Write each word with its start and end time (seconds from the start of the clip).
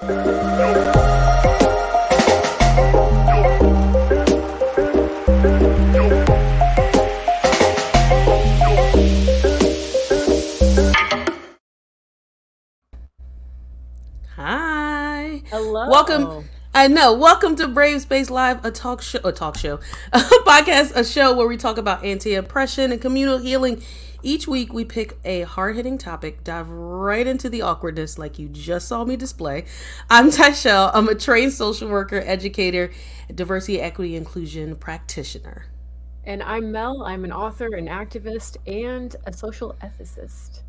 Hi. 0.00 0.12
Hello. 15.50 15.88
Welcome. 15.90 16.44
I 16.72 16.86
know. 16.86 17.14
Welcome 17.14 17.56
to 17.56 17.66
Brave 17.66 18.00
Space 18.02 18.30
Live, 18.30 18.64
a 18.64 18.70
talk 18.70 19.02
show, 19.02 19.18
a 19.24 19.32
talk 19.32 19.58
show, 19.58 19.80
a 20.12 20.18
podcast, 20.20 20.94
a 20.94 21.04
show 21.04 21.34
where 21.34 21.48
we 21.48 21.56
talk 21.56 21.76
about 21.76 22.04
anti-oppression 22.04 22.92
and 22.92 23.00
communal 23.00 23.38
healing. 23.38 23.82
Each 24.22 24.48
week, 24.48 24.72
we 24.72 24.84
pick 24.84 25.16
a 25.24 25.42
hard-hitting 25.42 25.96
topic, 25.98 26.42
dive 26.42 26.68
right 26.68 27.24
into 27.26 27.48
the 27.48 27.62
awkwardness, 27.62 28.18
like 28.18 28.38
you 28.38 28.48
just 28.48 28.88
saw 28.88 29.04
me 29.04 29.16
display. 29.16 29.64
I'm 30.10 30.30
Tyshell. 30.32 30.90
I'm 30.92 31.08
a 31.08 31.14
trained 31.14 31.52
social 31.52 31.88
worker, 31.88 32.20
educator, 32.24 32.90
diversity, 33.34 33.80
equity, 33.80 34.16
inclusion 34.16 34.74
practitioner. 34.76 35.66
And 36.24 36.42
I'm 36.42 36.72
Mel. 36.72 37.04
I'm 37.04 37.24
an 37.24 37.32
author, 37.32 37.74
an 37.76 37.86
activist, 37.86 38.56
and 38.66 39.14
a 39.24 39.32
social 39.32 39.76
ethicist. 39.82 40.60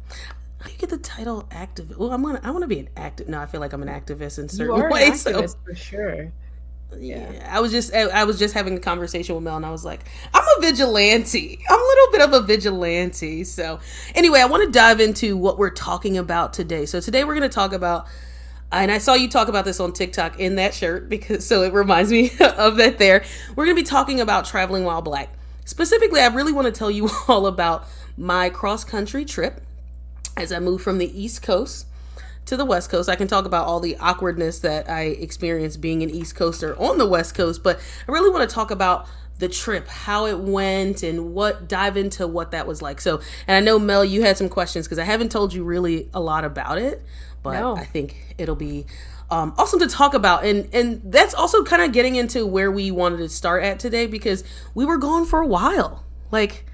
How 0.60 0.66
do 0.68 0.72
you 0.72 0.78
get 0.78 0.90
the 0.90 0.98
title 1.00 1.44
activist? 1.52 1.98
Well, 1.98 2.12
I'm 2.12 2.22
gonna. 2.22 2.40
I 2.44 2.52
want 2.52 2.62
to 2.64 2.68
be 2.68 2.80
an 2.80 2.90
active. 2.96 3.28
No, 3.30 3.40
I 3.42 3.46
feel 3.46 3.60
like 3.62 3.74
I'm 3.74 3.82
an 3.82 3.90
activist 3.90 4.38
in 4.38 4.46
You 4.46 4.50
certain 4.50 4.80
are 4.80 4.88
an 4.88 4.94
ways. 4.94 5.22
so- 5.22 5.32
activist 5.42 5.56
for 5.66 5.74
sure. 5.76 6.32
Yeah. 6.98 7.48
I 7.50 7.60
was 7.60 7.72
just 7.72 7.94
I, 7.94 8.02
I 8.02 8.24
was 8.24 8.40
just 8.40 8.54
having 8.54 8.76
a 8.76 8.80
conversation 8.80 9.36
with 9.36 9.44
Mel 9.44 9.58
and 9.58 9.66
I 9.66 9.72
was 9.72 9.86
like, 9.86 10.02
I'm 10.34 10.44
a 10.58 10.62
vigilante. 10.62 11.60
I'm 11.70 11.80
a 11.80 11.84
little 11.84 12.12
bit 12.12 12.22
of 12.22 12.34
a 12.34 12.42
vigilante. 12.42 13.44
So 13.44 13.80
anyway, 14.16 14.40
I 14.40 14.46
want 14.46 14.64
to 14.66 14.72
dive 14.72 15.00
into 15.00 15.38
what 15.38 15.58
we're 15.58 15.70
talking 15.70 16.18
about 16.18 16.54
today. 16.54 16.86
So 16.86 17.00
today 17.00 17.24
we're 17.24 17.36
gonna 17.36 17.50
talk 17.50 17.74
about 17.74 18.08
and 18.72 18.92
I 18.92 19.00
saw 19.00 19.14
you 19.14 19.30
talk 19.30 19.48
about 19.48 19.66
this 19.66 19.80
on 19.80 19.94
TikTok 19.94 20.40
in 20.40 20.56
that 20.56 20.74
shirt 20.74 21.10
because 21.10 21.46
so 21.48 21.64
it 21.64 21.74
reminds 21.74 22.12
me 22.12 22.32
of 22.40 22.78
that 22.78 22.98
there. 22.98 23.24
We're 23.56 23.66
gonna 23.66 23.76
be 23.76 23.84
talking 23.84 24.20
about 24.20 24.46
traveling 24.46 24.84
while 24.84 25.02
black. 25.02 25.30
Specifically, 25.66 26.22
I 26.22 26.28
really 26.28 26.54
want 26.54 26.66
to 26.66 26.72
tell 26.72 26.90
you 26.90 27.10
all 27.28 27.46
about 27.46 27.86
my 28.18 28.50
cross 28.50 28.84
country 28.84 29.24
trip 29.24 29.62
as 30.36 30.52
I 30.52 30.60
moved 30.60 30.84
from 30.84 30.98
the 30.98 31.22
East 31.22 31.44
Coast 31.44 31.86
to 32.50 32.58
the 32.58 32.66
West 32.66 32.90
Coast. 32.90 33.10
I 33.10 33.16
can 33.16 33.28
talk 33.28 33.46
about 33.46 33.66
all 33.68 33.80
the 33.80 33.96
awkwardness 33.98 34.60
that 34.60 34.90
I 34.90 35.02
experienced 35.04 35.82
being 35.82 36.04
an 36.04 36.10
East 36.10 36.36
Coaster 36.36 36.76
on 36.80 36.98
the 36.98 37.08
West 37.08 37.36
Coast, 37.36 37.64
but 37.64 37.80
I 38.08 38.12
really 38.12 38.30
want 38.30 38.48
to 38.50 38.54
talk 38.54 38.72
about 38.72 39.08
the 39.38 39.48
trip, 39.48 39.88
how 39.88 40.26
it 40.26 40.38
went, 40.40 41.02
and 41.02 41.34
what 41.34 41.68
dive 41.70 41.96
into 41.96 42.28
what 42.28 42.52
that 42.52 42.68
was 42.68 42.82
like. 42.82 43.00
So, 43.00 43.22
and 43.48 43.56
I 43.56 43.62
know 43.62 43.80
Mel, 43.80 44.04
you 44.04 44.22
had 44.22 44.38
some 44.38 44.50
questions 44.50 44.86
because 44.86 45.00
I 45.00 45.06
haven't 45.06 45.32
told 45.32 45.54
you 45.54 45.64
really 45.64 46.10
a 46.14 46.20
lot 46.20 46.44
about 46.44 46.78
it, 46.78 47.02
but 47.42 47.54
No. 47.60 47.76
I 47.78 47.86
think 47.86 48.36
it'll 48.38 48.56
be 48.56 48.86
um, 49.32 49.54
awesome 49.58 49.80
to 49.80 49.88
talk 49.88 50.14
about. 50.14 50.44
And 50.44 50.68
and 50.74 51.02
that's 51.06 51.34
also 51.36 51.64
kind 51.64 51.82
of 51.84 51.92
getting 51.94 52.16
into 52.16 52.46
where 52.46 52.72
we 52.72 52.92
wanted 52.92 53.18
to 53.18 53.30
start 53.30 53.64
at 53.64 53.80
today 53.80 54.08
because 54.08 54.44
we 54.74 54.84
were 54.86 54.98
gone 54.98 55.26
for 55.26 55.40
a 55.40 55.48
while, 55.48 56.04
like 56.32 56.66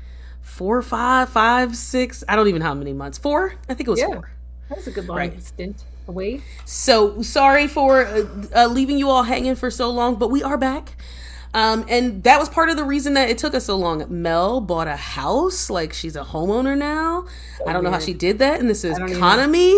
four, 0.42 0.81
five, 0.81 1.30
five, 1.30 1.76
six. 1.76 2.23
I 2.30 2.36
don't 2.36 2.48
even 2.48 2.62
know 2.62 2.68
how 2.68 2.73
many 2.73 2.94
months. 2.94 3.18
Four, 3.18 3.53
I 3.70 3.73
think 3.73 3.88
it 3.88 3.92
was 3.92 4.00
Yeah. 4.00 4.08
four. 4.08 4.31
That 4.70 4.78
was 4.78 4.88
a 4.88 4.92
good 4.92 5.08
long 5.08 5.18
Right. 5.18 5.44
stint 5.44 5.84
away. 6.08 6.42
So 6.66 7.22
sorry 7.22 7.68
for 7.68 8.06
uh, 8.06 8.26
uh, 8.56 8.68
leaving 8.68 8.98
you 8.98 9.10
all 9.10 9.24
hanging 9.24 9.56
for 9.56 9.70
so 9.72 9.90
long, 9.90 10.16
but 10.16 10.30
we 10.32 10.42
are 10.44 10.58
back. 10.58 10.96
Um, 11.54 11.86
and 11.88 12.24
that 12.24 12.38
was 12.40 12.50
part 12.50 12.70
of 12.70 12.76
the 12.76 12.84
reason 12.84 13.14
that 13.14 13.30
it 13.30 13.38
took 13.38 13.54
us 13.56 13.66
so 13.66 13.78
long. 13.78 14.04
Mel 14.10 14.60
bought 14.60 14.88
a 14.90 14.96
house, 14.98 15.70
like 15.70 15.94
she's 15.94 16.16
a 16.18 16.24
homeowner 16.24 16.78
now. 16.78 17.26
I 17.66 17.72
don't 17.74 17.84
know 17.84 17.92
how 17.92 18.00
she 18.00 18.14
did 18.14 18.40
that 18.40 18.60
in 18.60 18.68
this 18.68 18.84
even- 18.84 19.08
economy. 19.10 19.74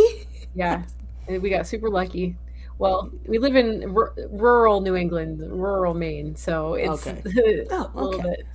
Yeah. 0.55 0.83
and 1.27 1.41
we 1.43 1.49
got 1.51 1.67
super 1.67 1.89
lucky. 1.89 2.35
Well, 2.79 3.11
we 3.27 3.37
live 3.39 3.55
in 3.55 3.95
r- 3.95 4.13
rural 4.29 4.81
New 4.81 4.95
England, 4.95 5.39
rural 5.41 5.93
Maine, 5.93 6.35
so 6.35 6.75
it's 6.75 7.05
Okay. 7.07 7.21
Oh, 7.71 7.91
a 7.95 8.03
little 8.05 8.21
bit. 8.21 8.45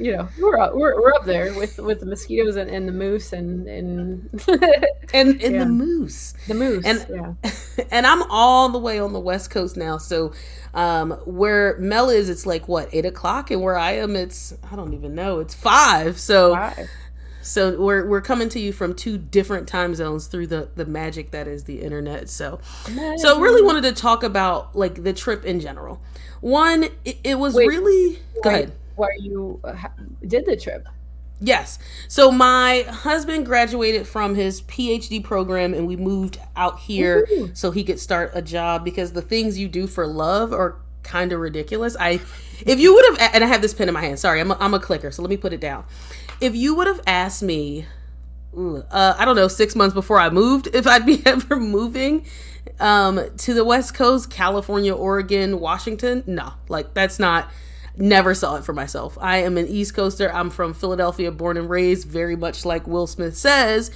You 0.00 0.16
know, 0.16 0.28
we're 0.40 0.58
up, 0.58 0.74
we're, 0.74 0.98
we're 1.00 1.12
up 1.12 1.26
there 1.26 1.52
with 1.54 1.76
with 1.78 2.00
the 2.00 2.06
mosquitoes 2.06 2.56
and, 2.56 2.70
and 2.70 2.88
the 2.88 2.92
moose 2.92 3.32
and 3.34 3.68
and 3.68 4.30
And 5.12 5.42
and 5.42 5.54
Yeah. 5.54 5.64
the 5.64 5.66
moose. 5.66 6.32
the 6.48 6.54
moose. 6.54 6.86
And- 6.86 7.06
yeah. 7.44 7.84
and 7.90 8.06
I'm 8.06 8.22
all 8.30 8.70
the 8.70 8.78
way 8.78 8.98
on 8.98 9.12
the 9.12 9.20
West 9.20 9.50
Coast 9.50 9.76
now. 9.76 9.98
So 9.98 10.32
um, 10.72 11.10
where 11.26 11.76
Mel 11.78 12.08
is, 12.08 12.30
it's 12.30 12.46
like 12.46 12.66
what 12.66 12.88
eight 12.92 13.04
o'clock, 13.04 13.50
and 13.50 13.60
where 13.60 13.76
I 13.76 13.92
am, 13.92 14.16
it's 14.16 14.54
I 14.72 14.74
don't 14.76 14.94
even 14.94 15.14
know. 15.14 15.40
It's 15.40 15.52
five. 15.54 16.18
So 16.18 16.54
Five. 16.54 16.88
so 17.42 17.78
we're 17.78 18.06
we're 18.06 18.20
coming 18.22 18.48
to 18.50 18.58
you 18.60 18.72
from 18.72 18.94
two 18.94 19.18
different 19.18 19.68
time 19.68 19.94
zones 19.94 20.28
through 20.28 20.46
the 20.46 20.70
the 20.76 20.86
magic 20.86 21.32
that 21.32 21.46
is 21.46 21.64
the 21.64 21.82
internet. 21.82 22.30
So 22.30 22.60
so 23.18 23.38
really 23.40 23.62
wanted 23.62 23.82
to 23.82 23.92
talk 23.92 24.22
about 24.22 24.74
like 24.74 25.02
the 25.02 25.12
trip 25.12 25.44
in 25.44 25.60
general. 25.60 26.00
One, 26.40 26.84
it, 27.04 27.18
it 27.22 27.38
was 27.38 27.54
Wait. 27.54 27.66
really 27.68 28.18
go 28.42 28.48
ahead. 28.48 28.72
Why 28.96 29.08
you 29.18 29.60
did 30.26 30.46
the 30.46 30.56
trip? 30.56 30.86
Yes. 31.40 31.78
So 32.08 32.30
my 32.30 32.84
husband 32.88 33.46
graduated 33.46 34.06
from 34.06 34.34
his 34.34 34.60
PhD 34.62 35.24
program 35.24 35.72
and 35.72 35.86
we 35.86 35.96
moved 35.96 36.38
out 36.54 36.78
here 36.78 37.26
so 37.54 37.70
he 37.70 37.82
could 37.82 37.98
start 37.98 38.32
a 38.34 38.42
job 38.42 38.84
because 38.84 39.12
the 39.12 39.22
things 39.22 39.58
you 39.58 39.66
do 39.66 39.86
for 39.86 40.06
love 40.06 40.52
are 40.52 40.76
kind 41.02 41.32
of 41.32 41.40
ridiculous. 41.40 41.96
I 41.98 42.20
if 42.66 42.78
you 42.78 42.94
would 42.94 43.04
have 43.18 43.30
and 43.34 43.42
I 43.42 43.46
have 43.46 43.62
this 43.62 43.72
pen 43.72 43.88
in 43.88 43.94
my 43.94 44.02
hand. 44.02 44.18
Sorry, 44.18 44.38
I'm 44.38 44.50
a, 44.50 44.56
I'm 44.60 44.74
a 44.74 44.80
clicker, 44.80 45.10
so 45.10 45.22
let 45.22 45.30
me 45.30 45.38
put 45.38 45.54
it 45.54 45.60
down. 45.60 45.84
If 46.42 46.54
you 46.54 46.74
would 46.74 46.86
have 46.86 47.00
asked 47.06 47.42
me 47.42 47.86
uh, 48.54 49.14
I 49.16 49.24
don't 49.24 49.36
know, 49.36 49.46
6 49.46 49.76
months 49.76 49.94
before 49.94 50.18
I 50.18 50.28
moved 50.28 50.68
if 50.74 50.84
I'd 50.86 51.06
be 51.06 51.22
ever 51.26 51.56
moving 51.56 52.26
um 52.80 53.20
to 53.38 53.54
the 53.54 53.64
West 53.64 53.94
Coast, 53.94 54.30
California, 54.30 54.94
Oregon, 54.94 55.58
Washington, 55.58 56.22
no. 56.26 56.52
Like 56.68 56.92
that's 56.92 57.18
not 57.18 57.50
never 57.96 58.34
saw 58.34 58.56
it 58.56 58.64
for 58.64 58.72
myself. 58.72 59.18
I 59.20 59.38
am 59.38 59.56
an 59.56 59.66
East 59.66 59.94
Coaster. 59.94 60.32
I'm 60.32 60.50
from 60.50 60.74
Philadelphia, 60.74 61.30
born 61.30 61.56
and 61.56 61.68
raised, 61.68 62.08
very 62.08 62.36
much 62.36 62.64
like 62.64 62.86
Will 62.86 63.06
Smith 63.06 63.36
says. 63.36 63.90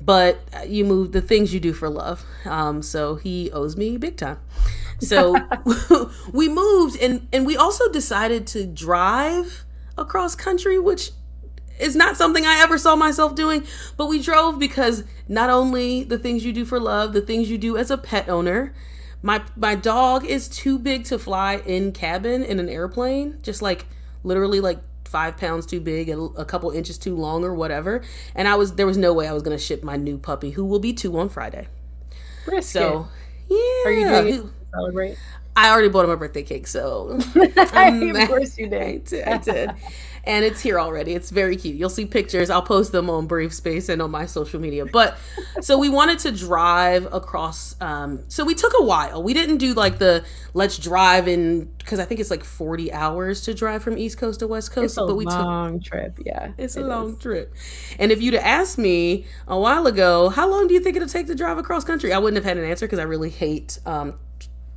But 0.00 0.40
you 0.66 0.84
move 0.84 1.12
the 1.12 1.20
things 1.20 1.52
you 1.52 1.60
do 1.60 1.72
for 1.72 1.88
love. 1.88 2.24
Um, 2.44 2.82
so 2.82 3.16
he 3.16 3.50
owes 3.50 3.76
me 3.76 3.96
big 3.96 4.16
time. 4.16 4.38
So 5.00 5.36
we 6.32 6.48
moved, 6.48 7.00
and 7.00 7.26
and 7.32 7.46
we 7.46 7.56
also 7.56 7.90
decided 7.90 8.46
to 8.48 8.66
drive 8.66 9.64
across 9.96 10.34
country, 10.34 10.78
which 10.78 11.10
is 11.78 11.94
not 11.94 12.16
something 12.16 12.44
I 12.44 12.58
ever 12.60 12.78
saw 12.78 12.96
myself 12.96 13.34
doing. 13.34 13.64
But 13.96 14.06
we 14.06 14.20
drove 14.20 14.58
because 14.58 15.04
not 15.28 15.50
only 15.50 16.04
the 16.04 16.18
things 16.18 16.44
you 16.44 16.52
do 16.52 16.64
for 16.64 16.80
love, 16.80 17.12
the 17.12 17.20
things 17.20 17.50
you 17.50 17.58
do 17.58 17.76
as 17.76 17.90
a 17.90 17.98
pet 17.98 18.28
owner. 18.28 18.74
My 19.22 19.42
my 19.56 19.74
dog 19.74 20.24
is 20.24 20.48
too 20.48 20.78
big 20.78 21.04
to 21.06 21.18
fly 21.18 21.56
in 21.66 21.92
cabin 21.92 22.44
in 22.44 22.60
an 22.60 22.68
airplane, 22.68 23.38
just 23.42 23.62
like 23.62 23.86
literally 24.22 24.60
like 24.60 24.78
five 25.04 25.36
pounds 25.36 25.66
too 25.66 25.80
big 25.80 26.08
and 26.08 26.30
a 26.36 26.44
couple 26.44 26.70
inches 26.70 26.98
too 26.98 27.16
long 27.16 27.44
or 27.44 27.54
whatever. 27.54 28.02
And 28.34 28.46
I 28.46 28.54
was 28.54 28.74
there 28.74 28.86
was 28.86 28.96
no 28.96 29.12
way 29.12 29.26
I 29.26 29.32
was 29.32 29.42
gonna 29.42 29.58
ship 29.58 29.82
my 29.82 29.96
new 29.96 30.18
puppy, 30.18 30.50
who 30.50 30.64
will 30.64 30.78
be 30.78 30.92
two 30.92 31.18
on 31.18 31.28
Friday. 31.28 31.66
Brisket. 32.44 32.64
So 32.64 33.08
yeah, 33.48 33.58
Are 33.84 33.92
you 33.92 34.08
doing 34.08 34.28
it 34.28 34.36
to 34.42 34.50
celebrate? 34.72 35.18
I 35.56 35.70
already 35.70 35.88
bought 35.88 36.04
him 36.04 36.10
a 36.10 36.16
birthday 36.16 36.44
cake, 36.44 36.68
so 36.68 37.18
of 37.34 38.28
course 38.28 38.56
you 38.56 38.66
I 38.66 38.98
did. 38.98 39.24
I 39.24 39.38
did. 39.38 39.70
and 40.28 40.44
it's 40.44 40.60
here 40.60 40.78
already. 40.78 41.14
It's 41.14 41.30
very 41.30 41.56
cute. 41.56 41.76
You'll 41.76 41.88
see 41.88 42.04
pictures. 42.04 42.50
I'll 42.50 42.62
post 42.62 42.92
them 42.92 43.08
on 43.08 43.26
Brave 43.26 43.54
Space 43.54 43.88
and 43.88 44.02
on 44.02 44.10
my 44.10 44.26
social 44.26 44.60
media. 44.60 44.84
But 44.84 45.16
so 45.62 45.78
we 45.78 45.88
wanted 45.88 46.18
to 46.20 46.32
drive 46.32 47.12
across. 47.12 47.74
Um, 47.80 48.20
so 48.28 48.44
we 48.44 48.54
took 48.54 48.74
a 48.78 48.84
while. 48.84 49.22
We 49.22 49.32
didn't 49.32 49.56
do 49.56 49.72
like 49.72 49.98
the 49.98 50.24
let's 50.52 50.76
drive 50.76 51.28
in 51.28 51.72
because 51.78 51.98
I 51.98 52.04
think 52.04 52.20
it's 52.20 52.30
like 52.30 52.44
40 52.44 52.92
hours 52.92 53.40
to 53.42 53.54
drive 53.54 53.82
from 53.82 53.96
East 53.96 54.18
Coast 54.18 54.40
to 54.40 54.46
West 54.46 54.70
Coast. 54.70 54.84
It's 54.84 54.96
a 54.98 55.06
but 55.06 55.16
we 55.16 55.24
took 55.24 55.34
long 55.34 55.80
trip. 55.80 56.18
Yeah, 56.24 56.52
it's 56.58 56.76
a 56.76 56.80
it 56.80 56.86
long 56.86 57.12
is. 57.14 57.18
trip. 57.18 57.54
And 57.98 58.12
if 58.12 58.20
you'd 58.20 58.34
have 58.34 58.44
asked 58.44 58.76
me 58.76 59.24
a 59.48 59.58
while 59.58 59.86
ago, 59.86 60.28
how 60.28 60.46
long 60.46 60.68
do 60.68 60.74
you 60.74 60.80
think 60.80 60.94
it'll 60.94 61.08
take 61.08 61.26
to 61.28 61.34
drive 61.34 61.56
across 61.56 61.84
country? 61.84 62.12
I 62.12 62.18
wouldn't 62.18 62.36
have 62.36 62.44
had 62.44 62.62
an 62.62 62.68
answer 62.68 62.86
because 62.86 62.98
I 62.98 63.04
really 63.04 63.30
hate 63.30 63.78
um, 63.86 64.12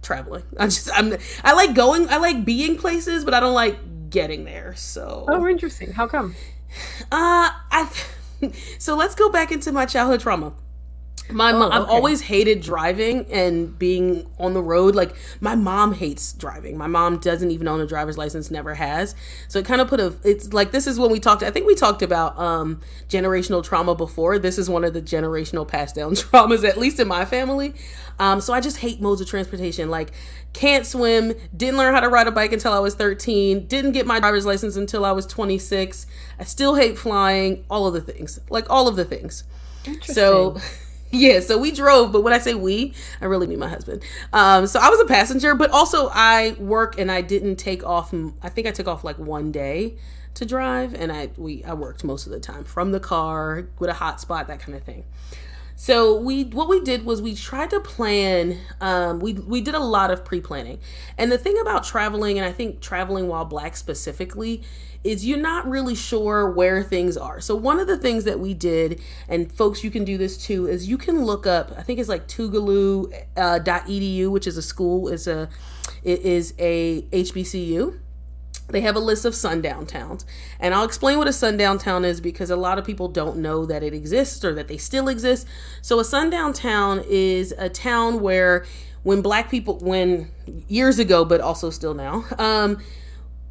traveling. 0.01 0.43
I 0.57 0.67
just 0.67 0.89
I'm 0.93 1.17
I 1.43 1.51
like 1.53 1.73
going. 1.73 2.07
I 2.07 2.17
like 2.17 2.45
being 2.45 2.77
places, 2.77 3.25
but 3.25 3.33
I 3.33 3.41
don't 3.41 3.53
like 3.53 3.77
getting 4.11 4.45
there. 4.45 4.75
So 4.75 5.25
Oh, 5.27 5.47
interesting. 5.47 5.91
How 5.93 6.07
come? 6.07 6.35
uh, 7.11 7.49
I. 7.71 7.89
So 8.79 8.95
let's 8.95 9.13
go 9.13 9.29
back 9.29 9.51
into 9.51 9.71
my 9.71 9.85
childhood 9.85 10.21
trauma. 10.21 10.53
My 11.31 11.51
mom, 11.51 11.71
I've 11.71 11.83
okay. 11.83 11.91
always 11.91 12.21
hated 12.21 12.61
driving 12.61 13.25
and 13.31 13.77
being 13.77 14.29
on 14.39 14.53
the 14.53 14.61
road. 14.61 14.95
Like 14.95 15.15
my 15.39 15.55
mom 15.55 15.93
hates 15.93 16.33
driving. 16.33 16.77
My 16.77 16.87
mom 16.87 17.19
doesn't 17.19 17.51
even 17.51 17.67
own 17.67 17.81
a 17.81 17.87
driver's 17.87 18.17
license, 18.17 18.51
never 18.51 18.73
has. 18.73 19.15
So 19.47 19.59
it 19.59 19.65
kind 19.65 19.81
of 19.81 19.87
put 19.87 19.99
a. 19.99 20.15
It's 20.23 20.53
like 20.53 20.71
this 20.71 20.87
is 20.87 20.99
when 20.99 21.11
we 21.11 21.19
talked. 21.19 21.43
I 21.43 21.51
think 21.51 21.67
we 21.67 21.75
talked 21.75 22.01
about 22.01 22.37
um 22.37 22.81
generational 23.09 23.63
trauma 23.63 23.95
before. 23.95 24.39
This 24.39 24.57
is 24.57 24.69
one 24.69 24.83
of 24.83 24.93
the 24.93 25.01
generational 25.01 25.67
passed 25.67 25.95
down 25.95 26.11
traumas, 26.15 26.67
at 26.67 26.77
least 26.77 26.99
in 26.99 27.07
my 27.07 27.25
family. 27.25 27.73
Um, 28.19 28.39
so 28.41 28.53
I 28.53 28.61
just 28.61 28.77
hate 28.77 29.01
modes 29.01 29.21
of 29.21 29.27
transportation. 29.27 29.89
Like 29.89 30.11
can't 30.53 30.85
swim, 30.85 31.33
didn't 31.55 31.77
learn 31.77 31.93
how 31.93 32.01
to 32.01 32.09
ride 32.09 32.27
a 32.27 32.31
bike 32.31 32.51
until 32.51 32.73
I 32.73 32.79
was 32.79 32.93
13, 32.95 33.67
didn't 33.67 33.93
get 33.93 34.05
my 34.05 34.19
driver's 34.19 34.45
license 34.45 34.75
until 34.75 35.05
I 35.05 35.11
was 35.11 35.25
26. 35.25 36.05
I 36.39 36.43
still 36.43 36.75
hate 36.75 36.97
flying, 36.97 37.63
all 37.69 37.87
of 37.87 37.93
the 37.93 38.01
things. 38.01 38.39
Like 38.49 38.69
all 38.69 38.87
of 38.87 38.95
the 38.95 39.05
things. 39.05 39.43
So 40.03 40.57
Yeah, 41.21 41.41
so 41.41 41.57
we 41.57 41.71
drove, 41.71 42.13
but 42.13 42.21
when 42.21 42.31
I 42.31 42.37
say 42.37 42.53
we, 42.53 42.93
I 43.19 43.25
really 43.25 43.45
mean 43.45 43.59
my 43.59 43.67
husband. 43.67 44.01
Um, 44.31 44.65
so 44.65 44.79
I 44.79 44.89
was 44.89 44.99
a 45.01 45.05
passenger, 45.05 45.55
but 45.55 45.69
also 45.71 46.09
I 46.13 46.55
work 46.57 46.97
and 46.97 47.11
I 47.11 47.19
didn't 47.19 47.57
take 47.57 47.83
off. 47.83 48.13
I 48.41 48.47
think 48.47 48.65
I 48.65 48.71
took 48.71 48.87
off 48.87 49.03
like 49.03 49.19
one 49.19 49.51
day 49.51 49.97
to 50.35 50.45
drive, 50.45 50.93
and 50.93 51.11
I 51.11 51.29
we 51.35 51.65
I 51.65 51.73
worked 51.73 52.05
most 52.05 52.25
of 52.25 52.31
the 52.31 52.39
time 52.39 52.63
from 52.63 52.93
the 52.93 52.99
car 53.01 53.67
with 53.77 53.89
a 53.89 53.93
hotspot, 53.93 54.47
that 54.47 54.61
kind 54.61 54.77
of 54.77 54.83
thing. 54.83 55.03
So 55.75 56.15
we 56.15 56.43
what 56.43 56.67
we 56.67 56.81
did 56.81 57.05
was 57.05 57.21
we 57.21 57.35
tried 57.35 57.69
to 57.71 57.79
plan. 57.79 58.57
Um, 58.79 59.19
we 59.19 59.33
we 59.33 59.61
did 59.61 59.75
a 59.75 59.79
lot 59.79 60.11
of 60.11 60.23
pre 60.23 60.41
planning, 60.41 60.79
and 61.17 61.31
the 61.31 61.37
thing 61.37 61.57
about 61.59 61.83
traveling, 61.83 62.37
and 62.37 62.45
I 62.45 62.51
think 62.51 62.81
traveling 62.81 63.27
while 63.27 63.45
black 63.45 63.75
specifically, 63.75 64.61
is 65.03 65.25
you're 65.25 65.39
not 65.39 65.67
really 65.67 65.95
sure 65.95 66.51
where 66.51 66.83
things 66.83 67.17
are. 67.17 67.39
So 67.39 67.55
one 67.55 67.79
of 67.79 67.87
the 67.87 67.97
things 67.97 68.23
that 68.25 68.39
we 68.39 68.53
did, 68.53 69.01
and 69.27 69.51
folks, 69.51 69.83
you 69.83 69.89
can 69.89 70.05
do 70.05 70.17
this 70.17 70.37
too, 70.37 70.67
is 70.67 70.87
you 70.87 70.97
can 70.97 71.25
look 71.25 71.47
up. 71.47 71.71
I 71.77 71.81
think 71.81 71.99
it's 71.99 72.09
like 72.09 72.27
Tougaloo.edu, 72.27 74.27
uh, 74.27 74.31
which 74.31 74.47
is 74.47 74.57
a 74.57 74.61
school. 74.61 75.07
is 75.07 75.27
a 75.27 75.49
it 76.03 76.21
is 76.21 76.53
a 76.59 77.03
HBCU 77.11 77.97
they 78.71 78.81
have 78.81 78.95
a 78.95 78.99
list 78.99 79.25
of 79.25 79.35
sundown 79.35 79.85
towns. 79.85 80.25
And 80.59 80.73
I'll 80.73 80.83
explain 80.83 81.17
what 81.17 81.27
a 81.27 81.33
sundown 81.33 81.77
town 81.77 82.05
is 82.05 82.21
because 82.21 82.49
a 82.49 82.55
lot 82.55 82.77
of 82.77 82.85
people 82.85 83.07
don't 83.07 83.37
know 83.37 83.65
that 83.65 83.83
it 83.83 83.93
exists 83.93 84.43
or 84.43 84.53
that 84.55 84.67
they 84.67 84.77
still 84.77 85.07
exist. 85.07 85.47
So, 85.81 85.99
a 85.99 86.05
sundown 86.05 86.53
town 86.53 87.03
is 87.07 87.53
a 87.57 87.69
town 87.69 88.21
where 88.21 88.65
when 89.03 89.21
black 89.21 89.49
people, 89.49 89.77
when 89.79 90.29
years 90.67 90.99
ago, 90.99 91.25
but 91.25 91.41
also 91.41 91.69
still 91.69 91.93
now, 91.93 92.25
um, 92.37 92.81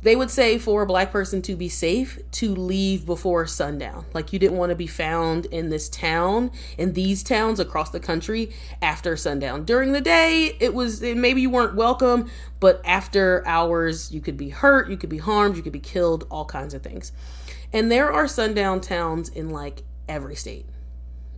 they 0.02 0.16
would 0.16 0.30
say 0.30 0.58
for 0.58 0.82
a 0.82 0.86
black 0.86 1.10
person 1.10 1.42
to 1.42 1.54
be 1.54 1.68
safe 1.68 2.18
to 2.32 2.54
leave 2.54 3.04
before 3.04 3.46
sundown. 3.46 4.06
Like 4.14 4.32
you 4.32 4.38
didn't 4.38 4.56
want 4.56 4.70
to 4.70 4.76
be 4.76 4.86
found 4.86 5.46
in 5.46 5.68
this 5.68 5.88
town, 5.88 6.50
in 6.78 6.94
these 6.94 7.22
towns 7.22 7.60
across 7.60 7.90
the 7.90 8.00
country 8.00 8.52
after 8.80 9.16
sundown. 9.16 9.64
During 9.64 9.92
the 9.92 10.00
day, 10.00 10.56
it 10.58 10.72
was 10.72 11.02
maybe 11.02 11.42
you 11.42 11.50
weren't 11.50 11.74
welcome, 11.74 12.30
but 12.60 12.80
after 12.84 13.46
hours, 13.46 14.10
you 14.10 14.20
could 14.20 14.36
be 14.36 14.48
hurt, 14.48 14.88
you 14.88 14.96
could 14.96 15.10
be 15.10 15.18
harmed, 15.18 15.56
you 15.56 15.62
could 15.62 15.72
be 15.72 15.80
killed, 15.80 16.26
all 16.30 16.46
kinds 16.46 16.72
of 16.72 16.82
things. 16.82 17.12
And 17.72 17.92
there 17.92 18.10
are 18.10 18.26
sundown 18.26 18.80
towns 18.80 19.28
in 19.28 19.50
like 19.50 19.82
every 20.08 20.34
state. 20.34 20.66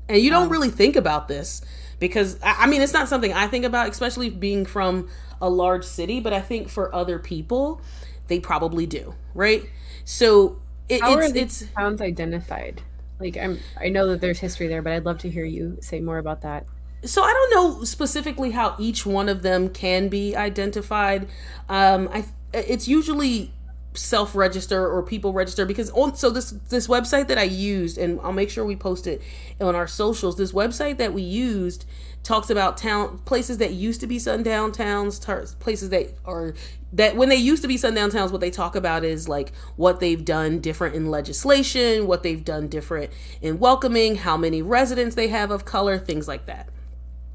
And 0.09 0.21
you 0.21 0.31
don't 0.31 0.45
um, 0.45 0.49
really 0.51 0.71
think 0.71 0.97
about 0.97 1.27
this 1.27 1.63
because 1.99 2.39
I 2.43 2.67
mean, 2.67 2.83
it's 2.83 2.93
not 2.93 3.09
something 3.09 3.33
I 3.33 3.49
think 3.49 3.65
about, 3.65 3.89
especially 3.91 4.31
being 4.31 4.67
from 4.67 5.09
a 5.41 5.49
large 5.49 5.85
city, 5.85 6.21
but 6.21 6.33
I 6.33 6.41
think 6.41 6.69
for 6.69 6.95
other 6.95 7.19
people, 7.19 7.81
they 8.29 8.41
probably 8.41 8.87
do, 8.87 9.15
right? 9.35 9.65
So 10.05 10.61
it, 10.89 11.01
How 11.01 11.19
it's, 11.19 11.33
are 11.33 11.37
it's 11.37 11.65
towns 11.77 12.01
identified. 12.01 12.83
Like 13.21 13.37
I'm, 13.37 13.59
I 13.81 13.89
know 13.89 14.09
that 14.09 14.21
there's 14.21 14.41
history 14.41 14.67
there, 14.67 14.83
but 14.83 14.93
I'd 14.93 15.05
love 15.05 15.19
to 15.19 15.31
hear 15.31 15.45
you 15.45 15.79
say 15.81 16.01
more 16.01 16.19
about 16.19 16.43
that. 16.43 16.67
So 17.05 17.23
I 17.23 17.33
don't 17.33 17.51
know 17.55 17.85
specifically 17.85 18.53
how 18.53 18.77
each 18.79 19.05
one 19.05 19.29
of 19.29 19.43
them 19.43 19.69
can 19.69 20.09
be 20.09 20.37
identified. 20.37 21.29
Um, 21.69 22.09
I 22.13 22.25
it's 22.53 22.87
usually 22.87 23.53
self 23.95 24.35
register 24.35 24.89
or 24.89 25.03
people 25.03 25.33
register 25.33 25.67
because 25.67 25.91
on 25.91 26.15
so 26.15 26.31
this 26.31 26.51
this 26.69 26.87
website 26.87 27.29
that 27.29 27.39
I 27.39 27.43
used 27.43 27.99
and 27.99 28.21
I'll 28.23 28.33
make 28.33 28.51
sure 28.51 28.65
we 28.65 28.77
post 28.77 29.07
it 29.07 29.23
on 29.61 29.75
our 29.75 29.87
socials. 29.87 30.37
This 30.37 30.53
website 30.53 30.99
that 30.99 31.13
we 31.13 31.23
used 31.23 31.85
talks 32.23 32.51
about 32.51 32.77
town 32.77 33.19
places 33.25 33.59
that 33.59 33.73
used 33.73 34.01
to 34.01 34.07
be 34.07 34.19
sundown 34.19 34.73
towns, 34.73 35.19
places 35.19 35.91
that 35.91 36.15
are 36.25 36.55
that 36.93 37.17
when 37.17 37.29
they 37.29 37.37
used 37.37 37.63
to 37.63 37.69
be 37.69 37.77
sundown 37.77 38.11
towns, 38.11 38.31
what 38.31 38.41
they 38.41 38.51
talk 38.51 38.77
about 38.77 39.03
is 39.03 39.29
like 39.29 39.53
what 39.77 39.99
they've 39.99 40.25
done 40.25 40.61
different 40.61 40.95
in 40.95 41.11
legislation, 41.11 42.07
what 42.07 42.23
they've 42.23 42.45
done 42.45 42.69
different 42.69 43.11
in 43.41 43.59
welcoming, 43.59 44.17
how 44.17 44.37
many 44.37 44.63
residents 44.63 45.15
they 45.15 45.29
have 45.29 45.51
of 45.51 45.65
color, 45.65 45.99
things 45.99 46.29
like 46.29 46.47
that. 46.47 46.69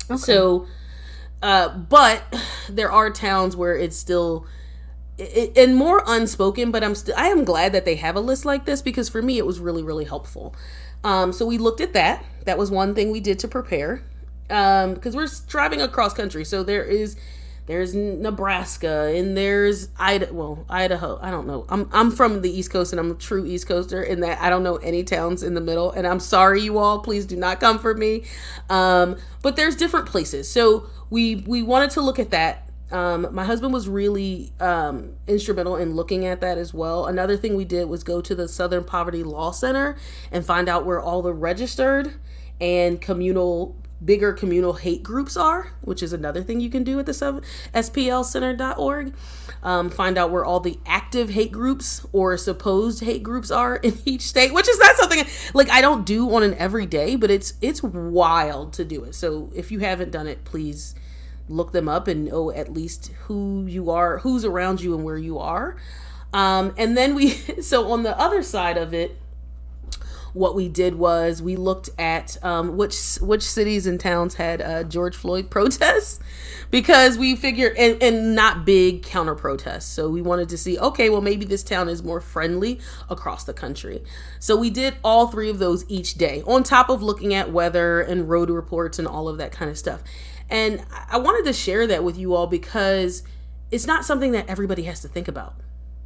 Okay. 0.10 0.18
So, 0.18 0.68
uh, 1.42 1.70
but 1.70 2.24
there 2.70 2.92
are 2.92 3.10
towns 3.10 3.56
where 3.56 3.76
it's 3.76 3.98
still 3.98 4.46
it, 5.18 5.58
and 5.58 5.76
more 5.76 6.04
unspoken. 6.06 6.72
But 6.72 6.84
I'm 6.84 6.96
still 6.96 7.16
I 7.18 7.28
am 7.28 7.44
glad 7.44 7.74
that 7.74 7.84
they 7.84 7.96
have 7.96 8.16
a 8.16 8.22
list 8.22 8.46
like 8.46 8.66
this 8.66 8.82
because 8.82 9.10
for 9.10 9.22
me 9.22 9.38
it 9.38 9.46
was 9.46 9.60
really 9.60 9.84
really 9.84 10.06
helpful. 10.06 10.56
Um, 11.04 11.34
so 11.34 11.46
we 11.46 11.58
looked 11.58 11.82
at 11.82 11.94
that. 11.94 12.24
That 12.46 12.58
was 12.58 12.72
one 12.72 12.96
thing 12.96 13.12
we 13.12 13.20
did 13.20 13.40
to 13.40 13.48
prepare 13.48 14.04
because 14.48 15.14
um, 15.14 15.14
we're 15.14 15.28
driving 15.48 15.82
across 15.82 16.14
country. 16.14 16.46
So 16.46 16.64
there 16.64 16.84
is 16.84 17.16
there's 17.68 17.94
Nebraska 17.94 19.14
and 19.14 19.36
there's 19.36 19.90
Idaho. 20.00 20.34
Well, 20.34 20.66
Idaho. 20.70 21.20
I 21.22 21.32
don't 21.32 21.48
know. 21.48 21.66
I'm 21.68 21.90
I'm 21.92 22.12
from 22.12 22.42
the 22.42 22.50
East 22.50 22.72
Coast 22.72 22.94
and 22.94 23.00
I'm 23.00 23.12
a 23.12 23.16
true 23.16 23.46
East 23.46 23.68
Coaster 23.68 24.02
in 24.02 24.22
that 24.22 24.42
I 24.42 24.50
don't 24.50 24.64
know 24.64 24.78
any 24.78 25.04
towns 25.04 25.44
in 25.44 25.54
the 25.54 25.62
middle. 25.62 25.92
And 25.92 26.08
I'm 26.08 26.22
sorry, 26.22 26.62
you 26.62 26.78
all. 26.78 27.00
Please 27.00 27.26
do 27.26 27.36
not 27.36 27.60
come 27.60 27.78
for 27.78 27.94
me. 27.94 28.24
Um, 28.70 29.18
but 29.42 29.58
there's 29.58 29.76
different 29.76 30.06
places. 30.06 30.50
So 30.50 30.88
we 31.10 31.44
we 31.46 31.62
wanted 31.62 31.90
to 31.92 32.02
look 32.02 32.20
at 32.20 32.32
that. 32.32 32.70
Um, 32.90 33.28
my 33.32 33.44
husband 33.44 33.74
was 33.74 33.90
really 33.90 34.54
um, 34.62 35.18
instrumental 35.28 35.76
in 35.76 35.94
looking 35.94 36.26
at 36.26 36.40
that 36.40 36.58
as 36.58 36.74
well. 36.74 37.08
Another 37.08 37.36
thing 37.36 37.58
we 37.58 37.66
did 37.66 37.90
was 37.90 38.02
go 38.02 38.22
to 38.22 38.34
the 38.34 38.48
Southern 38.48 38.86
Poverty 38.86 39.24
Law 39.24 39.52
Center 39.52 39.98
and 40.32 40.46
find 40.46 40.70
out 40.70 40.86
where 40.86 41.02
all 41.02 41.22
the 41.22 41.34
registered 41.34 42.14
and 42.62 43.02
communal 43.02 43.76
bigger 44.04 44.34
communal 44.34 44.74
hate 44.74 45.04
groups 45.04 45.36
are, 45.36 45.72
which 45.82 46.04
is 46.04 46.14
another 46.14 46.44
thing 46.44 46.60
you 46.60 46.70
can 46.70 46.84
do 46.84 47.00
at 47.00 47.06
the 47.06 47.12
splcenter.org. 47.12 49.14
Um, 49.64 49.90
find 49.90 50.18
out 50.18 50.32
where 50.32 50.46
all 50.46 50.60
the 50.60 50.80
active 50.86 51.32
hate 51.32 51.52
groups 51.52 52.06
or 52.14 52.38
supposed 52.38 53.04
hate 53.04 53.24
groups 53.24 53.50
are 53.50 53.78
in 53.78 53.98
each 54.06 54.22
state, 54.22 54.54
which 54.54 54.70
is 54.70 54.80
not 54.80 54.96
something 54.96 55.26
like 55.54 55.70
I 55.70 55.82
don't 55.82 56.06
do 56.06 56.32
on 56.34 56.44
an 56.44 56.54
everyday, 56.56 57.16
but 57.16 57.32
it's 57.32 57.54
it's 57.62 57.82
wild 57.82 58.74
to 58.74 58.86
do 58.86 59.04
it. 59.04 59.16
So 59.16 59.52
if 59.56 59.72
you 59.72 59.80
haven't 59.80 60.12
done 60.12 60.28
it, 60.28 60.46
please 60.46 60.94
look 61.50 61.72
them 61.72 61.88
up 61.88 62.08
and 62.08 62.26
know 62.26 62.52
at 62.52 62.74
least 62.74 63.12
who 63.26 63.66
you 63.68 63.90
are, 63.90 64.20
who's 64.20 64.46
around 64.46 64.82
you, 64.82 64.94
and 64.94 65.04
where 65.04 65.18
you 65.18 65.40
are. 65.40 65.78
Um, 66.34 66.74
and 66.78 66.96
then 66.96 67.16
we 67.16 67.30
so 67.62 67.92
on 67.92 68.04
the 68.04 68.18
other 68.20 68.44
side 68.44 68.78
of 68.78 68.94
it 68.94 69.18
what 70.34 70.56
we 70.56 70.70
did 70.70 70.96
was 70.96 71.42
we 71.42 71.56
looked 71.56 71.90
at 71.98 72.38
um, 72.44 72.78
which 72.78 73.16
which 73.22 73.44
cities 73.44 73.88
and 73.88 74.00
towns 74.00 74.36
had 74.36 74.62
uh, 74.62 74.84
George 74.84 75.16
Floyd 75.16 75.50
protests 75.50 76.20
because 76.72 77.18
we 77.18 77.36
figured 77.36 77.76
and, 77.78 78.02
and 78.02 78.36
not 78.36 78.66
big 78.66 79.04
counter 79.04 79.36
protests. 79.36 79.86
So 79.92 80.10
we 80.10 80.22
wanted 80.22 80.50
to 80.50 80.58
see 80.58 80.78
okay, 80.80 81.10
well 81.10 81.22
maybe 81.22 81.46
this 81.46 81.64
town 81.64 81.90
is 81.90 82.04
more 82.04 82.22
friendly 82.22 82.80
across 83.10 83.44
the 83.44 83.54
country. 83.54 84.04
So 84.40 84.56
we 84.56 84.70
did 84.70 84.96
all 85.04 85.28
three 85.28 85.50
of 85.50 85.60
those 85.60 85.86
each 85.90 86.16
day 86.16 86.44
on 86.46 86.64
top 86.64 86.90
of 86.90 87.02
looking 87.02 87.34
at 87.34 87.52
weather 87.52 88.02
and 88.02 88.30
road 88.30 88.50
reports 88.50 89.00
and 89.00 89.08
all 89.08 89.28
of 89.28 89.38
that 89.38 89.52
kind 89.52 89.70
of 89.72 89.78
stuff. 89.78 90.04
And 90.50 90.84
I 91.10 91.18
wanted 91.18 91.46
to 91.46 91.54
share 91.54 91.88
that 91.88 92.04
with 92.04 92.18
you 92.18 92.34
all 92.34 92.48
because 92.48 93.24
it's 93.72 93.86
not 93.86 94.06
something 94.06 94.32
that 94.32 94.48
everybody 94.48 94.84
has 94.84 95.02
to 95.02 95.08
think 95.08 95.28
about. 95.28 95.56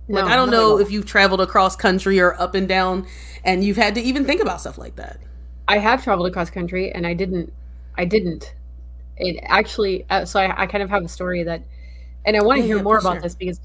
Like 0.08 0.26
no, 0.26 0.32
I 0.32 0.36
don't 0.36 0.50
know 0.50 0.80
if 0.80 0.92
you've 0.92 1.06
traveled 1.06 1.42
across 1.42 1.76
country 1.76 2.20
or 2.20 2.40
up 2.42 2.56
and 2.56 2.68
down 2.68 3.08
and 3.44 3.64
you've 3.64 3.78
had 3.78 3.96
to 3.96 4.02
even 4.02 4.26
think 4.26 4.42
about 4.42 4.62
stuff 4.62 4.78
like 4.78 4.96
that. 4.96 5.20
I 5.68 5.78
have 5.78 6.04
traveled 6.04 6.28
across 6.28 6.50
country 6.50 6.92
and 6.92 7.06
I 7.08 7.14
didn't 7.14 7.54
I 7.98 8.06
didn't. 8.06 8.54
It 9.18 9.40
actually 9.44 10.06
uh, 10.10 10.26
so 10.26 10.40
I, 10.40 10.64
I, 10.64 10.66
kind 10.66 10.84
of 10.84 10.90
have 10.90 11.04
a 11.04 11.08
story 11.08 11.44
that 11.44 11.62
and 12.26 12.36
I 12.36 12.42
want 12.42 12.58
to 12.58 12.64
oh, 12.64 12.68
hear 12.68 12.78
yeah, 12.78 12.84
more 12.84 12.98
about 12.98 13.14
sure. 13.14 13.22
this 13.22 13.36
because 13.36 13.60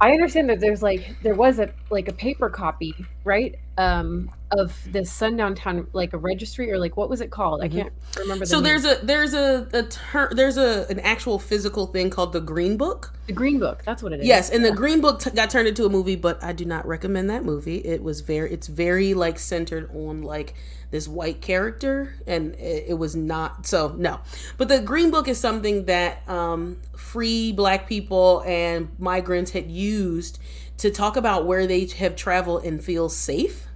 I 0.00 0.12
understand 0.12 0.48
that 0.50 0.60
there's 0.60 0.82
like 0.82 1.16
there 1.22 1.34
was 1.34 1.58
a 1.58 1.70
like 1.90 2.08
a 2.08 2.12
paper 2.12 2.48
copy, 2.48 2.94
right? 3.24 3.56
Um 3.76 4.30
of 4.50 4.76
this 4.90 5.12
sundown 5.12 5.54
town 5.54 5.86
like 5.92 6.12
a 6.12 6.18
registry 6.18 6.72
or 6.72 6.78
like 6.78 6.96
what 6.96 7.10
was 7.10 7.20
it 7.20 7.30
called? 7.30 7.60
Mm-hmm. 7.60 7.78
I 7.78 7.82
can't 7.82 7.92
remember 8.18 8.46
So 8.46 8.60
there's 8.60 8.84
a 8.84 8.96
there's 9.02 9.34
a 9.34 9.68
a 9.72 9.82
ter- 9.84 10.32
there's 10.32 10.56
a 10.56 10.86
an 10.88 11.00
actual 11.00 11.38
physical 11.38 11.86
thing 11.86 12.10
called 12.10 12.32
the 12.32 12.40
Green 12.40 12.76
Book. 12.76 13.12
The 13.26 13.32
Green 13.34 13.58
Book, 13.58 13.82
that's 13.84 14.02
what 14.02 14.12
it 14.12 14.20
is. 14.20 14.26
Yes, 14.26 14.50
and 14.50 14.62
yeah. 14.62 14.70
the 14.70 14.76
Green 14.76 15.00
Book 15.00 15.20
t- 15.20 15.30
got 15.30 15.50
turned 15.50 15.68
into 15.68 15.84
a 15.84 15.90
movie, 15.90 16.16
but 16.16 16.42
I 16.42 16.52
do 16.52 16.64
not 16.64 16.86
recommend 16.86 17.28
that 17.30 17.44
movie. 17.44 17.76
It 17.76 18.02
was 18.02 18.22
very 18.22 18.50
it's 18.52 18.66
very 18.66 19.14
like 19.14 19.38
centered 19.38 19.90
on 19.94 20.22
like 20.22 20.54
this 20.90 21.06
white 21.06 21.42
character 21.42 22.14
and 22.26 22.54
it, 22.54 22.86
it, 22.88 22.94
was 22.94 23.14
not 23.14 23.66
so 23.66 23.94
no 23.98 24.18
but 24.56 24.68
the 24.68 24.80
green 24.80 25.10
book 25.10 25.28
is 25.28 25.38
something 25.38 25.84
that 25.84 26.26
um, 26.28 26.78
free 26.96 27.52
black 27.52 27.86
people 27.86 28.42
and 28.46 28.88
migrants 28.98 29.50
had 29.50 29.70
used 29.70 30.38
to 30.78 30.90
talk 30.90 31.16
about 31.16 31.44
where 31.44 31.66
they 31.66 31.84
have 31.86 32.16
traveled 32.16 32.64
and 32.64 32.82
feel 32.82 33.10
safe 33.10 33.67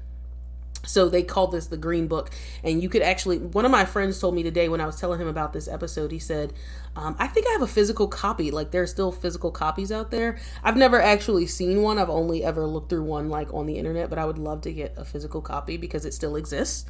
so 0.85 1.09
they 1.09 1.23
called 1.23 1.53
this 1.53 1.67
the 1.69 1.77
green 1.77 2.07
book 2.07 2.31
and 2.65 2.83
you 2.83 2.89
could 2.89 3.03
actually 3.03 3.39
one 3.39 3.65
of 3.65 3.71
my 3.71 3.85
friends 3.85 4.19
told 4.21 4.35
me 4.35 4.43
today 4.43 4.69
when 4.69 4.81
i 4.81 4.87
was 4.87 4.99
telling 4.99 5.21
him 5.21 5.29
about 5.29 5.53
this 5.53 5.69
episode 5.69 6.11
he 6.11 6.19
said 6.19 6.53
um, 6.97 7.15
i 7.19 7.27
think 7.27 7.47
i 7.47 7.53
have 7.53 7.63
a 7.63 7.67
physical 7.67 8.09
copy 8.09 8.51
like 8.51 8.71
there's 8.71 8.91
still 8.91 9.13
physical 9.13 9.51
copies 9.51 9.93
out 9.93 10.11
there 10.11 10.39
i've 10.65 10.77
never 10.77 11.01
actually 11.01 11.47
seen 11.47 11.83
one 11.83 11.99
i've 11.99 12.11
only 12.11 12.45
ever 12.45 12.67
looked 12.67 12.91
through 12.91 13.05
one 13.05 13.29
like 13.29 13.53
on 13.55 13.67
the 13.67 13.79
internet 13.79 14.11
but 14.11 14.19
i 14.19 14.25
would 14.25 14.39
love 14.39 14.61
to 14.61 14.73
get 14.73 14.93
a 14.97 15.05
physical 15.05 15.41
copy 15.41 15.77
because 15.77 16.05
it 16.05 16.13
still 16.13 16.37
exists 16.37 16.85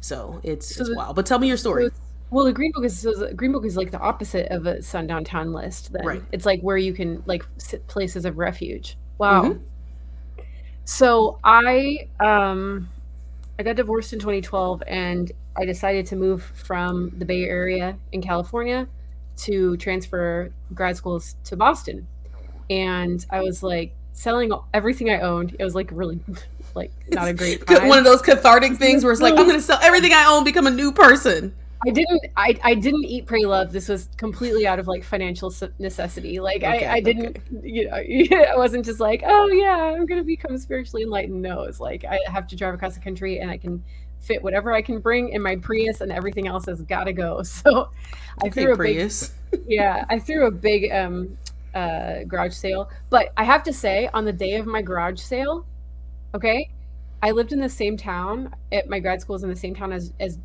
so 0.00 0.40
it's 0.42 0.74
so 0.74 0.82
it's 0.82 0.90
the, 0.90 0.96
wild 0.96 1.16
but 1.16 1.24
tell 1.24 1.38
me 1.38 1.48
your 1.48 1.56
story 1.56 1.86
so 1.86 1.92
well, 2.30 2.44
the 2.44 2.52
Green 2.52 2.72
Book 2.72 2.84
is 2.84 2.98
so 2.98 3.32
Green 3.32 3.52
Book 3.52 3.64
is 3.64 3.76
like 3.76 3.90
the 3.90 3.98
opposite 3.98 4.48
of 4.52 4.66
a 4.66 4.82
sundown 4.82 5.24
town 5.24 5.52
list. 5.54 5.92
Then 5.92 6.04
right. 6.04 6.22
it's 6.30 6.44
like 6.44 6.60
where 6.60 6.76
you 6.76 6.92
can 6.92 7.22
like 7.24 7.42
places 7.86 8.26
of 8.26 8.36
refuge. 8.36 8.98
Wow. 9.16 9.44
Mm-hmm. 9.44 9.62
So 10.84 11.38
I 11.42 12.08
um 12.20 12.88
I 13.58 13.64
got 13.64 13.76
divorced 13.76 14.12
in 14.12 14.20
2012, 14.20 14.82
and 14.86 15.32
I 15.56 15.64
decided 15.64 16.06
to 16.06 16.16
move 16.16 16.42
from 16.54 17.10
the 17.18 17.24
Bay 17.24 17.44
Area 17.44 17.96
in 18.12 18.22
California 18.22 18.86
to 19.38 19.76
transfer 19.78 20.52
grad 20.74 20.96
schools 20.96 21.36
to 21.44 21.56
Boston. 21.56 22.06
And 22.70 23.24
I 23.30 23.40
was 23.42 23.62
like 23.62 23.94
selling 24.12 24.52
everything 24.72 25.10
I 25.10 25.20
owned. 25.20 25.56
It 25.58 25.64
was 25.64 25.74
like 25.74 25.90
really 25.92 26.20
like 26.74 26.92
not 27.10 27.28
a 27.28 27.32
great 27.32 27.66
time. 27.66 27.88
one 27.88 27.98
of 27.98 28.04
those 28.04 28.22
cathartic 28.22 28.76
things 28.76 29.02
where 29.02 29.12
it's 29.12 29.22
like 29.22 29.34
I'm 29.34 29.46
going 29.46 29.56
to 29.56 29.62
sell 29.62 29.80
everything 29.82 30.12
I 30.12 30.26
own, 30.26 30.44
become 30.44 30.66
a 30.66 30.70
new 30.70 30.92
person. 30.92 31.54
I 31.86 31.90
didn't. 31.90 32.20
I, 32.36 32.58
I 32.64 32.74
didn't 32.74 33.04
eat, 33.04 33.26
pray, 33.26 33.44
love. 33.44 33.72
This 33.72 33.88
was 33.88 34.08
completely 34.16 34.66
out 34.66 34.78
of 34.78 34.88
like 34.88 35.04
financial 35.04 35.52
necessity. 35.78 36.40
Like 36.40 36.64
okay, 36.64 36.86
I, 36.86 36.94
I 36.94 37.00
didn't. 37.00 37.38
Okay. 37.38 37.68
You 37.68 37.88
know, 38.30 38.42
I 38.52 38.56
wasn't 38.56 38.84
just 38.84 39.00
like, 39.00 39.22
oh 39.24 39.48
yeah, 39.48 39.76
I'm 39.76 40.06
gonna 40.06 40.24
become 40.24 40.58
spiritually 40.58 41.04
enlightened. 41.04 41.40
No, 41.40 41.62
it's 41.62 41.80
like 41.80 42.04
I 42.04 42.18
have 42.26 42.48
to 42.48 42.56
drive 42.56 42.74
across 42.74 42.94
the 42.94 43.00
country 43.00 43.38
and 43.38 43.50
I 43.50 43.58
can 43.58 43.84
fit 44.20 44.42
whatever 44.42 44.72
I 44.72 44.82
can 44.82 44.98
bring 44.98 45.28
in 45.28 45.40
my 45.40 45.56
Prius, 45.56 46.00
and 46.00 46.10
everything 46.10 46.48
else 46.48 46.66
has 46.66 46.82
got 46.82 47.04
to 47.04 47.12
go. 47.12 47.42
So 47.44 47.90
I 48.44 48.50
threw 48.50 48.72
a 48.72 48.76
Prius. 48.76 49.32
big. 49.50 49.62
yeah, 49.68 50.04
I 50.08 50.18
threw 50.18 50.46
a 50.46 50.50
big 50.50 50.90
um 50.90 51.38
uh 51.74 52.24
garage 52.26 52.54
sale. 52.54 52.90
But 53.08 53.32
I 53.36 53.44
have 53.44 53.62
to 53.64 53.72
say, 53.72 54.08
on 54.12 54.24
the 54.24 54.32
day 54.32 54.56
of 54.56 54.66
my 54.66 54.82
garage 54.82 55.20
sale, 55.20 55.64
okay, 56.34 56.70
I 57.22 57.32
lived 57.32 57.52
in 57.52 57.58
the 57.58 57.68
same 57.68 57.96
town 57.96 58.54
at 58.70 58.88
my 58.88 59.00
grad 59.00 59.20
school 59.20 59.34
is 59.34 59.42
in 59.42 59.50
the 59.50 59.56
same 59.56 59.74
town 59.74 59.92
as 59.92 60.12
as 60.20 60.38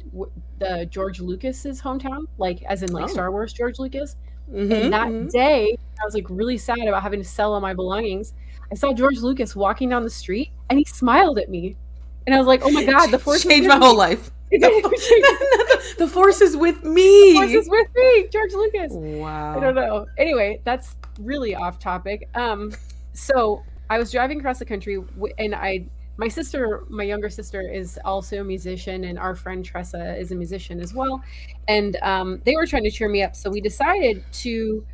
the 0.59 0.87
George 0.89 1.19
Lucas's 1.19 1.81
hometown, 1.81 2.25
like 2.37 2.63
as 2.63 2.81
in 2.81 2.91
like 2.91 3.05
oh. 3.05 3.07
Star 3.07 3.31
Wars 3.31 3.53
George 3.53 3.79
Lucas. 3.79 4.15
Mm-hmm, 4.51 4.71
and 4.71 4.93
that 4.93 5.07
mm-hmm. 5.07 5.27
day, 5.27 5.77
I 6.01 6.05
was 6.05 6.13
like 6.13 6.25
really 6.29 6.57
sad 6.57 6.79
about 6.79 7.01
having 7.01 7.21
to 7.21 7.27
sell 7.27 7.53
all 7.53 7.61
my 7.61 7.73
belongings. 7.73 8.33
I 8.71 8.75
saw 8.75 8.91
George 8.91 9.19
Lucas 9.19 9.55
walking 9.55 9.89
down 9.89 10.03
the 10.03 10.09
street, 10.09 10.51
and 10.69 10.79
he 10.79 10.85
smiled 10.85 11.37
at 11.37 11.49
me, 11.49 11.77
and 12.25 12.35
I 12.35 12.39
was 12.39 12.47
like, 12.47 12.61
"Oh 12.63 12.71
my 12.71 12.83
god, 12.91 13.11
the 13.11 13.19
force 13.19 13.43
changed 13.43 13.69
my 13.69 13.77
whole 13.77 13.95
life." 13.95 14.31
the, 14.51 15.95
the 15.97 16.07
force 16.07 16.41
is 16.41 16.57
with 16.57 16.83
me. 16.83 17.33
The 17.33 17.39
force 17.39 17.51
is 17.51 17.69
with 17.69 17.87
me, 17.95 18.27
George 18.31 18.53
Lucas. 18.53 18.93
Wow. 18.93 19.57
I 19.57 19.59
don't 19.59 19.75
know. 19.75 20.05
Anyway, 20.17 20.61
that's 20.63 20.95
really 21.19 21.55
off 21.55 21.79
topic. 21.79 22.29
Um, 22.35 22.71
so 23.13 23.63
I 23.89 23.97
was 23.97 24.11
driving 24.11 24.39
across 24.39 24.59
the 24.59 24.65
country, 24.65 24.99
and 25.39 25.55
I 25.55 25.85
my 26.17 26.27
sister, 26.27 26.83
my 26.89 27.03
younger 27.03 27.29
sister, 27.29 27.61
is 27.61 27.99
also 28.05 28.41
a 28.41 28.43
musician, 28.43 29.05
and 29.05 29.17
our 29.17 29.35
friend 29.35 29.65
Tressa 29.65 30.15
is 30.17 30.31
a 30.31 30.35
musician 30.35 30.79
as 30.79 30.93
well. 30.93 31.23
And 31.67 31.95
um, 31.97 32.41
they 32.45 32.55
were 32.55 32.67
trying 32.67 32.83
to 32.83 32.91
cheer 32.91 33.09
me 33.09 33.23
up, 33.23 33.35
so 33.35 33.49
we 33.49 33.61
decided 33.61 34.23
to 34.33 34.85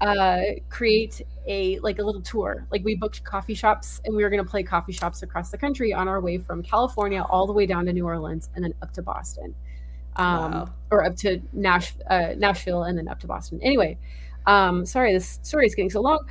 uh, 0.00 0.40
create 0.68 1.20
a 1.48 1.80
like 1.80 1.98
a 1.98 2.02
little 2.02 2.22
tour. 2.22 2.66
Like 2.70 2.84
we 2.84 2.94
booked 2.94 3.24
coffee 3.24 3.54
shops, 3.54 4.00
and 4.04 4.14
we 4.14 4.22
were 4.22 4.30
going 4.30 4.44
to 4.44 4.48
play 4.48 4.62
coffee 4.62 4.92
shops 4.92 5.22
across 5.22 5.50
the 5.50 5.58
country 5.58 5.92
on 5.92 6.06
our 6.06 6.20
way 6.20 6.38
from 6.38 6.62
California 6.62 7.22
all 7.28 7.46
the 7.46 7.52
way 7.52 7.66
down 7.66 7.86
to 7.86 7.92
New 7.92 8.06
Orleans, 8.06 8.48
and 8.54 8.62
then 8.62 8.74
up 8.80 8.92
to 8.92 9.02
Boston, 9.02 9.56
um, 10.14 10.52
wow. 10.52 10.68
or 10.92 11.04
up 11.04 11.16
to 11.16 11.40
Nash, 11.52 11.94
uh, 12.08 12.34
Nashville, 12.36 12.84
and 12.84 12.96
then 12.96 13.08
up 13.08 13.18
to 13.20 13.26
Boston. 13.26 13.58
Anyway, 13.62 13.98
um, 14.46 14.86
sorry, 14.86 15.12
this 15.12 15.40
story 15.42 15.66
is 15.66 15.74
getting 15.74 15.90
so 15.90 16.00
long 16.00 16.24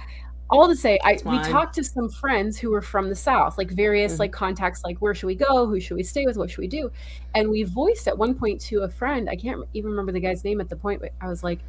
all 0.49 0.67
to 0.67 0.75
say 0.75 0.99
i 1.03 1.17
we 1.25 1.37
talked 1.43 1.75
to 1.75 1.83
some 1.83 2.09
friends 2.09 2.57
who 2.57 2.71
were 2.71 2.81
from 2.81 3.09
the 3.09 3.15
south 3.15 3.57
like 3.57 3.69
various 3.71 4.13
mm-hmm. 4.13 4.21
like 4.21 4.31
contacts 4.31 4.83
like 4.83 4.97
where 4.99 5.13
should 5.13 5.27
we 5.27 5.35
go? 5.35 5.67
Who 5.67 5.79
should 5.79 5.95
we 5.95 6.03
stay 6.03 6.25
with? 6.25 6.37
What 6.37 6.49
should 6.49 6.61
we 6.61 6.67
do? 6.67 6.91
And 7.35 7.49
we 7.49 7.63
voiced 7.63 8.07
at 8.07 8.17
one 8.17 8.33
point 8.33 8.61
to 8.61 8.81
a 8.81 8.89
friend 8.89 9.29
i 9.29 9.35
can't 9.35 9.63
even 9.73 9.91
remember 9.91 10.11
the 10.11 10.19
guy's 10.19 10.43
name 10.43 10.61
at 10.61 10.69
the 10.69 10.75
point 10.75 11.01
but 11.01 11.11
i 11.21 11.27
was 11.27 11.43
like 11.43 11.59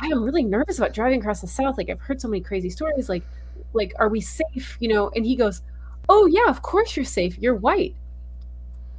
i 0.00 0.06
am 0.06 0.22
really 0.22 0.42
nervous 0.42 0.78
about 0.78 0.94
driving 0.94 1.20
across 1.20 1.40
the 1.40 1.46
south. 1.46 1.76
Like 1.76 1.90
i've 1.90 2.00
heard 2.00 2.20
so 2.20 2.28
many 2.28 2.40
crazy 2.40 2.70
stories. 2.70 3.08
Like 3.08 3.24
like 3.72 3.92
are 3.98 4.08
we 4.08 4.20
safe? 4.20 4.76
You 4.80 4.88
know 4.88 5.10
and 5.14 5.26
he 5.26 5.36
goes 5.36 5.62
oh 6.08 6.26
yeah 6.26 6.48
of 6.48 6.62
course 6.62 6.96
you're 6.96 7.04
safe. 7.04 7.38
You're 7.38 7.56
white. 7.56 7.94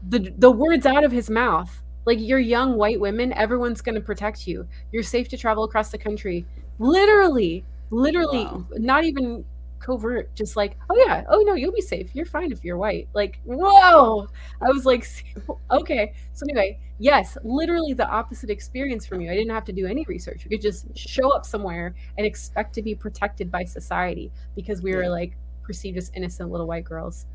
The 0.07 0.33
the 0.37 0.51
words 0.51 0.85
out 0.85 1.03
of 1.03 1.11
his 1.11 1.29
mouth 1.29 1.81
like 2.05 2.19
you're 2.19 2.39
young 2.39 2.75
white 2.75 2.99
women. 2.99 3.33
Everyone's 3.33 3.81
going 3.81 3.95
to 3.95 4.01
protect 4.01 4.47
you. 4.47 4.67
You're 4.91 5.03
safe 5.03 5.29
to 5.29 5.37
travel 5.37 5.63
across 5.63 5.91
the 5.91 5.97
country. 5.97 6.45
Literally 6.79 7.63
literally 7.91 8.45
wow. 8.45 8.65
not 8.71 9.03
even 9.03 9.45
covert 9.79 10.33
just 10.35 10.55
like 10.55 10.77
oh 10.89 11.03
yeah. 11.07 11.23
Oh 11.29 11.41
no 11.41 11.53
you'll 11.55 11.71
be 11.71 11.81
safe. 11.81 12.13
You're 12.13 12.25
fine 12.25 12.51
if 12.51 12.63
you're 12.63 12.77
white. 12.77 13.09
Like 13.13 13.39
whoa. 13.45 14.27
I 14.61 14.69
was 14.69 14.85
like 14.85 15.07
okay. 15.71 16.13
So 16.33 16.45
anyway 16.47 16.79
yes 17.01 17.37
literally 17.43 17.93
the 17.93 18.07
opposite 18.07 18.49
experience 18.49 19.05
from 19.05 19.21
you 19.21 19.31
i 19.31 19.33
didn't 19.33 19.51
have 19.51 19.63
to 19.65 19.73
do 19.73 19.87
any 19.87 20.05
research. 20.07 20.43
You 20.43 20.49
could 20.49 20.61
just 20.61 20.85
show 20.97 21.31
up 21.31 21.45
somewhere 21.45 21.95
and 22.17 22.27
expect 22.27 22.75
to 22.75 22.81
be 22.81 22.93
protected 22.93 23.51
by 23.51 23.63
society 23.63 24.31
because 24.55 24.81
we 24.81 24.93
were 24.93 25.03
yeah. 25.03 25.09
like 25.09 25.37
perceived 25.63 25.97
as 25.97 26.11
innocent 26.13 26.51
little 26.51 26.67
white 26.67 26.83
girls. 26.83 27.25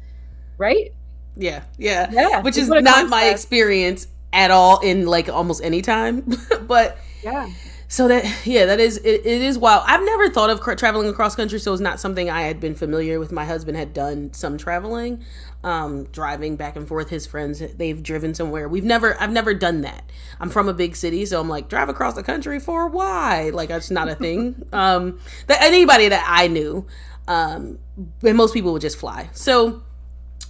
Right? 0.58 0.92
Yeah. 1.36 1.62
Yeah. 1.78 2.10
Yeah. 2.12 2.42
Which 2.42 2.58
is 2.58 2.68
not 2.68 3.08
my 3.08 3.24
experience 3.26 4.06
at 4.32 4.50
all 4.50 4.80
in 4.80 5.06
like 5.06 5.28
almost 5.28 5.64
any 5.64 5.82
time. 5.82 6.30
But 6.66 6.98
yeah 7.22 7.48
so 7.88 8.08
that 8.08 8.46
yeah 8.46 8.66
that 8.66 8.80
is 8.80 8.98
it, 8.98 9.26
it 9.26 9.42
is 9.42 9.58
wild. 9.58 9.84
I've 9.86 10.04
never 10.04 10.30
thought 10.30 10.50
of 10.50 10.60
traveling 10.76 11.08
across 11.08 11.34
country 11.34 11.58
so 11.58 11.72
it's 11.72 11.80
not 11.80 12.00
something 12.00 12.30
i 12.30 12.42
had 12.42 12.60
been 12.60 12.74
familiar 12.74 13.18
with. 13.18 13.32
My 13.32 13.44
husband 13.44 13.76
had 13.76 13.92
done 13.92 14.32
some 14.32 14.58
traveling 14.58 15.24
um, 15.62 16.04
driving 16.04 16.56
back 16.56 16.76
and 16.76 16.86
forth 16.86 17.08
his 17.08 17.26
friends 17.26 17.60
they've 17.60 18.02
driven 18.02 18.34
somewhere. 18.34 18.68
We've 18.68 18.84
never 18.84 19.20
i've 19.20 19.32
never 19.32 19.54
done 19.54 19.82
that. 19.82 20.10
I'm 20.40 20.50
from 20.50 20.68
a 20.68 20.74
big 20.74 20.96
city 20.96 21.26
so 21.26 21.40
i'm 21.40 21.48
like 21.48 21.68
drive 21.68 21.88
across 21.88 22.14
the 22.14 22.22
country 22.22 22.60
for 22.60 22.88
why? 22.88 23.50
Like 23.50 23.68
that's 23.68 23.90
not 23.90 24.08
a 24.08 24.14
thing. 24.14 24.66
Um, 24.74 25.20
that 25.46 25.62
anybody 25.62 26.08
that 26.08 26.26
i 26.28 26.48
knew 26.48 26.86
um, 27.28 27.78
and 28.22 28.36
most 28.36 28.54
people 28.54 28.72
would 28.72 28.82
just 28.82 28.98
fly. 28.98 29.30
So 29.32 29.82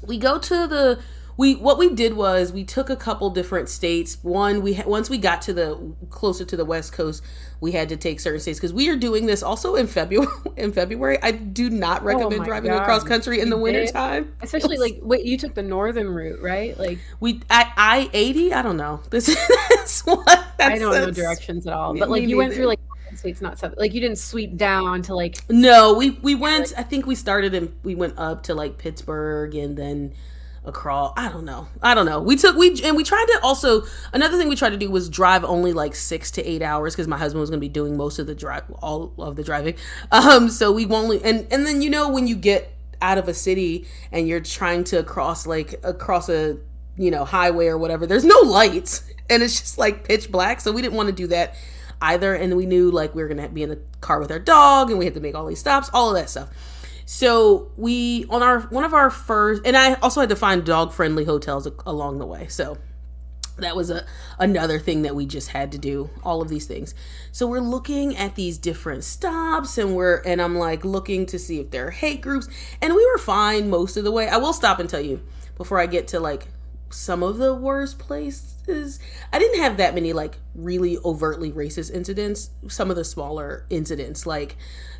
we 0.06 0.18
go 0.18 0.38
to 0.38 0.66
the 0.66 1.00
we 1.36 1.54
what 1.54 1.78
we 1.78 1.90
did 1.90 2.14
was 2.14 2.52
we 2.52 2.64
took 2.64 2.90
a 2.90 2.96
couple 2.96 3.30
different 3.30 3.68
states. 3.68 4.18
One 4.22 4.62
we 4.62 4.74
ha- 4.74 4.84
once 4.86 5.10
we 5.10 5.18
got 5.18 5.42
to 5.42 5.52
the 5.52 5.94
closer 6.10 6.44
to 6.44 6.56
the 6.56 6.64
west 6.64 6.92
coast, 6.92 7.22
we 7.60 7.72
had 7.72 7.88
to 7.88 7.96
take 7.96 8.20
certain 8.20 8.40
states 8.40 8.58
because 8.58 8.72
we 8.72 8.88
are 8.88 8.96
doing 8.96 9.26
this 9.26 9.42
also 9.42 9.74
in 9.74 9.86
February. 9.86 10.32
in 10.56 10.72
February, 10.72 11.18
I 11.22 11.32
do 11.32 11.70
not 11.70 12.02
oh 12.02 12.06
recommend 12.06 12.42
oh 12.42 12.44
driving 12.44 12.70
God. 12.70 12.82
across 12.82 13.02
country 13.02 13.40
in 13.40 13.50
the 13.50 13.56
winter 13.56 13.86
time. 13.86 14.34
Especially 14.42 14.76
like 14.76 14.98
wait, 15.02 15.24
you 15.24 15.36
took 15.36 15.54
the 15.54 15.62
northern 15.62 16.08
route, 16.08 16.40
right? 16.40 16.78
Like 16.78 16.98
we 17.20 17.40
I 17.50 18.10
eighty. 18.12 18.52
I 18.52 18.62
don't 18.62 18.76
know. 18.76 19.00
This 19.10 19.28
is 19.28 20.00
what 20.02 20.44
I 20.58 20.78
don't 20.78 20.92
know 20.92 21.10
directions 21.10 21.66
at 21.66 21.72
all. 21.72 21.96
But 21.96 22.10
like 22.10 22.24
you 22.24 22.36
went 22.36 22.54
through 22.54 22.66
like 22.66 22.80
states 23.16 23.40
not 23.40 23.56
south 23.58 23.74
like 23.76 23.94
you 23.94 24.00
didn't 24.00 24.18
sweep 24.18 24.56
down 24.56 25.00
to 25.00 25.14
like 25.14 25.36
no 25.48 25.94
we 25.94 26.10
we 26.22 26.34
went 26.34 26.72
i 26.76 26.82
think 26.82 27.06
we 27.06 27.14
started 27.14 27.54
and 27.54 27.72
we 27.84 27.94
went 27.94 28.12
up 28.18 28.42
to 28.42 28.54
like 28.54 28.76
pittsburgh 28.76 29.54
and 29.54 29.76
then 29.76 30.12
across 30.64 31.12
i 31.16 31.28
don't 31.28 31.44
know. 31.44 31.68
I 31.82 31.94
don't 31.94 32.06
know. 32.06 32.20
We 32.20 32.36
took 32.36 32.56
we 32.56 32.80
and 32.82 32.96
we 32.96 33.04
tried 33.04 33.26
to 33.26 33.40
also 33.42 33.82
another 34.12 34.38
thing 34.38 34.48
we 34.48 34.56
tried 34.56 34.70
to 34.70 34.76
do 34.76 34.90
was 34.90 35.08
drive 35.08 35.44
only 35.44 35.72
like 35.72 35.94
six 35.94 36.30
to 36.32 36.44
eight 36.44 36.62
hours 36.62 36.94
because 36.94 37.08
my 37.08 37.18
husband 37.18 37.40
was 37.40 37.50
going 37.50 37.60
to 37.60 37.64
be 37.64 37.68
doing 37.68 37.96
most 37.96 38.18
of 38.18 38.26
the 38.26 38.34
drive 38.34 38.64
all 38.82 39.12
of 39.18 39.36
the 39.36 39.44
driving. 39.44 39.74
Um 40.10 40.48
so 40.48 40.72
we 40.72 40.86
only 40.86 41.22
and 41.22 41.46
and 41.50 41.66
then 41.66 41.82
you 41.82 41.90
know 41.90 42.08
when 42.08 42.26
you 42.26 42.36
get 42.36 42.72
out 43.02 43.18
of 43.18 43.28
a 43.28 43.34
city 43.34 43.86
and 44.12 44.26
you're 44.26 44.40
trying 44.40 44.84
to 44.84 45.02
cross 45.02 45.46
like 45.46 45.74
across 45.82 46.28
a 46.28 46.56
you 46.96 47.10
know 47.10 47.24
highway 47.24 47.66
or 47.66 47.76
whatever 47.76 48.06
there's 48.06 48.24
no 48.24 48.38
lights 48.40 49.02
and 49.30 49.42
it's 49.42 49.60
just 49.60 49.78
like 49.78 50.04
pitch 50.04 50.30
black. 50.30 50.60
So 50.60 50.72
we 50.72 50.82
didn't 50.82 50.94
want 50.94 51.08
to 51.08 51.14
do 51.14 51.26
that 51.28 51.54
either. 52.00 52.34
And 52.34 52.56
we 52.56 52.66
knew 52.66 52.90
like 52.90 53.14
we 53.14 53.22
were 53.22 53.28
gonna 53.28 53.48
be 53.48 53.62
in 53.62 53.70
the 53.70 53.80
car 54.00 54.20
with 54.20 54.30
our 54.30 54.38
dog 54.38 54.90
and 54.90 54.98
we 54.98 55.04
had 55.04 55.14
to 55.14 55.20
make 55.20 55.34
all 55.34 55.46
these 55.46 55.60
stops 55.60 55.90
all 55.92 56.10
of 56.10 56.16
that 56.16 56.30
stuff 56.30 56.50
so 57.06 57.70
we 57.76 58.24
on 58.30 58.42
our 58.42 58.60
one 58.60 58.84
of 58.84 58.94
our 58.94 59.10
first, 59.10 59.62
and 59.64 59.76
I 59.76 59.94
also 59.94 60.20
had 60.20 60.30
to 60.30 60.36
find 60.36 60.64
dog 60.64 60.92
friendly 60.92 61.24
hotels 61.24 61.68
along 61.86 62.18
the 62.18 62.26
way. 62.26 62.48
So 62.48 62.78
that 63.58 63.76
was 63.76 63.90
a 63.90 64.04
another 64.38 64.78
thing 64.78 65.02
that 65.02 65.14
we 65.14 65.26
just 65.26 65.48
had 65.48 65.70
to 65.72 65.78
do 65.78 66.10
all 66.22 66.42
of 66.42 66.48
these 66.48 66.66
things. 66.66 66.94
So 67.30 67.46
we're 67.46 67.60
looking 67.60 68.16
at 68.16 68.34
these 68.34 68.58
different 68.58 69.04
stops 69.04 69.78
and 69.78 69.94
we're 69.94 70.16
and 70.22 70.42
i'm 70.42 70.56
like 70.56 70.84
looking 70.84 71.26
to 71.26 71.38
see 71.38 71.60
if 71.60 71.70
there 71.70 71.88
are 71.88 71.90
hate 71.90 72.20
groups. 72.20 72.48
And 72.80 72.94
we 72.94 73.06
were 73.06 73.18
fine 73.18 73.70
most 73.70 73.96
of 73.96 74.04
the 74.04 74.10
way. 74.10 74.28
I 74.28 74.38
will 74.38 74.52
stop 74.52 74.78
and 74.80 74.88
tell 74.88 75.00
you 75.00 75.22
before 75.56 75.78
i 75.78 75.86
get 75.86 76.08
to 76.08 76.20
like 76.20 76.48
some 76.94 77.22
of 77.22 77.38
the 77.38 77.54
worst 77.54 77.98
places. 77.98 78.98
I 79.32 79.38
didn't 79.38 79.60
have 79.60 79.76
that 79.78 79.94
many 79.94 80.12
like 80.12 80.38
really 80.54 80.98
overtly 81.04 81.50
racist 81.50 81.92
incidents. 81.92 82.50
Some 82.68 82.90
of 82.90 82.96
the 82.96 83.04
smaller 83.04 83.66
incidents 83.68 84.26
like 84.26 84.56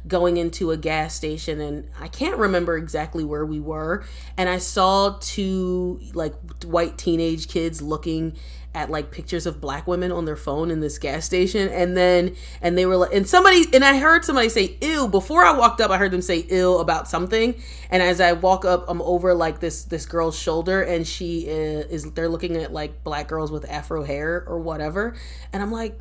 going 0.06 0.36
into 0.36 0.70
a 0.70 0.76
gas 0.76 1.14
station 1.14 1.60
and 1.60 1.88
I 1.98 2.08
can't 2.08 2.36
remember 2.36 2.76
exactly 2.76 3.24
where 3.24 3.46
we 3.46 3.58
were 3.58 4.04
and 4.36 4.50
I 4.50 4.58
saw 4.58 5.16
two 5.20 6.00
like 6.12 6.34
white 6.64 6.98
teenage 6.98 7.48
kids 7.48 7.80
looking 7.80 8.36
at 8.74 8.90
like 8.90 9.10
pictures 9.10 9.46
of 9.46 9.60
black 9.60 9.86
women 9.86 10.10
on 10.10 10.24
their 10.24 10.36
phone 10.36 10.70
in 10.70 10.80
this 10.80 10.98
gas 10.98 11.24
station 11.24 11.68
and 11.68 11.96
then 11.96 12.34
and 12.60 12.76
they 12.76 12.86
were 12.86 12.96
like 12.96 13.14
and 13.14 13.26
somebody 13.26 13.64
and 13.72 13.84
I 13.84 13.98
heard 13.98 14.24
somebody 14.24 14.48
say 14.48 14.76
ew 14.80 15.08
before 15.08 15.44
I 15.44 15.56
walked 15.56 15.80
up 15.80 15.90
I 15.90 15.96
heard 15.96 16.10
them 16.10 16.22
say 16.22 16.44
ill 16.48 16.80
about 16.80 17.08
something 17.08 17.54
and 17.90 18.02
as 18.02 18.20
I 18.20 18.32
walk 18.32 18.64
up 18.64 18.84
I'm 18.88 19.00
over 19.02 19.34
like 19.34 19.60
this 19.60 19.84
this 19.84 20.06
girl's 20.06 20.38
shoulder 20.38 20.82
and 20.82 21.06
she 21.06 21.46
is, 21.46 21.86
is 22.04 22.12
they're 22.12 22.28
looking 22.28 22.56
at 22.56 22.72
like 22.72 23.04
black 23.04 23.28
girls 23.28 23.50
with 23.50 23.68
afro 23.70 24.02
hair 24.02 24.44
or 24.46 24.58
whatever 24.58 25.14
and 25.52 25.62
I'm 25.62 25.72
like 25.72 25.98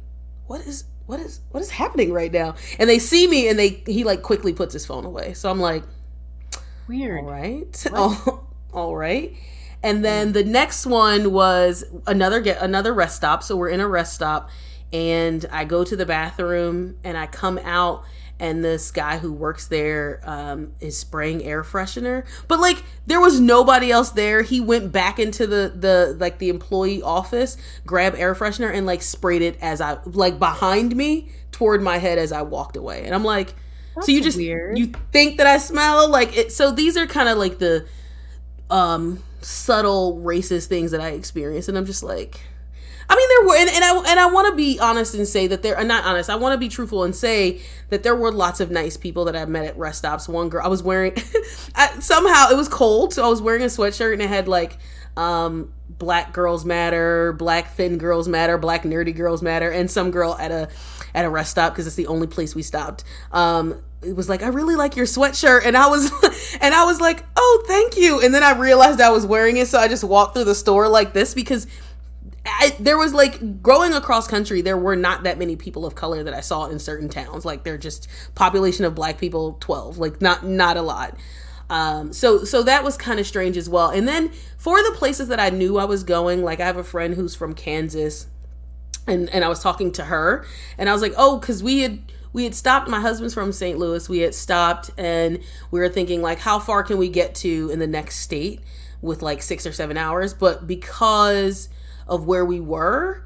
what 0.47 0.61
is 0.61 0.85
what 1.05 1.19
is 1.19 1.41
what 1.51 1.61
is 1.61 1.69
happening 1.69 2.13
right 2.13 2.31
now? 2.31 2.55
And 2.79 2.89
they 2.89 2.99
see 2.99 3.27
me 3.27 3.49
and 3.49 3.59
they 3.59 3.83
he 3.85 4.03
like 4.03 4.21
quickly 4.21 4.53
puts 4.53 4.73
his 4.73 4.85
phone 4.85 5.05
away. 5.05 5.33
So 5.33 5.49
I'm 5.49 5.59
like, 5.59 5.83
weird. 6.87 7.23
All 7.23 7.29
right. 7.29 7.85
All, 7.93 8.47
all 8.71 8.95
right. 8.95 9.35
And 9.83 10.03
then 10.03 10.31
the 10.31 10.43
next 10.43 10.85
one 10.85 11.33
was 11.33 11.83
another 12.07 12.39
get 12.39 12.61
another 12.61 12.93
rest 12.93 13.17
stop. 13.17 13.43
So 13.43 13.55
we're 13.57 13.69
in 13.69 13.81
a 13.81 13.87
rest 13.87 14.13
stop 14.13 14.49
and 14.93 15.45
I 15.51 15.65
go 15.65 15.83
to 15.83 15.95
the 15.95 16.05
bathroom 16.05 16.97
and 17.03 17.17
I 17.17 17.27
come 17.27 17.57
out 17.57 18.05
and 18.39 18.63
this 18.63 18.91
guy 18.91 19.17
who 19.17 19.31
works 19.31 19.67
there 19.67 20.21
um, 20.23 20.73
is 20.79 20.97
spraying 20.97 21.43
air 21.43 21.63
freshener 21.63 22.25
but 22.47 22.59
like 22.59 22.83
there 23.05 23.21
was 23.21 23.39
nobody 23.39 23.91
else 23.91 24.09
there 24.11 24.41
he 24.41 24.59
went 24.59 24.91
back 24.91 25.19
into 25.19 25.45
the 25.45 25.71
the 25.75 26.15
like 26.19 26.39
the 26.39 26.49
employee 26.49 27.01
office 27.01 27.57
grabbed 27.85 28.17
air 28.17 28.33
freshener 28.33 28.73
and 28.73 28.85
like 28.85 29.01
sprayed 29.01 29.41
it 29.41 29.57
as 29.61 29.79
i 29.79 29.97
like 30.05 30.39
behind 30.39 30.95
me 30.95 31.31
toward 31.51 31.81
my 31.81 31.99
head 31.99 32.17
as 32.17 32.31
i 32.31 32.41
walked 32.41 32.75
away 32.75 33.05
and 33.05 33.13
i'm 33.13 33.23
like 33.23 33.53
That's 33.95 34.07
so 34.07 34.11
you 34.11 34.21
just 34.21 34.37
weird. 34.37 34.77
you 34.77 34.87
think 35.11 35.37
that 35.37 35.47
i 35.47 35.57
smell 35.57 36.09
like 36.09 36.35
it 36.35 36.51
so 36.51 36.71
these 36.71 36.97
are 36.97 37.05
kind 37.05 37.29
of 37.29 37.37
like 37.37 37.59
the 37.59 37.87
um 38.69 39.21
subtle 39.43 40.19
racist 40.19 40.67
things 40.67 40.91
that 40.91 41.01
i 41.01 41.09
experience 41.09 41.67
and 41.67 41.77
i'm 41.77 41.85
just 41.85 42.03
like 42.03 42.41
I 43.09 43.15
mean, 43.15 43.29
there 43.29 43.47
were, 43.47 43.55
and, 43.57 43.69
and 43.69 43.83
I 43.83 44.11
and 44.11 44.19
I 44.19 44.25
want 44.27 44.47
to 44.47 44.55
be 44.55 44.79
honest 44.79 45.13
and 45.13 45.27
say 45.27 45.47
that 45.47 45.61
there, 45.61 45.75
are 45.75 45.83
not 45.83 46.05
honest. 46.05 46.29
I 46.29 46.35
want 46.35 46.53
to 46.53 46.57
be 46.57 46.69
truthful 46.69 47.03
and 47.03 47.15
say 47.15 47.61
that 47.89 48.01
there 48.01 48.15
were 48.15 48.31
lots 48.31 48.61
of 48.61 48.71
nice 48.71 48.95
people 48.97 49.25
that 49.25 49.35
I 49.35 49.45
met 49.45 49.65
at 49.65 49.77
rest 49.77 49.99
stops. 49.99 50.29
One 50.29 50.49
girl, 50.49 50.61
I 50.63 50.69
was 50.69 50.81
wearing, 50.81 51.13
I, 51.75 51.99
somehow 51.99 52.49
it 52.49 52.55
was 52.55 52.69
cold, 52.69 53.13
so 53.13 53.25
I 53.25 53.27
was 53.27 53.41
wearing 53.41 53.61
a 53.61 53.65
sweatshirt 53.65 54.13
and 54.13 54.21
it 54.21 54.29
had 54.29 54.47
like, 54.47 54.77
um, 55.17 55.73
Black 55.89 56.33
Girls 56.33 56.65
Matter, 56.65 57.33
Black 57.33 57.73
Thin 57.73 57.97
Girls 57.97 58.27
Matter, 58.27 58.57
Black 58.57 58.83
Nerdy 58.83 59.15
Girls 59.15 59.41
Matter, 59.41 59.69
and 59.69 59.89
some 59.89 60.11
girl 60.11 60.35
at 60.39 60.51
a 60.51 60.69
at 61.13 61.25
a 61.25 61.29
rest 61.29 61.51
stop 61.51 61.73
because 61.73 61.85
it's 61.85 61.95
the 61.95 62.07
only 62.07 62.27
place 62.27 62.55
we 62.55 62.63
stopped. 62.63 63.03
Um, 63.31 63.83
it 64.05 64.15
was 64.15 64.29
like, 64.29 64.43
I 64.43 64.47
really 64.47 64.75
like 64.75 64.95
your 64.95 65.05
sweatshirt, 65.05 65.65
and 65.65 65.77
I 65.77 65.87
was, 65.87 66.11
and 66.61 66.73
I 66.73 66.85
was 66.85 67.01
like, 67.01 67.23
oh, 67.35 67.63
thank 67.67 67.97
you. 67.97 68.21
And 68.21 68.33
then 68.33 68.43
I 68.43 68.57
realized 68.57 69.01
I 69.01 69.09
was 69.09 69.25
wearing 69.25 69.57
it, 69.57 69.67
so 69.67 69.79
I 69.79 69.87
just 69.87 70.03
walked 70.03 70.35
through 70.35 70.45
the 70.45 70.55
store 70.55 70.87
like 70.87 71.13
this 71.13 71.33
because 71.33 71.67
I, 72.45 72.75
there 72.79 72.97
was 72.97 73.13
like 73.13 73.61
growing 73.61 73.93
across 73.93 74.27
country 74.27 74.61
there 74.61 74.77
were 74.77 74.95
not 74.95 75.23
that 75.23 75.39
many 75.39 75.55
people 75.55 75.85
of 75.85 75.95
color 75.95 76.23
that 76.23 76.33
i 76.33 76.41
saw 76.41 76.65
in 76.65 76.77
certain 76.77 77.07
towns 77.07 77.45
like 77.45 77.63
they're 77.63 77.77
just 77.77 78.07
population 78.35 78.83
of 78.83 78.93
black 78.93 79.17
people 79.17 79.57
12 79.61 79.97
like 79.97 80.21
not 80.21 80.45
not 80.45 80.77
a 80.77 80.81
lot 80.81 81.17
um, 81.69 82.11
so 82.11 82.43
so 82.43 82.61
that 82.63 82.83
was 82.83 82.97
kind 82.97 83.19
of 83.19 83.25
strange 83.25 83.55
as 83.55 83.69
well 83.69 83.89
and 83.89 84.07
then 84.07 84.31
for 84.57 84.83
the 84.83 84.91
places 84.95 85.29
that 85.29 85.39
i 85.39 85.49
knew 85.49 85.77
i 85.77 85.85
was 85.85 86.03
going 86.03 86.43
like 86.43 86.59
i 86.59 86.65
have 86.65 86.77
a 86.77 86.83
friend 86.83 87.15
who's 87.15 87.33
from 87.33 87.53
kansas 87.53 88.27
and 89.07 89.29
and 89.29 89.45
i 89.45 89.47
was 89.47 89.59
talking 89.59 89.91
to 89.93 90.03
her 90.03 90.45
and 90.77 90.89
i 90.89 90.93
was 90.93 91.01
like 91.01 91.13
oh 91.17 91.37
because 91.39 91.63
we 91.63 91.79
had 91.79 91.99
we 92.33 92.43
had 92.43 92.53
stopped 92.53 92.89
my 92.89 92.99
husband's 92.99 93.33
from 93.33 93.51
st 93.51 93.77
louis 93.77 94.09
we 94.09 94.19
had 94.19 94.35
stopped 94.35 94.91
and 94.97 95.39
we 95.71 95.79
were 95.79 95.89
thinking 95.89 96.21
like 96.21 96.39
how 96.39 96.59
far 96.59 96.83
can 96.83 96.97
we 96.97 97.07
get 97.07 97.35
to 97.35 97.69
in 97.71 97.79
the 97.79 97.87
next 97.87 98.17
state 98.19 98.59
with 99.01 99.21
like 99.21 99.41
six 99.41 99.65
or 99.65 99.71
seven 99.71 99.97
hours 99.97 100.33
but 100.33 100.67
because 100.67 101.69
of 102.07 102.25
where 102.25 102.43
we 102.43 102.59
were 102.59 103.23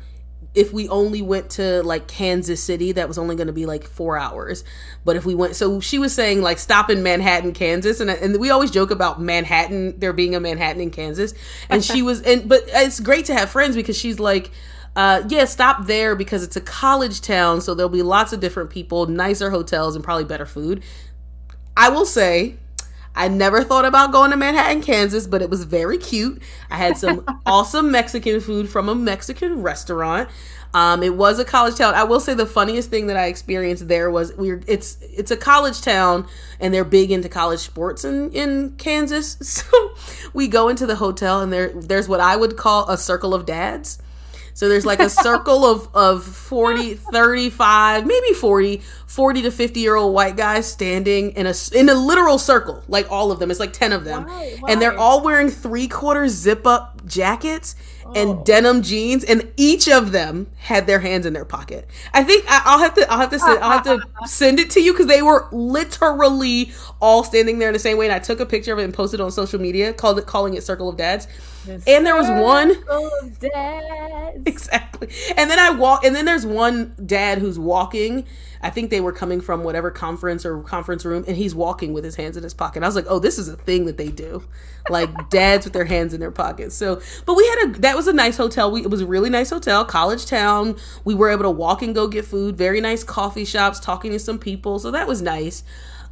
if 0.57 0.73
we 0.73 0.89
only 0.89 1.21
went 1.21 1.51
to 1.51 1.83
like 1.83 2.07
Kansas 2.07 2.61
City, 2.63 2.91
that 2.93 3.07
was 3.07 3.19
only 3.19 3.35
going 3.35 3.47
to 3.47 3.53
be 3.53 3.67
like 3.67 3.83
four 3.83 4.17
hours. 4.17 4.63
But 5.05 5.15
if 5.15 5.23
we 5.23 5.35
went, 5.35 5.55
so 5.55 5.79
she 5.79 5.99
was 5.99 6.15
saying 6.15 6.41
like 6.41 6.57
stop 6.57 6.89
in 6.89 7.03
Manhattan, 7.03 7.53
Kansas, 7.53 7.99
and 7.99 8.09
and 8.09 8.39
we 8.39 8.49
always 8.49 8.71
joke 8.71 8.89
about 8.89 9.21
Manhattan, 9.21 9.99
there 9.99 10.13
being 10.13 10.33
a 10.33 10.39
Manhattan 10.39 10.81
in 10.81 10.89
Kansas, 10.89 11.35
and 11.69 11.83
she 11.85 12.01
was, 12.01 12.23
and 12.23 12.49
but 12.49 12.63
it's 12.65 12.99
great 12.99 13.25
to 13.25 13.35
have 13.35 13.49
friends 13.49 13.75
because 13.75 13.97
she's 13.97 14.19
like. 14.19 14.51
Uh, 14.97 15.23
yeah, 15.29 15.45
stop 15.45 15.85
there 15.85 16.15
because 16.15 16.41
it's 16.41 16.55
a 16.55 16.61
college 16.61 17.21
town, 17.21 17.61
so 17.61 17.75
there'll 17.75 17.87
be 17.87 18.01
lots 18.01 18.33
of 18.33 18.39
different 18.39 18.71
people, 18.71 19.05
nicer 19.05 19.51
hotels, 19.51 19.95
and 19.95 20.03
probably 20.03 20.23
better 20.25 20.47
food. 20.47 20.83
I 21.77 21.89
will 21.89 22.03
say, 22.03 22.55
I 23.15 23.27
never 23.27 23.63
thought 23.63 23.85
about 23.85 24.11
going 24.11 24.31
to 24.31 24.37
Manhattan, 24.37 24.81
Kansas, 24.81 25.27
but 25.27 25.43
it 25.43 25.51
was 25.51 25.65
very 25.65 25.99
cute. 25.99 26.41
I 26.71 26.77
had 26.77 26.97
some 26.97 27.23
awesome 27.45 27.91
Mexican 27.91 28.39
food 28.39 28.69
from 28.69 28.89
a 28.89 28.95
Mexican 28.95 29.61
restaurant. 29.61 30.29
Um, 30.73 31.03
it 31.03 31.13
was 31.13 31.37
a 31.37 31.45
college 31.45 31.75
town. 31.75 31.93
I 31.93 32.03
will 32.03 32.19
say 32.19 32.33
the 32.33 32.47
funniest 32.47 32.89
thing 32.89 33.05
that 33.07 33.17
I 33.17 33.27
experienced 33.27 33.87
there 33.87 34.09
was 34.09 34.35
we 34.35 34.49
are 34.49 34.61
it's 34.67 34.97
it's 35.01 35.29
a 35.29 35.37
college 35.37 35.81
town 35.81 36.27
and 36.59 36.73
they're 36.73 36.83
big 36.83 37.11
into 37.11 37.29
college 37.29 37.59
sports 37.59 38.03
in 38.03 38.31
in 38.31 38.71
Kansas. 38.77 39.37
So 39.43 39.95
we 40.33 40.47
go 40.47 40.69
into 40.69 40.85
the 40.85 40.95
hotel 40.95 41.39
and 41.41 41.53
there 41.53 41.71
there's 41.73 42.09
what 42.09 42.19
I 42.19 42.35
would 42.35 42.57
call 42.57 42.89
a 42.89 42.97
circle 42.97 43.33
of 43.33 43.45
dads 43.45 43.99
so 44.57 44.67
there's 44.67 44.87
like 44.87 44.99
a 44.99 45.07
circle 45.07 45.67
of, 45.67 45.87
of 45.95 46.23
40, 46.23 46.95
35, 46.95 48.07
maybe 48.07 48.33
40, 48.33 48.81
40 49.05 49.41
to 49.43 49.51
50 49.51 49.79
year 49.79 49.95
old 49.95 50.15
white 50.15 50.35
guys 50.35 50.65
standing 50.65 51.29
in 51.33 51.45
a, 51.45 51.53
in 51.75 51.89
a 51.89 51.93
literal 51.93 52.39
circle, 52.39 52.83
like 52.87 53.05
all 53.11 53.31
of 53.31 53.37
them. 53.37 53.51
It's 53.51 53.59
like 53.59 53.71
10 53.71 53.93
of 53.93 54.03
them. 54.03 54.25
Why? 54.25 54.57
Why? 54.59 54.71
And 54.71 54.81
they're 54.81 54.97
all 54.97 55.21
wearing 55.21 55.51
three 55.51 55.87
quarter 55.87 56.27
zip 56.27 56.65
up 56.65 57.05
jackets 57.05 57.75
and 58.15 58.29
oh. 58.29 58.43
denim 58.45 58.81
jeans, 58.81 59.23
and 59.23 59.53
each 59.57 59.87
of 59.87 60.11
them 60.11 60.47
had 60.57 60.87
their 60.87 61.01
hands 61.01 61.27
in 61.27 61.33
their 61.33 61.45
pocket. 61.45 61.87
I 62.15 62.23
think 62.23 62.43
I, 62.47 62.73
will 62.73 62.81
have 62.81 62.95
to 62.95 63.11
I'll 63.11 63.19
have 63.19 63.29
to 63.29 63.37
send, 63.37 63.59
I'll 63.59 63.79
have 63.79 63.83
to 63.83 63.99
send 64.25 64.59
it 64.59 64.71
to 64.71 64.81
you 64.81 64.91
because 64.91 65.05
they 65.05 65.21
were 65.21 65.47
literally 65.51 66.71
all 66.99 67.23
standing 67.23 67.59
there 67.59 67.69
in 67.69 67.73
the 67.73 67.79
same 67.79 67.99
way. 67.99 68.07
And 68.07 68.15
I 68.15 68.17
took 68.17 68.39
a 68.39 68.45
picture 68.47 68.73
of 68.73 68.79
it 68.79 68.85
and 68.85 68.93
posted 68.93 69.19
it 69.19 69.23
on 69.23 69.29
social 69.29 69.61
media, 69.61 69.93
called 69.93 70.17
it 70.17 70.25
calling 70.25 70.55
it 70.55 70.63
Circle 70.63 70.89
of 70.89 70.97
Dads. 70.97 71.27
The 71.67 71.83
and 71.87 72.05
there 72.05 72.15
was 72.15 72.29
one 72.29 72.71
exactly. 74.45 75.09
And 75.35 75.49
then 75.49 75.59
I 75.59 75.71
walk, 75.71 76.03
and 76.03 76.15
then 76.15 76.25
there's 76.25 76.45
one 76.45 76.95
dad 77.05 77.37
who's 77.37 77.59
walking 77.59 78.25
I 78.61 78.69
think 78.69 78.89
they 78.89 79.01
were 79.01 79.11
coming 79.11 79.41
from 79.41 79.63
whatever 79.63 79.91
conference 79.91 80.45
or 80.45 80.61
conference 80.61 81.05
room, 81.05 81.23
and 81.27 81.37
he's 81.37 81.53
walking 81.53 81.93
with 81.93 82.03
his 82.03 82.15
hands 82.15 82.37
in 82.37 82.43
his 82.43 82.53
pocket. 82.53 82.83
I 82.83 82.85
was 82.85 82.95
like, 82.95 83.05
oh, 83.07 83.19
this 83.19 83.37
is 83.37 83.47
a 83.47 83.55
thing 83.55 83.85
that 83.85 83.97
they 83.97 84.09
do, 84.09 84.43
like 84.89 85.29
dads 85.29 85.65
with 85.65 85.73
their 85.73 85.85
hands 85.85 86.13
in 86.13 86.19
their 86.19 86.31
pockets. 86.31 86.75
So, 86.75 87.01
but 87.25 87.35
we 87.35 87.45
had 87.47 87.69
a 87.69 87.79
that 87.79 87.95
was 87.95 88.07
a 88.07 88.13
nice 88.13 88.37
hotel. 88.37 88.71
We 88.71 88.81
it 88.81 88.89
was 88.89 89.01
a 89.01 89.05
really 89.05 89.29
nice 89.29 89.49
hotel, 89.49 89.85
college 89.85 90.25
town. 90.25 90.75
We 91.03 91.15
were 91.15 91.29
able 91.29 91.43
to 91.43 91.51
walk 91.51 91.81
and 91.81 91.93
go 91.93 92.07
get 92.07 92.25
food. 92.25 92.57
Very 92.57 92.81
nice 92.81 93.03
coffee 93.03 93.45
shops, 93.45 93.79
talking 93.79 94.11
to 94.11 94.19
some 94.19 94.39
people. 94.39 94.79
So 94.79 94.91
that 94.91 95.07
was 95.07 95.21
nice. 95.21 95.63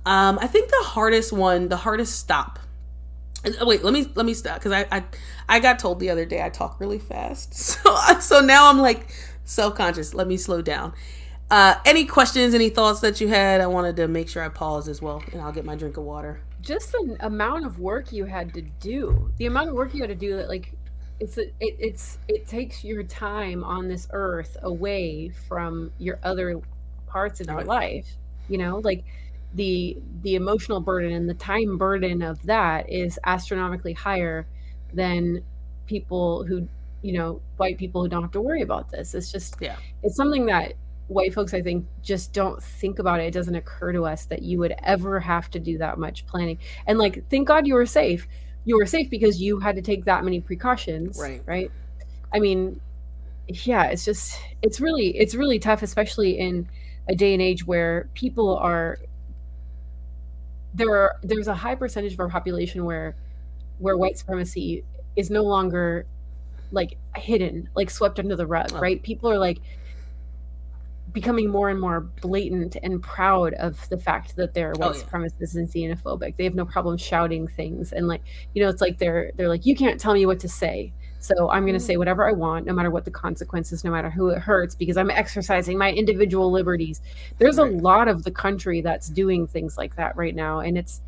Um, 0.05 0.37
I 0.39 0.47
think 0.47 0.69
the 0.69 0.83
hardest 0.83 1.33
one, 1.33 1.69
the 1.69 1.77
hardest 1.77 2.19
stop. 2.19 2.59
Uh, 3.43 3.65
wait, 3.65 3.83
let 3.83 3.93
me 3.93 4.07
let 4.15 4.25
me 4.25 4.33
stop 4.33 4.59
because 4.59 4.71
I, 4.71 4.85
I 4.91 5.03
I 5.47 5.59
got 5.59 5.79
told 5.79 5.99
the 5.99 6.09
other 6.09 6.25
day 6.25 6.43
I 6.43 6.49
talk 6.49 6.79
really 6.79 6.99
fast. 6.99 7.53
So 7.85 8.19
so 8.19 8.39
now 8.41 8.69
I'm 8.69 8.79
like 8.79 9.07
self 9.43 9.75
conscious. 9.75 10.13
Let 10.13 10.27
me 10.27 10.37
slow 10.37 10.61
down 10.61 10.93
uh, 11.51 11.75
any 11.85 12.05
questions, 12.05 12.53
any 12.53 12.69
thoughts 12.69 13.01
that 13.01 13.21
you 13.21 13.27
had? 13.27 13.61
I 13.61 13.67
wanted 13.67 13.95
to 13.97 14.07
make 14.07 14.29
sure 14.29 14.43
I 14.43 14.49
pause 14.49 14.87
as 14.87 15.01
well, 15.01 15.23
and 15.31 15.41
I'll 15.41 15.51
get 15.51 15.65
my 15.65 15.75
drink 15.75 15.97
of 15.97 16.03
water. 16.03 16.41
Just 16.61 16.91
the 16.91 17.17
amount 17.19 17.65
of 17.65 17.79
work 17.79 18.11
you 18.11 18.25
had 18.25 18.53
to 18.55 18.61
do. 18.61 19.31
The 19.37 19.45
amount 19.45 19.69
of 19.69 19.75
work 19.75 19.93
you 19.93 20.01
had 20.01 20.09
to 20.09 20.15
do. 20.15 20.37
that 20.37 20.49
Like, 20.49 20.71
it's 21.19 21.37
it, 21.37 21.53
it's 21.59 22.17
it 22.27 22.47
takes 22.47 22.83
your 22.83 23.03
time 23.03 23.63
on 23.63 23.87
this 23.87 24.07
earth 24.11 24.57
away 24.63 25.29
from 25.47 25.91
your 25.99 26.19
other 26.23 26.59
parts 27.07 27.39
of 27.39 27.47
your 27.47 27.63
life. 27.63 28.07
You 28.49 28.57
know, 28.57 28.79
like 28.83 29.03
the 29.53 29.97
the 30.23 30.35
emotional 30.35 30.81
burden 30.81 31.11
and 31.11 31.29
the 31.29 31.35
time 31.35 31.77
burden 31.77 32.23
of 32.23 32.41
that 32.47 32.89
is 32.89 33.19
astronomically 33.23 33.93
higher 33.93 34.47
than 34.95 35.43
people 35.85 36.43
who 36.43 36.67
you 37.01 37.13
know 37.13 37.41
white 37.57 37.77
people 37.77 38.01
who 38.01 38.09
don't 38.09 38.21
have 38.21 38.31
to 38.31 38.41
worry 38.41 38.61
about 38.61 38.89
this. 38.89 39.13
It's 39.13 39.31
just 39.31 39.57
yeah. 39.59 39.75
it's 40.03 40.15
something 40.15 40.45
that 40.47 40.73
white 41.07 41.31
folks 41.35 41.53
i 41.53 41.61
think 41.61 41.85
just 42.01 42.33
don't 42.33 42.61
think 42.61 42.97
about 42.97 43.19
it. 43.19 43.25
It 43.25 43.33
doesn't 43.33 43.55
occur 43.55 43.91
to 43.91 44.05
us 44.05 44.25
that 44.25 44.41
you 44.41 44.57
would 44.59 44.73
ever 44.81 45.19
have 45.19 45.51
to 45.51 45.59
do 45.59 45.77
that 45.77 45.99
much 45.99 46.25
planning. 46.25 46.57
And 46.87 46.97
like 46.97 47.29
thank 47.29 47.47
god 47.47 47.67
you 47.67 47.75
were 47.75 47.85
safe. 47.85 48.27
You 48.63 48.77
were 48.77 48.87
safe 48.87 49.09
because 49.11 49.39
you 49.39 49.59
had 49.59 49.75
to 49.75 49.83
take 49.83 50.05
that 50.05 50.23
many 50.23 50.39
precautions 50.39 51.19
right. 51.21 51.43
right? 51.45 51.71
I 52.33 52.39
mean 52.39 52.81
yeah 53.47 53.83
it's 53.83 54.03
just 54.03 54.39
it's 54.63 54.81
really 54.81 55.15
it's 55.15 55.35
really 55.35 55.59
tough 55.59 55.83
especially 55.83 56.39
in 56.39 56.67
a 57.07 57.13
day 57.13 57.33
and 57.33 57.41
age 57.43 57.67
where 57.67 58.09
people 58.15 58.57
are 58.57 58.97
there 60.73 60.93
are 60.95 61.15
there's 61.21 61.47
a 61.47 61.53
high 61.53 61.75
percentage 61.75 62.13
of 62.13 62.19
our 62.19 62.29
population 62.29 62.83
where 62.83 63.15
where 63.79 63.97
white 63.97 64.17
supremacy 64.17 64.83
is 65.15 65.29
no 65.29 65.43
longer 65.43 66.05
like 66.71 66.97
hidden 67.15 67.69
like 67.75 67.89
swept 67.89 68.19
under 68.19 68.35
the 68.35 68.45
rug 68.45 68.69
oh. 68.73 68.79
right 68.79 69.01
people 69.03 69.29
are 69.29 69.37
like 69.37 69.59
becoming 71.15 71.49
more 71.49 71.69
and 71.69 71.79
more 71.79 72.01
blatant 72.21 72.75
and 72.83 73.01
proud 73.01 73.53
of 73.53 73.87
the 73.87 73.97
fact 73.97 74.35
that 74.35 74.53
they're 74.53 74.73
white 74.73 74.91
oh, 74.91 74.93
yeah. 74.93 75.01
supremacists 75.01 75.55
and 75.55 75.69
xenophobic. 75.69 76.35
They 76.35 76.43
have 76.43 76.55
no 76.55 76.65
problem 76.65 76.97
shouting 76.97 77.47
things 77.47 77.93
and 77.93 78.07
like 78.07 78.21
you 78.53 78.61
know 78.61 78.69
it's 78.69 78.81
like 78.81 78.99
they're 78.99 79.31
they're 79.35 79.47
like 79.47 79.65
you 79.65 79.75
can't 79.75 79.99
tell 79.99 80.13
me 80.13 80.27
what 80.27 80.41
to 80.41 80.49
say. 80.49 80.93
So 81.19 81.49
I'm 81.49 81.63
going 81.63 81.73
to 81.73 81.83
mm. 81.83 81.87
say 81.87 81.97
whatever 81.97 82.27
I 82.27 82.33
want 82.33 82.67
no 82.67 82.73
matter 82.73 82.91
what 82.91 83.05
the 83.05 83.11
consequences, 83.11 83.83
no 83.83 83.89
matter 83.89 84.11
who 84.11 84.27
it 84.29 84.39
hurts 84.39 84.75
because 84.75 84.97
I'm 84.97 85.09
exercising 85.09 85.77
my 85.77 85.91
individual 85.91 86.51
liberties. 86.51 87.01
There's 87.39 87.57
a 87.57 87.65
lot 87.65 88.09
of 88.09 88.23
the 88.23 88.31
country 88.31 88.81
that's 88.81 89.07
doing 89.07 89.47
things 89.47 89.77
like 89.77 89.95
that 89.95 90.17
right 90.17 90.35
now 90.35 90.59
and 90.59 90.77
it's 90.77 91.01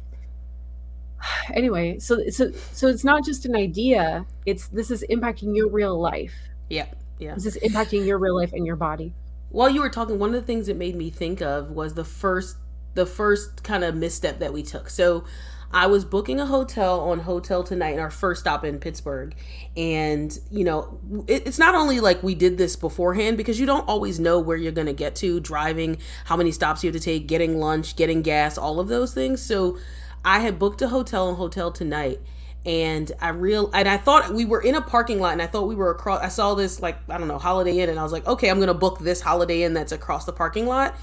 anyway, 1.54 2.00
so 2.00 2.20
so 2.30 2.52
so 2.72 2.88
it's 2.88 3.04
not 3.04 3.26
just 3.26 3.46
an 3.46 3.56
idea. 3.56 4.26
It's 4.46 4.68
this 4.68 4.92
is 4.92 5.04
impacting 5.10 5.56
your 5.56 5.70
real 5.70 6.00
life. 6.00 6.34
Yeah. 6.70 6.88
Yeah. 7.20 7.34
This 7.34 7.46
is 7.46 7.58
impacting 7.58 8.06
your 8.06 8.20
real 8.20 8.36
life 8.36 8.54
and 8.54 8.66
your 8.66 8.76
body 8.76 9.14
while 9.50 9.70
you 9.70 9.82
were 9.82 9.90
talking, 9.90 10.20
one 10.20 10.30
of 10.30 10.36
the 10.36 10.42
things 10.42 10.68
it 10.68 10.78
made 10.78 10.96
me 10.96 11.10
think 11.10 11.42
of 11.42 11.72
was 11.72 11.94
the 11.94 12.04
first 12.04 12.58
the 12.94 13.06
first 13.06 13.64
kind 13.64 13.84
of 13.84 13.96
misstep 13.96 14.40
that 14.40 14.52
we 14.52 14.64
took. 14.64 14.90
So 14.90 15.24
I 15.72 15.86
was 15.86 16.04
booking 16.04 16.40
a 16.40 16.48
hotel 16.48 17.02
on 17.02 17.20
Hotel 17.20 17.64
Tonight, 17.64 18.00
our 18.00 18.10
first 18.10 18.42
stop 18.42 18.66
in 18.66 18.80
Pittsburgh. 18.80 19.36
And, 19.76 20.36
you 20.50 20.64
know, 20.64 21.00
it, 21.28 21.46
it's 21.46 21.60
not 21.60 21.76
only 21.76 22.00
like 22.00 22.24
we 22.24 22.34
did 22.34 22.58
this 22.58 22.76
beforehand 22.76 23.38
because 23.38 23.60
you 23.60 23.68
don't 23.68 23.88
always 23.88 24.20
know 24.20 24.40
where 24.40 24.58
you're 24.58 24.72
going 24.72 24.88
to 24.88 24.94
get 24.94 25.16
to, 25.18 25.40
driving, 25.40 26.00
how 26.26 26.38
many 26.38 26.52
stops 26.52 26.84
you 26.84 26.88
have 26.92 27.00
to 27.00 27.04
take, 27.04 27.28
getting 27.28 27.60
lunch, 27.60 27.96
getting 27.96 28.24
gas, 28.24 28.58
all 28.58 28.80
of 28.80 28.88
those 28.88 29.14
things. 29.14 29.40
So 29.44 29.78
I 30.24 30.40
had 30.40 30.60
booked 30.60 30.82
a 30.82 30.88
hotel 30.90 31.30
and 31.30 31.38
Hotel 31.38 31.72
Tonight 31.72 32.20
and 32.68 33.14
I 33.22 33.30
real 33.30 33.72
and 33.74 33.88
I 33.88 33.96
thought 33.96 34.34
we 34.34 34.44
were 34.44 34.60
in 34.60 34.76
a 34.76 34.82
parking 34.82 35.22
lot 35.22 35.32
and 35.32 35.42
I 35.42 35.48
thought 35.48 35.68
we 35.68 35.76
were 35.76 35.90
across 35.90 36.22
I 36.22 36.28
saw 36.28 36.54
this 36.54 36.82
like 36.82 36.98
I 37.10 37.18
don't 37.18 37.30
know 37.30 37.38
Holiday 37.38 37.80
Inn 37.80 37.90
and 37.90 37.98
I 37.98 38.04
was 38.04 38.12
like 38.12 38.28
okay 38.28 38.50
I'm 38.50 38.58
going 38.58 38.68
to 38.68 38.74
book 38.74 39.00
this 39.00 39.22
Holiday 39.22 39.64
Inn 39.64 39.74
that's 39.74 39.94
across 39.94 40.26
the 40.26 40.34
parking 40.34 40.68
lot. 40.68 40.96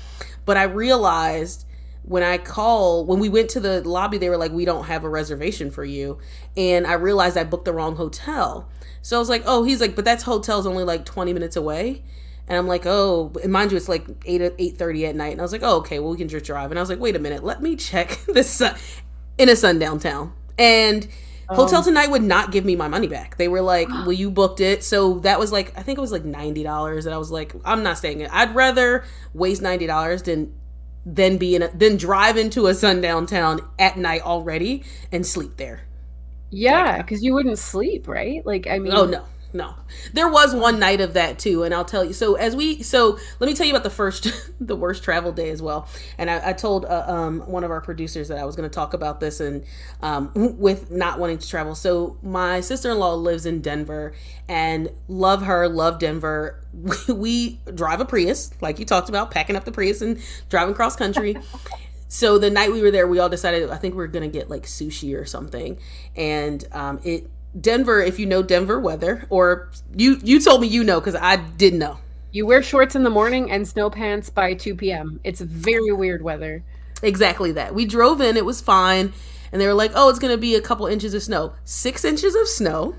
But 0.45 0.59
I 0.59 0.65
realized 0.65 1.65
when 2.03 2.23
I 2.23 2.37
call 2.37 3.07
when 3.07 3.19
we 3.19 3.31
went 3.31 3.49
to 3.51 3.61
the 3.61 3.81
lobby 3.89 4.19
they 4.19 4.29
were 4.29 4.37
like 4.37 4.53
we 4.53 4.67
don't 4.67 4.85
have 4.85 5.05
a 5.05 5.09
reservation 5.09 5.71
for 5.71 5.85
you. 5.85 6.19
And 6.55 6.87
I 6.87 6.95
realized 6.95 7.39
I 7.39 7.45
booked 7.45 7.65
the 7.65 7.73
wrong 7.73 7.97
hotel. 7.97 8.69
So 9.01 9.17
I 9.17 9.19
was 9.19 9.31
like 9.31 9.45
oh 9.47 9.65
he's 9.65 9.81
like 9.81 9.97
but 9.97 10.05
that's 10.05 10.25
hotel's 10.25 10.67
only 10.67 10.85
like 10.85 11.07
20 11.07 11.33
minutes 11.33 11.57
away. 11.57 12.03
And 12.47 12.59
I'm 12.59 12.67
like, 12.67 12.85
oh, 12.85 13.33
and 13.43 13.51
mind 13.51 13.71
you, 13.71 13.79
it's 13.79 13.89
like 13.89 14.07
eight 14.27 14.43
eight 14.59 14.77
thirty 14.77 15.07
at 15.07 15.17
night, 15.17 15.33
and 15.33 15.41
I 15.41 15.45
was 15.45 15.53
like, 15.53 15.63
oh, 15.63 15.79
okay, 15.79 15.99
well 15.99 16.11
we 16.11 16.19
can 16.19 16.29
just 16.29 16.45
drive. 16.45 16.71
And 16.71 16.79
I 16.79 16.83
was 16.83 16.91
like, 16.91 17.01
wait 17.01 17.17
a 17.17 17.19
minute, 17.19 17.43
let 17.43 17.63
me 17.63 17.75
check 17.75 18.21
this 18.29 18.61
uh, 18.61 18.77
in 19.39 19.49
a 19.49 19.57
sundown 19.57 19.99
town. 19.99 20.33
And 20.59 21.07
Hotel 21.49 21.79
um, 21.79 21.85
Tonight 21.85 22.11
would 22.11 22.23
not 22.23 22.53
give 22.53 22.65
me 22.65 22.75
my 22.77 22.89
money 22.89 23.07
back. 23.07 23.37
They 23.37 23.49
were 23.49 23.61
like, 23.61 23.89
"Well, 24.05 24.13
you 24.13 24.31
booked 24.31 24.61
it." 24.61 24.83
So 24.83 25.21
that 25.21 25.39
was 25.39 25.53
like 25.53 25.77
I 25.79 25.83
think 25.83 25.99
it 25.99 26.01
was 26.01 26.13
like 26.13 26.25
$90 26.25 27.05
and 27.05 27.15
I 27.15 27.19
was 27.19 27.31
like, 27.31 27.55
"I'm 27.65 27.83
not 27.83 27.99
staying 27.99 28.21
it. 28.21 28.31
I'd 28.33 28.55
rather 28.55 29.05
waste 29.33 29.63
$90 29.63 30.25
than 30.25 30.55
than 31.07 31.37
be 31.37 31.55
in 31.55 31.63
a 31.63 31.69
then 31.75 31.97
drive 31.99 32.39
into 32.39 32.67
a 32.67 32.75
sundown 32.75 33.27
town 33.27 33.61
at 33.79 33.99
night 33.99 34.23
already 34.23 34.85
and 35.13 35.27
sleep 35.27 35.57
there." 35.57 35.83
Yeah, 36.51 37.03
cuz 37.03 37.23
you 37.23 37.35
wouldn't 37.35 37.59
sleep, 37.59 38.07
right? 38.09 38.45
Like 38.47 38.67
I 38.67 38.79
mean 38.79 38.93
Oh 38.93 39.07
no 39.07 39.25
no. 39.55 39.73
There 40.13 40.29
was 40.29 40.53
one 40.53 40.81
night 40.81 41.01
of 41.01 41.15
that 41.15 41.39
too 41.39 41.63
and 41.63 41.73
i'll 41.73 41.85
tell 41.85 42.05
you 42.05 42.13
so 42.13 42.35
as 42.35 42.57
we 42.57 42.83
so 42.83 43.17
let 43.39 43.47
me 43.47 43.55
tell 43.55 43.65
you 43.65 43.73
about 43.73 43.85
the 43.85 43.91
first 43.91 44.27
the 44.61 44.75
worst 44.75 45.05
travel 45.05 45.31
day 45.31 45.49
as 45.51 45.63
well. 45.63 45.89
And 46.19 46.29
i, 46.29 46.51
I 46.51 46.53
told 46.53 46.85
uh, 46.85 47.05
um, 47.07 47.41
one 47.41 47.63
of 47.63 47.71
our 47.71 47.81
producers 47.81 48.29
that 48.29 48.39
i 48.39 48.45
was 48.45 48.57
going 48.57 48.69
to 48.69 48.75
talk 48.75 48.95
about 48.95 49.21
this 49.21 49.39
and 49.39 49.65
um, 50.03 50.33
with 50.35 50.91
not 50.91 51.21
wanting 51.21 51.39
to 51.39 51.49
travel. 51.49 51.77
So 51.77 52.19
my 52.21 52.61
sister-in-law 52.61 53.15
lives 53.15 53.47
in 53.47 53.63
denver 53.63 54.13
and 54.49 54.91
love 55.07 55.43
her 55.43 55.69
love 55.69 56.01
denver. 56.01 56.61
We, 56.73 56.97
we 57.15 57.61
drive 57.73 58.01
a 58.01 58.05
prius 58.05 58.51
like 58.61 58.81
you 58.81 58.85
talked 58.85 59.09
about 59.09 59.31
packing 59.31 59.55
up 59.55 59.65
the 59.65 59.73
prius 59.73 60.03
and 60.03 60.21
driving 60.51 60.75
cross 60.75 60.97
country. 60.97 61.37
So 62.09 62.39
the 62.39 62.51
night 62.51 62.73
we 62.73 62.83
were 62.83 62.91
there 62.91 63.07
we 63.07 63.21
all 63.21 63.29
decided 63.29 63.71
i 63.71 63.77
think 63.77 63.95
we 63.95 64.03
are 64.03 64.09
gonna 64.09 64.27
get 64.27 64.51
like 64.51 64.65
sushi 64.65 65.17
or 65.17 65.25
something. 65.25 65.79
And 66.17 66.65
um, 66.73 66.99
it 67.05 67.31
Denver, 67.59 68.01
if 68.01 68.19
you 68.19 68.27
know 68.27 68.43
Denver 68.43 68.81
weather, 68.81 69.27
or 69.31 69.71
you 69.95 70.19
you 70.23 70.41
told 70.41 70.61
me 70.61 70.67
you 70.67 70.83
know 70.83 71.01
because 71.01 71.15
I 71.15 71.37
didn't 71.37 71.79
know. 71.79 71.99
You 72.33 72.47
wear 72.47 72.63
shorts 72.63 72.97
in 72.97 73.05
the 73.05 73.11
morning 73.11 73.51
and 73.51 73.67
snow 73.67 73.91
pants 73.91 74.29
by 74.29 74.55
2 74.55 74.75
p.m. 74.75 75.21
It's 75.23 75.41
very 75.41 75.93
weird 75.93 76.21
weather. 76.23 76.65
Exactly 77.01 77.53
that. 77.53 77.75
We 77.75 77.85
drove 77.85 78.21
in, 78.21 78.37
it 78.37 78.45
was 78.45 78.61
fine, 78.61 79.13
and 79.53 79.61
they 79.61 79.67
were 79.69 79.75
like, 79.75 79.93
"Oh, 79.95 80.09
it's 80.09 80.19
going 80.19 80.35
to 80.35 80.41
be 80.41 80.57
a 80.57 80.61
couple 80.61 80.87
inches 80.87 81.15
of 81.15 81.23
snow. 81.23 81.53
6 81.65 82.05
inches 82.05 82.35
of 82.35 82.49
snow." 82.49 82.97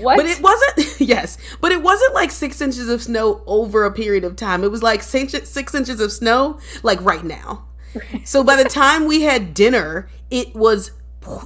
What? 0.00 0.16
But 0.16 0.26
it 0.26 0.40
wasn't 0.40 1.00
yes, 1.08 1.38
but 1.60 1.72
it 1.72 1.82
wasn't 1.82 2.14
like 2.14 2.30
6 2.30 2.60
inches 2.60 2.88
of 2.88 3.02
snow 3.02 3.42
over 3.46 3.84
a 3.84 3.92
period 3.92 4.24
of 4.24 4.36
time. 4.36 4.62
It 4.62 4.70
was 4.70 4.82
like 4.82 5.02
6, 5.02 5.48
six 5.48 5.74
inches 5.74 6.00
of 6.00 6.12
snow 6.12 6.60
like 6.82 7.00
right 7.02 7.24
now. 7.24 7.64
so 8.24 8.44
by 8.44 8.60
the 8.62 8.68
time 8.68 9.06
we 9.06 9.22
had 9.22 9.54
dinner, 9.54 10.08
it 10.30 10.54
was 10.54 10.92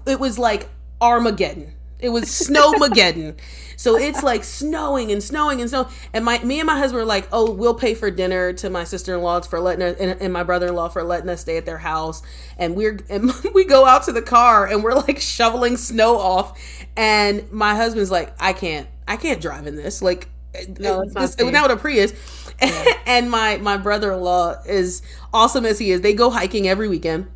it 0.06 0.20
was 0.20 0.38
like 0.38 0.68
Armageddon 1.00 1.74
it 2.02 2.08
was 2.08 2.24
snowmageddon. 2.24 3.36
so 3.76 3.96
it's 3.96 4.22
like 4.22 4.44
snowing 4.44 5.12
and 5.12 5.22
snowing 5.22 5.60
and 5.60 5.70
snow. 5.70 5.88
And 6.12 6.24
my 6.24 6.42
me 6.42 6.60
and 6.60 6.66
my 6.66 6.78
husband 6.78 7.00
were 7.00 7.06
like, 7.06 7.28
"Oh, 7.32 7.50
we'll 7.50 7.74
pay 7.74 7.94
for 7.94 8.10
dinner 8.10 8.52
to 8.54 8.70
my 8.70 8.84
sister 8.84 9.14
in 9.14 9.22
laws 9.22 9.46
for 9.46 9.60
letting 9.60 9.82
us 9.82 9.96
and, 9.98 10.20
and 10.20 10.32
my 10.32 10.42
brother 10.42 10.68
in 10.68 10.74
law 10.74 10.88
for 10.88 11.02
letting 11.02 11.28
us 11.28 11.40
stay 11.40 11.56
at 11.56 11.66
their 11.66 11.78
house." 11.78 12.22
And 12.58 12.74
we're 12.76 12.98
and 13.08 13.32
we 13.54 13.64
go 13.64 13.86
out 13.86 14.04
to 14.04 14.12
the 14.12 14.22
car 14.22 14.66
and 14.66 14.82
we're 14.82 14.94
like 14.94 15.18
shoveling 15.18 15.76
snow 15.76 16.16
off. 16.16 16.58
And 16.96 17.50
my 17.52 17.74
husband's 17.74 18.10
like, 18.10 18.34
"I 18.40 18.52
can't, 18.52 18.88
I 19.06 19.16
can't 19.16 19.40
drive 19.40 19.66
in 19.66 19.76
this." 19.76 20.02
Like, 20.02 20.28
no, 20.78 21.02
it's 21.02 21.14
this, 21.14 21.38
now 21.38 21.62
with 21.62 21.72
a 21.72 21.76
Prius. 21.76 22.12
Yeah. 22.62 22.84
and 23.06 23.30
my 23.30 23.56
my 23.58 23.76
brother 23.76 24.12
in 24.12 24.20
law 24.20 24.56
is 24.66 25.02
awesome 25.32 25.64
as 25.64 25.78
he 25.78 25.90
is. 25.90 26.00
They 26.00 26.14
go 26.14 26.30
hiking 26.30 26.68
every 26.68 26.88
weekend 26.88 27.28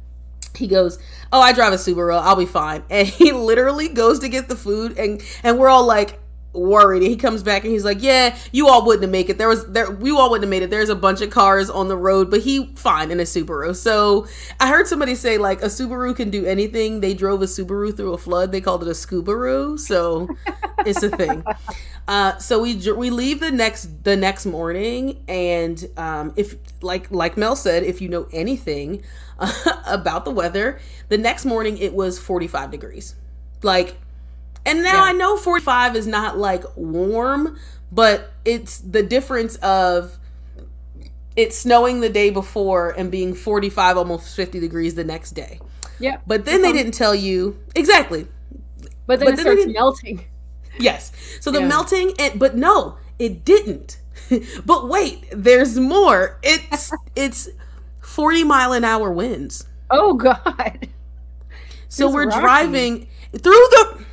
he 0.57 0.67
goes, 0.67 0.99
"Oh, 1.35 1.41
I 1.41 1.53
drive 1.53 1.73
a 1.73 1.77
Subaru. 1.77 2.19
I'll 2.19 2.37
be 2.37 2.47
fine." 2.47 2.85
And 2.89 3.07
he 3.09 3.33
literally 3.33 3.89
goes 3.89 4.21
to 4.21 4.29
get 4.29 4.49
the 4.49 4.57
food, 4.57 4.99
and 4.99 5.21
and 5.43 5.59
we're 5.59 5.69
all 5.69 5.85
like 5.85 6.19
worried. 6.55 7.03
And 7.03 7.11
he 7.11 7.17
comes 7.17 7.43
back 7.43 7.65
and 7.65 7.73
he's 7.73 7.85
like, 7.85 8.03
"Yeah, 8.03 8.37
you 8.53 8.69
all 8.69 8.87
wouldn't 8.87 9.03
have 9.03 9.11
made 9.11 9.29
it. 9.29 9.39
There 9.39 9.49
was 9.49 9.67
there 9.67 9.91
we 9.91 10.11
all 10.11 10.31
wouldn't 10.31 10.45
have 10.45 10.51
made 10.51 10.63
it. 10.63 10.71
There's 10.71 10.89
a 10.89 10.95
bunch 10.95 11.21
of 11.21 11.31
cars 11.31 11.69
on 11.69 11.89
the 11.89 11.97
road, 11.97 12.31
but 12.31 12.41
he 12.41 12.73
fine 12.77 13.11
in 13.11 13.21
a 13.21 13.25
Subaru." 13.25 13.75
So 13.75 14.27
I 14.61 14.69
heard 14.69 14.87
somebody 14.87 15.15
say 15.15 15.39
like 15.39 15.63
a 15.63 15.67
Subaru 15.67 16.15
can 16.15 16.31
do 16.31 16.47
anything. 16.47 17.01
They 17.01 17.15
drove 17.15 17.43
a 17.43 17.47
Subaru 17.47 17.97
through 17.97 18.15
a 18.15 18.19
flood. 18.19 18.53
They 18.53 18.61
called 18.61 18.83
it 18.83 18.89
a 18.89 18.93
Scubaroo. 18.93 19.79
So 19.79 20.29
it's 20.81 21.03
a 21.03 21.11
thing. 21.11 21.45
Uh, 22.07 22.37
so 22.39 22.61
we 22.61 22.75
we 22.93 23.11
leave 23.11 23.41
the 23.41 23.51
next 23.51 24.05
the 24.05 24.17
next 24.17 24.47
morning, 24.47 25.25
and 25.29 25.89
um, 25.97 26.33
if 26.37 26.57
like 26.83 27.11
like 27.11 27.37
Mel 27.37 27.57
said, 27.57 27.83
if 27.83 28.01
you 28.01 28.09
know 28.09 28.27
anything 28.33 29.03
about 29.87 30.25
the 30.25 30.31
weather. 30.31 30.81
The 31.09 31.19
next 31.19 31.45
morning 31.45 31.79
it 31.79 31.95
was 31.95 32.19
45 32.19 32.71
degrees. 32.71 33.15
Like 33.63 33.97
and 34.67 34.83
now 34.83 34.95
yeah. 34.95 35.11
I 35.11 35.13
know 35.13 35.37
45 35.37 35.97
is 35.97 36.07
not 36.07 36.39
like 36.39 36.65
warm, 36.77 37.59
but 37.93 38.33
it's 38.45 38.79
the 38.79 39.03
difference 39.03 39.57
of 39.57 40.19
it's 41.37 41.59
snowing 41.59 42.01
the 42.01 42.09
day 42.09 42.31
before 42.31 42.91
and 42.91 43.11
being 43.11 43.35
45 43.35 43.97
almost 43.97 44.35
50 44.37 44.61
degrees 44.61 44.95
the 44.95 45.05
next 45.05 45.33
day. 45.33 45.61
Yeah. 45.99 46.19
But 46.27 46.45
then 46.45 46.63
they 46.63 46.73
didn't 46.73 46.93
tell 46.93 47.15
you 47.15 47.59
exactly. 47.75 48.27
But 49.07 49.21
then 49.21 49.27
but 49.27 49.35
it 49.35 49.45
then 49.45 49.59
starts 49.59 49.67
melting. 49.73 50.25
Yes. 50.79 51.13
So 51.41 51.51
the 51.51 51.61
yeah. 51.61 51.69
melting 51.69 52.13
and 52.19 52.39
but 52.39 52.57
no, 52.57 52.97
it 53.19 53.45
didn't. 53.45 53.99
but 54.67 54.89
wait, 54.89 55.27
there's 55.31 55.79
more. 55.79 56.39
It's 56.43 56.93
it's 57.17 57.49
40 58.01 58.45
mile 58.45 58.73
an 58.73 58.85
hour 58.85 59.11
winds. 59.11 59.67
Oh 59.91 60.15
God. 60.15 60.89
So 61.89 62.07
it's 62.07 62.15
we're 62.15 62.27
rocky. 62.27 62.41
driving 62.41 63.09
through 63.33 63.53
the 63.53 64.05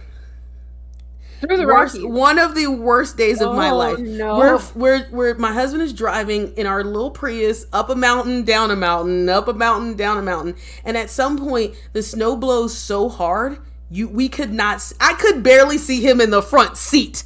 through 1.42 1.58
the 1.58 1.66
worst, 1.66 1.96
Rockies. 1.96 2.10
one 2.10 2.40
of 2.40 2.56
the 2.56 2.68
worst 2.68 3.18
days 3.18 3.42
of 3.42 3.50
oh, 3.50 3.54
my 3.54 3.72
life. 3.72 3.98
No. 3.98 4.38
We're, 4.38 4.62
we're, 4.76 5.08
we're, 5.12 5.34
my 5.36 5.52
husband 5.52 5.82
is 5.82 5.92
driving 5.92 6.54
in 6.56 6.68
our 6.68 6.84
little 6.84 7.12
Prius 7.12 7.66
up 7.74 7.90
a 7.90 7.96
mountain, 7.96 8.44
down 8.44 8.72
a 8.72 8.76
mountain, 8.76 9.28
up 9.28 9.48
a 9.48 9.54
mountain, 9.54 9.96
down 9.96 10.18
a 10.18 10.22
mountain. 10.22 10.56
And 10.86 10.96
at 10.96 11.10
some 11.10 11.38
point, 11.38 11.76
the 11.94 12.04
snow 12.04 12.38
blows 12.38 12.78
so 12.78 13.10
hard, 13.10 13.58
you 13.90 14.08
we 14.08 14.30
could 14.30 14.54
not, 14.54 14.92
I 15.02 15.14
could 15.16 15.44
barely 15.44 15.78
see 15.78 16.00
him 16.00 16.22
in 16.22 16.30
the 16.30 16.42
front 16.42 16.78
seat. 16.78 17.24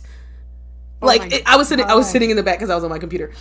Oh 1.02 1.08
like 1.08 1.34
it, 1.34 1.44
I 1.46 1.58
was 1.58 1.68
sitting, 1.68 1.86
I 1.86 1.94
was 1.94 2.10
sitting 2.10 2.30
in 2.30 2.38
the 2.38 2.44
back 2.44 2.58
because 2.58 2.70
I 2.70 2.76
was 2.76 2.84
on 2.84 2.90
my 2.90 3.00
computer. 3.00 3.34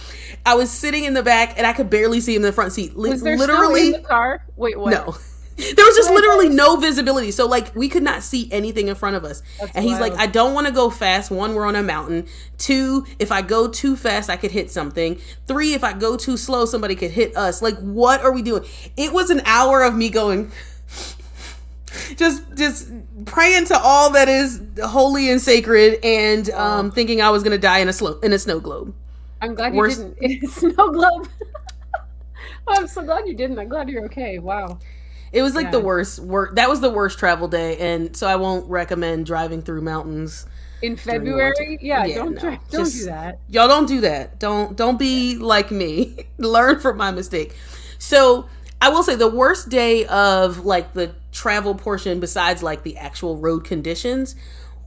I 0.45 0.55
was 0.55 0.71
sitting 0.71 1.05
in 1.05 1.15
the 1.15 1.23
back 1.23 1.57
and 1.57 1.67
I 1.67 1.73
could 1.73 1.89
barely 1.89 2.21
see 2.21 2.35
him 2.35 2.43
in 2.43 2.43
the 2.43 2.53
front 2.53 2.73
seat. 2.73 2.95
Was 2.97 3.23
there 3.23 3.39
literally, 3.39 3.87
in 3.87 3.93
the 3.93 4.01
car? 4.01 4.45
Wait, 4.57 4.79
what? 4.79 4.91
No. 4.91 5.17
There 5.57 5.85
was 5.85 5.97
just 5.97 6.11
literally 6.11 6.49
no 6.49 6.77
visibility. 6.77 7.31
So 7.31 7.47
like 7.47 7.75
we 7.75 7.89
could 7.89 8.03
not 8.03 8.23
see 8.23 8.49
anything 8.51 8.89
in 8.89 8.95
front 8.95 9.17
of 9.17 9.25
us. 9.25 9.43
That's 9.61 9.75
and 9.75 9.85
he's 9.85 9.99
wild. 9.99 10.13
like, 10.13 10.21
I 10.21 10.27
don't 10.27 10.55
want 10.55 10.67
to 10.67 10.73
go 10.73 10.91
fast. 10.91 11.31
One, 11.31 11.55
we're 11.55 11.67
on 11.67 11.77
a 11.77 11.83
mountain. 11.83 12.27
Two, 12.59 13.07
if 13.19 13.31
I 13.31 13.43
go 13.43 13.69
too 13.69 13.97
fast, 13.97 14.31
I 14.31 14.37
could 14.37 14.51
hit 14.51 14.71
something. 14.71 15.21
Three, 15.47 15.75
if 15.75 15.85
I 15.85 15.93
go 15.93 16.17
too 16.17 16.37
slow, 16.37 16.65
somebody 16.65 16.97
could 16.97 17.13
hit 17.13 17.37
us. 17.37 17.63
Like, 17.63 17.79
what 17.79 18.21
are 18.23 18.33
we 18.33 18.43
doing? 18.43 18.65
It 18.97 19.13
was 19.13 19.31
an 19.31 19.43
hour 19.45 19.83
of 19.83 19.95
me 19.95 20.11
going 20.11 20.51
just 22.17 22.43
just 22.57 22.91
praying 23.25 23.67
to 23.67 23.79
all 23.79 24.11
that 24.11 24.29
is 24.29 24.61
holy 24.83 25.31
and 25.31 25.41
sacred 25.41 25.99
and 26.05 26.51
um 26.51 26.91
thinking 26.91 27.21
I 27.21 27.31
was 27.31 27.43
gonna 27.43 27.59
die 27.59 27.79
in 27.79 27.89
a 27.89 27.93
slow 27.93 28.19
in 28.21 28.33
a 28.33 28.39
snow 28.39 28.61
globe. 28.61 28.95
I'm 29.41 29.55
glad 29.55 29.75
Worst- 29.75 30.01
you 30.01 30.29
didn't 30.29 30.43
in 30.43 30.49
a 30.49 30.53
snow 30.53 30.91
globe. 30.91 31.29
oh, 31.95 32.01
I'm 32.77 32.89
so 32.89 33.03
glad 33.03 33.27
you 33.27 33.35
didn't. 33.35 33.59
I'm 33.59 33.69
glad 33.69 33.89
you're 33.89 34.05
okay. 34.07 34.39
Wow. 34.39 34.79
It 35.35 35.43
was 35.43 35.57
like 35.57 35.65
yeah. 35.65 35.71
the 35.73 35.81
worst 35.81 36.21
work. 36.21 36.55
That 36.55 36.69
was 36.69 36.81
the 36.81 36.91
worst 36.91 37.19
travel 37.19 37.49
day, 37.49 37.77
and 37.79 38.17
so 38.17 38.29
I 38.29 38.37
won't 38.37 38.71
recommend 38.71 39.27
driving 39.27 39.63
through 39.63 39.83
mountains 39.83 40.47
in 40.81 40.97
February. 40.97 41.79
Yeah, 41.83 42.05
yeah, 42.05 42.15
don't 42.15 42.35
no. 42.35 42.41
try, 42.41 42.61
don't 42.71 42.85
Just, 42.85 42.99
do 43.01 43.05
that. 43.07 43.41
Y'all 43.49 43.67
don't 43.67 43.87
do 43.87 44.01
that. 44.03 44.39
Don't 44.39 44.77
don't 44.77 44.97
be 44.97 45.37
like 45.37 45.73
me. 45.73 46.27
Learn 46.39 46.79
from 46.79 46.97
my 46.97 47.11
mistake. 47.11 47.57
So 47.99 48.49
I 48.81 48.91
will 48.91 49.03
say 49.03 49.17
the 49.17 49.29
worst 49.29 49.71
day 49.71 50.07
of 50.07 50.65
like 50.65 50.93
the 50.93 51.15
travel 51.33 51.75
portion, 51.75 52.21
besides 52.21 52.63
like 52.63 52.85
the 52.85 52.97
actual 52.97 53.37
road 53.37 53.65
conditions, 53.65 54.37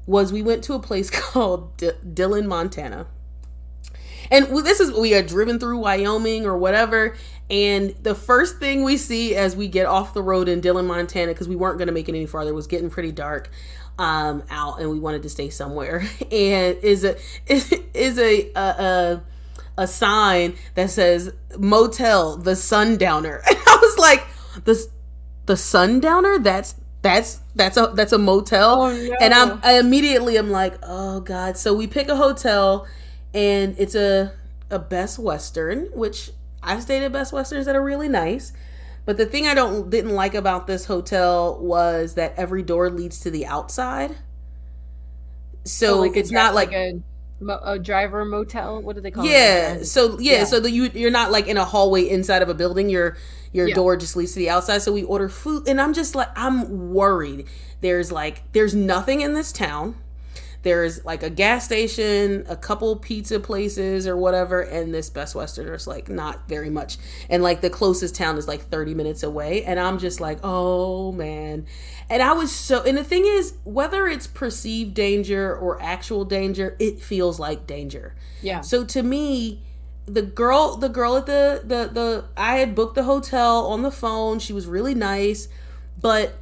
was 0.06 0.32
we 0.32 0.42
went 0.42 0.64
to 0.64 0.74
a 0.76 0.80
place 0.80 1.10
called 1.34 1.76
D- 1.76 1.92
Dillon, 2.14 2.48
Montana. 2.48 3.08
And 4.32 4.48
this 4.66 4.80
is 4.80 4.92
we 4.92 5.14
are 5.16 5.24
driven 5.24 5.60
through 5.60 5.80
Wyoming 5.80 6.46
or 6.46 6.58
whatever, 6.58 7.16
and 7.50 7.96
the 8.02 8.16
first 8.16 8.60
thing 8.60 8.84
we 8.84 8.98
see 8.98 9.36
as 9.36 9.56
we 9.56 9.68
get 9.68 9.86
off 9.86 10.14
the 10.14 10.22
road 10.22 10.50
in 10.50 10.62
Dillon, 10.62 10.86
Montana, 10.86 11.32
because 11.32 11.48
we 11.48 11.56
weren't 11.56 11.78
going 11.78 11.88
to 11.88 11.94
make 11.94 12.10
it 12.10 12.16
any 12.16 12.26
farther, 12.26 12.52
it 12.52 12.56
was 12.56 12.68
getting 12.68 12.90
pretty 12.90 13.12
dark 13.12 13.50
um, 14.00 14.44
out, 14.50 14.80
and 14.80 14.90
we 14.90 15.00
wanted 15.00 15.24
to 15.24 15.30
stay 15.30 15.50
somewhere. 15.50 16.06
And 16.32 16.78
is 16.84 17.04
a 17.04 17.18
is 17.48 18.20
a 18.20 18.52
a, 18.54 18.60
a, 18.60 19.24
a 19.78 19.88
sign 19.88 20.56
that 20.76 20.90
says 20.90 21.32
motel 21.58 22.38
the 22.38 22.56
Sundowner. 22.56 23.42
And 23.48 23.58
I 23.58 23.78
was 23.82 23.98
like, 23.98 24.26
the 24.66 24.88
the 25.46 25.58
Sundowner. 25.58 26.40
That's 26.40 26.76
that's 27.02 27.40
that's 27.56 27.78
a 27.78 27.92
that's 27.94 28.12
a 28.12 28.18
motel. 28.18 28.82
Oh, 28.84 28.92
no. 28.94 29.16
And 29.22 29.34
I'm 29.34 29.60
I 29.64 29.80
immediately 29.80 30.38
I'm 30.38 30.52
like, 30.52 30.76
oh 30.84 31.22
god. 31.22 31.58
So 31.58 31.74
we 31.74 31.88
pick 31.88 32.10
a 32.10 32.16
hotel, 32.16 32.88
and 33.34 33.76
it's 33.78 33.96
a 33.96 34.34
a 34.70 34.80
Best 34.80 35.18
Western, 35.18 35.86
which 35.94 36.32
I've 36.62 36.82
stayed 36.82 37.04
at 37.04 37.12
Best 37.12 37.32
Westerns 37.34 37.66
that 37.66 37.76
are 37.76 37.84
really 37.84 38.10
nice. 38.10 38.54
But 39.06 39.18
the 39.18 39.26
thing 39.26 39.48
I 39.48 39.54
don't 39.54 39.90
didn't 39.90 40.12
like 40.12 40.36
about 40.36 40.68
this 40.68 40.86
hotel 40.86 41.58
was 41.60 42.16
that 42.16 42.34
every 42.36 42.62
door 42.62 42.90
leads 42.90 43.22
to 43.22 43.32
the 43.32 43.46
outside. 43.46 44.18
So 45.64 45.96
oh, 45.96 46.02
like 46.02 46.18
it's 46.18 46.32
not 46.32 46.54
like, 46.54 46.72
like 46.72 47.02
a, 47.42 47.72
a, 47.72 47.80
driver 47.80 48.26
motel. 48.26 48.82
What 48.82 48.96
do 48.96 49.02
they 49.02 49.12
call 49.12 49.26
yeah, 49.26 49.76
it? 49.76 49.86
So 49.86 50.20
yeah, 50.20 50.40
yeah. 50.40 50.44
So 50.44 50.60
the, 50.60 50.70
you 50.70 50.92
you're 50.94 51.12
not 51.12 51.32
like 51.32 51.48
in 51.48 51.56
a 51.56 51.64
hallway 51.64 52.10
inside 52.10 52.42
of 52.42 52.50
a 52.50 52.54
building. 52.54 52.90
Your 52.90 53.18
your 53.54 53.70
yeah. 53.70 53.76
door 53.76 53.96
just 53.96 54.18
leads 54.18 54.34
to 54.34 54.40
the 54.40 54.50
outside. 54.50 54.82
So 54.82 54.92
we 54.92 55.04
order 55.04 55.30
food, 55.30 55.68
and 55.70 55.80
I'm 55.80 55.94
just 55.94 56.16
like 56.16 56.30
I'm 56.36 56.94
worried. 56.94 57.48
There's 57.80 58.12
like 58.12 58.52
there's 58.52 58.76
nothing 58.76 59.22
in 59.22 59.34
this 59.34 59.54
town 59.54 59.96
there's 60.64 61.06
like 61.06 61.24
a 61.24 61.30
gas 61.30 61.66
station, 61.66 62.46
a 62.50 62.56
couple 62.56 62.96
pizza 62.98 63.40
places 63.40 64.08
or 64.08 64.18
whatever, 64.18 64.62
and 64.62 64.94
this 64.94 65.10
Best 65.10 65.36
Western 65.36 65.68
is 65.74 65.88
like 65.88 66.10
not 66.10 66.48
very 66.50 66.70
much. 66.70 66.98
And 67.30 67.44
like 67.44 67.62
the 67.62 67.70
closest 67.70 68.16
town 68.16 68.38
is 68.38 68.48
like 68.48 68.62
30 68.62 68.94
minutes 68.94 69.24
away. 69.24 69.64
And 69.64 69.80
I'm 69.80 70.00
just 70.00 70.20
like, 70.20 70.40
oh 70.44 71.12
man. 71.12 71.66
And 72.10 72.24
I 72.24 72.34
was 72.34 72.52
so, 72.54 72.84
and 72.84 72.98
the 72.98 73.04
thing 73.04 73.26
is, 73.26 73.54
whether 73.64 74.08
it's 74.08 74.28
perceived 74.28 74.94
danger 74.94 75.56
or 75.56 75.82
actual 75.82 76.26
danger, 76.26 76.76
it 76.80 77.00
feels 77.00 77.40
like 77.40 77.68
danger. 77.68 78.16
Yeah. 78.42 78.62
So 78.62 78.84
to 78.86 79.04
me, 79.04 79.62
the 80.06 80.22
girl, 80.22 80.78
the 80.78 80.90
girl 80.90 81.18
at 81.18 81.26
the, 81.26 81.62
the, 81.64 81.90
the, 81.94 82.26
I 82.36 82.58
had 82.58 82.76
booked 82.76 82.96
the 82.96 83.04
hotel 83.04 83.68
on 83.68 83.84
the 83.84 83.92
phone. 83.92 84.40
She 84.40 84.54
was 84.54 84.66
really 84.66 84.96
nice. 84.96 85.50
But 86.00 86.36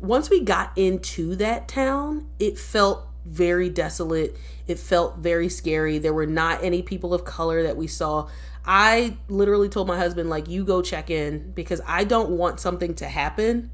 once 0.00 0.30
we 0.30 0.40
got 0.40 0.76
into 0.76 1.36
that 1.36 1.68
town, 1.68 2.28
it 2.38 2.58
felt 2.58 3.06
very 3.24 3.68
desolate. 3.68 4.36
It 4.66 4.78
felt 4.78 5.18
very 5.18 5.48
scary. 5.48 5.98
There 5.98 6.12
were 6.12 6.26
not 6.26 6.64
any 6.64 6.82
people 6.82 7.14
of 7.14 7.24
color 7.24 7.62
that 7.62 7.76
we 7.76 7.86
saw. 7.86 8.28
I 8.64 9.16
literally 9.28 9.68
told 9.68 9.88
my 9.88 9.96
husband, 9.96 10.30
like, 10.30 10.48
you 10.48 10.64
go 10.64 10.82
check 10.82 11.10
in 11.10 11.52
because 11.52 11.80
I 11.86 12.04
don't 12.04 12.30
want 12.30 12.60
something 12.60 12.94
to 12.96 13.08
happen 13.08 13.70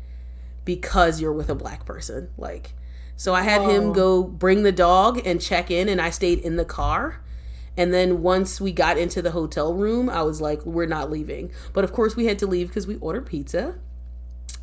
because 0.65 1.21
you're 1.21 1.33
with 1.33 1.51
a 1.51 1.55
black 1.55 1.85
person. 1.85 2.31
Like, 2.39 2.75
so 3.17 3.35
I 3.35 3.43
had 3.43 3.63
him 3.63 3.93
go 3.93 4.23
bring 4.23 4.63
the 4.63 4.73
dog 4.73 5.27
and 5.27 5.41
check 5.41 5.71
in, 5.71 5.89
and 5.89 6.01
I 6.01 6.11
stayed 6.11 6.39
in 6.39 6.57
the 6.57 6.65
car. 6.65 7.21
And 7.77 7.93
then 7.93 8.23
once 8.23 8.61
we 8.61 8.73
got 8.73 8.99
into 8.99 9.23
the 9.23 9.31
hotel 9.31 9.75
room, 9.75 10.09
I 10.11 10.23
was 10.23 10.41
like, 10.41 10.65
we're 10.65 10.87
not 10.87 11.11
leaving. 11.11 11.53
But 11.73 11.85
of 11.85 11.93
course, 11.93 12.17
we 12.17 12.27
had 12.27 12.39
to 12.41 12.47
leave 12.47 12.69
because 12.69 12.87
we 12.87 12.97
ordered 12.97 13.27
pizza. 13.27 13.77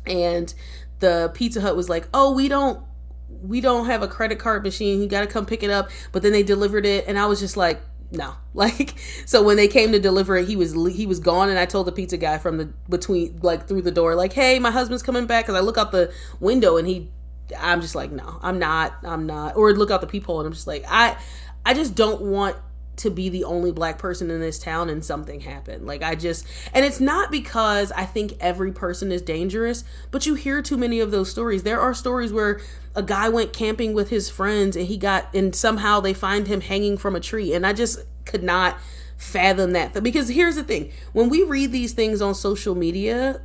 And 0.06 0.52
the 0.98 1.30
Pizza 1.34 1.60
Hut 1.60 1.76
was 1.76 1.88
like, 1.88 2.08
oh, 2.12 2.32
we 2.32 2.48
don't 2.48 2.82
we 3.28 3.60
don't 3.60 3.86
have 3.86 4.02
a 4.02 4.08
credit 4.08 4.38
card 4.38 4.62
machine. 4.62 5.00
You 5.00 5.08
got 5.08 5.20
to 5.20 5.26
come 5.26 5.46
pick 5.46 5.62
it 5.62 5.70
up. 5.70 5.90
But 6.12 6.22
then 6.22 6.32
they 6.32 6.42
delivered 6.42 6.86
it, 6.86 7.06
and 7.06 7.18
I 7.18 7.26
was 7.26 7.40
just 7.40 7.56
like, 7.56 7.80
no. 8.10 8.34
Like, 8.56 8.94
so 9.26 9.42
when 9.42 9.58
they 9.58 9.68
came 9.68 9.92
to 9.92 10.00
deliver 10.00 10.34
it, 10.34 10.48
he 10.48 10.56
was 10.56 10.72
he 10.72 11.04
was 11.04 11.20
gone, 11.20 11.50
and 11.50 11.58
I 11.58 11.66
told 11.66 11.86
the 11.86 11.92
pizza 11.92 12.16
guy 12.16 12.38
from 12.38 12.56
the 12.56 12.64
between 12.88 13.38
like 13.42 13.68
through 13.68 13.82
the 13.82 13.90
door, 13.90 14.14
like, 14.14 14.32
hey, 14.32 14.58
my 14.58 14.70
husband's 14.70 15.02
coming 15.02 15.26
back, 15.26 15.44
because 15.44 15.56
I 15.56 15.60
look 15.60 15.76
out 15.76 15.92
the 15.92 16.10
window 16.40 16.78
and 16.78 16.88
he, 16.88 17.10
I'm 17.58 17.82
just 17.82 17.94
like, 17.94 18.10
no, 18.10 18.38
I'm 18.40 18.58
not, 18.58 18.94
I'm 19.04 19.26
not, 19.26 19.58
or 19.58 19.74
look 19.74 19.90
out 19.90 20.00
the 20.00 20.06
peephole, 20.06 20.40
and 20.40 20.46
I'm 20.46 20.54
just 20.54 20.66
like, 20.66 20.86
I, 20.88 21.18
I 21.66 21.74
just 21.74 21.94
don't 21.94 22.22
want 22.22 22.56
to 22.96 23.10
be 23.10 23.28
the 23.28 23.44
only 23.44 23.72
black 23.72 23.98
person 23.98 24.30
in 24.30 24.40
this 24.40 24.58
town 24.58 24.88
and 24.88 25.04
something 25.04 25.40
happened. 25.40 25.86
Like 25.86 26.02
I 26.02 26.14
just 26.14 26.46
and 26.72 26.84
it's 26.84 27.00
not 27.00 27.30
because 27.30 27.92
I 27.92 28.04
think 28.04 28.34
every 28.40 28.72
person 28.72 29.12
is 29.12 29.22
dangerous, 29.22 29.84
but 30.10 30.26
you 30.26 30.34
hear 30.34 30.62
too 30.62 30.76
many 30.76 31.00
of 31.00 31.10
those 31.10 31.30
stories. 31.30 31.62
There 31.62 31.80
are 31.80 31.92
stories 31.92 32.32
where 32.32 32.60
a 32.96 33.02
guy 33.02 33.28
went 33.28 33.52
camping 33.52 33.92
with 33.92 34.08
his 34.08 34.30
friends 34.30 34.74
and 34.74 34.86
he 34.86 34.96
got 34.96 35.32
and 35.34 35.54
somehow 35.54 36.00
they 36.00 36.14
find 36.14 36.48
him 36.48 36.62
hanging 36.62 36.96
from 36.96 37.14
a 37.14 37.20
tree. 37.20 37.52
And 37.52 37.66
I 37.66 37.74
just 37.74 38.00
could 38.24 38.42
not 38.42 38.78
fathom 39.18 39.72
that. 39.72 40.02
Because 40.02 40.28
here's 40.28 40.56
the 40.56 40.64
thing, 40.64 40.90
when 41.12 41.28
we 41.28 41.42
read 41.42 41.72
these 41.72 41.92
things 41.92 42.22
on 42.22 42.34
social 42.34 42.74
media 42.74 43.42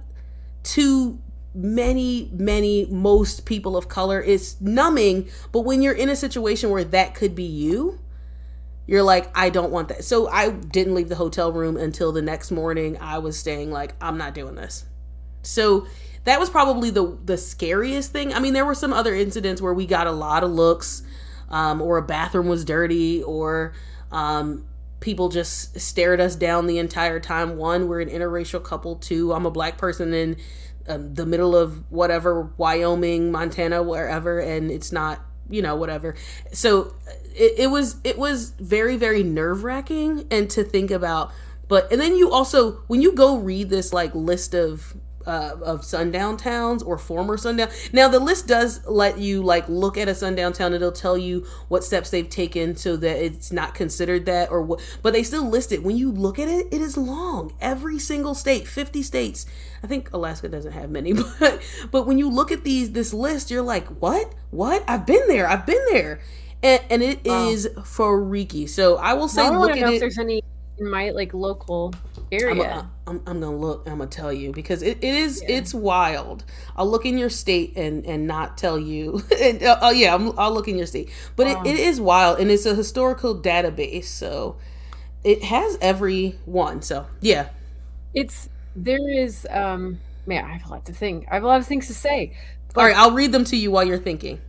to 0.63 1.19
many 1.53 2.29
many 2.33 2.85
most 2.85 3.45
people 3.45 3.75
of 3.75 3.89
color 3.89 4.21
it's 4.21 4.59
numbing. 4.61 5.29
But 5.51 5.61
when 5.61 5.81
you're 5.81 5.93
in 5.93 6.07
a 6.07 6.15
situation 6.15 6.69
where 6.69 6.85
that 6.85 7.13
could 7.13 7.35
be 7.35 7.43
you 7.43 7.99
you're 8.87 9.03
like 9.03 9.29
i 9.35 9.49
don't 9.49 9.71
want 9.71 9.89
that. 9.89 10.05
So 10.05 10.29
i 10.29 10.49
didn't 10.49 10.95
leave 10.95 11.09
the 11.09 11.15
hotel 11.15 11.51
room 11.51 11.75
until 11.75 12.13
the 12.13 12.21
next 12.21 12.51
morning. 12.51 12.97
I 13.01 13.17
was 13.17 13.37
staying 13.37 13.69
like 13.69 13.95
i'm 13.99 14.17
not 14.17 14.33
doing 14.33 14.55
this. 14.55 14.85
So 15.41 15.87
that 16.23 16.39
was 16.39 16.49
probably 16.49 16.89
the 16.89 17.17
the 17.23 17.37
scariest 17.37 18.11
thing. 18.11 18.33
I 18.33 18.39
mean 18.39 18.53
there 18.53 18.65
were 18.65 18.75
some 18.75 18.93
other 18.93 19.15
incidents 19.15 19.61
where 19.61 19.73
we 19.73 19.85
got 19.85 20.07
a 20.07 20.11
lot 20.11 20.43
of 20.43 20.51
looks 20.51 21.03
um, 21.49 21.81
or 21.81 21.97
a 21.97 22.01
bathroom 22.01 22.47
was 22.47 22.63
dirty 22.63 23.23
or 23.23 23.73
um, 24.11 24.65
people 24.99 25.29
just 25.29 25.79
stared 25.79 26.21
us 26.21 26.35
down 26.35 26.67
the 26.67 26.77
entire 26.77 27.19
time. 27.19 27.57
One 27.57 27.87
we're 27.87 28.01
an 28.01 28.09
interracial 28.09 28.63
couple. 28.63 28.97
Two 28.97 29.33
i'm 29.33 29.45
a 29.45 29.51
black 29.51 29.77
person 29.77 30.13
in 30.13 30.37
um, 30.87 31.13
the 31.13 31.25
middle 31.25 31.55
of 31.55 31.89
whatever 31.91 32.51
wyoming 32.57 33.31
montana 33.31 33.83
wherever 33.83 34.39
and 34.39 34.71
it's 34.71 34.91
not 34.91 35.21
you 35.49 35.61
know 35.61 35.75
whatever. 35.75 36.15
So 36.51 36.95
it, 37.35 37.53
it 37.59 37.67
was 37.67 37.97
it 38.03 38.17
was 38.17 38.51
very 38.59 38.97
very 38.97 39.23
nerve 39.23 39.63
wracking 39.63 40.27
and 40.31 40.49
to 40.51 40.63
think 40.63 40.91
about. 40.91 41.31
But 41.67 41.91
and 41.91 42.01
then 42.01 42.15
you 42.15 42.31
also 42.31 42.83
when 42.87 43.01
you 43.01 43.13
go 43.13 43.37
read 43.37 43.69
this 43.69 43.93
like 43.93 44.15
list 44.15 44.53
of 44.53 44.95
uh, 45.25 45.55
of 45.61 45.83
sundown 45.83 46.37
towns 46.37 46.83
or 46.83 46.97
former 46.97 47.37
sundown. 47.37 47.69
Now 47.93 48.07
the 48.07 48.19
list 48.19 48.47
does 48.47 48.85
let 48.87 49.17
you 49.17 49.41
like 49.41 49.67
look 49.69 49.97
at 49.97 50.07
a 50.07 50.15
sundown 50.15 50.53
town. 50.53 50.73
It'll 50.73 50.91
tell 50.91 51.17
you 51.17 51.45
what 51.67 51.83
steps 51.83 52.09
they've 52.09 52.29
taken 52.29 52.75
so 52.75 52.95
that 52.97 53.23
it's 53.23 53.51
not 53.51 53.75
considered 53.75 54.25
that 54.25 54.51
or 54.51 54.61
what. 54.61 54.81
But 55.01 55.13
they 55.13 55.23
still 55.23 55.47
list 55.47 55.71
it. 55.71 55.83
When 55.83 55.97
you 55.97 56.11
look 56.11 56.39
at 56.39 56.47
it, 56.47 56.67
it 56.71 56.81
is 56.81 56.97
long. 56.97 57.53
Every 57.61 57.99
single 57.99 58.35
state, 58.35 58.67
fifty 58.67 59.03
states. 59.03 59.45
I 59.83 59.87
think 59.87 60.11
Alaska 60.13 60.49
doesn't 60.49 60.73
have 60.73 60.89
many, 60.89 61.13
but 61.39 61.61
but 61.91 62.07
when 62.07 62.17
you 62.17 62.29
look 62.29 62.51
at 62.51 62.63
these 62.63 62.91
this 62.91 63.13
list, 63.13 63.51
you're 63.51 63.61
like, 63.61 63.87
what? 64.01 64.33
What? 64.51 64.83
I've 64.87 65.05
been 65.05 65.27
there. 65.27 65.47
I've 65.47 65.65
been 65.65 65.83
there. 65.91 66.19
And, 66.63 66.81
and 66.91 67.01
it 67.01 67.25
wow. 67.25 67.49
is 67.49 67.67
freaky. 67.83 68.67
So 68.67 68.97
I 68.97 69.13
will 69.13 69.27
say, 69.27 69.49
look 69.49 69.71
at 69.71 69.77
it. 69.77 69.93
If 69.95 69.99
there's 69.99 70.19
any 70.19 70.43
in 70.81 70.89
my 70.89 71.11
like 71.11 71.33
local 71.33 71.93
I'm, 73.05 73.17
I'm, 73.17 73.23
I'm, 73.27 73.39
gonna 73.41 73.55
look. 73.55 73.83
I'm 73.85 73.97
gonna 73.97 74.09
tell 74.09 74.31
you 74.31 74.53
because 74.53 74.81
it, 74.81 74.99
it 75.01 75.13
is 75.13 75.41
yeah. 75.41 75.57
it's 75.57 75.73
wild. 75.73 76.45
I'll 76.77 76.89
look 76.89 77.05
in 77.05 77.17
your 77.17 77.29
state 77.29 77.73
and 77.75 78.05
and 78.05 78.25
not 78.25 78.57
tell 78.57 78.79
you. 78.79 79.21
and, 79.41 79.61
uh, 79.61 79.79
oh 79.81 79.91
yeah, 79.91 80.13
i 80.13 80.15
will 80.15 80.53
look 80.53 80.69
in 80.69 80.77
your 80.77 80.87
state, 80.87 81.09
but 81.35 81.47
it, 81.47 81.57
it 81.65 81.77
is 81.77 81.99
wild 81.99 82.39
and 82.39 82.49
it's 82.49 82.65
a 82.65 82.73
historical 82.73 83.39
database, 83.39 84.05
so 84.05 84.55
it 85.25 85.43
has 85.43 85.77
every 85.81 86.39
one. 86.45 86.81
So 86.81 87.05
yeah, 87.19 87.49
it's 88.13 88.47
there 88.77 89.09
is 89.09 89.45
um 89.49 89.99
man. 90.25 90.45
I 90.45 90.53
have 90.53 90.65
a 90.67 90.69
lot 90.69 90.85
to 90.85 90.93
think. 90.93 91.27
I 91.29 91.33
have 91.33 91.43
a 91.43 91.47
lot 91.47 91.59
of 91.59 91.67
things 91.67 91.87
to 91.87 91.93
say. 91.93 92.33
All 92.77 92.85
right, 92.85 92.95
I'll 92.95 93.11
read 93.11 93.33
them 93.33 93.43
to 93.45 93.57
you 93.57 93.71
while 93.71 93.83
you're 93.83 93.99
thinking. 93.99 94.39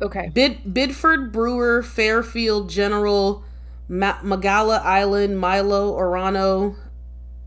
Okay. 0.00 0.30
Bid 0.32 0.72
Biddeford, 0.72 1.32
Brewer, 1.32 1.82
Fairfield, 1.82 2.70
General. 2.70 3.44
Ma- 3.90 4.18
Magala 4.22 4.80
Island, 4.84 5.40
Milo, 5.40 5.98
Orono, 5.98 6.76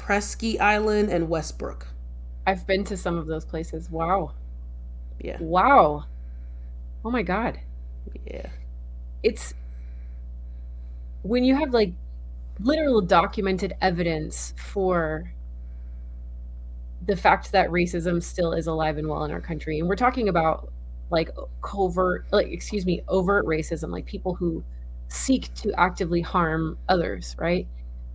Presque 0.04 0.60
Island, 0.60 1.10
and 1.10 1.30
Westbrook. 1.30 1.88
I've 2.46 2.68
been 2.68 2.84
to 2.86 2.98
some 2.98 3.18
of 3.18 3.26
those 3.26 3.46
places. 3.46 3.90
Wow. 3.90 4.34
Yeah. 5.22 5.38
Wow. 5.40 6.04
Oh 7.06 7.12
my 7.12 7.22
god. 7.24 7.60
Yeah. 8.26 8.50
It's 9.24 9.54
when 11.24 11.44
you 11.44 11.56
have 11.56 11.74
like 11.74 11.94
literal 12.60 13.02
documented 13.02 13.74
evidence 13.82 14.54
for 14.58 15.34
the 17.06 17.16
fact 17.16 17.52
that 17.52 17.70
racism 17.70 18.22
still 18.24 18.54
is 18.54 18.68
alive 18.68 18.98
and 18.98 19.08
well 19.08 19.24
in 19.26 19.32
our 19.32 19.42
country. 19.42 19.80
And 19.80 19.88
we're 19.90 19.96
talking 19.96 20.30
about 20.30 20.72
like 21.10 21.30
covert 21.62 22.26
like 22.32 22.48
excuse 22.48 22.86
me, 22.86 23.02
overt 23.08 23.46
racism, 23.46 23.90
like 23.90 24.06
people 24.06 24.34
who 24.36 24.64
seek 25.10 25.54
to 25.56 25.74
actively 25.80 26.22
harm 26.22 26.78
others, 26.90 27.36
right? 27.38 27.68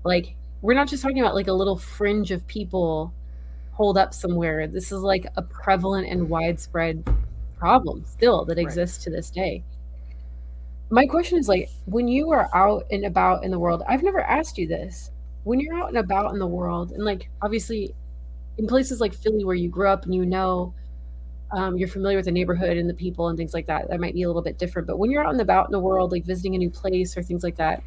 Like 0.05 0.35
we're 0.63 0.75
not 0.75 0.89
just 0.89 1.03
talking 1.03 1.21
about 1.21 1.35
like 1.35 1.49
a 1.49 1.53
little 1.53 1.77
fringe 1.77 2.31
of 2.31 2.47
people 2.47 3.13
hold 3.73 3.97
up 3.97 4.13
somewhere. 4.13 4.67
This 4.67 4.91
is 4.91 5.01
like 5.01 5.27
a 5.37 5.43
prevalent 5.43 6.09
and 6.09 6.29
widespread 6.29 7.05
problem 7.59 8.05
still 8.05 8.45
that 8.47 8.59
exists 8.59 8.99
right. 8.99 9.05
to 9.05 9.11
this 9.11 9.31
day. 9.31 9.63
my 10.91 11.07
question 11.07 11.39
is 11.39 11.49
like 11.49 11.69
when 11.87 12.09
you 12.09 12.31
are 12.31 12.49
out 12.55 12.85
and 12.91 13.05
about 13.05 13.45
in 13.45 13.51
the 13.51 13.59
world 13.59 13.83
i've 13.89 14.03
never 14.03 14.21
asked 14.21 14.57
you 14.57 14.67
this 14.67 15.11
when 15.45 15.61
you're 15.61 15.75
out 15.75 15.89
and 15.89 15.99
about 15.99 16.33
in 16.33 16.39
the 16.39 16.47
world 16.47 16.93
and 16.93 17.05
like 17.05 17.29
obviously 17.43 17.95
in 18.57 18.67
places 18.67 19.01
like 19.01 19.13
philly 19.13 19.45
where 19.45 19.55
you 19.55 19.69
grew 19.69 19.89
up 19.89 20.05
and 20.05 20.15
you 20.15 20.25
know 20.25 20.73
um, 21.51 21.79
you're 21.79 21.89
familiar 21.89 22.19
with 22.19 22.27
the 22.27 22.33
neighborhood 22.33 22.77
and 22.77 22.89
the 22.89 22.95
people 22.95 23.29
and 23.29 23.39
things 23.39 23.55
like 23.55 23.67
that 23.67 23.89
that 23.89 24.01
might 24.01 24.15
be 24.15 24.23
a 24.23 24.27
little 24.27 24.43
bit 24.43 24.59
different 24.59 24.87
but 24.87 24.99
when 24.99 25.11
you're 25.11 25.25
out 25.25 25.33
and 25.33 25.41
about 25.41 25.67
in 25.67 25.73
the 25.73 25.79
world 25.79 26.13
like 26.13 26.25
visiting 26.25 26.55
a 26.55 26.59
new 26.59 26.71
place 26.71 27.17
or 27.17 27.23
things 27.23 27.43
like 27.43 27.57
that 27.57 27.83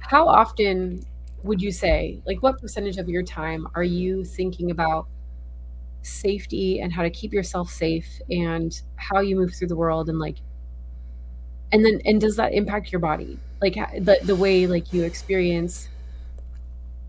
how 0.00 0.26
often 0.26 1.04
would 1.42 1.60
you 1.62 1.72
say 1.72 2.20
like 2.26 2.42
what 2.42 2.60
percentage 2.60 2.98
of 2.98 3.08
your 3.08 3.22
time 3.22 3.66
are 3.74 3.84
you 3.84 4.24
thinking 4.24 4.70
about 4.70 5.06
safety 6.02 6.80
and 6.80 6.92
how 6.92 7.02
to 7.02 7.10
keep 7.10 7.32
yourself 7.32 7.70
safe 7.70 8.20
and 8.30 8.82
how 8.96 9.20
you 9.20 9.36
move 9.36 9.54
through 9.54 9.68
the 9.68 9.76
world 9.76 10.08
and 10.08 10.18
like 10.18 10.36
and 11.72 11.84
then 11.84 12.00
and 12.04 12.20
does 12.20 12.36
that 12.36 12.52
impact 12.52 12.90
your 12.90 13.00
body 13.00 13.38
like 13.60 13.74
the 13.74 14.18
the 14.24 14.34
way 14.36 14.66
like 14.66 14.92
you 14.92 15.02
experience 15.04 15.88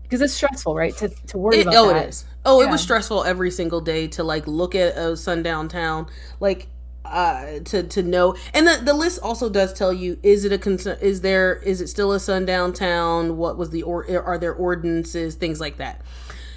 because 0.02 0.20
it's 0.20 0.34
stressful 0.34 0.74
right 0.74 0.96
to, 0.96 1.08
to 1.26 1.38
worry 1.38 1.58
it, 1.58 1.62
about 1.62 1.74
oh 1.74 1.88
that. 1.88 2.04
it 2.04 2.08
is 2.10 2.24
oh 2.44 2.60
yeah. 2.60 2.68
it 2.68 2.70
was 2.70 2.80
stressful 2.82 3.24
every 3.24 3.50
single 3.50 3.80
day 3.80 4.06
to 4.06 4.22
like 4.22 4.46
look 4.46 4.74
at 4.74 4.96
a 4.96 5.16
sundown 5.16 5.68
town 5.68 6.06
like 6.38 6.68
uh 7.04 7.58
to 7.64 7.82
to 7.82 8.02
know. 8.02 8.36
And 8.54 8.66
the, 8.66 8.80
the 8.82 8.94
list 8.94 9.20
also 9.22 9.48
does 9.48 9.72
tell 9.72 9.92
you 9.92 10.18
is 10.22 10.44
it 10.44 10.52
a 10.52 10.58
concern 10.58 10.98
is 11.00 11.20
there 11.20 11.56
is 11.56 11.80
it 11.80 11.88
still 11.88 12.12
a 12.12 12.20
sundown 12.20 12.72
town? 12.72 13.36
What 13.36 13.58
was 13.58 13.70
the 13.70 13.82
or 13.82 14.06
are 14.24 14.38
there 14.38 14.54
ordinances? 14.54 15.34
Things 15.34 15.60
like 15.60 15.78
that. 15.78 16.00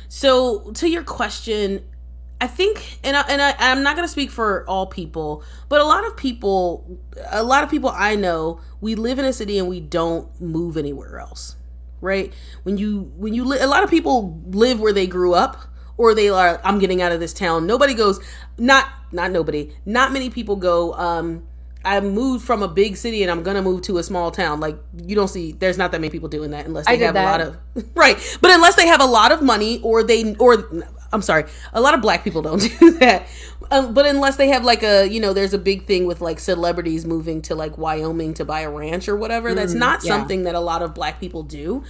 So 0.07 0.71
to 0.73 0.89
your 0.89 1.03
question 1.03 1.83
I 2.39 2.47
think, 2.47 2.99
and 3.03 3.15
I, 3.15 3.21
and 3.29 3.41
I, 3.41 3.55
I'm 3.57 3.81
not 3.81 3.95
going 3.95 4.05
to 4.05 4.11
speak 4.11 4.29
for 4.29 4.67
all 4.67 4.87
people, 4.87 5.43
but 5.69 5.79
a 5.79 5.85
lot 5.85 6.05
of 6.05 6.17
people, 6.17 6.99
a 7.31 7.43
lot 7.43 7.63
of 7.63 7.69
people 7.69 7.89
I 7.89 8.15
know, 8.15 8.59
we 8.81 8.95
live 8.95 9.19
in 9.19 9.25
a 9.25 9.31
city 9.31 9.57
and 9.57 9.69
we 9.69 9.79
don't 9.79 10.29
move 10.41 10.75
anywhere 10.75 11.17
else, 11.17 11.55
right? 12.01 12.33
When 12.63 12.77
you, 12.77 13.11
when 13.15 13.33
you, 13.33 13.45
li- 13.45 13.59
a 13.59 13.67
lot 13.67 13.83
of 13.83 13.89
people 13.89 14.41
live 14.47 14.81
where 14.81 14.91
they 14.91 15.07
grew 15.07 15.33
up, 15.33 15.57
or 15.97 16.13
they 16.13 16.29
are, 16.29 16.59
I'm 16.63 16.79
getting 16.79 17.01
out 17.01 17.11
of 17.11 17.19
this 17.19 17.33
town. 17.33 17.65
Nobody 17.67 17.93
goes, 17.93 18.19
not, 18.57 18.87
not 19.11 19.31
nobody, 19.31 19.71
not 19.85 20.11
many 20.11 20.29
people 20.29 20.55
go. 20.55 20.93
um 20.93 21.43
I 21.85 21.99
moved 22.01 22.43
from 22.43 22.63
a 22.63 22.67
big 22.67 22.97
city 22.97 23.21
and 23.21 23.29
I'm 23.31 23.43
gonna 23.43 23.61
move 23.61 23.83
to 23.83 23.99
a 23.99 24.03
small 24.03 24.31
town. 24.31 24.59
Like 24.59 24.75
you 25.05 25.15
don't 25.15 25.27
see, 25.27 25.51
there's 25.51 25.77
not 25.77 25.91
that 25.91 26.01
many 26.01 26.09
people 26.09 26.27
doing 26.29 26.49
that 26.51 26.65
unless 26.65 26.87
they 26.87 26.97
have 26.97 27.13
that. 27.13 27.23
a 27.23 27.45
lot 27.45 27.55
of 27.75 27.85
right. 27.95 28.17
But 28.41 28.51
unless 28.51 28.75
they 28.75 28.87
have 28.87 29.01
a 29.01 29.05
lot 29.05 29.31
of 29.31 29.43
money 29.43 29.79
or 29.83 30.01
they 30.03 30.33
or 30.35 30.67
I'm 31.13 31.21
sorry, 31.21 31.45
a 31.73 31.79
lot 31.79 31.93
of 31.93 32.01
black 32.01 32.23
people 32.23 32.41
don't 32.41 32.59
do 32.79 32.91
that. 32.97 33.27
Um, 33.69 33.93
but 33.93 34.07
unless 34.07 34.35
they 34.35 34.47
have 34.49 34.63
like 34.63 34.81
a, 34.83 35.07
you 35.07 35.19
know, 35.19 35.31
there's 35.33 35.53
a 35.53 35.59
big 35.59 35.85
thing 35.85 36.07
with 36.07 36.21
like 36.21 36.39
celebrities 36.39 37.05
moving 37.05 37.41
to 37.43 37.55
like 37.55 37.77
Wyoming 37.77 38.33
to 38.35 38.45
buy 38.45 38.61
a 38.61 38.69
ranch 38.69 39.07
or 39.07 39.15
whatever. 39.15 39.51
Mm, 39.51 39.55
That's 39.55 39.73
not 39.73 40.03
yeah. 40.03 40.09
something 40.09 40.43
that 40.43 40.55
a 40.55 40.59
lot 40.59 40.81
of 40.81 40.93
black 40.95 41.19
people 41.19 41.43
do. 41.43 41.83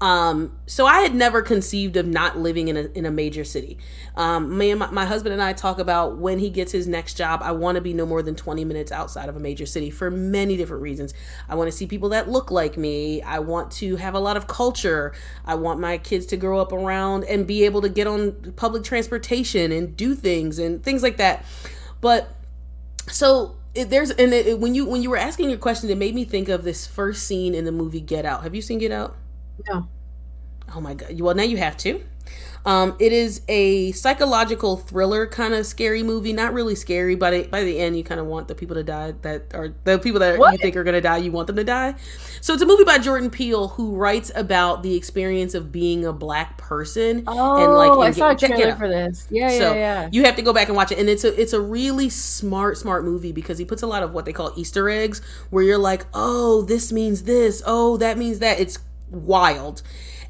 Um, 0.00 0.58
so 0.66 0.86
I 0.86 1.00
had 1.00 1.14
never 1.14 1.42
conceived 1.42 1.96
of 1.98 2.06
not 2.06 2.38
living 2.38 2.68
in 2.68 2.76
a 2.78 2.84
in 2.94 3.04
a 3.04 3.10
major 3.10 3.44
city. 3.44 3.76
Um, 4.16 4.56
me 4.56 4.70
and 4.70 4.80
my, 4.80 4.90
my, 4.90 5.04
husband 5.04 5.34
and 5.34 5.42
I 5.42 5.52
talk 5.52 5.78
about 5.78 6.16
when 6.16 6.38
he 6.38 6.48
gets 6.48 6.72
his 6.72 6.88
next 6.88 7.18
job. 7.18 7.40
I 7.42 7.52
want 7.52 7.76
to 7.76 7.82
be 7.82 7.92
no 7.92 8.06
more 8.06 8.22
than 8.22 8.34
twenty 8.34 8.64
minutes 8.64 8.90
outside 8.92 9.28
of 9.28 9.36
a 9.36 9.40
major 9.40 9.66
city 9.66 9.90
for 9.90 10.10
many 10.10 10.56
different 10.56 10.82
reasons. 10.82 11.12
I 11.50 11.54
want 11.54 11.70
to 11.70 11.76
see 11.76 11.86
people 11.86 12.08
that 12.10 12.30
look 12.30 12.50
like 12.50 12.78
me. 12.78 13.20
I 13.20 13.40
want 13.40 13.72
to 13.72 13.96
have 13.96 14.14
a 14.14 14.20
lot 14.20 14.38
of 14.38 14.46
culture. 14.46 15.12
I 15.44 15.56
want 15.56 15.80
my 15.80 15.98
kids 15.98 16.24
to 16.26 16.36
grow 16.38 16.60
up 16.60 16.72
around 16.72 17.24
and 17.24 17.46
be 17.46 17.64
able 17.66 17.82
to 17.82 17.90
get 17.90 18.06
on 18.06 18.54
public 18.56 18.84
transportation 18.84 19.70
and 19.70 19.94
do 19.98 20.14
things 20.14 20.58
and 20.58 20.82
things 20.82 21.02
like 21.02 21.18
that. 21.18 21.44
But 22.00 22.34
so 23.08 23.56
it, 23.74 23.90
there's 23.90 24.12
and 24.12 24.32
it, 24.32 24.58
when 24.58 24.74
you 24.74 24.86
when 24.86 25.02
you 25.02 25.10
were 25.10 25.18
asking 25.18 25.50
your 25.50 25.58
question, 25.58 25.90
it 25.90 25.98
made 25.98 26.14
me 26.14 26.24
think 26.24 26.48
of 26.48 26.64
this 26.64 26.86
first 26.86 27.26
scene 27.26 27.54
in 27.54 27.66
the 27.66 27.72
movie 27.72 28.00
Get 28.00 28.24
Out. 28.24 28.44
Have 28.44 28.54
you 28.54 28.62
seen 28.62 28.78
Get 28.78 28.92
Out? 28.92 29.14
No. 29.68 29.88
Oh 30.74 30.80
my 30.80 30.94
god. 30.94 31.20
Well, 31.20 31.34
now 31.34 31.42
you 31.42 31.56
have 31.56 31.76
to. 31.78 32.02
Um, 32.66 32.94
it 32.98 33.12
is 33.12 33.40
a 33.48 33.90
psychological 33.92 34.76
thriller 34.76 35.26
kind 35.26 35.54
of 35.54 35.64
scary 35.64 36.02
movie. 36.02 36.34
Not 36.34 36.52
really 36.52 36.74
scary, 36.74 37.14
but 37.14 37.32
it, 37.32 37.50
by 37.50 37.64
the 37.64 37.78
end, 37.78 37.96
you 37.96 38.04
kind 38.04 38.20
of 38.20 38.26
want 38.26 38.48
the 38.48 38.54
people 38.54 38.76
to 38.76 38.82
die 38.82 39.14
that 39.22 39.54
are 39.54 39.72
the 39.84 39.98
people 39.98 40.20
that 40.20 40.38
what? 40.38 40.52
you 40.52 40.58
think 40.58 40.76
are 40.76 40.84
going 40.84 40.94
to 40.94 41.00
die. 41.00 41.16
You 41.18 41.32
want 41.32 41.46
them 41.46 41.56
to 41.56 41.64
die. 41.64 41.94
So 42.42 42.52
it's 42.52 42.62
a 42.62 42.66
movie 42.66 42.84
by 42.84 42.98
Jordan 42.98 43.30
Peele 43.30 43.68
who 43.68 43.96
writes 43.96 44.30
about 44.34 44.82
the 44.82 44.94
experience 44.94 45.54
of 45.54 45.72
being 45.72 46.04
a 46.04 46.12
black 46.12 46.58
person. 46.58 47.24
Oh, 47.26 47.64
and 47.64 47.72
like, 47.72 47.92
and 47.92 48.02
I 48.02 48.10
saw 48.10 48.30
a 48.32 48.36
trailer 48.36 48.76
for 48.76 48.88
this. 48.88 49.26
Yeah, 49.30 49.48
so 49.48 49.72
yeah, 49.72 50.02
yeah. 50.02 50.08
You 50.12 50.24
have 50.24 50.36
to 50.36 50.42
go 50.42 50.52
back 50.52 50.68
and 50.68 50.76
watch 50.76 50.92
it, 50.92 50.98
and 50.98 51.08
it's 51.08 51.24
a 51.24 51.40
it's 51.40 51.54
a 51.54 51.60
really 51.60 52.10
smart 52.10 52.76
smart 52.76 53.04
movie 53.04 53.32
because 53.32 53.56
he 53.56 53.64
puts 53.64 53.82
a 53.82 53.86
lot 53.86 54.02
of 54.02 54.12
what 54.12 54.26
they 54.26 54.34
call 54.34 54.52
Easter 54.56 54.90
eggs, 54.90 55.22
where 55.48 55.64
you're 55.64 55.78
like, 55.78 56.04
oh, 56.12 56.60
this 56.62 56.92
means 56.92 57.22
this, 57.22 57.62
oh, 57.64 57.96
that 57.96 58.18
means 58.18 58.40
that. 58.40 58.60
It's 58.60 58.78
wild. 59.10 59.82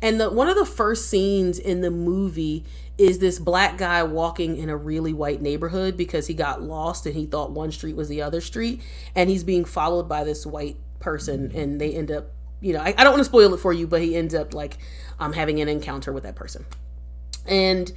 And 0.03 0.21
the, 0.21 0.31
one 0.31 0.49
of 0.49 0.57
the 0.57 0.64
first 0.64 1.09
scenes 1.09 1.59
in 1.59 1.83
the 1.83 1.90
movie 1.90 2.64
is 2.97 3.19
this 3.19 3.38
black 3.38 3.79
guy 3.79 4.03
walking 4.03 4.57
in 4.57 4.69
a 4.69 4.77
really 4.77 5.12
white 5.12 5.40
neighborhood 5.40 5.97
because 5.97 6.27
he 6.27 6.35
got 6.35 6.62
lost 6.62 7.07
and 7.07 7.14
he 7.14 7.27
thought 7.27 7.51
one 7.51 7.73
street 7.73 7.97
was 7.97 8.09
the 8.09 8.23
other 8.23 8.40
street. 8.40 8.83
And 9.14 9.31
he's 9.31 9.45
being 9.45 9.64
followed 9.64 10.09
by 10.09 10.25
this 10.25 10.47
white 10.47 10.77
person 10.99 11.51
and 11.55 11.81
they 11.81 11.95
end 11.95 12.11
up, 12.11 12.27
you 12.61 12.73
know, 12.73 12.81
I, 12.81 12.95
I 12.97 13.05
don't 13.05 13.12
want 13.12 13.21
to 13.21 13.25
spoil 13.25 13.55
it 13.55 13.59
for 13.61 13.73
you, 13.73 13.87
but 13.87 14.03
he 14.03 14.16
ends 14.16 14.35
up 14.35 14.55
like 14.55 14.79
um, 15.19 15.33
having 15.33 15.61
an 15.61 15.69
encounter 15.69 16.12
with 16.12 16.25
that 16.25 16.35
person. 16.35 16.64
And 17.47 17.93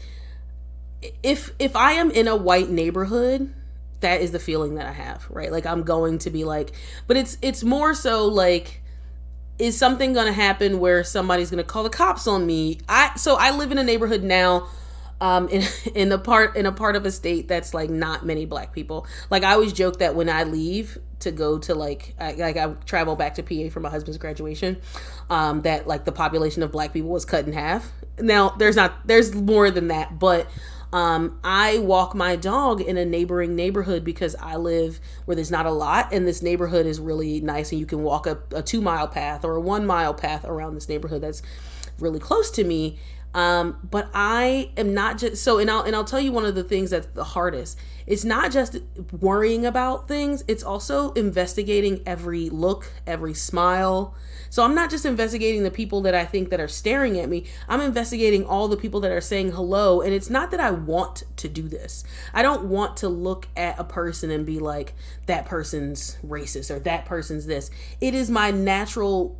if 1.22 1.52
if 1.60 1.76
I 1.76 1.94
am 1.94 2.12
in 2.12 2.28
a 2.28 2.36
white 2.36 2.70
neighborhood, 2.70 3.54
that 4.00 4.22
is 4.22 4.32
the 4.32 4.40
feeling 4.40 4.76
that 4.76 4.86
I 4.86 4.92
have, 4.92 5.26
right? 5.30 5.52
Like 5.52 5.66
I'm 5.66 5.84
going 5.84 6.20
to 6.20 6.30
be 6.30 6.44
like, 6.44 6.72
but 7.08 7.18
it's 7.18 7.38
it's 7.42 7.64
more 7.64 7.94
so 7.94 8.26
like 8.26 8.83
is 9.64 9.78
something 9.78 10.12
going 10.12 10.26
to 10.26 10.34
happen 10.34 10.78
where 10.78 11.06
somebody's 11.06 11.50
going 11.50 11.64
to 11.64 11.68
call 11.68 11.84
the 11.84 11.90
cops 11.90 12.28
on 12.28 12.46
me. 12.46 12.80
I 12.90 13.16
so 13.16 13.38
i 13.38 13.52
live 13.52 13.72
in 13.72 13.78
a 13.78 13.84
neighborhood 13.84 14.22
now 14.22 14.68
um 15.22 15.48
in 15.48 15.64
in 15.96 16.12
a 16.12 16.18
part 16.18 16.58
in 16.58 16.66
a 16.66 16.72
part 16.74 16.98
of 16.98 17.06
a 17.06 17.12
state 17.12 17.48
that's 17.48 17.74
like 17.74 17.90
not 17.90 18.26
many 18.26 18.46
black 18.46 18.74
people. 18.74 19.08
Like 19.30 19.44
i 19.44 19.54
always 19.54 19.72
joke 19.72 20.00
that 20.00 20.16
when 20.16 20.28
i 20.30 20.44
leave 20.44 20.98
to 21.20 21.32
go 21.32 21.58
to 21.60 21.74
like 21.74 22.14
I, 22.20 22.34
like 22.34 22.58
I 22.58 22.74
travel 22.86 23.16
back 23.16 23.36
to 23.36 23.44
PA 23.44 23.72
for 23.72 23.80
my 23.80 23.90
husband's 23.90 24.18
graduation 24.18 24.82
um 25.30 25.62
that 25.62 25.88
like 25.88 26.04
the 26.04 26.12
population 26.12 26.62
of 26.64 26.74
black 26.74 26.92
people 26.92 27.10
was 27.10 27.24
cut 27.24 27.48
in 27.48 27.54
half. 27.54 27.90
Now 28.20 28.50
there's 28.50 28.76
not 28.76 29.08
there's 29.08 29.34
more 29.34 29.72
than 29.72 29.88
that 29.88 30.20
but 30.20 30.46
um, 30.94 31.40
I 31.44 31.80
walk 31.80 32.14
my 32.14 32.36
dog 32.36 32.80
in 32.80 32.98
a 32.98 33.06
neighboring 33.06 33.56
neighborhood 33.56 34.06
because 34.06 34.36
I 34.36 34.58
live 34.58 35.00
where 35.26 35.34
there's 35.34 35.50
not 35.50 35.66
a 35.66 35.72
lot, 35.72 36.14
and 36.14 36.28
this 36.28 36.44
neighborhood 36.44 36.86
is 36.86 37.00
really 37.00 37.42
nice, 37.42 37.72
and 37.72 37.80
you 37.80 37.88
can 37.88 38.04
walk 38.04 38.28
a, 38.28 38.38
a 38.52 38.62
two 38.62 38.80
mile 38.80 39.08
path 39.08 39.44
or 39.44 39.56
a 39.56 39.60
one 39.60 39.88
mile 39.88 40.14
path 40.14 40.46
around 40.46 40.76
this 40.76 40.88
neighborhood 40.88 41.22
that's 41.22 41.42
really 41.98 42.20
close 42.20 42.52
to 42.52 42.64
me. 42.64 43.00
Um, 43.34 43.80
but 43.90 44.12
I 44.14 44.70
am 44.78 44.94
not 44.94 45.18
just 45.18 45.44
so, 45.44 45.58
and 45.58 45.72
I'll 45.72 45.82
and 45.82 45.96
I'll 45.96 46.04
tell 46.04 46.20
you 46.20 46.32
one 46.32 46.46
of 46.46 46.54
the 46.54 46.64
things 46.64 46.92
that's 46.92 47.08
the 47.08 47.24
hardest. 47.24 47.80
It's 48.06 48.24
not 48.24 48.52
just 48.52 48.78
worrying 49.20 49.66
about 49.66 50.08
things; 50.08 50.44
it's 50.48 50.62
also 50.64 51.12
investigating 51.14 52.04
every 52.06 52.52
look, 52.52 52.92
every 53.08 53.34
smile, 53.34 54.14
so 54.54 54.64
I'm 54.64 54.76
not 54.76 54.92
just 54.92 55.04
investigating 55.04 55.64
the 55.64 55.72
people 55.72 56.02
that 56.02 56.14
I 56.14 56.26
think 56.26 56.52
that 56.52 56.60
are 56.60 56.68
staring 56.68 57.20
at 57.20 57.28
me. 57.28 57.46
I'm 57.68 57.82
investigating 57.82 58.46
all 58.46 58.68
the 58.68 58.78
people 58.78 59.00
that 59.00 59.12
are 59.12 59.20
saying 59.20 59.54
hello. 59.54 60.00
And 60.02 60.14
it's 60.14 60.30
not 60.30 60.52
that 60.52 60.60
I 60.60 60.70
want 60.70 61.24
to 61.38 61.50
do 61.50 61.68
this. 61.68 62.04
I 62.36 62.44
don't 62.44 62.66
want 62.66 62.98
to 62.98 63.10
look 63.10 63.48
at 63.58 63.80
a 63.80 63.84
person 63.84 64.30
and 64.30 64.46
be 64.46 64.60
like, 64.60 64.94
that 65.26 65.48
person's 65.48 66.20
racist 66.24 66.70
or 66.70 66.78
that 66.82 67.06
person's 67.06 67.48
this. 67.48 67.72
It 68.00 68.14
is 68.14 68.30
my 68.30 68.52
natural 68.52 69.40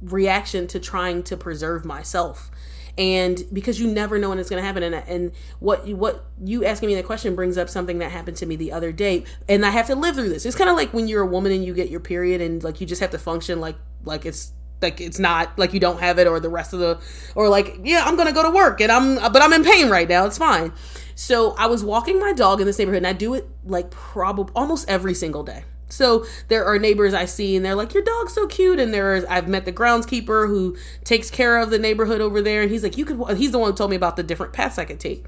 reaction 0.00 0.66
to 0.68 0.80
trying 0.80 1.24
to 1.24 1.36
preserve 1.36 1.84
myself 1.84 2.50
and 2.98 3.44
because 3.52 3.80
you 3.80 3.86
never 3.86 4.18
know 4.18 4.28
when 4.30 4.40
it's 4.40 4.50
going 4.50 4.60
to 4.60 4.66
happen. 4.66 4.82
And 4.82 4.94
and 4.94 5.32
what 5.60 5.86
what 5.88 6.24
you 6.44 6.64
asking 6.64 6.88
me 6.88 6.96
that 6.96 7.06
question 7.06 7.34
brings 7.36 7.56
up 7.56 7.70
something 7.70 7.98
that 7.98 8.10
happened 8.10 8.36
to 8.38 8.46
me 8.46 8.56
the 8.56 8.72
other 8.72 8.92
day. 8.92 9.24
And 9.48 9.64
I 9.64 9.70
have 9.70 9.86
to 9.86 9.94
live 9.94 10.16
through 10.16 10.28
this. 10.28 10.44
It's 10.44 10.56
kind 10.56 10.68
of 10.68 10.76
like 10.76 10.92
when 10.92 11.06
you're 11.06 11.22
a 11.22 11.26
woman 11.26 11.52
and 11.52 11.64
you 11.64 11.72
get 11.72 11.88
your 11.88 12.00
period 12.00 12.40
and 12.40 12.62
like 12.62 12.80
you 12.80 12.86
just 12.86 13.00
have 13.00 13.10
to 13.10 13.18
function 13.18 13.60
like 13.60 13.76
like 14.04 14.26
it's 14.26 14.52
like 14.82 15.00
it's 15.00 15.18
not 15.18 15.56
like 15.58 15.72
you 15.72 15.80
don't 15.80 16.00
have 16.00 16.18
it 16.18 16.26
or 16.26 16.38
the 16.40 16.48
rest 16.48 16.72
of 16.72 16.78
the 16.78 17.00
or 17.34 17.48
like 17.48 17.80
yeah 17.82 18.04
i'm 18.06 18.16
gonna 18.16 18.32
go 18.32 18.44
to 18.44 18.50
work 18.50 18.80
and 18.80 18.92
i'm 18.92 19.16
but 19.32 19.42
i'm 19.42 19.52
in 19.52 19.64
pain 19.64 19.88
right 19.88 20.08
now. 20.08 20.26
It's 20.26 20.38
fine. 20.38 20.72
So 21.14 21.52
i 21.52 21.66
was 21.66 21.84
walking 21.84 22.18
my 22.18 22.32
dog 22.32 22.60
in 22.60 22.66
this 22.66 22.78
neighborhood 22.78 22.98
and 22.98 23.06
i 23.06 23.12
do 23.12 23.34
it 23.34 23.48
like 23.64 23.90
probably 23.90 24.52
almost 24.56 24.88
every 24.88 25.14
single 25.14 25.44
day 25.44 25.64
so 25.88 26.26
there 26.48 26.64
are 26.64 26.78
neighbors 26.78 27.14
I 27.14 27.24
see 27.24 27.56
and 27.56 27.64
they're 27.64 27.74
like, 27.74 27.94
Your 27.94 28.02
dog's 28.02 28.34
so 28.34 28.46
cute. 28.46 28.78
And 28.78 28.92
there's 28.92 29.24
I've 29.24 29.48
met 29.48 29.64
the 29.64 29.72
groundskeeper 29.72 30.46
who 30.46 30.76
takes 31.04 31.30
care 31.30 31.58
of 31.58 31.70
the 31.70 31.78
neighborhood 31.78 32.20
over 32.20 32.42
there. 32.42 32.62
And 32.62 32.70
he's 32.70 32.82
like, 32.82 32.96
You 32.96 33.04
could 33.04 33.38
he's 33.38 33.52
the 33.52 33.58
one 33.58 33.70
who 33.70 33.76
told 33.76 33.90
me 33.90 33.96
about 33.96 34.16
the 34.16 34.22
different 34.22 34.52
paths 34.52 34.78
I 34.78 34.84
could 34.84 35.00
take. 35.00 35.24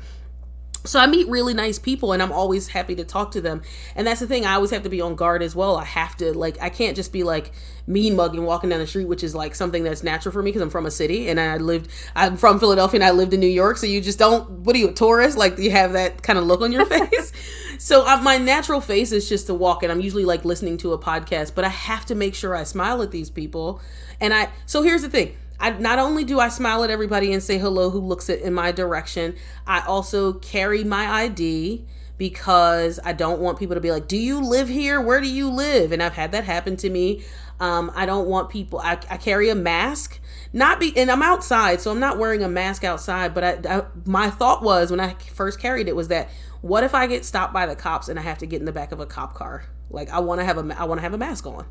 So 0.84 0.98
I 0.98 1.06
meet 1.06 1.28
really 1.28 1.52
nice 1.52 1.78
people 1.78 2.12
and 2.12 2.22
I'm 2.22 2.32
always 2.32 2.68
happy 2.68 2.94
to 2.96 3.04
talk 3.04 3.32
to 3.32 3.40
them. 3.40 3.62
And 3.94 4.06
that's 4.06 4.20
the 4.20 4.26
thing, 4.26 4.46
I 4.46 4.54
always 4.54 4.70
have 4.70 4.82
to 4.84 4.88
be 4.88 5.00
on 5.00 5.14
guard 5.14 5.42
as 5.42 5.54
well. 5.54 5.76
I 5.76 5.84
have 5.84 6.16
to 6.18 6.32
like 6.32 6.60
I 6.60 6.70
can't 6.70 6.96
just 6.96 7.12
be 7.12 7.22
like 7.22 7.52
mean 7.86 8.16
mugging 8.16 8.44
walking 8.44 8.70
down 8.70 8.78
the 8.78 8.86
street, 8.86 9.06
which 9.06 9.22
is 9.22 9.34
like 9.34 9.54
something 9.54 9.82
that's 9.82 10.02
natural 10.02 10.32
for 10.32 10.42
me 10.42 10.50
because 10.50 10.62
I'm 10.62 10.70
from 10.70 10.86
a 10.86 10.90
city 10.90 11.28
and 11.28 11.38
I 11.38 11.58
lived 11.58 11.90
I'm 12.16 12.36
from 12.36 12.58
Philadelphia 12.58 12.98
and 12.98 13.04
I 13.04 13.10
lived 13.10 13.34
in 13.34 13.40
New 13.40 13.46
York, 13.46 13.76
so 13.76 13.86
you 13.86 14.00
just 14.00 14.18
don't 14.18 14.48
what 14.50 14.74
are 14.74 14.78
you 14.78 14.88
a 14.88 14.92
tourist? 14.92 15.36
Like 15.36 15.58
you 15.58 15.70
have 15.70 15.92
that 15.92 16.22
kind 16.22 16.38
of 16.38 16.46
look 16.46 16.62
on 16.62 16.72
your 16.72 16.86
face. 17.08 17.32
so 17.78 18.04
my 18.22 18.38
natural 18.38 18.80
face 18.80 19.12
is 19.12 19.28
just 19.28 19.46
to 19.48 19.54
walk 19.54 19.82
and 19.82 19.92
I'm 19.92 20.00
usually 20.00 20.24
like 20.24 20.44
listening 20.44 20.78
to 20.78 20.92
a 20.92 20.98
podcast, 20.98 21.54
but 21.54 21.64
I 21.64 21.68
have 21.68 22.06
to 22.06 22.14
make 22.14 22.34
sure 22.34 22.56
I 22.56 22.64
smile 22.64 23.02
at 23.02 23.10
these 23.10 23.28
people. 23.28 23.82
And 24.20 24.32
I 24.32 24.48
so 24.66 24.82
here's 24.82 25.02
the 25.02 25.10
thing. 25.10 25.36
I 25.60 25.70
not 25.70 25.98
only 25.98 26.24
do 26.24 26.40
I 26.40 26.48
smile 26.48 26.82
at 26.82 26.90
everybody 26.90 27.32
and 27.32 27.42
say 27.42 27.58
hello 27.58 27.90
who 27.90 28.00
looks 28.00 28.30
at 28.30 28.40
in 28.40 28.54
my 28.54 28.72
direction, 28.72 29.36
I 29.66 29.80
also 29.80 30.32
carry 30.32 30.82
my 30.82 31.06
ID 31.06 31.84
because 32.16 32.98
I 33.04 33.12
don't 33.12 33.40
want 33.40 33.58
people 33.58 33.74
to 33.74 33.80
be 33.80 33.90
like, 33.90 34.08
"Do 34.08 34.16
you 34.16 34.40
live 34.40 34.68
here? 34.68 35.00
Where 35.00 35.20
do 35.20 35.28
you 35.28 35.50
live?" 35.50 35.92
And 35.92 36.02
I've 36.02 36.14
had 36.14 36.32
that 36.32 36.44
happen 36.44 36.76
to 36.78 36.90
me. 36.90 37.22
Um, 37.60 37.92
I 37.94 38.06
don't 38.06 38.26
want 38.26 38.48
people. 38.48 38.78
I, 38.78 38.92
I 39.10 39.18
carry 39.18 39.50
a 39.50 39.54
mask, 39.54 40.18
not 40.52 40.80
be, 40.80 40.96
and 40.96 41.10
I'm 41.10 41.22
outside, 41.22 41.80
so 41.80 41.90
I'm 41.90 42.00
not 42.00 42.18
wearing 42.18 42.42
a 42.42 42.48
mask 42.48 42.84
outside. 42.84 43.34
But 43.34 43.44
I, 43.44 43.76
I, 43.78 43.82
my 44.06 44.30
thought 44.30 44.62
was 44.62 44.90
when 44.90 45.00
I 45.00 45.14
first 45.34 45.60
carried 45.60 45.88
it 45.88 45.94
was 45.94 46.08
that 46.08 46.30
what 46.62 46.84
if 46.84 46.94
I 46.94 47.06
get 47.06 47.24
stopped 47.24 47.52
by 47.52 47.66
the 47.66 47.76
cops 47.76 48.08
and 48.08 48.18
I 48.18 48.22
have 48.22 48.38
to 48.38 48.46
get 48.46 48.60
in 48.60 48.66
the 48.66 48.72
back 48.72 48.92
of 48.92 49.00
a 49.00 49.06
cop 49.06 49.34
car? 49.34 49.64
Like 49.90 50.10
I 50.10 50.20
want 50.20 50.40
to 50.40 50.44
have 50.44 50.58
a 50.58 50.80
I 50.80 50.84
want 50.84 50.98
to 50.98 51.02
have 51.02 51.14
a 51.14 51.18
mask 51.18 51.46
on. 51.46 51.66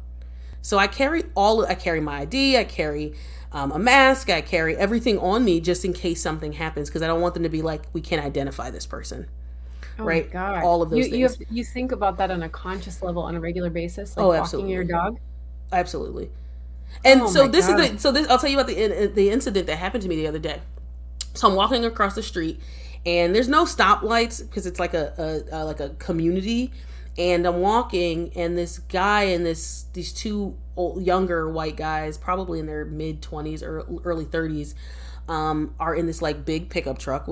So 0.62 0.78
I 0.78 0.88
carry 0.88 1.24
all 1.36 1.66
I 1.66 1.76
carry 1.76 2.02
my 2.02 2.22
ID, 2.22 2.58
I 2.58 2.64
carry 2.64 3.14
um, 3.52 3.72
a 3.72 3.80
mask. 3.80 4.30
I 4.30 4.42
carry 4.42 4.76
everything 4.78 5.18
on 5.20 5.44
me 5.44 5.60
just 5.60 5.86
in 5.86 5.94
case 5.94 6.22
something 6.22 6.54
happens 6.54 6.90
because 6.90 7.02
I 7.02 7.08
don't 7.08 7.22
want 7.22 7.34
them 7.34 7.44
to 7.44 7.50
be 7.50 7.62
like, 7.62 7.84
we 7.94 8.02
can't 8.02 8.24
identify 8.24 8.70
this 8.70 8.86
person. 8.86 9.28
Oh 9.98 10.04
right? 10.04 10.32
God. 10.32 10.64
All 10.64 10.82
of 10.82 10.90
those 10.90 10.98
you, 10.98 11.04
things. 11.06 11.18
You, 11.18 11.28
have, 11.28 11.38
you 11.52 11.64
think 11.64 11.92
about 11.92 12.18
that 12.18 12.32
on 12.32 12.44
a 12.44 12.50
conscious 12.50 13.02
level 13.02 13.24
on 13.24 13.36
a 13.36 13.40
regular 13.40 13.70
basis, 13.70 14.16
like 14.16 14.26
oh, 14.26 14.30
walking 14.30 14.70
your 14.70 14.84
dog? 14.84 15.20
Absolutely. 15.72 16.30
And 17.04 17.22
oh 17.22 17.28
so 17.28 17.48
this 17.48 17.68
God. 17.68 17.80
is 17.80 17.92
the 17.92 18.00
so 18.00 18.12
this 18.12 18.28
I'll 18.30 18.40
tell 18.40 18.50
you 18.50 18.60
about 18.60 18.68
the 18.68 19.08
the 19.08 19.30
incident 19.30 19.68
that 19.68 19.78
happened 19.78 20.04
to 20.04 20.10
me 20.10 20.16
the 20.16 20.28
other 20.28 20.40
day. 20.40 20.62
So 21.34 21.50
I'm 21.50 21.56
walking 21.56 21.86
across 21.86 22.16
the 22.16 22.24
street 22.24 22.60
and 23.06 23.36
there's 23.36 23.48
no 23.48 23.66
stoplights 23.66 24.42
because 24.42 24.66
it's 24.66 24.80
like 24.80 24.94
a, 24.94 25.44
a, 25.52 25.58
a 25.58 25.66
like 25.66 25.80
a 25.80 25.90
community 25.90 26.72
and 27.20 27.46
I'm 27.46 27.60
walking, 27.60 28.32
and 28.36 28.58
this 28.58 28.80
guy 28.80 29.24
and 29.24 29.46
this 29.46 29.86
these 29.94 30.14
two 30.14 30.56
old, 30.80 31.04
younger 31.04 31.50
white 31.50 31.76
guys, 31.76 32.18
probably 32.18 32.60
in 32.60 32.66
their 32.66 32.86
mid 32.86 33.22
twenties 33.22 33.62
or 33.62 33.86
early 34.04 34.26
thirties, 34.26 34.76
um, 35.28 35.76
are 35.80 35.94
in 35.94 36.08
this 36.08 36.22
like 36.22 36.46
big 36.46 36.70
pickup 36.70 36.98
truck, 36.98 37.28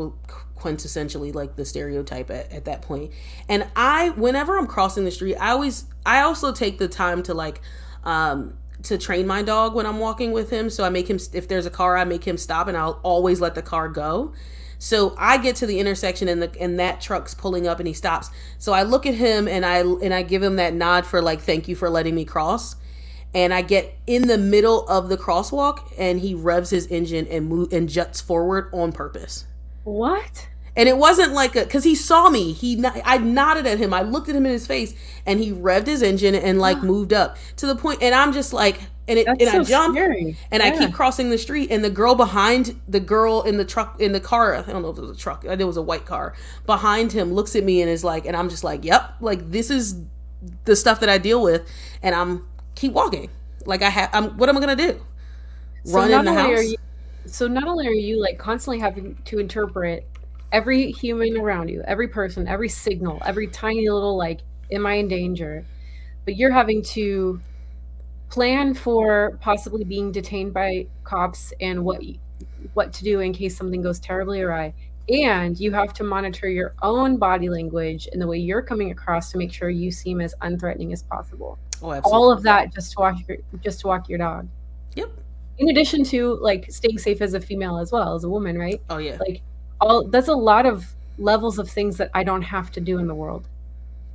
quintessentially 0.55 1.33
like 1.33 1.55
the 1.55 1.65
stereotype 1.65 2.29
at, 2.29 2.51
at 2.51 2.65
that 2.65 2.81
point. 2.81 3.11
And 3.49 3.67
I, 3.75 4.09
whenever 4.09 4.57
I'm 4.57 4.67
crossing 4.67 5.05
the 5.05 5.11
street, 5.11 5.35
I 5.35 5.51
always, 5.51 5.85
I 6.05 6.21
also 6.21 6.51
take 6.51 6.77
the 6.77 6.87
time 6.87 7.23
to 7.23 7.33
like, 7.33 7.61
um, 8.03 8.57
to 8.83 8.97
train 8.97 9.25
my 9.25 9.41
dog 9.41 9.73
when 9.73 9.85
I'm 9.85 9.99
walking 9.99 10.31
with 10.31 10.49
him. 10.49 10.69
So 10.69 10.83
I 10.83 10.89
make 10.89 11.09
him, 11.09 11.19
if 11.33 11.47
there's 11.47 11.65
a 11.65 11.71
car, 11.71 11.97
I 11.97 12.03
make 12.03 12.23
him 12.23 12.37
stop, 12.37 12.67
and 12.67 12.77
I'll 12.77 12.99
always 13.01 13.41
let 13.41 13.55
the 13.55 13.63
car 13.63 13.89
go 13.89 14.33
so 14.79 15.15
I 15.17 15.37
get 15.37 15.55
to 15.57 15.65
the 15.65 15.79
intersection 15.79 16.27
and 16.27 16.41
the 16.41 16.61
and 16.61 16.79
that 16.79 17.01
truck's 17.01 17.33
pulling 17.33 17.67
up 17.67 17.79
and 17.79 17.87
he 17.87 17.93
stops. 17.93 18.29
So 18.59 18.73
I 18.73 18.83
look 18.83 19.05
at 19.05 19.15
him 19.15 19.47
and 19.47 19.65
I 19.65 19.79
and 19.79 20.13
I 20.13 20.21
give 20.21 20.43
him 20.43 20.57
that 20.57 20.73
nod 20.73 21.05
for 21.05 21.21
like 21.21 21.41
thank 21.41 21.67
you 21.67 21.75
for 21.75 21.89
letting 21.89 22.15
me 22.15 22.25
cross. 22.25 22.75
And 23.33 23.53
I 23.53 23.61
get 23.61 23.95
in 24.07 24.27
the 24.27 24.37
middle 24.37 24.87
of 24.87 25.09
the 25.09 25.17
crosswalk 25.17 25.93
and 25.97 26.19
he 26.19 26.33
revs 26.33 26.69
his 26.69 26.87
engine 26.87 27.27
and 27.27 27.47
move 27.47 27.71
and 27.71 27.87
juts 27.87 28.21
forward 28.21 28.69
on 28.73 28.91
purpose. 28.91 29.45
What? 29.83 30.47
And 30.75 30.87
it 30.87 30.97
wasn't 30.97 31.33
like 31.33 31.55
a 31.55 31.63
because 31.63 31.83
he 31.83 31.95
saw 31.95 32.29
me. 32.29 32.53
He 32.53 32.83
I 33.03 33.17
nodded 33.17 33.65
at 33.65 33.79
him. 33.79 33.93
I 33.93 34.03
looked 34.03 34.29
at 34.29 34.35
him 34.35 34.45
in 34.45 34.51
his 34.51 34.67
face, 34.67 34.93
and 35.25 35.39
he 35.39 35.51
revved 35.51 35.87
his 35.87 36.03
engine 36.03 36.35
and 36.35 36.59
like 36.59 36.77
moved 36.83 37.13
up 37.13 37.37
to 37.57 37.65
the 37.65 37.75
point. 37.75 38.03
And 38.03 38.13
I'm 38.13 38.31
just 38.31 38.53
like, 38.53 38.79
and 39.07 39.17
it 39.17 39.25
That's 39.25 39.41
and 39.41 39.51
so 39.51 39.59
I 39.61 39.63
jump 39.63 39.95
scary. 39.95 40.37
and 40.51 40.61
yeah. 40.61 40.69
I 40.69 40.77
keep 40.77 40.93
crossing 40.93 41.29
the 41.29 41.37
street 41.37 41.71
and 41.71 41.83
the 41.83 41.89
girl 41.89 42.15
behind 42.15 42.79
the 42.87 42.99
girl 42.99 43.41
in 43.43 43.57
the 43.57 43.65
truck 43.65 43.99
in 44.01 44.11
the 44.11 44.19
car 44.19 44.55
I 44.55 44.61
don't 44.61 44.81
know 44.81 44.89
if 44.89 44.97
it 44.97 45.01
was 45.01 45.17
a 45.17 45.19
truck 45.19 45.45
it 45.45 45.63
was 45.63 45.77
a 45.77 45.81
white 45.81 46.05
car 46.05 46.33
behind 46.65 47.11
him 47.11 47.33
looks 47.33 47.55
at 47.55 47.63
me 47.63 47.81
and 47.81 47.89
is 47.89 48.03
like 48.03 48.25
and 48.25 48.35
I'm 48.35 48.49
just 48.49 48.63
like 48.63 48.83
yep 48.83 49.13
like 49.21 49.49
this 49.49 49.69
is 49.69 50.01
the 50.65 50.75
stuff 50.75 50.99
that 50.99 51.09
I 51.09 51.17
deal 51.17 51.41
with 51.41 51.67
and 52.03 52.13
I'm 52.13 52.45
keep 52.77 52.93
walking. 52.93 53.29
Like 53.65 53.81
I 53.81 53.89
have 53.89 54.09
I'm 54.13 54.37
what 54.37 54.49
am 54.49 54.57
I 54.57 54.59
gonna 54.59 54.75
do? 54.75 55.01
So 55.83 55.95
run 55.95 56.11
in 56.11 56.25
the 56.25 56.33
house. 56.33 56.63
you, 56.63 56.77
so 57.25 57.47
not 57.47 57.67
only 57.67 57.87
are 57.87 57.91
you 57.91 58.21
like 58.21 58.37
constantly 58.37 58.79
having 58.79 59.15
to 59.25 59.39
interpret 59.39 60.07
every 60.51 60.91
human 60.91 61.37
around 61.37 61.67
you 61.67 61.81
every 61.85 62.07
person 62.07 62.47
every 62.47 62.69
signal 62.69 63.21
every 63.25 63.47
tiny 63.47 63.89
little 63.89 64.17
like 64.17 64.41
am 64.71 64.85
I 64.85 64.95
in 64.95 65.07
danger? 65.07 65.65
But 66.25 66.35
you're 66.35 66.51
having 66.51 66.83
to 66.83 67.39
plan 68.29 68.73
for 68.73 69.37
possibly 69.41 69.83
being 69.83 70.11
detained 70.11 70.53
by 70.53 70.87
cops 71.03 71.53
and 71.61 71.83
what 71.83 72.01
what 72.73 72.93
to 72.93 73.03
do 73.03 73.21
in 73.21 73.33
case 73.33 73.57
something 73.57 73.81
goes 73.81 73.99
terribly 73.99 74.41
awry. 74.41 74.73
And 75.09 75.57
you 75.57 75.71
have 75.71 75.93
to 75.93 76.03
monitor 76.03 76.49
your 76.49 76.73
own 76.81 77.17
body 77.17 77.47
language 77.47 78.09
and 78.11 78.21
the 78.21 78.27
way 78.27 78.37
you're 78.37 78.61
coming 78.61 78.91
across 78.91 79.31
to 79.31 79.37
make 79.37 79.53
sure 79.53 79.69
you 79.69 79.89
seem 79.89 80.19
as 80.19 80.35
unthreatening 80.41 80.91
as 80.91 81.03
possible 81.03 81.57
oh, 81.81 82.01
all 82.03 82.31
of 82.31 82.43
that 82.43 82.73
just 82.73 82.91
to 82.93 82.99
walk 82.99 83.17
your, 83.27 83.37
just 83.63 83.81
to 83.81 83.87
walk 83.87 84.09
your 84.09 84.17
dog. 84.19 84.47
Yep. 84.95 85.11
In 85.59 85.69
addition 85.69 86.03
to 86.05 86.35
like 86.35 86.71
staying 86.71 86.97
safe 86.99 87.21
as 87.21 87.33
a 87.33 87.41
female 87.41 87.79
as 87.79 87.91
well 87.91 88.15
as 88.15 88.23
a 88.23 88.29
woman 88.29 88.57
right? 88.57 88.81
Oh 88.89 88.97
yeah. 88.97 89.17
Like 89.19 89.41
all 89.81 90.07
that's 90.07 90.27
a 90.27 90.33
lot 90.33 90.65
of 90.65 90.85
levels 91.19 91.57
of 91.57 91.67
things 91.67 91.97
that 91.97 92.11
i 92.13 92.23
don't 92.23 92.43
have 92.43 92.71
to 92.71 92.79
do 92.79 92.99
in 92.99 93.07
the 93.07 93.15
world. 93.15 93.47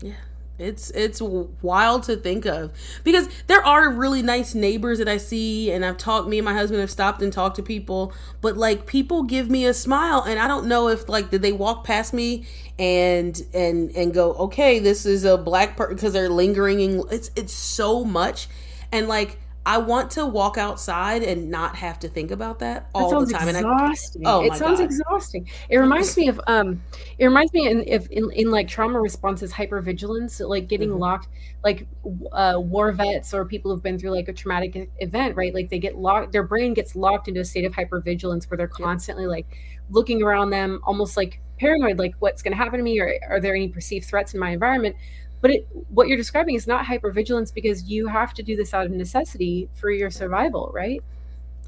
Yeah 0.01 0.15
it's 0.59 0.91
it's 0.91 1.21
wild 1.21 2.05
to 2.05 2.17
think 2.17 2.47
of. 2.47 2.73
Because 3.05 3.29
there 3.47 3.65
are 3.65 3.91
really 3.91 4.23
nice 4.23 4.55
neighbors 4.55 4.99
that 4.99 5.09
I 5.09 5.17
see 5.17 5.73
and 5.73 5.85
I've 5.85 5.97
talked 5.97 6.29
me 6.29 6.39
and 6.39 6.45
my 6.45 6.53
husband 6.55 6.81
have 6.81 6.91
stopped 6.91 7.23
and 7.23 7.33
talked 7.33 7.57
to 7.57 7.63
people 7.63 8.13
but 8.41 8.57
like 8.57 8.87
people 8.87 9.23
give 9.23 9.51
me 9.51 9.65
a 9.65 9.75
smile 9.75 10.23
and 10.23 10.39
I 10.39 10.47
don't 10.49 10.67
know 10.67 10.89
if 10.89 11.09
like 11.09 11.31
did 11.31 11.43
they 11.43 11.53
walk 11.53 11.85
past 11.85 12.13
me 12.13 12.47
and 12.79 13.41
and 13.53 13.91
and 13.97 14.15
go 14.15 14.35
okay 14.35 14.79
this 14.79 15.07
is 15.07 15.25
a 15.25 15.37
black 15.37 15.77
person 15.77 15.97
because 15.97 16.13
they're 16.13 16.29
lingering 16.29 16.81
in 16.81 17.03
it's 17.11 17.31
it's 17.37 17.53
so 17.53 18.05
much. 18.05 18.49
And 18.91 19.09
like 19.09 19.39
I 19.65 19.79
want 19.79 20.11
to 20.13 20.27
walk 20.27 20.59
outside 20.59 21.23
and 21.23 21.49
not 21.49 21.77
have 21.77 22.01
to 22.01 22.09
think 22.09 22.33
about 22.33 22.59
that 22.59 22.89
all 22.95 23.21
that 23.21 23.27
the 23.27 23.33
time. 23.33 23.49
Exhausting. 23.49 24.23
And 24.23 24.29
I, 24.29 24.33
oh, 24.33 24.43
it 24.43 24.55
sounds 24.55 24.81
God. 24.81 24.85
exhausting. 24.85 25.49
It 25.69 25.79
reminds 25.79 26.17
me 26.17 26.29
of 26.29 26.41
um, 26.49 26.83
it 27.19 27.27
reminds 27.27 27.53
me 27.53 27.69
in 27.69 27.85
if 27.87 28.09
in, 28.09 28.31
in 28.33 28.51
like 28.51 28.67
trauma 28.67 29.01
responses, 29.01 29.53
hypervigilance, 29.53 30.47
like 30.47 30.67
getting 30.67 30.91
mm-hmm. 30.91 30.99
locked, 30.99 31.29
like 31.63 31.87
uh, 32.33 32.55
war 32.59 32.91
vets 32.91 33.33
or 33.33 33.45
people 33.45 33.73
who've 33.73 33.83
been 33.83 33.99
through 33.99 34.11
like 34.11 34.27
a 34.27 34.33
traumatic 34.33 34.91
event, 34.99 35.37
right? 35.37 35.55
Like 35.55 35.71
they 35.71 35.79
get 35.79 35.97
locked, 35.97 36.33
their 36.33 36.43
brain 36.43 36.75
gets 36.75 36.97
locked 36.97 37.29
into 37.29 37.41
a 37.41 37.45
state 37.45 37.65
of 37.65 37.73
hypervigilance 37.73 38.51
where 38.51 38.59
they're 38.59 38.67
constantly 38.67 39.27
like 39.27 39.47
looking 39.91 40.23
around 40.23 40.51
them, 40.51 40.81
almost 40.83 41.17
like 41.17 41.41
paranoid, 41.61 41.99
like 41.99 42.15
what's 42.19 42.43
going 42.43 42.53
to 42.53 42.57
happen 42.57 42.79
to 42.79 42.83
me, 42.83 42.99
or 42.99 43.15
are 43.29 43.39
there 43.39 43.55
any 43.55 43.69
perceived 43.69 44.07
threats 44.07 44.35
in 44.35 44.41
my 44.41 44.51
environment? 44.51 44.97
But 45.43 45.51
it, 45.51 45.69
what 45.91 46.09
you're 46.09 46.17
describing 46.17 46.55
is 46.55 46.67
not 46.67 46.87
hypervigilance 46.87 47.53
because 47.53 47.85
you 47.85 48.07
have 48.07 48.33
to 48.35 48.43
do 48.43 48.57
this 48.57 48.73
out 48.73 48.87
of 48.87 48.93
necessity 48.93 49.69
for 49.75 49.91
your 49.91 50.11
survival 50.11 50.71
right? 50.75 51.03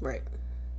Right 0.01 0.23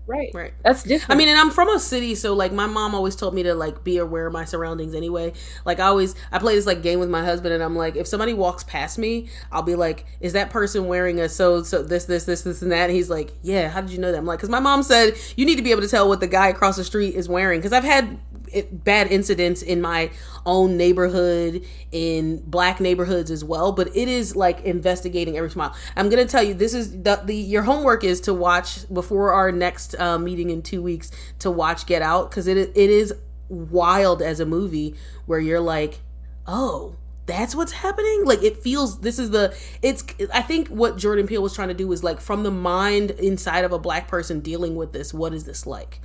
right. 0.07 0.31
Right. 0.35 0.53
That's 0.63 0.83
different. 0.83 1.13
I 1.13 1.17
mean 1.17 1.29
and 1.29 1.39
i'm 1.39 1.51
from 1.51 1.69
a 1.69 1.79
city 1.79 2.15
so 2.15 2.35
like 2.35 2.53
my 2.53 2.67
mom 2.67 2.95
always 2.95 3.17
told 3.17 3.35
me 3.35 3.43
to 3.45 3.55
like 3.55 3.85
be 3.85 3.99
aware 3.99 4.27
of 4.27 4.33
my 4.33 4.45
surroundings 4.45 4.95
anyway. 4.95 5.33
Like 5.65 5.81
i 5.81 5.87
always 5.87 6.15
i 6.33 6.39
play 6.39 6.55
this 6.55 6.67
like 6.67 6.83
game 6.83 7.01
with 7.01 7.11
my 7.11 7.25
husband 7.25 7.55
and 7.55 7.63
i'm 7.63 7.77
like 7.77 7.97
if 7.97 8.07
somebody 8.07 8.33
walks 8.35 8.65
past 8.65 8.99
me 8.99 9.29
i'll 9.53 9.63
be 9.63 9.75
like 9.75 10.07
is 10.21 10.33
that 10.35 10.51
person 10.51 10.87
wearing 10.87 11.21
a 11.21 11.29
so 11.29 11.63
so 11.63 11.83
this 11.83 12.05
this 12.05 12.25
this 12.25 12.43
this 12.43 12.63
and 12.63 12.73
that? 12.73 12.85
And 12.89 12.93
he's 12.93 13.11
like 13.11 13.33
yeah 13.43 13.69
how 13.69 13.81
did 13.81 13.91
you 13.91 13.99
know 13.99 14.13
that? 14.13 14.19
I'm 14.19 14.27
like 14.27 14.39
because 14.39 14.51
my 14.51 14.61
mom 14.61 14.83
said 14.83 15.15
you 15.37 15.45
need 15.45 15.57
to 15.57 15.63
be 15.63 15.71
able 15.71 15.83
to 15.83 15.89
tell 15.89 16.09
what 16.09 16.21
the 16.21 16.27
guy 16.27 16.49
across 16.49 16.77
the 16.77 16.85
street 16.85 17.15
is 17.15 17.29
wearing 17.29 17.59
because 17.61 17.73
i've 17.73 17.85
had 17.85 18.19
it, 18.53 18.85
bad 18.85 19.11
incidents 19.11 19.63
in 19.63 19.81
my 19.81 20.11
own 20.45 20.77
neighborhood 20.77 21.65
in 21.91 22.41
black 22.49 22.81
neighborhoods 22.81 23.31
as 23.31 23.43
well 23.43 23.73
but 23.73 23.89
it 23.97 24.09
is 24.09 24.37
like 24.37 24.65
investigating 24.65 25.37
every 25.37 25.51
smile. 25.51 25.75
I'm 25.97 26.09
gonna 26.09 26.27
tell 26.27 26.43
you 26.43 26.55
this 26.55 26.75
is 26.75 27.03
the, 27.03 27.21
the 27.25 27.35
your 27.35 27.63
homework 27.63 28.05
is 28.05 28.21
to 28.23 28.35
watch 28.35 28.93
before 28.93 29.33
our 29.33 29.51
next 29.51 29.95
uh, 29.99 30.19
meeting 30.19 30.51
in 30.51 30.63
two 30.63 30.83
weeks 30.83 31.11
to 31.39 31.51
watch 31.51 31.87
get 31.87 32.03
out 32.03 32.31
because 32.31 32.47
it, 32.47 32.57
it 32.57 32.91
is 32.91 33.15
wild 33.49 34.23
as 34.23 34.41
a 34.41 34.47
movie 34.47 34.95
where 35.27 35.39
you're 35.39 35.61
like 35.61 36.01
oh 36.47 36.97
that's 37.27 37.55
what's 37.55 37.73
happening 37.73 38.25
like 38.25 38.43
it 38.43 38.57
feels 38.57 39.01
this 39.01 39.19
is 39.19 39.31
the 39.31 39.57
it's 39.83 40.05
i 40.33 40.43
think 40.43 40.69
what 40.69 40.97
jordan 40.97 41.27
peele 41.27 41.43
was 41.43 41.55
trying 41.55 41.69
to 41.69 41.75
do 41.75 41.87
was 41.87 42.03
like 42.03 42.21
from 42.21 42.43
the 42.43 42.51
mind 42.51 43.13
inside 43.13 43.65
of 43.65 43.73
a 43.73 43.79
black 43.79 44.09
person 44.09 44.41
dealing 44.41 44.75
with 44.75 44.93
this 44.93 45.15
what 45.15 45.33
is 45.33 45.45
this 45.45 45.67
like 45.67 46.01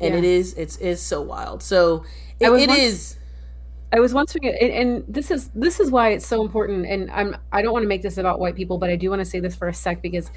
and 0.00 0.14
yeah. 0.14 0.18
it 0.18 0.24
is 0.24 0.54
it's 0.54 0.76
is 0.76 1.00
so 1.00 1.20
wild. 1.20 1.62
So 1.62 2.04
it, 2.40 2.48
it 2.48 2.68
once, 2.68 2.78
is. 2.78 3.16
I 3.92 4.00
was 4.00 4.12
wondering, 4.12 4.48
and, 4.60 4.72
and 4.72 5.04
this 5.06 5.30
is 5.30 5.50
this 5.54 5.78
is 5.78 5.90
why 5.90 6.10
it's 6.10 6.26
so 6.26 6.42
important. 6.42 6.86
And 6.86 7.10
I'm 7.10 7.36
I 7.52 7.62
don't 7.62 7.72
want 7.72 7.84
to 7.84 7.88
make 7.88 8.02
this 8.02 8.18
about 8.18 8.40
white 8.40 8.56
people, 8.56 8.78
but 8.78 8.90
I 8.90 8.96
do 8.96 9.10
want 9.10 9.20
to 9.20 9.24
say 9.24 9.40
this 9.40 9.54
for 9.54 9.68
a 9.68 9.74
sec 9.74 10.02
because 10.02 10.30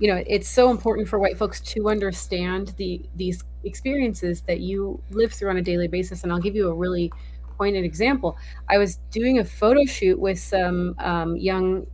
you 0.00 0.08
know 0.08 0.22
it's 0.26 0.48
so 0.48 0.70
important 0.70 1.06
for 1.06 1.18
white 1.18 1.38
folks 1.38 1.60
to 1.60 1.88
understand 1.88 2.74
the 2.76 3.00
these 3.14 3.44
experiences 3.62 4.40
that 4.42 4.60
you 4.60 5.00
live 5.10 5.32
through 5.32 5.50
on 5.50 5.58
a 5.58 5.62
daily 5.62 5.86
basis 5.86 6.22
and 6.22 6.32
i'll 6.32 6.40
give 6.40 6.56
you 6.56 6.68
a 6.68 6.74
really 6.74 7.12
pointed 7.60 7.84
example. 7.84 8.38
I 8.70 8.78
was 8.78 8.96
doing 9.10 9.38
a 9.38 9.44
photo 9.44 9.84
shoot 9.84 10.18
with 10.18 10.38
some 10.38 10.94
um, 10.98 11.36
young 11.36 11.86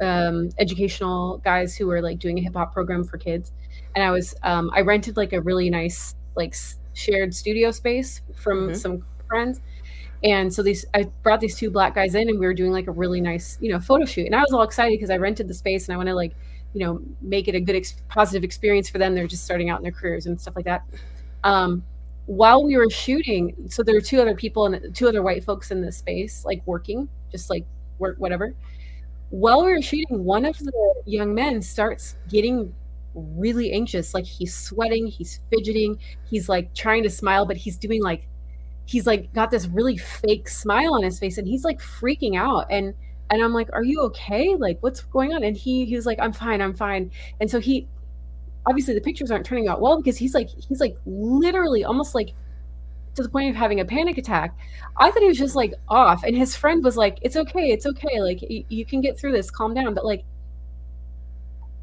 um, 0.00 0.50
educational 0.58 1.38
guys 1.38 1.76
who 1.76 1.88
were 1.88 2.00
like 2.00 2.20
doing 2.20 2.38
a 2.38 2.42
hip 2.42 2.54
hop 2.54 2.72
program 2.72 3.02
for 3.02 3.18
kids, 3.18 3.50
and 3.96 4.04
I 4.04 4.12
was 4.12 4.36
um, 4.44 4.70
I 4.72 4.82
rented 4.82 5.16
like 5.16 5.32
a 5.32 5.40
really 5.40 5.70
nice 5.70 6.14
like 6.36 6.54
shared 6.92 7.34
studio 7.34 7.72
space 7.72 8.22
from 8.36 8.58
mm-hmm. 8.58 8.74
some 8.74 9.04
friends. 9.26 9.60
And 10.22 10.52
so 10.52 10.62
these, 10.62 10.84
I 10.94 11.04
brought 11.24 11.40
these 11.40 11.56
two 11.56 11.70
black 11.70 11.96
guys 11.96 12.14
in, 12.14 12.28
and 12.28 12.38
we 12.38 12.46
were 12.46 12.54
doing 12.54 12.70
like 12.70 12.86
a 12.86 12.92
really 12.92 13.20
nice, 13.20 13.58
you 13.60 13.72
know, 13.72 13.80
photo 13.80 14.04
shoot. 14.04 14.26
And 14.26 14.36
I 14.36 14.40
was 14.40 14.52
all 14.52 14.62
excited 14.62 14.98
because 14.98 15.10
I 15.10 15.16
rented 15.16 15.48
the 15.48 15.54
space, 15.54 15.88
and 15.88 15.94
I 15.94 15.96
want 15.96 16.08
to 16.08 16.14
like, 16.14 16.34
you 16.74 16.84
know, 16.84 17.00
make 17.20 17.48
it 17.48 17.54
a 17.54 17.60
good, 17.60 17.76
ex- 17.76 17.96
positive 18.08 18.44
experience 18.44 18.88
for 18.88 18.98
them. 18.98 19.14
They're 19.14 19.26
just 19.26 19.44
starting 19.44 19.70
out 19.70 19.78
in 19.78 19.82
their 19.82 19.92
careers 19.92 20.26
and 20.26 20.40
stuff 20.40 20.56
like 20.56 20.64
that. 20.66 20.82
Um, 21.44 21.82
while 22.26 22.62
we 22.62 22.76
were 22.76 22.90
shooting, 22.90 23.54
so 23.68 23.82
there 23.82 23.94
were 23.94 24.02
two 24.02 24.20
other 24.20 24.34
people 24.34 24.66
and 24.66 24.94
two 24.94 25.08
other 25.08 25.22
white 25.22 25.44
folks 25.44 25.70
in 25.70 25.80
the 25.80 25.90
space, 25.90 26.44
like 26.44 26.60
working, 26.66 27.08
just 27.32 27.48
like 27.48 27.64
work, 27.98 28.16
whatever. 28.18 28.54
While 29.30 29.64
we 29.64 29.72
were 29.72 29.82
shooting, 29.82 30.24
one 30.24 30.44
of 30.44 30.58
the 30.58 30.94
young 31.06 31.34
men 31.34 31.62
starts 31.62 32.16
getting 32.28 32.74
really 33.14 33.72
anxious. 33.72 34.14
Like 34.14 34.26
he's 34.26 34.54
sweating, 34.54 35.06
he's 35.06 35.40
fidgeting, 35.50 35.98
he's 36.28 36.48
like 36.48 36.74
trying 36.74 37.02
to 37.02 37.10
smile, 37.10 37.46
but 37.46 37.56
he's 37.56 37.76
doing 37.76 38.02
like 38.02 38.28
he's 38.86 39.06
like 39.06 39.32
got 39.32 39.50
this 39.50 39.66
really 39.66 39.96
fake 39.96 40.48
smile 40.48 40.94
on 40.94 41.02
his 41.02 41.18
face 41.18 41.36
and 41.38 41.46
he's 41.46 41.64
like 41.64 41.80
freaking 41.80 42.36
out. 42.36 42.66
And 42.70 42.94
and 43.30 43.42
I'm 43.42 43.52
like, 43.52 43.68
Are 43.72 43.84
you 43.84 44.00
okay? 44.02 44.54
Like, 44.56 44.78
what's 44.80 45.02
going 45.02 45.32
on? 45.34 45.42
And 45.44 45.56
he 45.56 45.84
he 45.84 45.96
was 45.96 46.06
like, 46.06 46.18
I'm 46.20 46.32
fine, 46.32 46.60
I'm 46.62 46.74
fine. 46.74 47.10
And 47.40 47.50
so 47.50 47.60
he 47.60 47.88
obviously 48.66 48.94
the 48.94 49.00
pictures 49.00 49.30
aren't 49.30 49.46
turning 49.46 49.68
out 49.68 49.80
well 49.80 49.96
because 49.98 50.18
he's 50.18 50.34
like 50.34 50.48
he's 50.68 50.80
like 50.80 50.96
literally 51.06 51.84
almost 51.84 52.14
like 52.14 52.34
to 53.14 53.22
the 53.22 53.28
point 53.28 53.50
of 53.50 53.56
having 53.56 53.80
a 53.80 53.84
panic 53.84 54.18
attack. 54.18 54.56
I 54.98 55.10
thought 55.10 55.22
he 55.22 55.28
was 55.28 55.38
just 55.38 55.56
like 55.56 55.74
off, 55.88 56.22
and 56.24 56.36
his 56.36 56.56
friend 56.56 56.84
was 56.84 56.96
like, 56.96 57.18
"It's 57.22 57.36
okay, 57.36 57.70
it's 57.72 57.86
okay. 57.86 58.20
Like 58.22 58.40
y- 58.48 58.64
you 58.68 58.86
can 58.86 59.00
get 59.00 59.18
through 59.18 59.32
this. 59.32 59.50
Calm 59.50 59.74
down." 59.74 59.94
But 59.94 60.04
like 60.06 60.24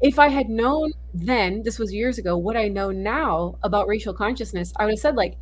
if 0.00 0.18
I 0.18 0.28
had 0.28 0.48
known 0.48 0.92
then, 1.14 1.62
this 1.62 1.78
was 1.78 1.92
years 1.92 2.18
ago, 2.18 2.36
what 2.36 2.56
I 2.56 2.68
know 2.68 2.90
now 2.90 3.58
about 3.62 3.88
racial 3.88 4.12
consciousness, 4.12 4.72
I 4.76 4.84
would 4.84 4.92
have 4.92 4.98
said 5.00 5.16
like, 5.16 5.36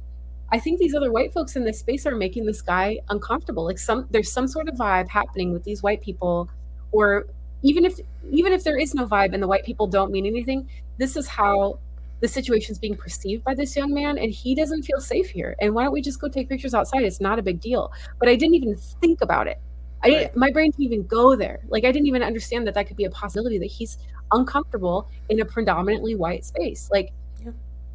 I 0.55 0.61
think 0.61 0.79
these 0.79 0.95
other 0.95 1.11
white 1.11 1.33
folks 1.33 1.57
in 1.57 1.65
this 1.65 1.81
space 1.81 2.07
are 2.07 2.15
making 2.15 2.47
this 2.47 2.63
guy 2.63 3.01
uncomfortable. 3.09 3.65
Like 3.65 3.77
some 3.77 4.07
there's 4.11 4.31
some 4.31 4.47
sort 4.47 4.69
of 4.69 4.77
vibe 4.77 5.09
happening 5.09 5.53
with 5.53 5.65
these 5.65 5.83
white 5.83 6.01
people, 6.01 6.49
or 6.93 7.27
even 7.63 7.85
if 7.85 7.99
even 8.31 8.53
if 8.53 8.63
there 8.63 8.79
is 8.79 8.95
no 8.95 9.05
vibe 9.05 9.35
and 9.35 9.43
the 9.43 9.49
white 9.49 9.65
people 9.65 9.89
don't 9.89 10.13
mean 10.13 10.27
anything, 10.27 10.69
this 10.97 11.17
is 11.17 11.27
how 11.27 11.81
the 12.21 12.29
situation 12.29 12.71
is 12.71 12.79
being 12.79 12.95
perceived 12.95 13.43
by 13.43 13.53
this 13.53 13.75
young 13.75 13.93
man 13.93 14.17
and 14.17 14.31
he 14.33 14.55
doesn't 14.55 14.85
feel 14.85 15.01
safe 15.01 15.29
here. 15.29 15.57
And 15.61 15.75
why 15.75 15.83
don't 15.83 15.93
we 15.93 16.01
just 16.01 16.21
go 16.21 16.29
take 16.29 16.49
pictures 16.49 16.73
outside? 16.73 17.03
It's 17.03 17.21
not 17.21 17.41
a 17.41 17.43
big 17.43 17.61
deal. 17.61 17.91
But 18.21 18.29
I 18.29 18.37
didn't 18.37 18.55
even 18.55 18.77
think 19.01 19.23
about 19.23 19.49
it. 19.49 19.59
I 20.05 20.11
didn't, 20.11 20.37
my 20.37 20.53
brain 20.53 20.71
didn't 20.71 20.85
even 20.85 21.03
go 21.09 21.35
there. 21.35 21.65
Like 21.67 21.85
I 21.85 21.91
didn't 21.91 22.07
even 22.07 22.23
understand 22.23 22.69
that 22.69 22.75
that 22.75 22.87
could 22.87 22.97
be 22.97 23.07
a 23.07 23.11
possibility 23.11 23.59
that 23.59 23.73
he's 23.79 23.99
uncomfortable 24.31 25.09
in 25.29 25.41
a 25.41 25.45
predominantly 25.45 26.15
white 26.15 26.45
space. 26.45 26.89
Like. 26.93 27.13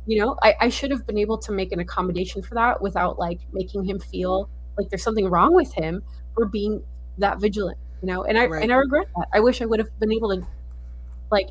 You 0.09 0.19
know, 0.19 0.35
I, 0.41 0.55
I 0.59 0.69
should 0.69 0.89
have 0.89 1.05
been 1.05 1.19
able 1.19 1.37
to 1.37 1.51
make 1.51 1.71
an 1.71 1.79
accommodation 1.79 2.41
for 2.41 2.55
that 2.55 2.81
without 2.81 3.19
like 3.19 3.39
making 3.53 3.85
him 3.85 3.99
feel 3.99 4.49
like 4.75 4.89
there's 4.89 5.03
something 5.03 5.29
wrong 5.29 5.53
with 5.53 5.71
him 5.73 6.01
for 6.33 6.45
being 6.45 6.81
that 7.19 7.39
vigilant. 7.39 7.77
You 8.01 8.07
know, 8.07 8.23
and 8.23 8.35
I 8.35 8.47
right. 8.47 8.63
and 8.63 8.73
I 8.73 8.77
regret 8.77 9.07
that. 9.15 9.27
I 9.33 9.39
wish 9.39 9.61
I 9.61 9.65
would 9.65 9.77
have 9.77 9.99
been 9.99 10.11
able 10.11 10.29
to 10.29 10.43
like 11.29 11.49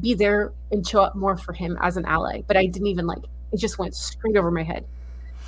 be 0.00 0.14
there 0.14 0.54
and 0.70 0.86
show 0.86 1.02
up 1.02 1.14
more 1.16 1.36
for 1.36 1.52
him 1.52 1.76
as 1.82 1.98
an 1.98 2.06
ally, 2.06 2.40
but 2.46 2.56
I 2.56 2.64
didn't 2.64 2.86
even 2.86 3.06
like 3.06 3.24
it 3.52 3.58
just 3.58 3.78
went 3.78 3.94
straight 3.94 4.36
over 4.38 4.50
my 4.50 4.62
head. 4.62 4.86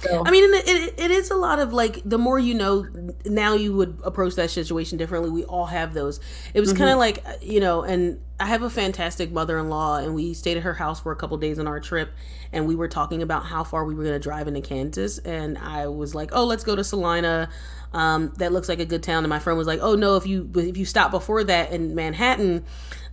So. 0.00 0.22
I 0.24 0.30
mean, 0.30 0.44
it, 0.54 0.94
it 0.98 1.10
is 1.10 1.30
a 1.30 1.34
lot 1.34 1.58
of 1.58 1.72
like 1.72 2.02
the 2.04 2.18
more 2.18 2.38
you 2.38 2.52
know, 2.52 2.86
now 3.24 3.54
you 3.54 3.74
would 3.74 3.98
approach 4.04 4.34
that 4.34 4.50
situation 4.50 4.98
differently. 4.98 5.30
We 5.30 5.44
all 5.44 5.66
have 5.66 5.94
those. 5.94 6.20
It 6.52 6.60
was 6.60 6.70
mm-hmm. 6.70 6.78
kind 6.78 6.90
of 6.90 6.98
like 6.98 7.24
you 7.40 7.60
know, 7.60 7.82
and 7.82 8.20
I 8.40 8.46
have 8.46 8.62
a 8.62 8.70
fantastic 8.70 9.32
mother-in-law, 9.32 9.98
and 9.98 10.14
we 10.14 10.32
stayed 10.32 10.56
at 10.56 10.62
her 10.62 10.74
house 10.74 11.00
for 11.00 11.10
a 11.10 11.16
couple 11.16 11.36
days 11.38 11.58
on 11.58 11.66
our 11.66 11.80
trip, 11.80 12.10
and 12.52 12.68
we 12.68 12.76
were 12.76 12.86
talking 12.86 13.20
about 13.22 13.44
how 13.44 13.64
far 13.64 13.84
we 13.84 13.94
were 13.94 14.04
going 14.04 14.14
to 14.14 14.20
drive 14.20 14.46
into 14.46 14.60
Kansas, 14.60 15.18
and 15.18 15.58
I 15.58 15.88
was 15.88 16.14
like, 16.14 16.30
"Oh, 16.32 16.44
let's 16.44 16.62
go 16.62 16.76
to 16.76 16.84
Salina. 16.84 17.50
Um, 17.92 18.32
that 18.36 18.52
looks 18.52 18.68
like 18.68 18.78
a 18.78 18.84
good 18.84 19.02
town." 19.02 19.24
And 19.24 19.28
my 19.28 19.40
friend 19.40 19.58
was 19.58 19.66
like, 19.66 19.80
"Oh 19.82 19.96
no, 19.96 20.16
if 20.16 20.26
you 20.26 20.48
if 20.54 20.76
you 20.76 20.84
stop 20.84 21.10
before 21.10 21.42
that 21.44 21.72
in 21.72 21.94
Manhattan." 21.94 22.64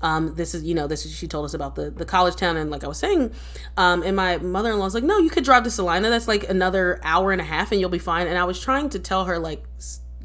Um, 0.01 0.35
this 0.35 0.53
is, 0.53 0.63
you 0.63 0.75
know, 0.75 0.85
this 0.85 1.05
is, 1.05 1.13
she 1.15 1.27
told 1.27 1.45
us 1.45 1.55
about 1.55 1.75
the, 1.75 1.89
the 1.89 2.05
college 2.05 2.35
town. 2.35 2.57
And 2.57 2.69
like 2.69 2.83
I 2.83 2.87
was 2.87 2.99
saying, 2.99 3.33
um, 3.75 4.03
and 4.03 4.15
my 4.15 4.37
mother 4.37 4.71
in 4.71 4.77
law 4.77 4.85
was 4.85 4.93
like, 4.93 5.05
no, 5.05 5.17
you 5.17 5.31
could 5.31 5.43
drive 5.43 5.63
to 5.63 5.71
Salina. 5.71 6.09
That's 6.09 6.27
like 6.27 6.47
another 6.47 6.99
hour 7.01 7.31
and 7.31 7.41
a 7.41 7.45
half 7.45 7.71
and 7.71 7.81
you'll 7.81 7.89
be 7.89 7.97
fine. 7.97 8.27
And 8.27 8.37
I 8.37 8.43
was 8.43 8.59
trying 8.59 8.89
to 8.89 8.99
tell 8.99 9.25
her, 9.25 9.39
like, 9.39 9.63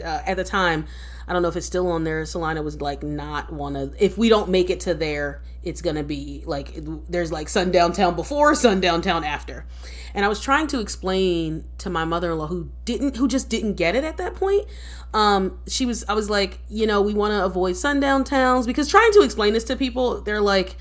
uh, 0.04 0.22
at 0.26 0.36
the 0.36 0.44
time, 0.44 0.86
I 1.30 1.32
don't 1.32 1.42
know 1.42 1.48
if 1.48 1.54
it's 1.54 1.64
still 1.64 1.86
on 1.92 2.02
there. 2.02 2.26
Salina 2.26 2.60
was 2.60 2.80
like 2.80 3.04
not 3.04 3.52
one 3.52 3.76
of 3.76 3.94
if 4.00 4.18
we 4.18 4.28
don't 4.28 4.50
make 4.50 4.68
it 4.68 4.80
to 4.80 4.94
there, 4.94 5.42
it's 5.62 5.80
gonna 5.80 6.02
be 6.02 6.42
like 6.44 6.74
there's 7.08 7.30
like 7.30 7.48
sundown 7.48 7.92
town 7.92 8.16
before, 8.16 8.52
sundown 8.56 9.00
town 9.00 9.22
after. 9.22 9.64
And 10.12 10.24
I 10.24 10.28
was 10.28 10.40
trying 10.40 10.66
to 10.66 10.80
explain 10.80 11.66
to 11.78 11.88
my 11.88 12.04
mother-in-law 12.04 12.48
who 12.48 12.72
didn't 12.84 13.16
who 13.16 13.28
just 13.28 13.48
didn't 13.48 13.74
get 13.74 13.94
it 13.94 14.02
at 14.02 14.16
that 14.16 14.34
point. 14.34 14.66
Um, 15.14 15.60
she 15.68 15.86
was 15.86 16.04
I 16.08 16.14
was 16.14 16.28
like, 16.28 16.58
you 16.68 16.84
know, 16.84 17.00
we 17.00 17.14
want 17.14 17.30
to 17.30 17.44
avoid 17.44 17.76
sundown 17.76 18.24
towns 18.24 18.66
because 18.66 18.88
trying 18.88 19.12
to 19.12 19.22
explain 19.22 19.52
this 19.52 19.62
to 19.64 19.76
people, 19.76 20.22
they're 20.22 20.40
like, 20.40 20.78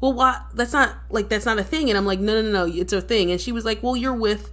well, 0.00 0.12
why? 0.12 0.42
That's 0.54 0.72
not 0.72 0.96
like 1.08 1.28
that's 1.28 1.46
not 1.46 1.60
a 1.60 1.64
thing. 1.64 1.88
And 1.88 1.96
I'm 1.96 2.04
like, 2.04 2.18
no, 2.18 2.34
no, 2.34 2.42
no, 2.42 2.66
no, 2.66 2.72
it's 2.72 2.92
a 2.92 3.00
thing. 3.00 3.30
And 3.30 3.40
she 3.40 3.52
was 3.52 3.64
like, 3.64 3.80
well, 3.80 3.94
you're 3.94 4.12
with 4.12 4.50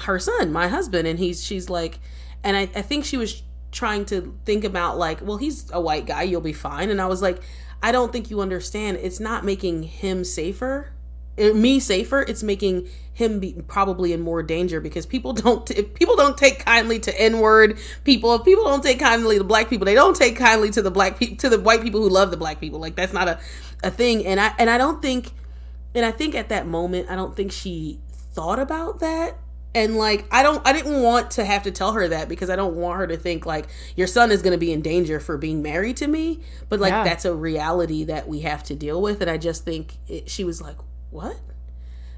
her 0.00 0.18
son, 0.18 0.52
my 0.52 0.66
husband, 0.66 1.06
and 1.06 1.20
he's 1.20 1.44
she's 1.44 1.70
like, 1.70 2.00
and 2.42 2.56
I, 2.56 2.62
I 2.62 2.82
think 2.82 3.04
she 3.04 3.16
was 3.16 3.44
trying 3.76 4.06
to 4.06 4.36
think 4.44 4.64
about 4.64 4.98
like, 4.98 5.20
well, 5.22 5.36
he's 5.36 5.70
a 5.70 5.80
white 5.80 6.06
guy, 6.06 6.22
you'll 6.22 6.40
be 6.40 6.52
fine. 6.52 6.90
And 6.90 7.00
I 7.00 7.06
was 7.06 7.22
like, 7.22 7.42
I 7.82 7.92
don't 7.92 8.10
think 8.10 8.30
you 8.30 8.40
understand. 8.40 8.96
It's 9.02 9.20
not 9.20 9.44
making 9.44 9.84
him 9.84 10.24
safer, 10.24 10.90
eh, 11.36 11.52
me 11.52 11.78
safer. 11.78 12.22
It's 12.22 12.42
making 12.42 12.88
him 13.12 13.38
be 13.38 13.52
probably 13.68 14.12
in 14.12 14.20
more 14.20 14.42
danger 14.42 14.80
because 14.80 15.04
people 15.06 15.32
don't 15.32 15.70
if 15.70 15.94
people 15.94 16.16
don't 16.16 16.36
take 16.36 16.58
kindly 16.64 16.98
to 16.98 17.20
n-word 17.20 17.78
people 18.04 18.34
if 18.34 18.44
people 18.44 18.64
don't 18.64 18.82
take 18.82 18.98
kindly 18.98 19.38
to 19.38 19.44
black 19.44 19.70
people 19.70 19.86
they 19.86 19.94
don't 19.94 20.14
take 20.16 20.36
kindly 20.36 20.70
to 20.70 20.82
the 20.82 20.90
black 20.90 21.18
people 21.18 21.34
to 21.34 21.48
the 21.48 21.58
white 21.58 21.80
people 21.80 21.98
who 22.02 22.10
love 22.10 22.30
the 22.30 22.36
black 22.36 22.60
people 22.60 22.78
like 22.78 22.94
that's 22.94 23.14
not 23.14 23.26
a, 23.26 23.40
a 23.82 23.90
thing 23.90 24.26
and 24.26 24.38
i 24.38 24.52
and 24.58 24.68
i 24.68 24.76
don't 24.76 25.00
think 25.00 25.30
and 25.94 26.04
i 26.04 26.10
think 26.10 26.34
at 26.34 26.50
that 26.50 26.66
moment 26.66 27.10
i 27.10 27.16
don't 27.16 27.34
think 27.34 27.50
she 27.50 27.98
thought 28.10 28.58
about 28.58 29.00
that 29.00 29.38
and 29.76 29.96
like 29.96 30.24
i 30.32 30.42
don't 30.42 30.66
i 30.66 30.72
didn't 30.72 31.02
want 31.02 31.30
to 31.30 31.44
have 31.44 31.62
to 31.62 31.70
tell 31.70 31.92
her 31.92 32.08
that 32.08 32.28
because 32.28 32.48
i 32.48 32.56
don't 32.56 32.74
want 32.74 32.98
her 32.98 33.06
to 33.06 33.16
think 33.16 33.44
like 33.44 33.66
your 33.94 34.06
son 34.06 34.30
is 34.30 34.42
going 34.42 34.52
to 34.52 34.58
be 34.58 34.72
in 34.72 34.80
danger 34.80 35.20
for 35.20 35.36
being 35.36 35.62
married 35.62 35.96
to 35.98 36.06
me. 36.06 36.40
But 36.68 36.80
like 36.80 36.90
yeah. 36.90 37.04
that's 37.04 37.24
a 37.24 37.34
reality 37.34 38.04
that 38.04 38.26
we 38.26 38.40
have 38.40 38.62
to 38.64 38.74
deal 38.74 39.00
with. 39.00 39.20
And 39.20 39.30
i 39.30 39.36
just 39.36 39.64
think 39.64 39.94
it, 40.08 40.30
she 40.30 40.44
was 40.44 40.60
like 40.60 40.76
what? 41.10 41.38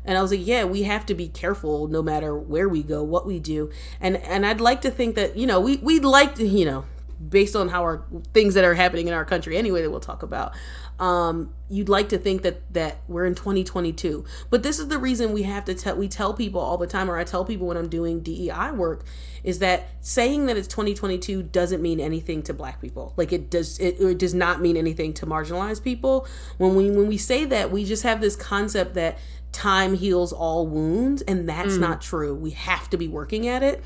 And 0.05 0.17
i 0.17 0.23
was 0.23 0.31
like 0.31 0.47
yeah 0.47 0.65
we 0.65 0.85
have 0.85 1.05
to 1.07 1.15
be 1.15 1.29
careful 1.29 1.89
no 1.89 2.03
matter 2.03 2.37
where 2.37 2.69
we 2.69 2.83
go 2.83 3.03
what 3.03 3.27
we 3.27 3.39
do. 3.39 3.71
And 4.01 4.17
and 4.19 4.47
i'd 4.47 4.61
like 4.61 4.81
to 4.83 4.91
think 4.91 5.17
that 5.17 5.37
you 5.37 5.47
know 5.47 5.61
we 5.61 5.77
we'd 5.79 6.05
like 6.05 6.37
to 6.37 6.47
you 6.47 6.65
know 6.65 6.85
based 7.27 7.57
on 7.57 7.69
how 7.69 7.83
our 7.83 8.05
things 8.33 8.55
that 8.55 8.65
are 8.65 8.75
happening 8.75 9.09
in 9.09 9.15
our 9.15 9.25
country 9.25 9.57
anyway 9.57 9.83
that 9.83 9.91
we'll 9.91 10.01
talk 10.01 10.23
about 10.23 10.53
um, 10.99 11.55
you'd 11.69 11.89
like 11.89 12.09
to 12.09 12.19
think 12.19 12.43
that 12.43 12.73
that 12.73 12.99
we're 13.09 13.27
in 13.27 13.35
2022 13.35 14.25
but 14.51 14.63
this 14.63 14.79
is 14.79 14.89
the 14.89 14.99
reason 14.99 15.33
we 15.33 15.43
have 15.43 15.65
to 15.65 15.75
tell 15.75 15.97
we 15.97 16.09
tell 16.09 16.35
people 16.35 16.61
all 16.61 16.77
the 16.77 16.87
time 16.87 17.11
or 17.11 17.19
i 17.19 17.25
tell 17.25 17.45
people 17.45 17.67
when 17.67 17.77
i'm 17.77 17.89
doing 17.89 18.21
dei 18.21 18.71
work 18.73 19.05
is 19.45 19.61
that 19.61 19.89
saying 20.01 20.47
that 20.47 20.57
it's 20.57 20.69
2022 20.69 21.43
doesn't 21.43 21.81
mean 21.81 22.01
anything 22.01 22.43
to 22.43 22.55
black 22.55 22.81
people. 22.81 23.15
Like 23.17 23.33
it 23.33 23.51
does 23.51 23.79
it, 23.79 24.01
it 24.01 24.19
does 24.19 24.35
not 24.35 24.61
mean 24.61 24.77
anything 24.77 25.15
to 25.15 25.27
marginalized 25.27 25.83
people. 25.83 26.27
When 26.59 26.75
we 26.75 26.91
when 26.91 27.07
we 27.07 27.17
say 27.17 27.45
that 27.47 27.71
we 27.71 27.85
just 27.85 28.03
have 28.03 28.21
this 28.21 28.37
concept 28.37 28.95
that 28.95 29.19
time 29.53 29.95
heals 29.95 30.33
all 30.33 30.67
wounds 30.67 31.23
and 31.23 31.49
that's 31.49 31.75
mm. 31.75 31.81
not 31.81 32.03
true. 32.03 32.35
We 32.35 32.51
have 32.51 32.91
to 32.91 32.99
be 32.99 33.09
working 33.09 33.49
at 33.49 33.63
it 33.63 33.83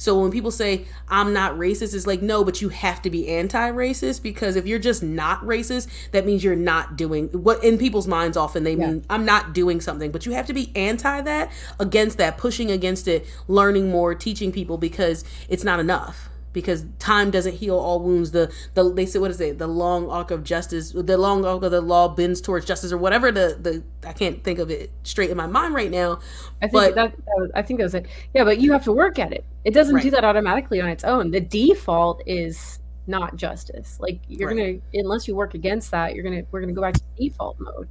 so 0.00 0.18
when 0.18 0.30
people 0.30 0.50
say 0.50 0.86
I'm 1.10 1.34
not 1.34 1.56
racist, 1.56 1.94
it's 1.94 2.06
like 2.06 2.22
no, 2.22 2.42
but 2.42 2.62
you 2.62 2.70
have 2.70 3.02
to 3.02 3.10
be 3.10 3.28
anti-racist 3.28 4.22
because 4.22 4.56
if 4.56 4.66
you're 4.66 4.78
just 4.78 5.02
not 5.02 5.42
racist, 5.42 5.88
that 6.12 6.24
means 6.24 6.42
you're 6.42 6.56
not 6.56 6.96
doing 6.96 7.28
what 7.28 7.62
in 7.62 7.76
people's 7.76 8.06
minds 8.08 8.34
often 8.34 8.64
they 8.64 8.76
yeah. 8.76 8.86
mean 8.92 9.04
I'm 9.10 9.26
not 9.26 9.52
doing 9.52 9.78
something, 9.82 10.10
but 10.10 10.24
you 10.24 10.32
have 10.32 10.46
to 10.46 10.54
be 10.54 10.72
anti 10.74 11.20
that, 11.20 11.52
against 11.78 12.16
that, 12.16 12.38
pushing 12.38 12.70
against 12.70 13.08
it, 13.08 13.26
learning 13.46 13.90
more, 13.90 14.14
teaching 14.14 14.52
people 14.52 14.78
because 14.78 15.22
it's 15.50 15.64
not 15.64 15.80
enough 15.80 16.29
because 16.52 16.84
time 16.98 17.30
doesn't 17.30 17.54
heal 17.54 17.78
all 17.78 18.00
wounds. 18.00 18.32
The 18.32 18.52
the 18.74 18.92
they 18.92 19.06
say 19.06 19.18
what 19.18 19.30
is 19.30 19.40
it? 19.40 19.58
The 19.58 19.66
long 19.66 20.10
arc 20.10 20.30
of 20.30 20.44
justice, 20.44 20.92
the 20.92 21.16
long 21.16 21.44
arc 21.44 21.62
of 21.62 21.70
the 21.70 21.80
law 21.80 22.08
bends 22.08 22.40
towards 22.40 22.66
justice, 22.66 22.92
or 22.92 22.98
whatever. 22.98 23.30
The 23.30 23.56
the 23.60 24.08
I 24.08 24.12
can't 24.12 24.42
think 24.42 24.58
of 24.58 24.70
it 24.70 24.90
straight 25.02 25.30
in 25.30 25.36
my 25.36 25.46
mind 25.46 25.74
right 25.74 25.90
now. 25.90 26.20
I 26.62 26.66
think 26.66 26.72
but, 26.72 26.94
that, 26.94 27.16
that 27.16 27.34
was, 27.36 27.50
I 27.54 27.62
think 27.62 27.78
that 27.78 27.84
was 27.84 27.94
it. 27.94 28.06
Yeah, 28.34 28.44
but 28.44 28.58
you 28.58 28.72
have 28.72 28.84
to 28.84 28.92
work 28.92 29.18
at 29.18 29.32
it. 29.32 29.44
It 29.64 29.74
doesn't 29.74 29.94
right. 29.94 30.02
do 30.02 30.10
that 30.10 30.24
automatically 30.24 30.80
on 30.80 30.88
its 30.88 31.04
own. 31.04 31.30
The 31.30 31.40
default 31.40 32.22
is 32.26 32.78
not 33.06 33.36
justice. 33.36 33.98
Like 34.00 34.20
you're 34.28 34.48
right. 34.48 34.82
gonna 34.92 35.02
unless 35.04 35.28
you 35.28 35.36
work 35.36 35.54
against 35.54 35.90
that, 35.92 36.14
you're 36.14 36.24
gonna 36.24 36.42
we're 36.50 36.60
gonna 36.60 36.72
go 36.72 36.82
back 36.82 36.94
to 36.94 37.02
default 37.16 37.58
mode. 37.60 37.88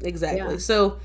Exactly. 0.00 0.52
Yeah. 0.52 0.58
So 0.58 0.98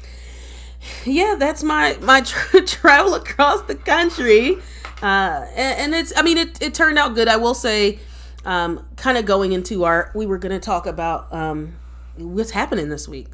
yeah, 1.06 1.36
that's 1.38 1.64
my 1.64 1.98
my 2.02 2.22
tra- 2.26 2.66
travel 2.66 3.16
across 3.16 3.62
the 3.64 3.76
country 3.76 4.58
uh, 5.02 5.46
and, 5.56 5.80
and, 5.80 5.96
it's 5.96 6.12
I 6.18 6.22
mean 6.24 6.38
it 6.38 6.62
it 6.62 6.74
turned 6.74 6.98
out 6.98 7.16
good. 7.16 7.28
I 7.28 7.38
will 7.38 7.54
say, 7.54 8.00
um, 8.44 8.86
kind 8.98 9.18
of 9.18 9.26
going 9.26 9.54
into 9.54 9.86
our 9.86 10.12
we 10.14 10.26
were 10.26 10.38
going 10.38 10.52
to 10.52 10.60
talk 10.60 10.88
about 10.88 11.32
um, 11.34 11.76
what's 12.18 12.52
happening 12.52 12.90
this 12.90 13.08
week. 13.08 13.30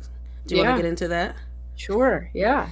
Do 0.45 0.55
you 0.55 0.61
yeah. 0.61 0.67
want 0.67 0.77
to 0.77 0.83
get 0.83 0.89
into 0.89 1.07
that? 1.07 1.35
Sure. 1.75 2.29
Yeah. 2.33 2.69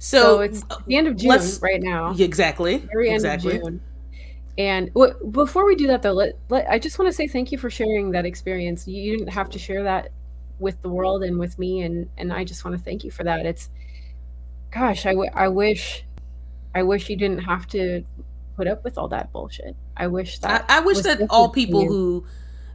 So, 0.00 0.18
so, 0.18 0.40
it's 0.40 0.64
the 0.86 0.96
end 0.96 1.06
of 1.06 1.16
June 1.16 1.40
right 1.62 1.80
now. 1.80 2.14
Exactly. 2.18 2.78
Very 2.78 3.08
end 3.08 3.16
exactly. 3.16 3.56
of 3.56 3.62
June. 3.62 3.80
And 4.58 4.92
w- 4.94 5.14
before 5.30 5.64
we 5.64 5.76
do 5.76 5.86
that, 5.86 6.02
though, 6.02 6.12
let, 6.12 6.38
let, 6.48 6.68
I 6.68 6.78
just 6.78 6.98
want 6.98 7.08
to 7.08 7.12
say 7.12 7.26
thank 7.26 7.52
you 7.52 7.58
for 7.58 7.70
sharing 7.70 8.10
that 8.10 8.26
experience. 8.26 8.86
You, 8.86 9.00
you 9.00 9.18
didn't 9.18 9.32
have 9.32 9.48
to 9.50 9.58
share 9.58 9.84
that 9.84 10.10
with 10.58 10.82
the 10.82 10.88
world 10.88 11.22
and 11.22 11.38
with 11.38 11.58
me, 11.58 11.82
and 11.82 12.08
and 12.18 12.32
I 12.32 12.42
just 12.42 12.64
want 12.64 12.76
to 12.76 12.82
thank 12.82 13.04
you 13.04 13.12
for 13.12 13.22
that. 13.22 13.46
It's, 13.46 13.70
gosh, 14.74 15.06
I, 15.06 15.10
w- 15.10 15.30
I 15.32 15.48
wish, 15.48 16.04
I 16.74 16.82
wish 16.82 17.08
you 17.08 17.16
didn't 17.16 17.40
have 17.44 17.66
to 17.68 18.04
put 18.56 18.66
up 18.66 18.84
with 18.84 18.98
all 18.98 19.08
that 19.08 19.32
bullshit. 19.32 19.76
I 19.96 20.08
wish 20.08 20.38
that 20.40 20.64
I, 20.68 20.78
I 20.78 20.80
wish 20.80 20.98
that 21.00 21.20
all 21.30 21.48
people 21.50 21.86
who 21.86 22.26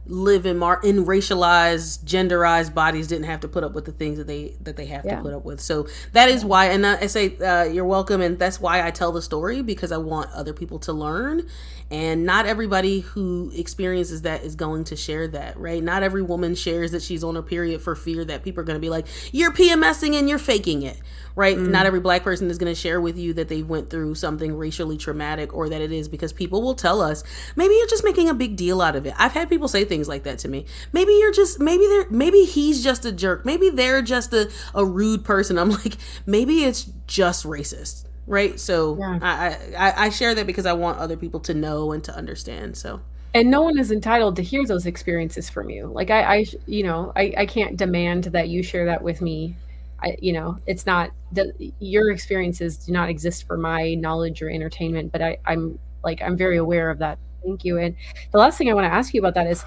live 0.06 0.46
in 0.46 0.58
mar- 0.58 0.80
in 0.82 1.04
racialized 1.04 2.04
genderized 2.04 2.74
bodies 2.74 3.06
didn't 3.06 3.26
have 3.26 3.40
to 3.40 3.48
put 3.48 3.64
up 3.64 3.72
with 3.72 3.84
the 3.84 3.92
things 3.92 4.18
that 4.18 4.26
they 4.26 4.56
that 4.60 4.76
they 4.76 4.86
have 4.86 5.04
yeah. 5.04 5.16
to 5.16 5.22
put 5.22 5.32
up 5.32 5.44
with. 5.44 5.60
So 5.60 5.86
that 6.12 6.28
is 6.28 6.44
why 6.44 6.66
and 6.66 6.86
i 6.86 7.06
say 7.06 7.36
uh, 7.38 7.64
you're 7.64 7.84
welcome 7.84 8.20
and 8.20 8.38
that's 8.38 8.60
why 8.60 8.86
i 8.86 8.90
tell 8.90 9.12
the 9.12 9.22
story 9.22 9.62
because 9.62 9.92
i 9.92 9.96
want 9.96 10.30
other 10.32 10.52
people 10.52 10.78
to 10.80 10.92
learn 10.92 11.48
and 11.90 12.24
not 12.24 12.46
everybody 12.46 13.00
who 13.00 13.50
experiences 13.54 14.22
that 14.22 14.44
is 14.44 14.54
going 14.54 14.84
to 14.84 14.96
share 14.96 15.26
that 15.28 15.56
right? 15.58 15.82
Not 15.82 16.02
every 16.02 16.22
woman 16.22 16.54
shares 16.54 16.92
that 16.92 17.02
she's 17.02 17.24
on 17.24 17.36
a 17.36 17.42
period 17.42 17.82
for 17.82 17.96
fear 17.96 18.24
that 18.24 18.44
people 18.44 18.60
are 18.60 18.64
going 18.64 18.76
to 18.76 18.80
be 18.80 18.90
like 18.90 19.06
you're 19.32 19.52
pmsing 19.52 20.16
and 20.16 20.28
you're 20.28 20.38
faking 20.38 20.82
it 20.82 21.00
right? 21.36 21.56
Mm. 21.56 21.70
not 21.70 21.86
every 21.86 22.00
black 22.00 22.22
person 22.22 22.50
is 22.50 22.58
going 22.58 22.72
to 22.72 22.78
share 22.78 23.00
with 23.00 23.16
you 23.16 23.32
that 23.34 23.48
they 23.48 23.62
went 23.62 23.90
through 23.90 24.14
something 24.14 24.56
racially 24.56 24.96
traumatic 24.96 25.54
or 25.54 25.68
that 25.68 25.80
it 25.80 25.92
is 25.92 26.08
because 26.08 26.32
people 26.32 26.62
will 26.62 26.74
tell 26.74 27.00
us 27.00 27.24
maybe 27.56 27.74
you're 27.74 27.86
just 27.88 28.04
making 28.04 28.28
a 28.28 28.34
big 28.34 28.56
deal 28.56 28.80
out 28.80 28.96
of 28.96 29.06
it. 29.06 29.14
I've 29.18 29.32
had 29.32 29.48
people 29.48 29.68
say 29.68 29.84
things 29.84 29.99
like 30.08 30.24
that 30.24 30.38
to 30.40 30.48
me. 30.48 30.66
Maybe 30.92 31.12
you're 31.12 31.32
just 31.32 31.60
maybe 31.60 31.86
they're 31.86 32.10
maybe 32.10 32.44
he's 32.44 32.82
just 32.82 33.04
a 33.04 33.12
jerk. 33.12 33.44
Maybe 33.44 33.70
they're 33.70 34.02
just 34.02 34.32
a, 34.32 34.50
a 34.74 34.84
rude 34.84 35.24
person. 35.24 35.58
I'm 35.58 35.70
like 35.84 35.96
maybe 36.26 36.64
it's 36.64 36.90
just 37.06 37.44
racist 37.44 38.06
right? 38.30 38.60
So 38.60 38.96
yeah. 38.96 39.18
I, 39.20 39.58
I 39.76 40.06
i 40.06 40.08
share 40.08 40.34
that 40.36 40.46
because 40.46 40.64
i 40.64 40.72
want 40.72 40.98
other 40.98 41.16
people 41.16 41.40
to 41.40 41.52
know 41.52 41.92
and 41.92 42.02
to 42.04 42.16
understand 42.16 42.76
so. 42.76 43.00
And 43.32 43.48
no 43.50 43.62
one 43.62 43.78
is 43.78 43.92
entitled 43.92 44.36
to 44.36 44.42
hear 44.42 44.64
those 44.66 44.86
experiences 44.86 45.50
from 45.50 45.68
you. 45.68 45.86
Like 45.86 46.10
i 46.10 46.36
i 46.36 46.46
you 46.66 46.84
know 46.84 47.12
i 47.16 47.34
i 47.36 47.46
can't 47.46 47.76
demand 47.76 48.24
that 48.24 48.48
you 48.48 48.62
share 48.62 48.86
that 48.86 49.02
with 49.02 49.20
me. 49.20 49.56
I, 50.02 50.16
you 50.18 50.32
know, 50.32 50.56
it's 50.66 50.86
not 50.86 51.10
that 51.32 51.48
your 51.78 52.10
experiences 52.10 52.78
do 52.78 52.92
not 52.92 53.10
exist 53.10 53.46
for 53.46 53.58
my 53.58 53.94
knowledge 53.94 54.40
or 54.40 54.48
entertainment, 54.48 55.12
but 55.12 55.20
I, 55.20 55.36
I'm 55.44 55.78
like, 56.02 56.22
I'm 56.22 56.38
very 56.38 56.56
aware 56.56 56.88
of 56.88 57.00
that. 57.00 57.18
Thank 57.42 57.64
you. 57.64 57.78
And 57.78 57.94
the 58.32 58.38
last 58.38 58.58
thing 58.58 58.70
I 58.70 58.74
want 58.74 58.84
to 58.84 58.92
ask 58.92 59.14
you 59.14 59.20
about 59.20 59.34
that 59.34 59.46
is 59.46 59.64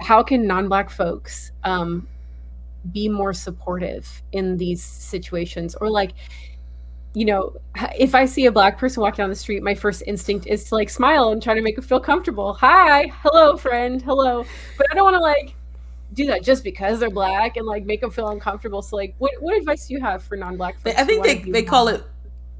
how 0.00 0.22
can 0.22 0.46
non-black 0.46 0.90
folks 0.90 1.52
um, 1.64 2.08
be 2.92 3.08
more 3.08 3.32
supportive 3.32 4.22
in 4.32 4.56
these 4.56 4.82
situations 4.82 5.74
or 5.76 5.90
like, 5.90 6.12
you 7.14 7.24
know, 7.24 7.54
if 7.98 8.14
I 8.14 8.24
see 8.24 8.46
a 8.46 8.52
black 8.52 8.78
person 8.78 9.02
walking 9.02 9.18
down 9.18 9.28
the 9.28 9.36
street, 9.36 9.62
my 9.62 9.74
first 9.74 10.02
instinct 10.06 10.46
is 10.46 10.64
to 10.64 10.74
like 10.74 10.88
smile 10.88 11.30
and 11.30 11.42
try 11.42 11.54
to 11.54 11.60
make 11.60 11.76
them 11.76 11.84
feel 11.84 12.00
comfortable. 12.00 12.54
Hi, 12.54 13.12
hello, 13.22 13.56
friend, 13.56 14.00
hello. 14.02 14.44
But 14.78 14.86
I 14.90 14.94
don't 14.94 15.04
want 15.04 15.16
to 15.16 15.20
like 15.20 15.54
do 16.14 16.26
that 16.26 16.42
just 16.42 16.64
because 16.64 17.00
they're 17.00 17.10
black 17.10 17.56
and 17.56 17.66
like 17.66 17.84
make 17.84 18.00
them 18.00 18.10
feel 18.10 18.28
uncomfortable. 18.28 18.82
So 18.82 18.96
like, 18.96 19.14
what 19.18 19.32
what 19.40 19.56
advice 19.56 19.86
do 19.86 19.94
you 19.94 20.00
have 20.00 20.22
for 20.22 20.36
non-black 20.36 20.80
folks? 20.80 20.98
I 20.98 21.04
think 21.04 21.22
they 21.22 21.38
they 21.50 21.62
call 21.62 21.88
it 21.88 22.02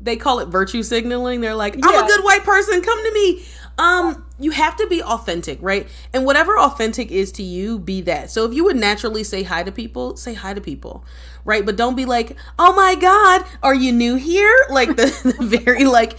they 0.03 0.17
call 0.17 0.41
it 0.41 0.49
virtue 0.49 0.83
signaling. 0.83 1.41
They're 1.41 1.55
like, 1.55 1.75
I'm 1.75 1.93
yeah. 1.93 2.05
a 2.05 2.07
good 2.07 2.25
white 2.25 2.45
person, 2.45 2.83
come 2.83 3.03
to 3.03 3.13
me. 3.13 3.45
Um, 3.79 4.27
you 4.39 4.51
have 4.51 4.77
to 4.77 4.87
be 4.87 5.03
authentic, 5.03 5.59
right? 5.63 5.89
And 6.13 6.27
whatever 6.27 6.59
authentic 6.59 7.11
is 7.11 7.33
to 7.33 7.43
you, 7.43 7.79
be 7.79 8.03
that. 8.03 8.31
So 8.31 8.45
if 8.45 8.53
you 8.53 8.65
would 8.65 8.77
naturally 8.77 9.25
say 9.25 9.43
hi 9.43 9.63
to 9.63 9.73
people, 9.73 10.17
say 10.17 10.35
hi 10.35 10.53
to 10.53 10.61
people, 10.61 11.05
right? 11.45 11.65
But 11.65 11.77
don't 11.77 11.95
be 11.95 12.05
like, 12.05 12.37
oh 12.59 12.75
my 12.75 12.95
god, 12.97 13.47
are 13.63 13.75
you 13.75 13.93
new 13.93 14.17
here? 14.17 14.55
Like 14.69 14.97
the, 14.97 15.35
the 15.39 15.47
very 15.47 15.85
like 15.85 16.19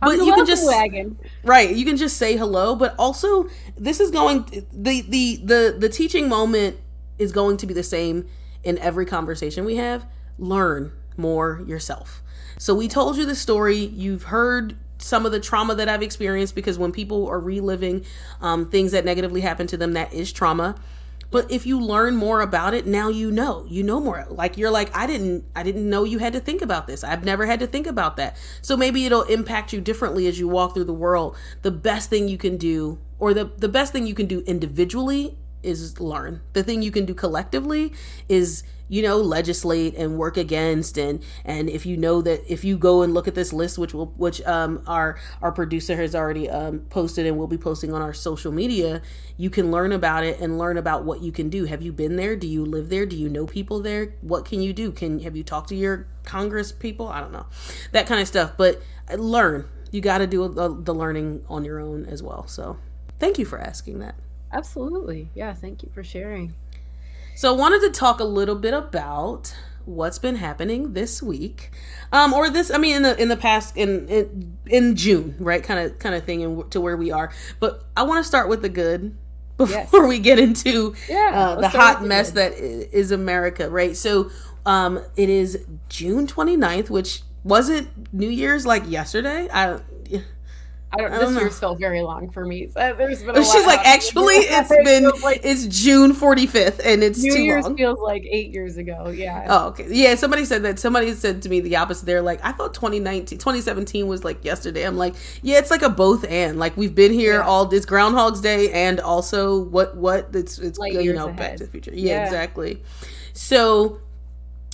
but 0.00 0.16
you 0.16 0.34
can 0.34 0.46
just 0.46 0.66
wagon. 0.66 1.18
right 1.44 1.74
you 1.74 1.84
can 1.84 1.96
just 1.96 2.16
say 2.16 2.36
hello 2.36 2.74
but 2.74 2.94
also 2.98 3.48
this 3.76 4.00
is 4.00 4.10
going 4.10 4.44
the 4.72 5.02
the 5.02 5.40
the 5.44 5.76
the 5.78 5.88
teaching 5.88 6.28
moment 6.28 6.76
is 7.18 7.32
going 7.32 7.56
to 7.56 7.66
be 7.66 7.74
the 7.74 7.82
same 7.82 8.26
in 8.64 8.78
every 8.78 9.04
conversation 9.04 9.64
we 9.64 9.76
have 9.76 10.06
learn 10.38 10.92
more 11.16 11.62
yourself 11.66 12.19
so 12.60 12.74
we 12.74 12.88
told 12.88 13.16
you 13.16 13.24
the 13.24 13.34
story. 13.34 13.78
You've 13.78 14.24
heard 14.24 14.76
some 14.98 15.24
of 15.24 15.32
the 15.32 15.40
trauma 15.40 15.74
that 15.74 15.88
i've 15.88 16.02
experienced 16.02 16.54
because 16.54 16.78
when 16.78 16.92
people 16.92 17.26
are 17.26 17.40
reliving 17.40 18.04
um, 18.42 18.68
things 18.68 18.92
that 18.92 19.02
negatively 19.02 19.40
happen 19.40 19.66
to 19.66 19.78
them 19.78 19.94
that 19.94 20.12
is 20.12 20.30
trauma. 20.30 20.76
But 21.30 21.50
if 21.50 21.64
you 21.64 21.80
learn 21.80 22.16
more 22.16 22.42
about 22.42 22.74
it 22.74 22.86
now 22.86 23.08
you 23.08 23.30
know. 23.30 23.64
You 23.66 23.82
know 23.82 23.98
more. 23.98 24.26
Like 24.28 24.58
you're 24.58 24.70
like 24.70 24.94
i 24.94 25.06
didn't 25.06 25.46
i 25.56 25.62
didn't 25.62 25.88
know 25.88 26.04
you 26.04 26.18
had 26.18 26.34
to 26.34 26.40
think 26.40 26.60
about 26.60 26.86
this. 26.86 27.02
I've 27.02 27.24
never 27.24 27.46
had 27.46 27.60
to 27.60 27.66
think 27.66 27.86
about 27.86 28.18
that. 28.18 28.36
So 28.60 28.76
maybe 28.76 29.06
it'll 29.06 29.22
impact 29.22 29.72
you 29.72 29.80
differently 29.80 30.26
as 30.26 30.38
you 30.38 30.46
walk 30.46 30.74
through 30.74 30.84
the 30.84 30.92
world. 30.92 31.38
The 31.62 31.70
best 31.70 32.10
thing 32.10 32.28
you 32.28 32.36
can 32.36 32.58
do 32.58 32.98
or 33.18 33.32
the 33.32 33.46
the 33.56 33.70
best 33.70 33.94
thing 33.94 34.06
you 34.06 34.14
can 34.14 34.26
do 34.26 34.42
individually 34.42 35.38
is 35.62 36.00
learn. 36.00 36.40
The 36.52 36.62
thing 36.62 36.82
you 36.82 36.90
can 36.90 37.06
do 37.06 37.14
collectively 37.14 37.92
is 38.28 38.62
you 38.90 39.02
know 39.02 39.18
legislate 39.18 39.94
and 39.94 40.18
work 40.18 40.36
against 40.36 40.98
and 40.98 41.22
and 41.44 41.70
if 41.70 41.86
you 41.86 41.96
know 41.96 42.20
that 42.20 42.42
if 42.52 42.64
you 42.64 42.76
go 42.76 43.02
and 43.02 43.14
look 43.14 43.28
at 43.28 43.36
this 43.36 43.52
list 43.52 43.78
which 43.78 43.94
will 43.94 44.06
which 44.16 44.42
um 44.42 44.82
our 44.88 45.16
our 45.40 45.52
producer 45.52 45.94
has 45.94 46.12
already 46.12 46.50
um 46.50 46.80
posted 46.90 47.24
and 47.24 47.38
we'll 47.38 47.46
be 47.46 47.56
posting 47.56 47.94
on 47.94 48.02
our 48.02 48.12
social 48.12 48.50
media 48.50 49.00
you 49.40 49.48
can 49.48 49.70
learn 49.70 49.92
about 49.92 50.24
it 50.24 50.38
and 50.38 50.58
learn 50.58 50.76
about 50.76 51.04
what 51.04 51.22
you 51.22 51.32
can 51.32 51.48
do. 51.48 51.64
Have 51.64 51.80
you 51.80 51.92
been 51.92 52.16
there? 52.16 52.36
Do 52.36 52.46
you 52.46 52.62
live 52.62 52.90
there? 52.90 53.06
Do 53.06 53.16
you 53.16 53.26
know 53.30 53.46
people 53.46 53.80
there? 53.80 54.12
What 54.20 54.44
can 54.44 54.60
you 54.60 54.74
do? 54.74 54.92
Can 54.92 55.20
have 55.20 55.34
you 55.34 55.42
talked 55.42 55.70
to 55.70 55.74
your 55.74 56.06
congress 56.24 56.72
people? 56.72 57.08
I 57.08 57.20
don't 57.20 57.32
know. 57.32 57.46
That 57.92 58.06
kind 58.06 58.20
of 58.20 58.28
stuff 58.28 58.52
but 58.58 58.82
uh, 59.10 59.14
learn. 59.14 59.66
You 59.92 60.02
got 60.02 60.18
to 60.18 60.26
do 60.26 60.46
the, 60.46 60.68
the 60.68 60.94
learning 60.94 61.44
on 61.48 61.64
your 61.64 61.80
own 61.80 62.04
as 62.04 62.22
well. 62.22 62.46
So 62.46 62.76
thank 63.18 63.38
you 63.38 63.46
for 63.46 63.58
asking 63.58 64.00
that 64.00 64.14
absolutely 64.52 65.30
yeah 65.34 65.52
thank 65.52 65.82
you 65.82 65.90
for 65.94 66.02
sharing 66.02 66.54
so 67.40 67.54
I 67.54 67.56
wanted 67.56 67.80
to 67.80 67.90
talk 67.90 68.20
a 68.20 68.24
little 68.24 68.54
bit 68.54 68.74
about 68.74 69.56
what's 69.86 70.18
been 70.18 70.36
happening 70.36 70.92
this 70.92 71.22
week, 71.22 71.70
um, 72.12 72.34
or 72.34 72.50
this. 72.50 72.70
I 72.70 72.76
mean, 72.76 72.96
in 72.96 73.02
the 73.02 73.18
in 73.18 73.28
the 73.28 73.36
past 73.36 73.78
in 73.78 74.06
in, 74.08 74.58
in 74.66 74.94
June, 74.94 75.36
right? 75.38 75.62
Kind 75.62 75.80
of 75.80 75.98
kind 75.98 76.14
of 76.14 76.24
thing, 76.24 76.42
and 76.42 76.70
to 76.70 76.82
where 76.82 76.98
we 76.98 77.10
are. 77.10 77.32
But 77.58 77.84
I 77.96 78.02
want 78.02 78.22
to 78.22 78.28
start 78.28 78.50
with 78.50 78.60
the 78.60 78.68
good 78.68 79.16
before 79.56 80.00
yes. 80.00 80.08
we 80.08 80.18
get 80.18 80.38
into 80.38 80.94
yeah, 81.08 81.30
uh, 81.34 81.60
the 81.62 81.68
hot 81.70 82.04
mess 82.04 82.30
good. 82.30 82.52
that 82.52 82.58
is 82.58 83.10
America, 83.10 83.70
right? 83.70 83.96
So 83.96 84.30
um, 84.66 85.02
it 85.16 85.30
is 85.30 85.64
June 85.88 86.26
29th, 86.26 86.90
which 86.90 87.22
wasn't 87.42 87.88
New 88.12 88.28
Year's 88.28 88.66
like 88.66 88.82
yesterday. 88.86 89.48
I 89.50 89.80
I 90.92 90.96
don't. 90.96 91.12
I 91.12 91.18
don't 91.18 91.26
this 91.26 91.34
know. 91.34 91.40
year's 91.42 91.58
felt 91.58 91.78
very 91.78 92.02
long 92.02 92.30
for 92.30 92.44
me. 92.44 92.68
So 92.68 92.94
there's 92.98 93.22
been. 93.22 93.36
A 93.36 93.44
She's 93.44 93.66
like, 93.66 93.78
actually, 93.86 94.34
it's 94.34 94.68
been 94.68 95.08
like, 95.22 95.40
it's 95.44 95.66
June 95.66 96.12
45th, 96.12 96.80
and 96.84 97.04
it's 97.04 97.22
New 97.22 97.32
too 97.32 97.42
Year's 97.42 97.64
long. 97.64 97.76
feels 97.76 98.00
like 98.00 98.24
eight 98.28 98.52
years 98.52 98.76
ago. 98.76 99.08
Yeah. 99.08 99.46
Oh, 99.48 99.68
okay. 99.68 99.86
Yeah. 99.88 100.16
Somebody 100.16 100.44
said 100.44 100.64
that. 100.64 100.80
Somebody 100.80 101.14
said 101.14 101.42
to 101.42 101.48
me 101.48 101.60
the 101.60 101.76
opposite. 101.76 102.06
They're 102.06 102.22
like, 102.22 102.40
I 102.44 102.50
thought 102.50 102.74
2019, 102.74 103.38
2017 103.38 104.08
was 104.08 104.24
like 104.24 104.44
yesterday. 104.44 104.84
I'm 104.84 104.96
like, 104.96 105.14
yeah, 105.42 105.58
it's 105.58 105.70
like 105.70 105.82
a 105.82 105.90
both 105.90 106.24
and. 106.24 106.58
Like 106.58 106.76
we've 106.76 106.94
been 106.94 107.12
here 107.12 107.34
yeah. 107.34 107.46
all. 107.46 107.72
It's 107.72 107.86
Groundhog's 107.86 108.40
Day, 108.40 108.72
and 108.72 108.98
also 108.98 109.60
what 109.60 109.96
what 109.96 110.30
it's 110.34 110.58
it's 110.58 110.78
like 110.78 110.94
you 110.94 111.12
know 111.12 111.28
ahead. 111.28 111.36
Back 111.36 111.56
to 111.58 111.64
the 111.66 111.70
Future. 111.70 111.92
Yeah, 111.94 112.14
yeah. 112.14 112.24
exactly. 112.24 112.82
So, 113.32 114.00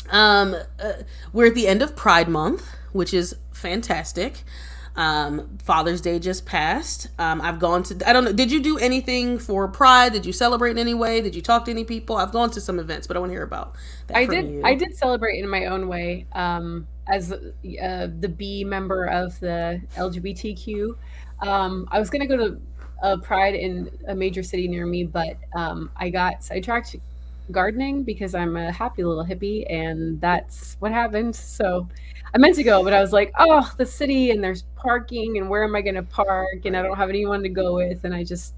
um, 0.08 0.56
uh, 0.82 0.92
we're 1.34 1.48
at 1.48 1.54
the 1.54 1.68
end 1.68 1.82
of 1.82 1.94
Pride 1.94 2.28
Month, 2.28 2.66
which 2.92 3.12
is 3.12 3.36
fantastic. 3.52 4.44
Um, 4.96 5.58
Father's 5.58 6.00
Day 6.00 6.18
just 6.18 6.46
passed. 6.46 7.08
Um, 7.18 7.40
I've 7.42 7.58
gone 7.58 7.82
to, 7.84 8.08
I 8.08 8.12
don't 8.12 8.24
know, 8.24 8.32
did 8.32 8.50
you 8.50 8.60
do 8.60 8.78
anything 8.78 9.38
for 9.38 9.68
Pride? 9.68 10.12
Did 10.12 10.24
you 10.24 10.32
celebrate 10.32 10.70
in 10.70 10.78
any 10.78 10.94
way? 10.94 11.20
Did 11.20 11.34
you 11.34 11.42
talk 11.42 11.66
to 11.66 11.70
any 11.70 11.84
people? 11.84 12.16
I've 12.16 12.32
gone 12.32 12.50
to 12.52 12.60
some 12.60 12.78
events, 12.78 13.06
but 13.06 13.16
I 13.16 13.20
want 13.20 13.30
to 13.30 13.34
hear 13.34 13.42
about 13.42 13.74
that. 14.06 14.16
I 14.16 14.24
did, 14.24 14.48
you. 14.48 14.62
I 14.64 14.74
did 14.74 14.96
celebrate 14.96 15.38
in 15.38 15.48
my 15.48 15.66
own 15.66 15.86
way 15.88 16.26
um, 16.32 16.86
as 17.08 17.30
uh, 17.30 17.38
the 17.62 18.32
B 18.34 18.64
member 18.64 19.04
of 19.04 19.38
the 19.40 19.82
LGBTQ. 19.96 20.96
Um, 21.42 21.86
I 21.90 21.98
was 21.98 22.08
going 22.08 22.26
to 22.26 22.26
go 22.26 22.36
to 22.36 22.60
a 23.02 23.18
Pride 23.18 23.54
in 23.54 23.90
a 24.08 24.14
major 24.14 24.42
city 24.42 24.66
near 24.68 24.86
me, 24.86 25.04
but 25.04 25.36
um, 25.54 25.90
I 25.96 26.08
got 26.08 26.42
sidetracked 26.42 26.96
gardening 27.50 28.02
because 28.02 28.34
I'm 28.34 28.56
a 28.56 28.72
happy 28.72 29.04
little 29.04 29.24
hippie, 29.24 29.70
and 29.70 30.20
that's 30.20 30.76
what 30.80 30.92
happened. 30.92 31.36
So 31.36 31.88
I 32.34 32.38
meant 32.38 32.56
to 32.56 32.62
go, 32.62 32.84
but 32.84 32.92
I 32.92 33.00
was 33.00 33.12
like, 33.12 33.32
oh, 33.38 33.72
the 33.76 33.86
city 33.86 34.30
and 34.30 34.42
there's 34.42 34.64
parking 34.74 35.38
and 35.38 35.48
where 35.48 35.64
am 35.64 35.74
I 35.74 35.80
going 35.80 35.94
to 35.94 36.02
park? 36.02 36.64
And 36.64 36.76
I 36.76 36.82
don't 36.82 36.96
have 36.96 37.08
anyone 37.08 37.42
to 37.42 37.48
go 37.48 37.74
with. 37.76 38.04
And 38.04 38.14
I 38.14 38.24
just, 38.24 38.54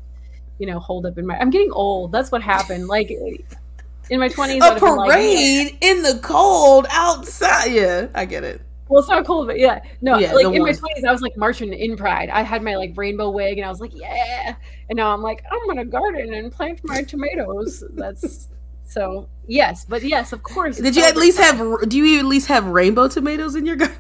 you 0.59 0.67
know, 0.67 0.79
hold 0.81 1.07
up 1.07 1.19
in 1.19 1.27
my, 1.27 1.39
I'm 1.39 1.51
getting 1.51 1.71
old. 1.73 2.11
That's 2.11 2.33
what 2.33 2.43
happened. 2.43 2.89
Like 2.89 3.11
in 3.11 4.21
my 4.21 4.29
20s, 4.29 4.59
a 4.59 4.79
parade 4.79 5.73
like, 5.73 5.85
in 5.85 6.03
the 6.03 6.19
cold 6.23 6.87
outside. 6.91 7.73
Yeah, 7.73 8.09
I 8.15 8.25
get 8.25 8.45
it. 8.45 8.61
Well, 8.89 9.01
it's 9.01 9.09
not 9.09 9.27
cold, 9.27 9.47
but 9.47 9.59
yeah, 9.59 9.83
no. 10.01 10.19
Yeah, 10.19 10.33
like 10.33 10.47
in 10.47 10.63
my 10.63 10.73
twenties, 10.73 11.05
I 11.05 11.13
was 11.13 11.21
like 11.21 11.37
marching 11.37 11.75
in 11.75 11.95
Pride. 11.95 12.31
I 12.31 12.41
had 12.41 12.63
my 12.63 12.77
like 12.77 12.95
rainbow 12.97 13.29
wig, 13.29 13.59
and 13.59 13.67
I 13.67 13.69
was 13.69 13.81
like, 13.81 13.95
yeah. 13.95 14.55
And 14.89 14.97
now 14.97 15.13
I'm 15.13 15.21
like, 15.21 15.45
I'm 15.51 15.67
gonna 15.67 15.85
garden 15.85 16.33
and 16.33 16.51
plant 16.51 16.81
my 16.85 17.03
tomatoes. 17.03 17.85
That's 17.91 18.49
so 18.89 19.29
yes, 19.47 19.85
but 19.85 20.03
yes, 20.03 20.33
of 20.33 20.43
course. 20.43 20.79
Did 20.79 20.97
you 20.97 21.05
at 21.05 21.17
least 21.17 21.39
have? 21.39 21.89
Do 21.89 21.97
you 21.99 22.19
at 22.19 22.25
least 22.25 22.49
have 22.49 22.67
rainbow 22.67 23.07
tomatoes 23.07 23.55
in 23.55 23.67
your 23.67 23.77
garden? 23.77 23.97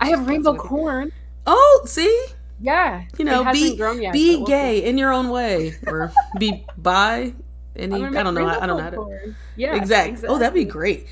I 0.00 0.08
have 0.08 0.26
rainbow 0.26 0.56
corn. 0.56 1.12
Oh, 1.46 1.82
see. 1.86 2.26
Yeah, 2.60 3.04
you 3.18 3.24
know, 3.24 3.50
be 3.52 3.76
yet, 3.76 4.12
be 4.12 4.36
we'll 4.36 4.46
gay 4.46 4.80
see. 4.80 4.86
in 4.86 4.98
your 4.98 5.12
own 5.12 5.28
way, 5.28 5.74
or 5.86 6.12
be 6.38 6.66
bi. 6.76 7.34
Any, 7.76 8.02
I 8.02 8.22
don't 8.22 8.34
know. 8.34 8.46
I, 8.46 8.62
I, 8.62 8.66
don't 8.66 8.78
know 8.78 8.82
how 8.82 8.90
to. 8.90 9.34
Yeah, 9.56 9.76
exactly. 9.76 10.12
exactly. 10.12 10.28
Oh, 10.34 10.38
that'd 10.38 10.54
be 10.54 10.64
great. 10.64 11.06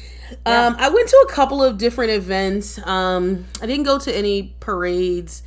Yeah. 0.47 0.67
Um, 0.67 0.77
I 0.79 0.89
went 0.89 1.09
to 1.09 1.27
a 1.29 1.33
couple 1.33 1.63
of 1.63 1.77
different 1.77 2.13
events. 2.13 2.85
Um, 2.87 3.47
I 3.61 3.67
didn't 3.67 3.85
go 3.85 3.99
to 3.99 4.17
any 4.17 4.57
parades 4.61 5.43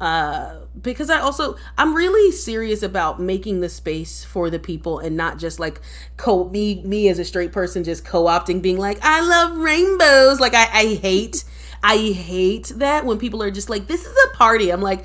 uh, 0.00 0.56
because 0.80 1.08
I 1.08 1.20
also 1.20 1.56
I'm 1.78 1.94
really 1.94 2.32
serious 2.32 2.82
about 2.82 3.20
making 3.20 3.60
the 3.60 3.68
space 3.68 4.24
for 4.24 4.50
the 4.50 4.58
people 4.58 4.98
and 4.98 5.16
not 5.16 5.38
just 5.38 5.60
like 5.60 5.80
co 6.16 6.48
me 6.48 6.82
me 6.82 7.08
as 7.08 7.18
a 7.18 7.24
straight 7.24 7.52
person 7.52 7.84
just 7.84 8.04
co-opting 8.04 8.60
being 8.60 8.78
like 8.78 8.98
I 9.02 9.20
love 9.20 9.56
rainbows. 9.56 10.40
Like 10.40 10.54
I, 10.54 10.64
I 10.72 10.94
hate 10.94 11.44
I 11.82 11.96
hate 11.96 12.72
that 12.76 13.04
when 13.04 13.18
people 13.18 13.42
are 13.42 13.50
just 13.50 13.70
like 13.70 13.86
this 13.86 14.04
is 14.04 14.16
a 14.26 14.36
party. 14.36 14.70
I'm 14.70 14.82
like 14.82 15.04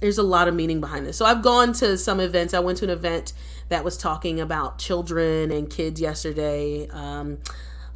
there's 0.00 0.18
a 0.18 0.22
lot 0.22 0.48
of 0.48 0.54
meaning 0.54 0.80
behind 0.80 1.06
this. 1.06 1.16
So 1.16 1.24
I've 1.24 1.42
gone 1.42 1.72
to 1.74 1.96
some 1.96 2.18
events. 2.18 2.54
I 2.54 2.60
went 2.60 2.78
to 2.78 2.84
an 2.84 2.90
event 2.90 3.32
that 3.68 3.84
was 3.84 3.96
talking 3.96 4.40
about 4.40 4.78
children 4.78 5.50
and 5.50 5.70
kids 5.70 6.00
yesterday. 6.00 6.88
Um, 6.88 7.38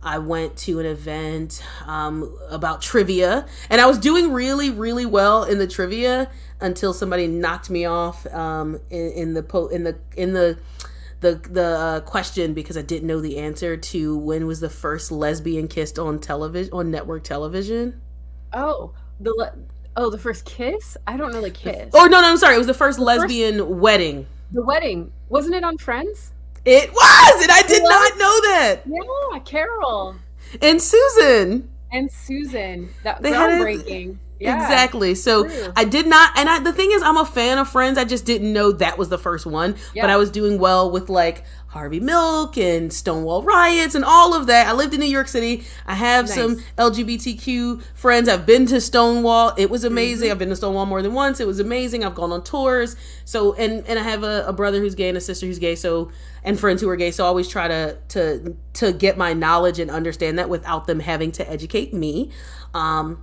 I 0.03 0.19
went 0.19 0.57
to 0.59 0.79
an 0.79 0.87
event 0.87 1.65
um, 1.85 2.37
about 2.51 2.81
trivia, 2.81 3.47
and 3.71 3.81
I 3.81 3.87
was 3.87 3.99
doing 3.99 4.33
really, 4.33 4.71
really 4.71 5.07
well 5.07 5.45
in 5.45 5.59
the 5.59 5.67
trivia 5.67 6.31
until 6.61 6.93
somebody 6.93 7.27
knocked 7.27 7.71
me 7.71 7.85
off 7.85 8.27
um, 8.33 8.81
in, 8.91 9.11
in, 9.13 9.35
the 9.35 9.43
po- 9.43 9.69
in 9.69 9.85
the 9.85 9.99
in 10.17 10.33
the 10.33 10.59
the 11.21 11.35
the 11.51 11.65
uh, 11.65 12.01
question 12.01 12.55
because 12.55 12.77
I 12.77 12.83
didn't 12.83 13.09
know 13.09 13.21
the 13.21 13.39
answer 13.39 13.77
to 13.77 14.19
when 14.19 14.47
was 14.47 14.61
the 14.61 14.71
first 14.71 15.11
lesbian 15.11 15.69
kissed 15.69 15.99
on 15.99 16.21
television 16.21 16.73
on 16.73 16.91
network 16.91 17.25
television. 17.25 18.01
Oh, 18.53 18.95
the 19.19 19.33
le- 19.33 19.55
oh 19.97 20.11
the 20.11 20.19
first 20.19 20.45
kiss? 20.45 20.97
I 21.07 21.17
don't 21.17 21.33
know 21.33 21.41
the 21.41 21.51
kiss. 21.51 21.91
oh 21.95 22.07
no, 22.07 22.21
no, 22.21 22.29
I'm 22.29 22.37
sorry. 22.37 22.55
It 22.55 22.59
was 22.59 22.67
the 22.67 22.75
first 22.75 22.99
the 22.99 23.05
lesbian 23.05 23.59
first, 23.59 23.71
wedding. 23.71 24.27
The 24.53 24.63
wedding 24.63 25.13
wasn't 25.29 25.57
it 25.57 25.65
on 25.65 25.79
Friends? 25.79 26.33
It 26.67 26.93
was, 26.93 27.43
and 27.43 27.53
I 27.53 27.63
did 27.63 27.83
not 27.85 28.19
know 28.19 28.41
that. 28.41 28.81
Yeah, 28.87 29.39
Carol 29.45 30.17
and 30.61 30.83
Susan 30.83 31.71
and 31.93 32.11
Susan. 32.11 32.89
That 33.05 33.23
they 33.23 33.31
groundbreaking. 33.31 34.19
Yeah, 34.41 34.61
exactly. 34.61 35.15
So 35.15 35.45
true. 35.45 35.73
I 35.77 35.85
did 35.85 36.07
not, 36.07 36.37
and 36.37 36.49
I, 36.49 36.59
the 36.59 36.73
thing 36.73 36.91
is, 36.93 37.03
I'm 37.03 37.17
a 37.17 37.25
fan 37.25 37.59
of 37.59 37.69
Friends. 37.69 37.97
I 37.97 38.05
just 38.05 38.27
didn't 38.27 38.53
know 38.53 38.73
that 38.73 38.99
was 38.99 39.09
the 39.09 39.17
first 39.17 39.47
one. 39.47 39.77
Yeah. 39.95 40.03
But 40.03 40.11
I 40.11 40.17
was 40.17 40.31
doing 40.31 40.59
well 40.59 40.91
with 40.91 41.09
like 41.09 41.45
Harvey 41.77 42.01
Milk 42.01 42.57
and 42.57 42.93
Stonewall 42.93 43.43
riots 43.43 43.95
and 43.95 44.05
all 44.05 44.35
of 44.35 44.47
that. 44.47 44.67
I 44.67 44.73
lived 44.73 44.95
in 44.95 45.01
New 45.01 45.07
York 45.07 45.29
City. 45.29 45.65
I 45.87 45.95
have 45.95 46.27
nice. 46.27 46.35
some 46.35 46.57
LGBTQ 46.79 47.83
friends. 47.95 48.29
I've 48.29 48.47
been 48.47 48.67
to 48.67 48.81
Stonewall. 48.81 49.55
It 49.57 49.71
was 49.71 49.85
amazing. 49.85 50.27
Mm-hmm. 50.27 50.33
I've 50.33 50.39
been 50.39 50.49
to 50.49 50.57
Stonewall 50.57 50.87
more 50.87 51.03
than 51.03 51.15
once. 51.15 51.41
It 51.41 51.47
was 51.47 51.61
amazing. 51.61 52.05
I've 52.05 52.15
gone 52.15 52.33
on 52.33 52.43
tours. 52.43 52.97
So 53.25 53.55
and 53.55 53.87
and 53.87 53.99
I 53.99 54.03
have 54.03 54.23
a, 54.23 54.45
a 54.47 54.53
brother 54.53 54.81
who's 54.81 54.95
gay 54.95 55.09
and 55.09 55.19
a 55.19 55.21
sister 55.21 55.47
who's 55.47 55.59
gay. 55.59 55.75
So 55.75 56.11
and 56.43 56.59
friends 56.59 56.81
who 56.81 56.89
are 56.89 56.97
gay. 56.97 57.11
So 57.11 57.25
I 57.25 57.27
always 57.27 57.49
try 57.49 57.69
to 57.69 57.99
to 58.09 58.57
to 58.75 58.93
get 58.93 59.19
my 59.19 59.33
knowledge 59.33 59.79
and 59.79 59.91
understand 59.91 60.39
that 60.39 60.49
without 60.49 60.87
them 60.87 61.01
having 61.01 61.33
to 61.33 61.51
educate 61.51 61.93
me. 61.93 62.31
Um, 62.73 63.23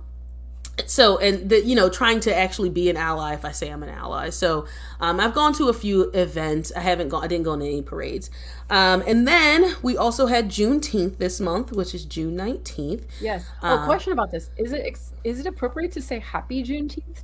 so 0.86 1.18
and 1.18 1.48
the 1.48 1.64
you 1.64 1.74
know 1.74 1.88
trying 1.88 2.20
to 2.20 2.34
actually 2.34 2.70
be 2.70 2.90
an 2.90 2.96
ally 2.96 3.34
if 3.34 3.44
i 3.44 3.52
say 3.52 3.70
i'm 3.70 3.82
an 3.82 3.88
ally. 3.88 4.30
So 4.30 4.66
um, 5.00 5.20
i've 5.20 5.34
gone 5.34 5.52
to 5.54 5.68
a 5.68 5.72
few 5.72 6.10
events. 6.10 6.72
I 6.76 6.80
haven't 6.80 7.08
gone 7.08 7.24
i 7.24 7.26
didn't 7.26 7.44
go 7.44 7.56
to 7.56 7.64
any 7.64 7.82
parades. 7.82 8.30
Um, 8.70 9.02
and 9.06 9.28
then 9.28 9.76
we 9.82 9.96
also 9.96 10.26
had 10.26 10.48
juneteenth 10.48 11.18
this 11.18 11.40
month 11.40 11.72
which 11.72 11.94
is 11.94 12.04
june 12.04 12.36
19th 12.36 13.04
yes. 13.20 13.44
Oh 13.62 13.68
uh, 13.68 13.86
question 13.86 14.12
about 14.12 14.30
this. 14.30 14.50
Is 14.56 14.72
it 14.72 14.98
is 15.22 15.40
it 15.40 15.46
appropriate 15.46 15.92
to 15.92 16.02
say 16.02 16.18
happy 16.18 16.62
juneteenth 16.64 17.22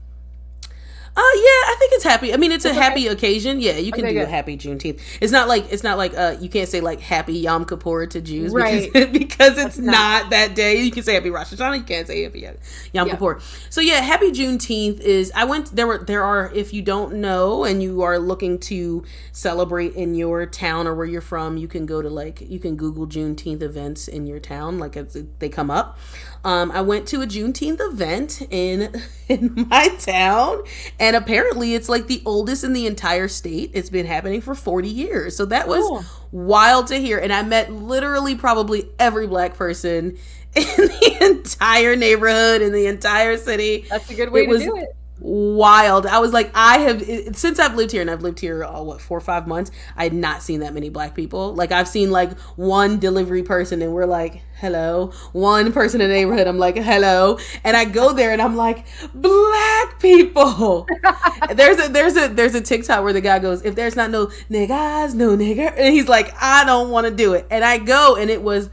uh, 1.17 1.21
yeah, 1.35 1.43
I 1.43 1.77
think 1.79 1.93
it's 1.95 2.05
happy. 2.05 2.33
I 2.33 2.37
mean, 2.37 2.53
it's, 2.53 2.65
a 2.65 2.73
happy 2.73 3.09
occasion. 3.09 3.61
Yeah, 3.61 3.79
you 3.79 3.91
can 3.91 4.05
okay, 4.05 4.13
do 4.13 4.21
good. 4.21 4.29
a 4.29 4.31
happy 4.31 4.57
Juneteenth. 4.57 5.01
It's 5.21 5.33
not 5.33 5.49
like 5.49 5.73
it's 5.73 5.83
not 5.83 5.99
like 5.99 6.17
uh 6.17 6.37
you 6.41 6.49
can't 6.49 6.69
say 6.69 6.81
like 6.81 7.01
happy 7.01 7.35
Yom 7.35 7.65
Kippur 7.65 8.07
to 8.07 8.21
Jews 8.21 8.53
right. 8.53 8.93
because, 8.93 9.09
because 9.19 9.59
it's 9.59 9.79
not. 9.79 9.93
not. 9.93 10.31
that 10.31 10.55
day. 10.55 10.83
You 10.83 10.91
can 10.91 11.03
say 11.03 11.15
happy 11.15 11.31
Rosh 11.31 11.53
Hashanah. 11.53 11.79
You 11.79 11.85
can't 11.85 12.07
say 12.07 12.23
happy 12.23 12.41
Yom 12.41 12.57
yeah. 12.93 13.05
Kippur. 13.15 13.41
So 13.71 13.81
yeah, 13.81 14.01
happy 14.01 14.31
Juneteenth 14.31 15.01
is. 15.01 15.33
I 15.35 15.45
went 15.45 15.75
there. 15.75 15.87
Were 15.87 15.99
there 15.99 16.23
are 16.23 16.53
if 16.55 16.73
you 16.73 16.83
don't 16.83 17.15
know 17.15 17.65
and 17.65 17.83
you 17.83 18.03
are 18.03 18.19
looking 18.19 18.59
to 18.61 19.05
celebrate 19.33 19.95
in 19.95 20.15
your 20.15 20.47
town 20.47 20.87
or 20.87 20.95
where 20.95 21.07
you're 21.07 21.21
from, 21.21 21.57
you 21.57 21.67
can 21.67 21.87
go 21.87 22.01
to 22.03 22.09
like 22.09 22.41
you 22.41 22.61
can 22.61 22.77
Google 22.77 23.07
Juneteenth 23.07 23.63
events 23.63 24.07
in 24.07 24.27
your 24.27 24.39
town. 24.39 24.79
Like 24.79 24.97
they 25.39 25.49
come 25.49 25.71
up. 25.71 25.99
Um, 26.45 26.71
I 26.71 26.81
went 26.81 27.07
to 27.09 27.21
a 27.21 27.27
Juneteenth 27.27 27.81
event 27.81 28.43
in 28.51 29.03
in 29.29 29.67
my 29.69 29.89
town, 29.99 30.63
and 30.99 31.17
apparently 31.17 31.75
it's 31.75 31.89
like 31.89 32.07
the 32.07 32.23
oldest 32.25 32.65
in 32.65 32.73
the 32.73 32.87
entire 32.87 33.29
state. 33.29 33.71
It's 33.75 33.91
been 33.91 34.07
happening 34.07 34.41
for 34.41 34.55
40 34.55 34.89
years. 34.89 35.37
So 35.37 35.45
that 35.47 35.69
was 35.69 35.87
cool. 35.87 36.05
wild 36.33 36.89
to 36.89 36.97
hear. 36.97 37.19
And 37.19 37.33
I 37.33 37.43
met 37.43 37.73
literally 37.73 38.35
probably 38.35 38.89
every 38.99 39.27
black 39.27 39.55
person 39.55 40.19
in 40.57 40.65
the 40.77 41.19
entire 41.21 41.95
neighborhood, 41.95 42.63
in 42.63 42.73
the 42.73 42.87
entire 42.87 43.37
city. 43.37 43.87
That's 43.89 44.11
a 44.11 44.15
good 44.15 44.31
way 44.31 44.43
it 44.43 44.47
to 44.47 44.51
was, 44.51 44.63
do 44.63 44.77
it 44.77 44.97
wild. 45.21 46.07
I 46.07 46.19
was 46.19 46.33
like, 46.33 46.51
I 46.55 46.79
have 46.79 47.37
since 47.37 47.59
I've 47.59 47.75
lived 47.75 47.93
here 47.93 48.01
and 48.01 48.11
I've 48.11 48.23
lived 48.23 48.41
here 48.41 48.65
all 48.65 48.87
what 48.87 49.01
four 49.01 49.19
or 49.19 49.23
five 49.23 49.47
months. 49.47 49.71
I 49.97 50.05
had 50.05 50.13
not 50.13 50.43
seen 50.43 50.61
that 50.61 50.75
many 50.75 50.89
black 50.89 51.15
people. 51.15 51.55
Like 51.55 51.73
I've 51.73 51.89
seen 51.89 52.11
like 52.11 52.39
one 52.57 52.99
delivery 52.99 53.43
person, 53.43 53.83
and 53.83 53.93
we're 53.93 54.07
like, 54.07 54.43
hello. 54.55 55.13
One 55.33 55.73
person 55.73 56.01
in 56.01 56.09
the 56.09 56.15
neighborhood, 56.15 56.47
I'm 56.47 56.59
like, 56.59 56.77
hello. 56.77 57.39
And 57.65 57.77
I 57.77 57.85
go 57.85 58.13
there 58.13 58.33
and 58.33 58.41
I'm 58.41 58.57
like, 58.57 58.87
black 59.15 60.01
people. 60.01 60.87
there's 61.55 61.79
a 61.79 61.89
there's 61.89 62.17
a 62.17 62.29
there's 62.29 62.55
a 62.55 62.61
TikTok 62.61 63.05
where 63.05 63.13
the 63.13 63.21
guy 63.21 63.39
goes, 63.39 63.65
if 63.65 63.75
there's 63.75 63.97
not 63.97 64.11
no 64.11 64.27
niggas, 64.51 65.15
no 65.15 65.37
nigger, 65.37 65.73
and 65.77 65.93
he's 65.95 66.09
like, 66.09 66.35
I 66.41 66.65
don't 66.65 66.91
want 66.91 67.07
to 67.07 67.13
do 67.13 67.35
it. 67.35 67.47
And 67.51 67.65
I 67.65 67.79
go, 67.79 68.17
and 68.17 68.31
it 68.31 68.43
was 68.43 68.71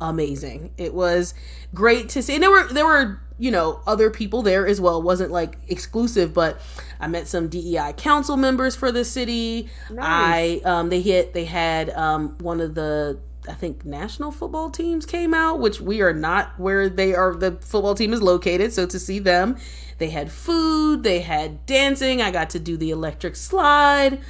amazing. 0.00 0.72
It 0.78 0.94
was 0.94 1.34
great 1.74 2.08
to 2.10 2.22
see. 2.22 2.34
And 2.34 2.42
there 2.42 2.50
were 2.50 2.68
there 2.68 2.86
were 2.86 3.20
you 3.40 3.50
know 3.50 3.80
other 3.86 4.10
people 4.10 4.42
there 4.42 4.66
as 4.66 4.80
well. 4.80 4.98
It 4.98 5.04
wasn't 5.04 5.32
like 5.32 5.56
exclusive, 5.68 6.34
but 6.34 6.60
I 7.00 7.08
met 7.08 7.26
some 7.26 7.48
DEI 7.48 7.94
council 7.96 8.36
members 8.36 8.76
for 8.76 8.92
the 8.92 9.04
city. 9.04 9.68
Nice. 9.90 10.60
I 10.64 10.68
um 10.68 10.90
they 10.90 11.00
hit 11.00 11.32
they 11.32 11.46
had 11.46 11.90
um 11.90 12.36
one 12.38 12.60
of 12.60 12.74
the 12.74 13.18
I 13.48 13.54
think 13.54 13.86
national 13.86 14.30
football 14.30 14.70
teams 14.70 15.06
came 15.06 15.32
out, 15.32 15.58
which 15.58 15.80
we 15.80 16.02
are 16.02 16.12
not 16.12 16.60
where 16.60 16.90
they 16.90 17.14
are 17.14 17.34
the 17.34 17.52
football 17.62 17.94
team 17.94 18.12
is 18.12 18.20
located. 18.20 18.74
So 18.74 18.86
to 18.86 18.98
see 18.98 19.18
them, 19.18 19.56
they 19.96 20.10
had 20.10 20.30
food, 20.30 21.02
they 21.02 21.20
had 21.20 21.64
dancing. 21.64 22.20
I 22.20 22.30
got 22.30 22.50
to 22.50 22.58
do 22.58 22.76
the 22.76 22.90
electric 22.90 23.36
slide. 23.36 24.20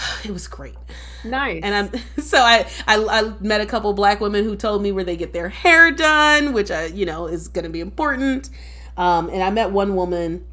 It 0.24 0.30
was 0.30 0.48
great. 0.48 0.76
Nice. 1.24 1.62
And 1.62 1.74
I'm 1.74 2.00
so 2.22 2.38
I, 2.38 2.66
I 2.86 2.96
I 2.96 3.32
met 3.40 3.60
a 3.60 3.66
couple 3.66 3.92
black 3.92 4.20
women 4.20 4.44
who 4.44 4.56
told 4.56 4.82
me 4.82 4.92
where 4.92 5.04
they 5.04 5.16
get 5.16 5.32
their 5.32 5.48
hair 5.48 5.90
done, 5.90 6.52
which 6.52 6.70
I 6.70 6.86
you 6.86 7.06
know 7.06 7.26
is 7.26 7.48
going 7.48 7.64
to 7.64 7.70
be 7.70 7.80
important. 7.80 8.50
Um, 8.96 9.28
and 9.30 9.42
I 9.42 9.50
met 9.50 9.70
one 9.70 9.94
woman 9.94 10.44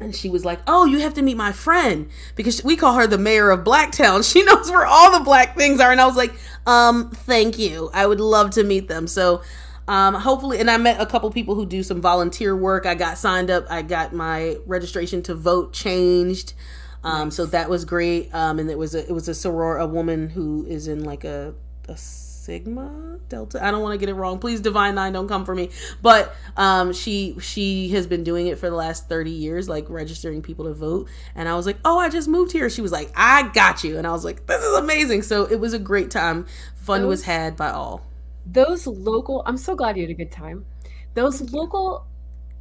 and 0.00 0.14
she 0.14 0.28
was 0.28 0.44
like, 0.44 0.60
"Oh, 0.66 0.84
you 0.84 1.00
have 1.00 1.14
to 1.14 1.22
meet 1.22 1.36
my 1.36 1.52
friend 1.52 2.08
because 2.36 2.62
we 2.62 2.76
call 2.76 2.94
her 2.94 3.06
the 3.06 3.18
mayor 3.18 3.50
of 3.50 3.64
Blacktown. 3.64 4.22
She 4.32 4.42
knows 4.42 4.70
where 4.70 4.86
all 4.86 5.10
the 5.12 5.24
black 5.24 5.56
things 5.56 5.80
are." 5.80 5.90
And 5.90 6.00
I 6.00 6.06
was 6.06 6.16
like, 6.16 6.34
"Um, 6.66 7.10
thank 7.10 7.58
you. 7.58 7.90
I 7.92 8.06
would 8.06 8.20
love 8.20 8.50
to 8.50 8.64
meet 8.64 8.88
them." 8.88 9.06
So, 9.06 9.42
um, 9.88 10.14
hopefully, 10.14 10.58
and 10.60 10.70
I 10.70 10.76
met 10.76 11.00
a 11.00 11.06
couple 11.06 11.30
people 11.30 11.54
who 11.54 11.66
do 11.66 11.82
some 11.82 12.00
volunteer 12.00 12.56
work. 12.56 12.86
I 12.86 12.94
got 12.94 13.18
signed 13.18 13.50
up. 13.50 13.66
I 13.70 13.82
got 13.82 14.12
my 14.12 14.56
registration 14.66 15.22
to 15.24 15.34
vote 15.34 15.72
changed. 15.72 16.54
Um, 17.04 17.28
nice. 17.28 17.36
so 17.36 17.46
that 17.46 17.70
was 17.70 17.84
great. 17.84 18.34
Um, 18.34 18.58
and 18.58 18.70
it 18.70 18.78
was 18.78 18.94
a 18.94 19.06
it 19.06 19.12
was 19.12 19.28
a 19.28 19.32
soror, 19.32 19.80
a 19.80 19.86
woman 19.86 20.28
who 20.28 20.66
is 20.66 20.88
in 20.88 21.04
like 21.04 21.24
a 21.24 21.54
a 21.88 21.96
sigma 22.48 23.18
delta? 23.28 23.62
I 23.62 23.70
don't 23.70 23.82
want 23.82 23.92
to 23.92 23.98
get 23.98 24.08
it 24.08 24.14
wrong. 24.14 24.38
Please 24.38 24.60
divine 24.60 24.94
nine 24.94 25.12
don't 25.12 25.28
come 25.28 25.44
for 25.44 25.54
me. 25.54 25.68
But 26.00 26.34
um 26.56 26.94
she 26.94 27.36
she 27.40 27.90
has 27.90 28.06
been 28.06 28.24
doing 28.24 28.46
it 28.46 28.58
for 28.58 28.70
the 28.70 28.76
last 28.76 29.06
30 29.06 29.30
years 29.30 29.68
like 29.68 29.88
registering 29.90 30.40
people 30.40 30.64
to 30.64 30.72
vote. 30.72 31.08
And 31.34 31.46
i 31.46 31.54
was 31.54 31.66
like 31.66 31.76
oh 31.84 31.98
i 31.98 32.08
just 32.08 32.26
moved 32.26 32.52
here. 32.52 32.70
She 32.70 32.80
was 32.80 32.92
like 32.92 33.10
i 33.14 33.48
got 33.52 33.84
you. 33.84 33.98
And 33.98 34.06
i 34.06 34.12
was 34.12 34.24
like 34.24 34.46
this 34.46 34.62
is 34.62 34.78
amazing. 34.78 35.22
So 35.22 35.44
it 35.44 35.60
was 35.60 35.74
a 35.74 35.78
great 35.78 36.10
time. 36.10 36.46
Fun 36.76 37.02
those, 37.02 37.08
was 37.08 37.22
had 37.24 37.56
by 37.56 37.68
all. 37.68 38.06
Those 38.46 38.86
local 38.86 39.42
i'm 39.44 39.58
so 39.58 39.74
glad 39.74 39.96
you 39.96 40.02
had 40.04 40.10
a 40.10 40.14
good 40.14 40.32
time. 40.32 40.64
Those 41.14 41.52
local 41.52 42.06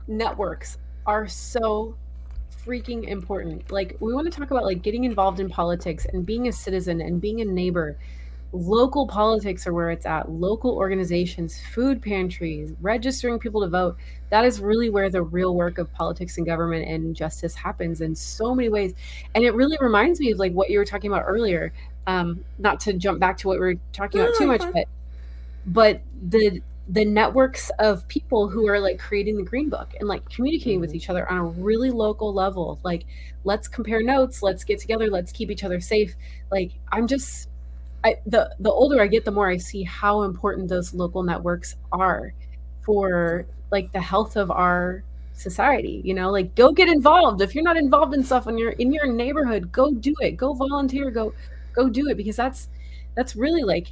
networks 0.08 0.78
are 1.06 1.28
so 1.28 1.96
freaking 2.68 3.08
important. 3.08 3.72
Like 3.72 3.98
we 4.00 4.14
want 4.14 4.32
to 4.32 4.38
talk 4.38 4.52
about 4.52 4.66
like 4.66 4.82
getting 4.82 5.06
involved 5.06 5.40
in 5.40 5.50
politics 5.50 6.06
and 6.12 6.26
being 6.26 6.48
a 6.48 6.52
citizen 6.54 7.02
and 7.02 7.22
being 7.22 7.42
a 7.42 7.46
neighbor. 7.46 7.98
local 8.54 9.08
politics 9.08 9.68
are 9.68 9.74
where 9.74 9.92
it's 9.92 10.06
at. 10.06 10.30
Local 10.32 10.72
organizations 10.76 11.60
food 11.74 12.02
pantries 12.02 12.74
registering 12.82 13.40
people 13.40 13.62
to 13.62 13.68
vote. 13.68 13.98
That 14.30 14.46
is 14.46 14.60
really 14.62 14.90
where 14.90 15.10
the 15.10 15.22
real 15.22 15.56
work 15.56 15.78
of 15.78 15.92
politics 15.94 16.38
and 16.38 16.46
government 16.46 16.88
and 16.88 17.16
justice 17.16 17.56
happens 17.56 18.02
in 18.02 18.16
so 18.16 18.56
many 18.56 18.70
ways. 18.70 18.94
And 19.36 19.44
it 19.44 19.54
really 19.54 19.78
reminds 19.82 20.20
me 20.20 20.32
of 20.32 20.40
like 20.40 20.54
what 20.54 20.70
you 20.70 20.80
were 20.80 20.86
talking 20.86 21.12
about 21.12 21.26
earlier. 21.28 21.74
Um 22.08 22.46
not 22.58 22.80
to 22.82 22.94
jump 22.94 23.20
back 23.20 23.38
to 23.40 23.48
what 23.48 23.60
we 23.60 23.68
are 23.68 23.76
talking 23.94 24.22
about 24.22 24.36
too 24.36 24.48
much 24.48 24.64
but 24.74 24.86
but 25.66 26.02
the 26.22 26.62
the 26.90 27.04
networks 27.04 27.70
of 27.80 28.08
people 28.08 28.48
who 28.48 28.68
are 28.68 28.80
like 28.80 28.98
creating 28.98 29.36
the 29.36 29.44
green 29.44 29.70
book 29.70 29.94
and 30.00 30.08
like 30.08 30.28
communicating 30.30 30.76
mm-hmm. 30.76 30.82
with 30.82 30.96
each 30.96 31.10
other 31.10 31.30
on 31.30 31.38
a 31.38 31.44
really 31.44 31.92
local 31.92 32.34
level 32.34 32.80
like 32.84 33.04
let's 33.44 33.68
compare 33.68 34.02
notes 34.02 34.42
let's 34.42 34.64
get 34.64 34.80
together 34.80 35.10
let's 35.10 35.34
keep 35.34 35.52
each 35.52 35.66
other 35.66 35.82
safe 35.82 36.16
like 36.50 36.72
i'm 36.94 37.06
just 37.06 37.50
I, 38.04 38.18
the 38.26 38.56
the 38.60 38.72
older 38.72 39.02
I 39.02 39.08
get, 39.08 39.26
the 39.26 39.32
more 39.32 39.50
I 39.50 39.58
see 39.58 39.84
how 39.84 40.24
important 40.24 40.70
those 40.70 40.94
local 40.94 41.24
networks 41.24 41.76
are 41.92 42.34
for 42.82 43.46
like 43.72 43.92
the 43.92 44.00
health 44.00 44.38
of 44.38 44.52
our 44.52 45.04
society. 45.34 46.02
You 46.04 46.14
know, 46.14 46.32
like 46.32 46.56
go 46.56 46.72
get 46.72 46.90
involved. 46.90 47.42
If 47.42 47.56
you're 47.56 47.64
not 47.64 47.78
involved 47.78 48.14
in 48.14 48.24
stuff 48.24 48.48
in 48.48 48.58
your 48.58 48.72
in 48.72 48.94
your 48.94 49.08
neighborhood, 49.08 49.72
go 49.72 49.92
do 49.92 50.14
it. 50.22 50.38
Go 50.38 50.54
volunteer. 50.54 51.12
Go 51.12 51.34
go 51.74 51.90
do 51.90 52.08
it 52.08 52.16
because 52.16 52.36
that's 52.36 52.70
that's 53.16 53.36
really 53.36 53.64
like 53.64 53.90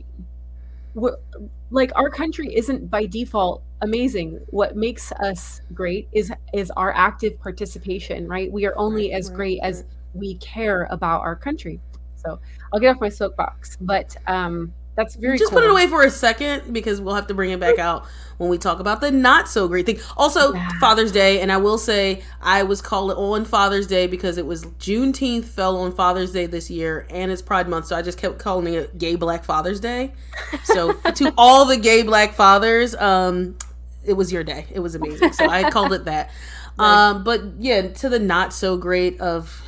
like 1.72 1.92
our 1.96 2.10
country 2.10 2.56
isn't 2.56 2.90
by 2.90 3.06
default 3.06 3.64
amazing. 3.82 4.40
What 4.48 4.76
makes 4.76 5.12
us 5.14 5.62
great 5.74 6.08
is 6.12 6.32
is 6.54 6.72
our 6.72 6.94
active 6.94 7.40
participation 7.40 8.28
right? 8.28 8.52
We 8.52 8.66
are 8.66 8.78
only 8.78 9.12
as 9.12 9.30
great 9.30 9.60
as 9.62 9.84
we 10.14 10.36
care 10.36 10.88
about 10.92 11.22
our 11.22 11.36
country. 11.36 11.80
So 12.16 12.40
I'll 12.74 12.80
get 12.80 12.96
off 12.96 13.02
my 13.02 13.10
soapbox. 13.10 13.78
But 13.80 14.16
um, 14.28 14.74
that's 14.96 15.16
very 15.16 15.38
just 15.38 15.52
cool. 15.52 15.60
put 15.60 15.66
it 15.68 15.72
away 15.72 15.88
for 15.88 16.04
a 16.04 16.10
second 16.10 16.74
because 16.74 17.02
we'll 17.02 17.16
have 17.16 17.28
to 17.28 17.34
bring 17.34 17.52
it 17.52 17.60
back 17.60 17.80
out 17.80 18.06
when 18.38 18.50
we 18.50 18.58
talk 18.58 18.80
about 18.80 19.02
the 19.02 19.12
not 19.12 19.48
so 19.48 19.68
great 19.68 19.86
thing. 19.86 20.00
Also, 20.18 20.54
yeah. 20.54 20.70
Father's 20.80 21.12
Day, 21.12 21.42
and 21.42 21.52
I 21.52 21.58
will 21.58 21.78
say 21.78 22.22
I 22.42 22.64
was 22.64 22.82
called 22.82 23.12
on 23.12 23.46
Father's 23.46 23.88
Day 23.88 24.08
because 24.08 24.38
it 24.38 24.46
was 24.46 24.66
Juneteenth 24.66 25.46
fell 25.46 25.78
on 25.78 25.92
Father's 25.92 26.32
Day 26.32 26.46
this 26.46 26.70
year, 26.70 27.08
and 27.10 27.32
it's 27.32 27.42
Pride 27.42 27.68
Month, 27.68 27.88
so 27.88 27.96
I 27.96 28.02
just 28.02 28.18
kept 28.18 28.40
calling 28.40 28.74
it 28.74 28.98
Gay 28.98 29.16
Black 29.16 29.44
Father's 29.44 29.80
Day. 29.80 30.14
So 30.64 30.94
to 31.16 31.34
all 31.38 31.66
the 31.66 31.78
gay 31.78 32.04
black 32.04 32.34
fathers, 32.34 32.96
um, 32.96 33.58
it 34.06 34.14
was 34.14 34.32
your 34.32 34.44
day. 34.44 34.66
It 34.72 34.80
was 34.80 34.96
amazing. 34.96 35.34
So 35.34 35.48
I 35.48 35.70
called 35.70 35.94
it 35.94 36.06
that. 36.06 36.32
Um, 36.78 37.24
but 37.24 37.42
yeah, 37.58 37.88
to 37.88 38.10
the 38.10 38.20
not 38.20 38.52
so 38.52 38.76
great 38.76 39.22
of 39.22 39.64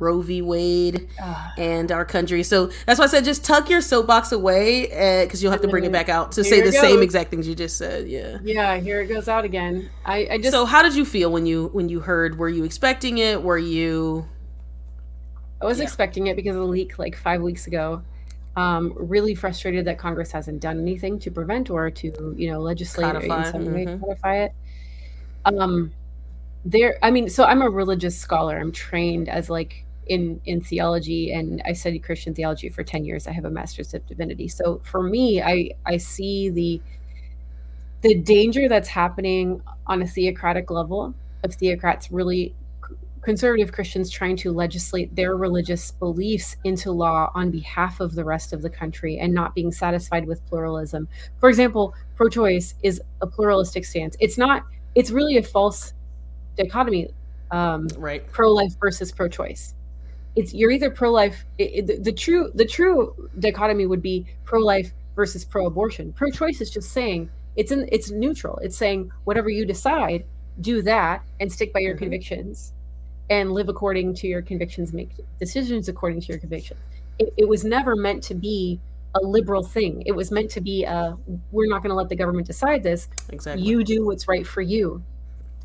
Roe 0.00 0.20
v. 0.20 0.42
Wade 0.42 1.08
uh, 1.22 1.50
and 1.56 1.90
our 1.92 2.04
country. 2.04 2.42
So 2.42 2.70
that's 2.86 2.98
why 2.98 3.04
I 3.04 3.08
said 3.08 3.24
just 3.24 3.44
tuck 3.44 3.68
your 3.68 3.80
soapbox 3.80 4.32
away 4.32 4.86
because 5.24 5.40
uh, 5.40 5.42
you'll 5.42 5.52
have 5.52 5.60
to 5.62 5.68
bring 5.68 5.84
it 5.84 5.92
back 5.92 6.08
out 6.08 6.32
to 6.32 6.44
say 6.44 6.60
the 6.60 6.72
goes. 6.72 6.80
same 6.80 7.02
exact 7.02 7.30
things 7.30 7.46
you 7.48 7.54
just 7.54 7.76
said. 7.76 8.08
Yeah. 8.08 8.38
Yeah. 8.42 8.76
Here 8.76 9.00
it 9.00 9.08
goes 9.08 9.28
out 9.28 9.44
again. 9.44 9.90
I, 10.04 10.28
I 10.30 10.38
just. 10.38 10.52
So 10.52 10.64
how 10.64 10.82
did 10.82 10.94
you 10.94 11.04
feel 11.04 11.30
when 11.30 11.46
you 11.46 11.68
when 11.72 11.88
you 11.88 12.00
heard? 12.00 12.38
Were 12.38 12.48
you 12.48 12.64
expecting 12.64 13.18
it? 13.18 13.42
Were 13.42 13.58
you? 13.58 14.28
I 15.60 15.64
was 15.64 15.78
yeah. 15.78 15.84
expecting 15.84 16.28
it 16.28 16.36
because 16.36 16.54
of 16.54 16.62
the 16.62 16.68
leak 16.68 16.98
like 16.98 17.16
five 17.16 17.42
weeks 17.42 17.66
ago. 17.66 18.02
Um, 18.56 18.92
really 18.96 19.34
frustrated 19.36 19.84
that 19.84 19.98
Congress 19.98 20.32
hasn't 20.32 20.60
done 20.60 20.80
anything 20.80 21.20
to 21.20 21.30
prevent 21.30 21.70
or 21.70 21.90
to 21.90 22.34
you 22.36 22.50
know 22.50 22.60
legislate 22.60 23.12
codify. 23.12 23.46
in 23.46 23.52
some 23.52 23.64
mm-hmm. 23.64 23.74
way 23.74 23.98
codify 23.98 24.36
it. 24.38 24.52
Um, 25.44 25.92
there, 26.64 26.98
I 27.02 27.10
mean, 27.10 27.28
so 27.28 27.44
I'm 27.44 27.62
a 27.62 27.70
religious 27.70 28.18
scholar. 28.18 28.58
I'm 28.58 28.72
trained 28.72 29.28
as 29.28 29.48
like 29.48 29.84
in 30.08 30.40
in 30.46 30.60
theology 30.60 31.32
and 31.32 31.62
I 31.64 31.72
studied 31.72 32.00
Christian 32.00 32.34
theology 32.34 32.68
for 32.68 32.82
10 32.82 33.04
years. 33.04 33.26
I 33.26 33.32
have 33.32 33.44
a 33.44 33.50
master's 33.50 33.94
of 33.94 34.06
divinity. 34.06 34.48
So 34.48 34.80
for 34.84 35.02
me, 35.02 35.42
I 35.42 35.70
I 35.86 35.98
see 35.98 36.50
the 36.50 36.80
the 38.00 38.14
danger 38.14 38.68
that's 38.68 38.88
happening 38.88 39.60
on 39.86 40.02
a 40.02 40.06
theocratic 40.06 40.70
level 40.70 41.14
of 41.44 41.50
theocrats 41.50 42.08
really 42.10 42.54
conservative 43.22 43.72
Christians 43.72 44.10
trying 44.10 44.36
to 44.36 44.52
legislate 44.52 45.14
their 45.14 45.36
religious 45.36 45.90
beliefs 45.90 46.56
into 46.64 46.92
law 46.92 47.30
on 47.34 47.50
behalf 47.50 48.00
of 48.00 48.14
the 48.14 48.24
rest 48.24 48.52
of 48.52 48.62
the 48.62 48.70
country 48.70 49.18
and 49.18 49.34
not 49.34 49.54
being 49.54 49.72
satisfied 49.72 50.26
with 50.26 50.44
pluralism. 50.46 51.08
For 51.38 51.48
example, 51.48 51.94
pro 52.16 52.28
choice 52.28 52.74
is 52.82 53.02
a 53.20 53.26
pluralistic 53.26 53.84
stance. 53.84 54.16
It's 54.20 54.38
not, 54.38 54.64
it's 54.94 55.10
really 55.10 55.36
a 55.36 55.42
false 55.42 55.92
dichotomy. 56.56 57.08
Um, 57.50 57.88
right. 57.96 58.26
Pro 58.30 58.52
life 58.52 58.72
versus 58.80 59.10
pro 59.10 59.28
choice 59.28 59.74
it's 60.38 60.54
you're 60.54 60.70
either 60.70 60.88
pro-life 60.88 61.44
it, 61.58 61.86
the, 61.88 61.96
the 61.98 62.12
true 62.12 62.50
the 62.54 62.64
true 62.64 63.28
dichotomy 63.40 63.86
would 63.86 64.00
be 64.00 64.24
pro-life 64.44 64.92
versus 65.16 65.44
pro-abortion. 65.44 66.12
Pro-choice 66.12 66.60
is 66.60 66.70
just 66.70 66.92
saying 66.92 67.28
it's 67.56 67.72
in 67.72 67.88
it's 67.90 68.10
neutral. 68.10 68.56
It's 68.58 68.76
saying 68.76 69.10
whatever 69.24 69.50
you 69.50 69.66
decide 69.66 70.24
do 70.60 70.80
that 70.82 71.22
and 71.40 71.52
stick 71.52 71.72
by 71.72 71.80
your 71.80 71.94
mm-hmm. 71.94 72.04
convictions 72.04 72.72
and 73.30 73.52
live 73.52 73.68
according 73.68 74.14
to 74.14 74.26
your 74.26 74.40
convictions 74.40 74.92
make 74.92 75.10
decisions 75.38 75.88
according 75.88 76.20
to 76.20 76.28
your 76.28 76.38
convictions. 76.38 76.80
It, 77.18 77.34
it 77.36 77.48
was 77.48 77.64
never 77.64 77.96
meant 77.96 78.22
to 78.24 78.34
be 78.34 78.80
a 79.14 79.20
liberal 79.20 79.64
thing. 79.64 80.04
It 80.06 80.12
was 80.12 80.30
meant 80.30 80.50
to 80.52 80.60
be 80.60 80.84
a 80.84 81.16
we're 81.50 81.66
not 81.66 81.82
going 81.82 81.90
to 81.90 81.96
let 81.96 82.08
the 82.08 82.16
government 82.16 82.46
decide 82.46 82.84
this. 82.84 83.08
Exactly. 83.30 83.66
You 83.66 83.82
do 83.82 84.06
what's 84.06 84.28
right 84.28 84.46
for 84.46 84.62
you. 84.62 85.02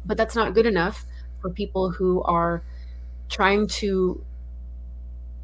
But 0.03 0.17
that's 0.17 0.35
not 0.35 0.55
good 0.55 0.65
enough 0.65 1.05
for 1.41 1.49
people 1.51 1.91
who 1.91 2.23
are 2.23 2.63
trying 3.29 3.67
to 3.67 4.23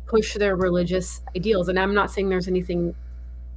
push 0.09 0.33
their 0.33 0.55
religious 0.55 1.21
ideals. 1.35 1.69
And 1.69 1.79
I'm 1.79 1.93
not 1.93 2.11
saying 2.11 2.29
there's 2.29 2.47
anything 2.47 2.95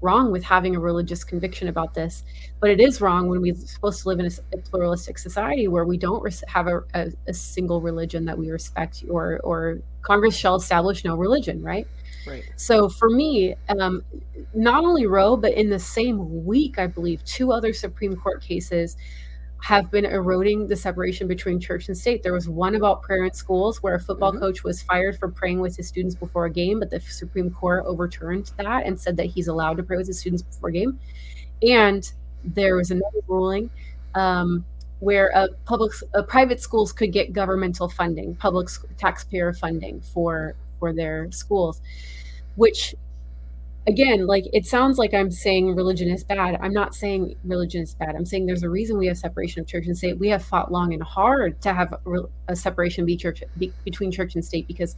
wrong 0.02 0.32
with 0.32 0.42
having 0.42 0.74
a 0.76 0.80
religious 0.80 1.24
conviction 1.24 1.68
about 1.68 1.94
this, 1.94 2.24
but 2.60 2.70
it 2.70 2.80
is 2.80 3.00
wrong 3.00 3.28
when 3.28 3.40
we're 3.40 3.54
supposed 3.54 4.02
to 4.02 4.08
live 4.08 4.18
in 4.18 4.26
a, 4.26 4.58
pluralistic 4.58 5.16
society 5.16 5.68
where 5.68 5.84
we 5.84 5.96
don't 5.96 6.22
res- 6.22 6.44
have 6.48 6.66
a, 6.66 6.82
a, 6.92 7.12
a, 7.28 7.32
single 7.32 7.80
religion 7.80 8.24
that 8.24 8.36
we 8.36 8.50
respect, 8.50 9.04
or 9.08 9.40
or 9.44 9.78
Congress 10.02 10.36
shall 10.36 10.56
establish 10.56 11.04
no 11.04 11.16
religion, 11.16 11.62
right? 11.62 11.86
Right. 12.26 12.44
So 12.56 12.88
for 12.88 13.08
me, 13.08 13.54
um, 13.68 14.02
not 14.54 14.84
only 14.84 15.06
Roe, 15.06 15.36
but 15.36 15.54
in 15.54 15.70
the 15.70 15.78
same 15.78 16.44
week, 16.44 16.78
I 16.78 16.86
believe 16.86 17.24
two 17.24 17.52
other 17.52 17.72
Supreme 17.72 18.16
Court 18.16 18.42
cases 18.42 18.96
have 19.62 19.92
been 19.92 20.04
eroding 20.04 20.66
the 20.66 20.74
separation 20.74 21.28
between 21.28 21.60
church 21.60 21.86
and 21.86 21.96
state. 21.96 22.24
There 22.24 22.32
was 22.32 22.48
one 22.48 22.74
about 22.74 23.00
prayer 23.00 23.24
in 23.24 23.32
schools 23.32 23.80
where 23.80 23.94
a 23.94 24.00
football 24.00 24.32
mm-hmm. 24.32 24.40
coach 24.40 24.64
was 24.64 24.82
fired 24.82 25.16
for 25.20 25.28
praying 25.28 25.60
with 25.60 25.76
his 25.76 25.86
students 25.86 26.16
before 26.16 26.46
a 26.46 26.50
game, 26.50 26.80
but 26.80 26.90
the 26.90 26.98
Supreme 26.98 27.48
Court 27.48 27.84
overturned 27.86 28.50
that 28.56 28.84
and 28.84 28.98
said 28.98 29.16
that 29.18 29.26
he's 29.26 29.46
allowed 29.46 29.76
to 29.76 29.84
pray 29.84 29.96
with 29.96 30.08
his 30.08 30.18
students 30.18 30.42
before 30.42 30.70
a 30.70 30.72
game. 30.72 30.98
And 31.62 32.10
there 32.42 32.74
was 32.74 32.90
another 32.90 33.20
ruling 33.28 33.70
um, 34.16 34.64
where 34.98 35.28
a 35.28 35.46
public, 35.64 35.92
a 36.12 36.24
private 36.24 36.60
schools 36.60 36.92
could 36.92 37.12
get 37.12 37.32
governmental 37.32 37.88
funding, 37.88 38.34
public 38.34 38.68
taxpayer 38.98 39.52
funding 39.52 40.00
for 40.00 40.56
for 40.80 40.92
their 40.92 41.30
schools, 41.30 41.80
which 42.56 42.96
again, 43.86 44.26
like 44.26 44.44
it 44.52 44.66
sounds 44.66 44.98
like 44.98 45.12
I'm 45.14 45.30
saying 45.30 45.74
religion 45.74 46.08
is 46.08 46.24
bad. 46.24 46.58
I'm 46.60 46.72
not 46.72 46.94
saying 46.94 47.36
religion 47.44 47.82
is 47.82 47.94
bad. 47.94 48.14
I'm 48.14 48.24
saying 48.24 48.46
there's 48.46 48.62
a 48.62 48.70
reason 48.70 48.98
we 48.98 49.06
have 49.06 49.18
separation 49.18 49.60
of 49.60 49.66
church 49.66 49.86
and 49.86 49.96
state. 49.96 50.18
We 50.18 50.28
have 50.28 50.44
fought 50.44 50.70
long 50.70 50.92
and 50.92 51.02
hard 51.02 51.60
to 51.62 51.72
have 51.72 51.94
a, 52.48 52.56
separation 52.56 53.04
be 53.04 53.16
church, 53.16 53.42
be, 53.58 53.72
between 53.84 54.12
church 54.12 54.34
and 54.34 54.44
state 54.44 54.68
because 54.68 54.94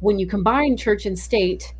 when 0.00 0.18
you 0.18 0.26
combine 0.26 0.76
church 0.76 1.06
and 1.06 1.18
state, 1.18 1.74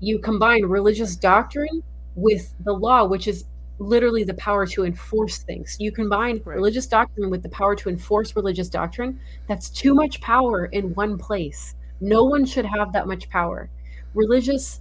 you 0.00 0.18
combine 0.18 0.64
religious 0.64 1.16
doctrine 1.16 1.82
with 2.14 2.54
the 2.64 2.72
law, 2.72 3.04
which 3.04 3.28
is 3.28 3.44
literally 3.78 4.24
the 4.24 4.34
power 4.34 4.66
to 4.66 4.84
enforce 4.84 5.38
things. 5.38 5.76
You 5.78 5.92
combine 5.92 6.42
right. 6.44 6.56
religious 6.56 6.86
doctrine 6.86 7.30
with 7.30 7.42
the 7.42 7.48
power 7.48 7.74
to 7.76 7.88
enforce 7.88 8.36
religious 8.36 8.68
doctrine. 8.68 9.18
That's 9.48 9.70
too 9.70 9.94
much 9.94 10.20
power 10.20 10.66
in 10.66 10.94
one 10.94 11.16
place. 11.16 11.74
No 12.00 12.24
one 12.24 12.44
should 12.44 12.66
have 12.66 12.92
that 12.92 13.06
much 13.06 13.28
power. 13.30 13.70
Religious 14.14 14.80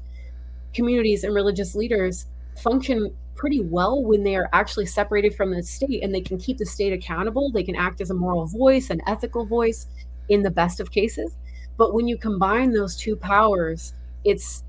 communities 0.74 1.24
and 1.24 1.34
religious 1.34 1.76
leaders 1.76 2.26
function 2.58 3.14
pretty 3.36 3.62
well 3.62 4.04
when 4.04 4.24
they 4.24 4.36
are 4.36 4.50
actually 4.52 4.86
separated 4.86 5.34
from 5.34 5.52
the 5.52 5.64
state 5.64 6.04
and 6.04 6.14
they 6.14 6.22
can 6.22 6.38
keep 6.38 6.58
the 6.58 6.66
state 6.66 6.92
accountable. 6.92 7.50
They 7.52 7.64
can 7.64 7.76
act 7.76 8.02
as 8.02 8.10
a 8.10 8.14
moral 8.14 8.46
voice, 8.46 8.90
an 8.90 9.02
ethical 9.08 9.46
voice 9.46 9.88
in 10.28 10.44
the 10.44 10.52
best 10.52 10.80
of 10.80 10.92
cases. 10.92 11.36
But 11.78 11.94
when 11.94 12.08
you 12.08 12.18
combine 12.18 12.72
those 12.72 12.98
two 12.98 13.16
powers, 13.16 13.94
it's 14.26 14.64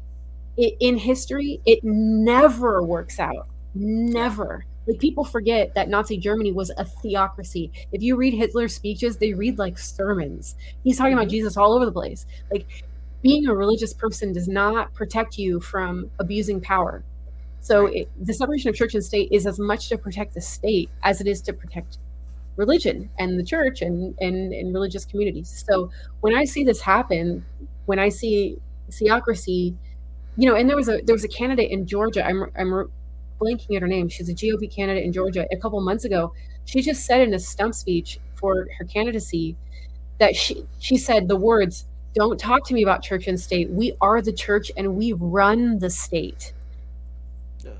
it, 0.56 0.76
in 0.78 0.98
history, 0.98 1.60
it 1.66 1.80
never 1.82 2.82
works 2.82 3.18
out. 3.18 3.48
Never. 3.74 4.64
Like 4.86 4.98
people 4.98 5.24
forget 5.24 5.74
that 5.74 5.88
Nazi 5.88 6.16
Germany 6.16 6.52
was 6.52 6.70
a 6.76 6.84
theocracy. 6.84 7.70
If 7.92 8.02
you 8.02 8.16
read 8.16 8.34
Hitler's 8.34 8.74
speeches, 8.74 9.16
they 9.16 9.32
read 9.32 9.58
like 9.58 9.78
sermons. 9.78 10.54
He's 10.84 10.98
talking 10.98 11.12
about 11.12 11.24
mm-hmm. 11.24 11.30
Jesus 11.30 11.56
all 11.56 11.72
over 11.72 11.84
the 11.84 11.92
place. 11.92 12.26
Like 12.50 12.66
being 13.22 13.46
a 13.46 13.54
religious 13.54 13.92
person 13.92 14.32
does 14.32 14.48
not 14.48 14.94
protect 14.94 15.38
you 15.38 15.60
from 15.60 16.10
abusing 16.18 16.60
power. 16.60 17.04
So 17.60 17.86
it, 17.86 18.08
the 18.18 18.32
separation 18.32 18.70
of 18.70 18.74
church 18.74 18.94
and 18.94 19.04
state 19.04 19.28
is 19.30 19.46
as 19.46 19.58
much 19.58 19.88
to 19.90 19.98
protect 19.98 20.34
the 20.34 20.40
state 20.40 20.90
as 21.02 21.20
it 21.20 21.26
is 21.26 21.42
to 21.42 21.52
protect 21.52 21.98
religion 22.56 23.10
and 23.18 23.38
the 23.38 23.44
church 23.44 23.82
and, 23.82 24.14
and, 24.20 24.52
and 24.52 24.72
religious 24.72 25.04
communities. 25.04 25.64
So 25.68 25.90
when 26.20 26.34
I 26.34 26.44
see 26.44 26.64
this 26.64 26.80
happen, 26.80 27.44
when 27.86 27.98
I 27.98 28.08
see 28.08 28.56
theocracy 28.90 29.76
you 30.36 30.48
know, 30.48 30.56
and 30.56 30.68
there 30.68 30.76
was 30.76 30.88
a 30.88 31.00
there 31.02 31.14
was 31.14 31.24
a 31.24 31.28
candidate 31.28 31.70
in 31.70 31.86
Georgia. 31.86 32.24
I'm 32.24 32.44
I'm 32.56 32.90
blanking 33.40 33.76
at 33.76 33.82
her 33.82 33.88
name. 33.88 34.08
She's 34.08 34.28
a 34.28 34.34
GOP 34.34 34.74
candidate 34.74 35.04
in 35.04 35.12
Georgia. 35.12 35.46
A 35.52 35.56
couple 35.56 35.80
months 35.80 36.04
ago, 36.04 36.32
she 36.64 36.82
just 36.82 37.04
said 37.04 37.20
in 37.20 37.34
a 37.34 37.38
stump 37.38 37.74
speech 37.74 38.18
for 38.36 38.68
her 38.78 38.84
candidacy 38.84 39.56
that 40.18 40.36
she 40.36 40.64
she 40.78 40.96
said 40.96 41.28
the 41.28 41.36
words, 41.36 41.86
"Don't 42.14 42.38
talk 42.38 42.66
to 42.66 42.74
me 42.74 42.82
about 42.82 43.02
church 43.02 43.26
and 43.26 43.38
state. 43.38 43.70
We 43.70 43.96
are 44.00 44.20
the 44.20 44.32
church 44.32 44.70
and 44.76 44.96
we 44.96 45.12
run 45.12 45.78
the 45.78 45.90
state." 45.90 46.52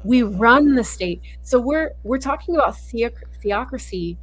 We 0.05 0.23
run 0.23 0.75
the 0.75 0.85
state. 0.85 1.23
So 1.43 1.59
we're 1.59 1.93
we're 2.05 2.19
talking 2.19 2.55
about 2.55 2.75
theoc- 2.77 3.25
theocracy 3.43 4.19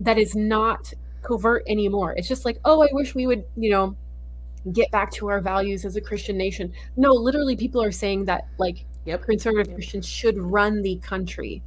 that 0.00 0.18
is 0.18 0.34
not 0.34 0.92
covert 1.22 1.64
anymore. 1.66 2.14
It's 2.16 2.28
just 2.28 2.44
like, 2.44 2.58
oh, 2.64 2.82
I 2.82 2.88
wish 2.92 3.14
we 3.14 3.26
would, 3.26 3.44
you 3.56 3.70
know, 3.70 3.96
get 4.72 4.90
back 4.90 5.10
to 5.12 5.28
our 5.28 5.40
values 5.40 5.84
as 5.84 5.96
a 5.96 6.00
Christian 6.00 6.36
nation. 6.36 6.72
No, 6.96 7.12
literally, 7.12 7.56
people 7.56 7.82
are 7.82 7.92
saying 7.92 8.24
that 8.26 8.46
like 8.58 8.84
yep. 9.04 9.22
conservative 9.22 9.68
yep. 9.68 9.76
Christians 9.76 10.06
should 10.06 10.38
run 10.38 10.82
the 10.82 10.96
country 10.96 11.62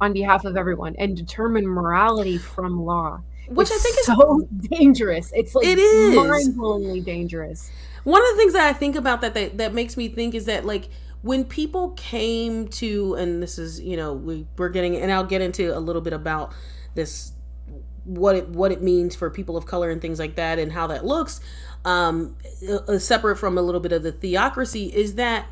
on 0.00 0.12
behalf 0.12 0.44
of 0.44 0.56
everyone 0.56 0.94
and 0.98 1.16
determine 1.16 1.66
morality 1.66 2.38
from 2.38 2.84
law. 2.84 3.20
Which 3.48 3.70
it's 3.70 3.78
I 3.78 3.82
think 3.82 3.98
is 3.98 4.06
so 4.06 4.48
dangerous. 4.76 5.32
It's 5.34 5.54
like 5.54 5.66
it 5.66 5.78
is 5.78 6.16
mind-blowingly 6.16 7.04
dangerous. 7.04 7.70
One 8.04 8.22
of 8.22 8.28
the 8.30 8.36
things 8.36 8.52
that 8.52 8.68
I 8.68 8.72
think 8.72 8.96
about 8.96 9.20
that, 9.20 9.34
that 9.34 9.58
that 9.58 9.74
makes 9.74 9.96
me 9.96 10.08
think 10.08 10.34
is 10.34 10.46
that 10.46 10.64
like 10.64 10.88
when 11.22 11.44
people 11.44 11.90
came 11.90 12.68
to 12.68 13.14
and 13.14 13.42
this 13.42 13.58
is 13.58 13.80
you 13.80 13.96
know 13.96 14.12
we 14.12 14.46
we're 14.56 14.68
getting 14.68 14.96
and 14.96 15.10
I'll 15.12 15.24
get 15.24 15.40
into 15.40 15.76
a 15.76 15.80
little 15.80 16.02
bit 16.02 16.12
about 16.12 16.52
this 16.94 17.32
what 18.04 18.36
it 18.36 18.48
what 18.50 18.70
it 18.70 18.82
means 18.82 19.16
for 19.16 19.28
people 19.30 19.56
of 19.56 19.66
color 19.66 19.90
and 19.90 20.00
things 20.00 20.18
like 20.18 20.36
that 20.36 20.58
and 20.58 20.70
how 20.70 20.86
that 20.86 21.04
looks 21.04 21.40
um 21.84 22.36
uh, 22.88 22.98
separate 22.98 23.36
from 23.36 23.58
a 23.58 23.62
little 23.62 23.80
bit 23.80 23.92
of 23.92 24.04
the 24.04 24.12
theocracy 24.12 24.94
is 24.94 25.16
that 25.16 25.46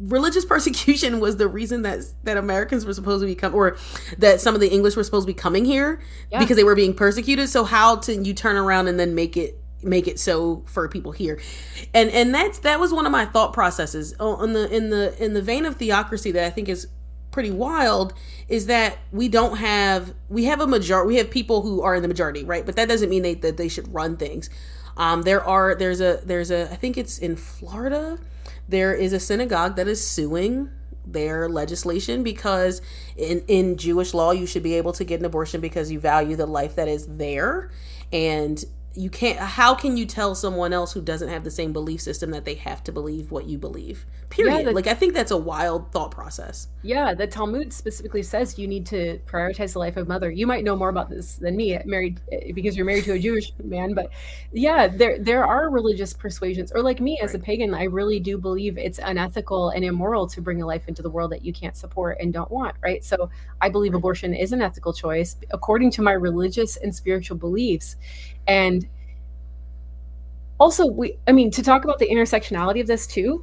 religious 0.00 0.44
persecution 0.54 1.20
was 1.20 1.36
the 1.36 1.48
reason 1.48 1.82
that 1.82 2.00
that 2.24 2.36
Americans 2.36 2.84
were 2.84 2.94
supposed 2.94 3.22
to 3.22 3.26
become 3.26 3.54
or 3.54 3.76
that 4.18 4.40
some 4.40 4.54
of 4.54 4.60
the 4.60 4.68
English 4.68 4.96
were 4.96 5.04
supposed 5.04 5.26
to 5.26 5.32
be 5.32 5.38
coming 5.38 5.64
here 5.64 6.00
yeah. 6.30 6.38
because 6.38 6.56
they 6.56 6.64
were 6.64 6.74
being 6.74 6.94
persecuted. 6.94 7.48
So 7.48 7.64
how 7.64 7.96
to 7.96 8.14
you 8.14 8.34
turn 8.34 8.56
around 8.56 8.88
and 8.88 8.98
then 8.98 9.14
make 9.14 9.36
it 9.36 9.58
make 9.84 10.08
it 10.08 10.18
so 10.18 10.64
for 10.66 10.88
people 10.88 11.12
here. 11.12 11.40
And 11.92 12.10
and 12.10 12.34
that's 12.34 12.60
that 12.60 12.80
was 12.80 12.92
one 12.92 13.06
of 13.06 13.12
my 13.12 13.26
thought 13.26 13.52
processes. 13.52 14.14
On 14.18 14.52
the 14.52 14.74
in 14.74 14.90
the 14.90 15.14
in 15.22 15.34
the 15.34 15.42
vein 15.42 15.64
of 15.64 15.76
theocracy 15.76 16.32
that 16.32 16.44
i 16.44 16.50
think 16.50 16.68
is 16.68 16.88
pretty 17.30 17.50
wild 17.50 18.14
is 18.48 18.66
that 18.66 18.96
we 19.10 19.28
don't 19.28 19.56
have 19.56 20.14
we 20.28 20.44
have 20.44 20.60
a 20.60 20.66
majority 20.66 21.08
we 21.08 21.16
have 21.16 21.28
people 21.30 21.62
who 21.62 21.82
are 21.82 21.96
in 21.96 22.02
the 22.02 22.08
majority 22.08 22.44
right? 22.44 22.64
But 22.64 22.76
that 22.76 22.88
doesn't 22.88 23.10
mean 23.10 23.22
they, 23.22 23.34
that 23.34 23.56
they 23.56 23.68
should 23.68 23.92
run 23.92 24.16
things. 24.16 24.50
Um 24.96 25.22
there 25.22 25.42
are 25.44 25.74
there's 25.74 26.00
a 26.00 26.20
there's 26.24 26.50
a 26.50 26.70
i 26.72 26.76
think 26.76 26.96
it's 26.96 27.18
in 27.18 27.34
florida 27.34 28.18
there 28.68 28.94
is 28.94 29.12
a 29.12 29.20
synagogue 29.20 29.76
that 29.76 29.88
is 29.88 30.06
suing 30.06 30.70
their 31.06 31.48
legislation 31.48 32.22
because 32.22 32.80
in 33.16 33.44
in 33.46 33.76
Jewish 33.76 34.14
law 34.14 34.30
you 34.30 34.46
should 34.46 34.62
be 34.62 34.74
able 34.74 34.92
to 34.94 35.04
get 35.04 35.20
an 35.20 35.26
abortion 35.26 35.60
because 35.60 35.90
you 35.90 36.00
value 36.00 36.36
the 36.36 36.46
life 36.46 36.76
that 36.76 36.88
is 36.88 37.06
there. 37.06 37.70
And 38.12 38.64
you 38.96 39.10
can't 39.10 39.38
how 39.38 39.74
can 39.74 39.96
you 39.96 40.06
tell 40.06 40.34
someone 40.34 40.72
else 40.72 40.92
who 40.92 41.00
doesn't 41.00 41.28
have 41.28 41.42
the 41.42 41.50
same 41.50 41.72
belief 41.72 42.00
system 42.00 42.30
that 42.30 42.44
they 42.44 42.54
have 42.54 42.84
to 42.84 42.92
believe 42.92 43.30
what 43.30 43.46
you 43.46 43.58
believe? 43.58 44.06
Period. 44.30 44.58
Yeah, 44.58 44.62
the, 44.64 44.72
like 44.72 44.86
i 44.86 44.94
think 44.94 45.14
that's 45.14 45.30
a 45.30 45.36
wild 45.36 45.90
thought 45.90 46.10
process. 46.10 46.68
Yeah 46.82 47.12
the 47.14 47.26
talmud 47.26 47.72
specifically 47.72 48.22
says 48.22 48.58
you 48.58 48.68
need 48.68 48.86
to 48.86 49.18
prioritize 49.26 49.72
the 49.72 49.80
life 49.80 49.96
of 49.96 50.06
mother. 50.06 50.30
You 50.30 50.46
might 50.46 50.64
know 50.64 50.76
more 50.76 50.88
about 50.88 51.10
this 51.10 51.36
than 51.36 51.56
me 51.56 51.78
married 51.84 52.20
because 52.54 52.76
you're 52.76 52.86
married 52.86 53.04
to 53.04 53.12
a 53.12 53.18
jewish 53.18 53.52
man 53.62 53.94
but 53.94 54.10
yeah 54.52 54.86
there 54.86 55.18
there 55.18 55.44
are 55.44 55.70
religious 55.70 56.12
persuasions. 56.12 56.70
Or 56.72 56.82
like 56.82 57.00
me 57.00 57.18
as 57.20 57.32
right. 57.32 57.42
a 57.42 57.44
pagan 57.44 57.74
i 57.74 57.84
really 57.84 58.20
do 58.20 58.38
believe 58.38 58.78
it's 58.78 58.98
unethical 58.98 59.70
and 59.70 59.84
immoral 59.84 60.28
to 60.28 60.40
bring 60.40 60.62
a 60.62 60.66
life 60.66 60.86
into 60.86 61.02
the 61.02 61.10
world 61.10 61.32
that 61.32 61.44
you 61.44 61.52
can't 61.52 61.76
support 61.76 62.18
and 62.20 62.32
don't 62.32 62.50
want 62.50 62.76
right? 62.80 63.04
So 63.04 63.28
i 63.60 63.68
believe 63.68 63.92
right. 63.92 63.98
abortion 63.98 64.34
is 64.34 64.52
an 64.52 64.62
ethical 64.62 64.92
choice. 64.92 65.36
According 65.50 65.90
to 65.92 66.02
my 66.02 66.12
religious 66.12 66.76
and 66.76 66.94
spiritual 66.94 67.36
beliefs 67.36 67.96
and 68.46 68.86
also 70.58 70.86
we 70.86 71.18
i 71.26 71.32
mean 71.32 71.50
to 71.50 71.62
talk 71.62 71.84
about 71.84 71.98
the 71.98 72.08
intersectionality 72.08 72.80
of 72.80 72.86
this 72.86 73.06
too 73.06 73.42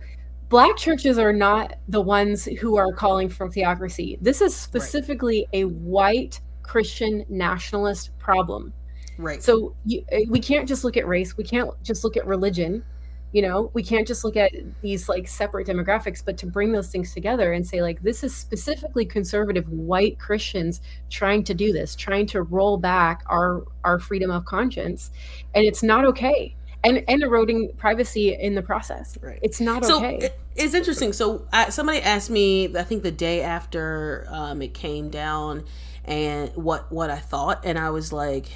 black 0.52 0.76
churches 0.76 1.18
are 1.18 1.32
not 1.32 1.76
the 1.88 2.02
ones 2.02 2.44
who 2.60 2.76
are 2.76 2.92
calling 2.92 3.30
for 3.30 3.50
theocracy. 3.50 4.18
This 4.22 4.42
is 4.42 4.54
specifically 4.54 5.48
right. 5.54 5.62
a 5.62 5.68
white 5.68 6.42
christian 6.62 7.26
nationalist 7.30 8.12
problem. 8.20 8.74
Right. 9.18 9.42
So 9.42 9.74
you, 9.86 10.04
eh, 10.12 10.26
we 10.28 10.40
can't 10.42 10.68
just 10.68 10.84
look 10.84 10.98
at 10.98 11.08
race 11.08 11.38
we 11.38 11.46
can't 11.46 11.70
just 11.84 12.04
look 12.04 12.18
at 12.18 12.28
religion 12.28 12.84
you 13.32 13.42
know 13.42 13.72
we 13.74 13.84
can't 13.84 14.08
just 14.08 14.24
look 14.24 14.36
at 14.36 14.52
these 14.82 15.08
like 15.08 15.28
separate 15.28 15.68
demographics 15.68 16.24
but 16.24 16.38
to 16.38 16.46
bring 16.46 16.72
those 16.72 16.90
things 16.90 17.14
together 17.14 17.54
and 17.54 17.66
say 17.66 17.82
like 17.82 18.02
this 18.04 18.24
is 18.24 18.36
specifically 18.36 19.06
conservative 19.06 19.70
white 19.70 20.20
christians 20.20 20.82
trying 21.10 21.44
to 21.44 21.54
do 21.54 21.72
this 21.72 21.96
trying 21.96 22.26
to 22.26 22.42
roll 22.42 22.78
back 22.78 23.24
our 23.28 23.64
our 23.84 24.00
freedom 24.00 24.30
of 24.32 24.46
conscience 24.46 25.12
and 25.54 25.66
it's 25.66 25.84
not 25.84 26.06
okay. 26.06 26.56
And 26.84 27.04
and 27.08 27.22
eroding 27.22 27.74
privacy 27.78 28.34
in 28.34 28.56
the 28.56 28.64
process. 28.64 29.16
Right. 29.22 29.38
It's 29.44 29.62
not 29.62 29.86
so 29.86 30.04
okay. 30.04 30.32
it's 30.56 30.74
interesting. 30.74 31.14
So 31.14 31.46
I, 31.54 31.70
somebody 31.70 32.02
asked 32.02 32.32
me 32.32 32.76
i 32.76 32.82
think 32.84 33.04
the 33.04 33.12
day 33.12 33.44
after 33.44 34.26
um, 34.30 34.62
it 34.64 34.74
came 34.74 35.10
down 35.10 35.64
and 36.06 36.50
what 36.56 36.92
what 36.92 37.12
i 37.12 37.18
thought 37.18 37.64
and 37.64 37.78
i 37.78 37.92
was 37.92 38.12
like 38.12 38.48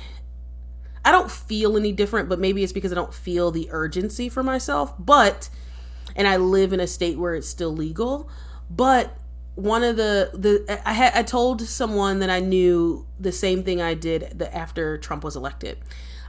I 1.06 1.12
don't 1.12 1.32
feel 1.32 1.78
any 1.78 1.92
different, 1.92 2.28
but 2.28 2.40
maybe 2.40 2.64
it's 2.64 2.74
because 2.74 2.92
I 2.92 2.96
don't 2.96 3.14
feel 3.14 3.52
the 3.52 3.70
urgency 3.72 4.28
for 4.28 4.42
myself. 4.42 4.94
But, 4.98 5.50
and 6.16 6.28
I 6.28 6.38
live 6.38 6.74
in 6.74 6.80
a 6.80 6.88
state 6.88 7.20
where 7.20 7.36
it's 7.36 7.48
still 7.48 7.72
legal. 7.72 8.28
But 8.70 9.16
one 9.54 9.84
of 9.84 9.96
the 9.96 10.32
the 10.34 10.82
I 10.84 10.94
had 10.94 11.14
I 11.14 11.24
told 11.24 11.62
someone 11.62 12.20
that 12.20 12.30
I 12.30 12.40
knew 12.42 13.06
the 13.20 13.32
same 13.32 13.64
thing 13.64 13.82
I 13.82 13.94
did 13.94 14.38
the, 14.38 14.54
after 14.54 14.98
Trump 14.98 15.24
was 15.24 15.36
elected. 15.36 15.78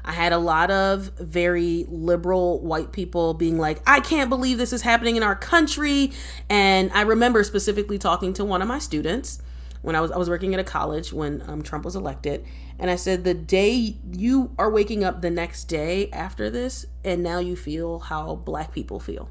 I 0.05 0.13
had 0.13 0.33
a 0.33 0.39
lot 0.39 0.71
of 0.71 1.11
very 1.19 1.85
liberal 1.89 2.61
white 2.61 2.93
people 2.93 3.35
being 3.35 3.59
like, 3.59 3.83
I 3.89 3.99
can't 3.99 4.31
believe 4.31 4.57
this 4.57 4.73
is 4.73 4.83
happening 4.83 5.17
in 5.17 5.25
our 5.25 5.35
country. 5.35 6.13
And 6.49 6.93
I 6.93 7.03
remember 7.03 7.43
specifically 7.43 7.99
talking 7.99 8.33
to 8.35 8.45
one 8.45 8.63
of 8.63 8.69
my 8.69 8.79
students 8.79 9.43
when 9.87 9.95
I 9.95 10.01
was 10.01 10.11
I 10.11 10.17
was 10.17 10.29
working 10.29 10.53
at 10.53 10.59
a 10.59 10.65
college 10.65 11.13
when 11.13 11.45
um, 11.47 11.63
Trump 11.63 11.85
was 11.85 11.95
elected, 11.95 12.45
and 12.77 12.91
I 12.91 12.97
said, 12.97 13.23
the 13.23 13.35
day 13.35 13.95
you 14.13 14.51
are 14.59 14.69
waking 14.69 15.05
up 15.05 15.23
the 15.23 15.31
next 15.31 15.67
day 15.67 16.11
after 16.11 16.51
this, 16.51 16.87
and 17.05 17.23
now 17.23 17.39
you 17.39 17.55
feel 17.55 18.01
how 18.01 18.35
black 18.35 18.73
people 18.73 18.99
feel. 18.99 19.31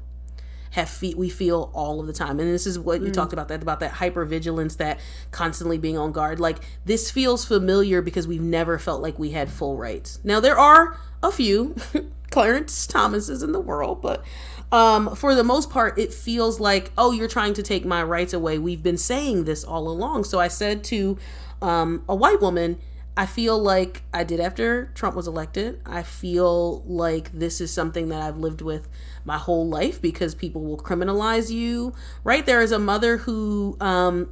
Have 0.70 0.88
feet 0.88 1.18
we 1.18 1.28
feel 1.28 1.70
all 1.74 2.00
of 2.00 2.06
the 2.06 2.14
time. 2.14 2.40
And 2.40 2.50
this 2.50 2.66
is 2.66 2.78
what 2.78 3.02
you 3.02 3.08
mm. 3.08 3.12
talked 3.12 3.34
about 3.34 3.48
that 3.48 3.60
about 3.60 3.80
that 3.80 3.90
hyper 3.92 4.24
vigilance, 4.24 4.76
that 4.76 4.98
constantly 5.30 5.76
being 5.76 5.98
on 5.98 6.12
guard. 6.12 6.40
Like 6.40 6.56
this 6.86 7.10
feels 7.10 7.44
familiar 7.44 8.00
because 8.00 8.26
we've 8.26 8.40
never 8.40 8.78
felt 8.78 9.02
like 9.02 9.18
we 9.18 9.32
had 9.32 9.50
full 9.50 9.76
rights. 9.76 10.20
Now 10.24 10.40
there 10.40 10.58
are 10.58 10.98
a 11.22 11.30
few 11.30 11.76
Clarence 12.30 12.86
Thomases 12.86 13.42
in 13.42 13.52
the 13.52 13.60
world, 13.60 14.00
but 14.00 14.24
um, 14.76 15.16
for 15.16 15.34
the 15.34 15.42
most 15.42 15.70
part, 15.70 15.98
it 15.98 16.12
feels 16.12 16.60
like, 16.60 16.92
oh, 16.98 17.10
you're 17.10 17.28
trying 17.28 17.54
to 17.54 17.62
take 17.62 17.86
my 17.86 18.02
rights 18.02 18.34
away. 18.34 18.58
We've 18.58 18.82
been 18.82 18.98
saying 18.98 19.44
this 19.44 19.64
all 19.64 19.88
along. 19.88 20.24
So 20.24 20.38
I 20.38 20.48
said 20.48 20.84
to 20.84 21.16
um, 21.62 22.04
a 22.06 22.14
white 22.14 22.42
woman, 22.42 22.78
I 23.16 23.24
feel 23.24 23.58
like 23.58 24.02
I 24.12 24.22
did 24.24 24.38
after 24.38 24.90
Trump 24.94 25.16
was 25.16 25.26
elected. 25.26 25.80
I 25.86 26.02
feel 26.02 26.82
like 26.82 27.32
this 27.32 27.62
is 27.62 27.72
something 27.72 28.10
that 28.10 28.20
I've 28.20 28.36
lived 28.36 28.60
with 28.60 28.86
my 29.24 29.38
whole 29.38 29.66
life 29.66 30.02
because 30.02 30.34
people 30.34 30.62
will 30.62 30.76
criminalize 30.76 31.50
you. 31.50 31.94
Right 32.22 32.44
there 32.44 32.60
is 32.60 32.72
a 32.72 32.78
mother 32.78 33.16
who 33.16 33.78
um, 33.80 34.28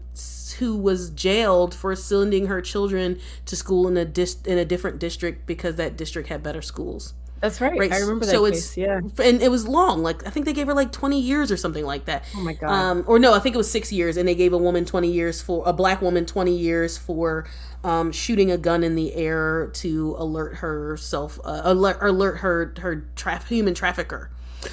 who 0.59 0.77
was 0.77 1.09
jailed 1.09 1.75
for 1.75 1.97
sending 1.97 2.49
her 2.49 2.61
children 2.61 3.19
to 3.47 3.57
school 3.57 3.89
in 3.89 3.97
a 3.97 4.05
dis- 4.05 4.43
in 4.45 4.59
a 4.59 4.67
different 4.67 4.99
district 4.99 5.47
because 5.47 5.77
that 5.77 5.97
district 5.97 6.29
had 6.29 6.43
better 6.43 6.61
schools. 6.61 7.15
That's 7.45 7.61
right. 7.61 7.79
right? 7.79 7.93
I 7.93 7.99
remember 7.99 8.25
that 8.25 8.33
so 8.33 8.51
case. 8.51 8.69
It's, 8.69 8.77
yeah, 8.79 9.01
and 9.23 9.43
it 9.43 9.51
was 9.51 9.69
long. 9.69 10.03
Like 10.03 10.27
I 10.27 10.31
think 10.31 10.47
they 10.47 10.55
gave 10.55 10.67
her 10.67 10.73
like 10.73 10.93
twenty 10.93 11.21
years 11.21 11.53
or 11.53 11.59
something 11.59 11.85
like 11.85 12.07
that. 12.07 12.25
Oh 12.35 12.41
my 12.41 12.55
god. 12.55 12.71
Um, 12.71 13.05
or 13.07 13.19
no, 13.19 13.35
I 13.35 13.39
think 13.39 13.55
it 13.55 13.59
was 13.59 13.71
six 13.71 13.93
years, 13.93 14.17
and 14.17 14.27
they 14.27 14.35
gave 14.35 14.55
a 14.55 14.57
woman 14.57 14.87
twenty 14.87 15.11
years 15.11 15.43
for 15.43 15.63
a 15.67 15.73
black 15.75 16.01
woman 16.01 16.25
twenty 16.25 16.57
years 16.57 16.97
for 16.97 17.47
um, 17.85 18.13
shooting 18.13 18.51
a 18.51 18.57
gun 18.57 18.83
in 18.83 18.95
the 18.95 19.15
air 19.15 19.67
to 19.75 20.17
alert 20.19 20.55
herself, 20.57 21.39
uh, 21.45 21.61
alert 21.65 21.99
alert 22.01 22.39
her 22.39 22.73
her 22.79 23.05
tra- 23.15 23.45
human 23.45 23.75
trafficker. 23.75 24.31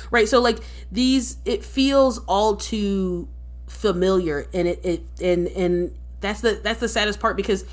Right. 0.10 0.30
So 0.30 0.40
like 0.40 0.60
these, 0.90 1.40
it 1.44 1.66
feels 1.66 2.20
all 2.20 2.56
too 2.56 3.28
familiar, 3.68 4.48
and 4.54 4.70
it 4.70 4.80
it 4.86 5.04
and 5.22 5.48
and 5.50 5.94
that's 6.22 6.40
the 6.40 6.62
that's 6.64 6.80
the 6.80 6.88
saddest 6.88 7.20
part 7.20 7.36
because 7.36 7.66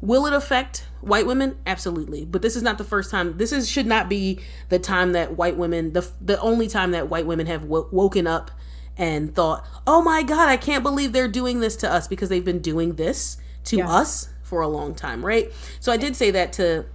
Will 0.00 0.26
it 0.26 0.32
affect 0.32 0.86
white 1.00 1.26
women? 1.26 1.58
Absolutely. 1.66 2.24
But 2.24 2.42
this 2.42 2.54
is 2.56 2.62
not 2.62 2.78
the 2.78 2.84
first 2.84 3.10
time. 3.10 3.36
This 3.36 3.52
is 3.52 3.68
should 3.68 3.86
not 3.86 4.08
be 4.08 4.40
the 4.68 4.78
time 4.78 5.12
that 5.12 5.36
white 5.36 5.56
women 5.56 5.92
the 5.92 6.08
the 6.20 6.40
only 6.40 6.68
time 6.68 6.92
that 6.92 7.08
white 7.08 7.26
women 7.26 7.46
have 7.46 7.62
w- 7.62 7.88
woken 7.90 8.26
up 8.26 8.50
and 8.96 9.34
thought, 9.34 9.66
"Oh 9.86 10.02
my 10.02 10.22
god, 10.22 10.48
I 10.48 10.56
can't 10.56 10.82
believe 10.82 11.12
they're 11.12 11.28
doing 11.28 11.60
this 11.60 11.76
to 11.76 11.92
us 11.92 12.06
because 12.06 12.28
they've 12.28 12.44
been 12.44 12.60
doing 12.60 12.94
this 12.94 13.38
to 13.64 13.78
yeah. 13.78 13.90
us 13.90 14.28
for 14.42 14.60
a 14.60 14.68
long 14.68 14.94
time, 14.94 15.24
right?" 15.24 15.52
So 15.80 15.90
I 15.90 15.96
did 15.96 16.14
say 16.14 16.30
that 16.30 16.52
to 16.54 16.86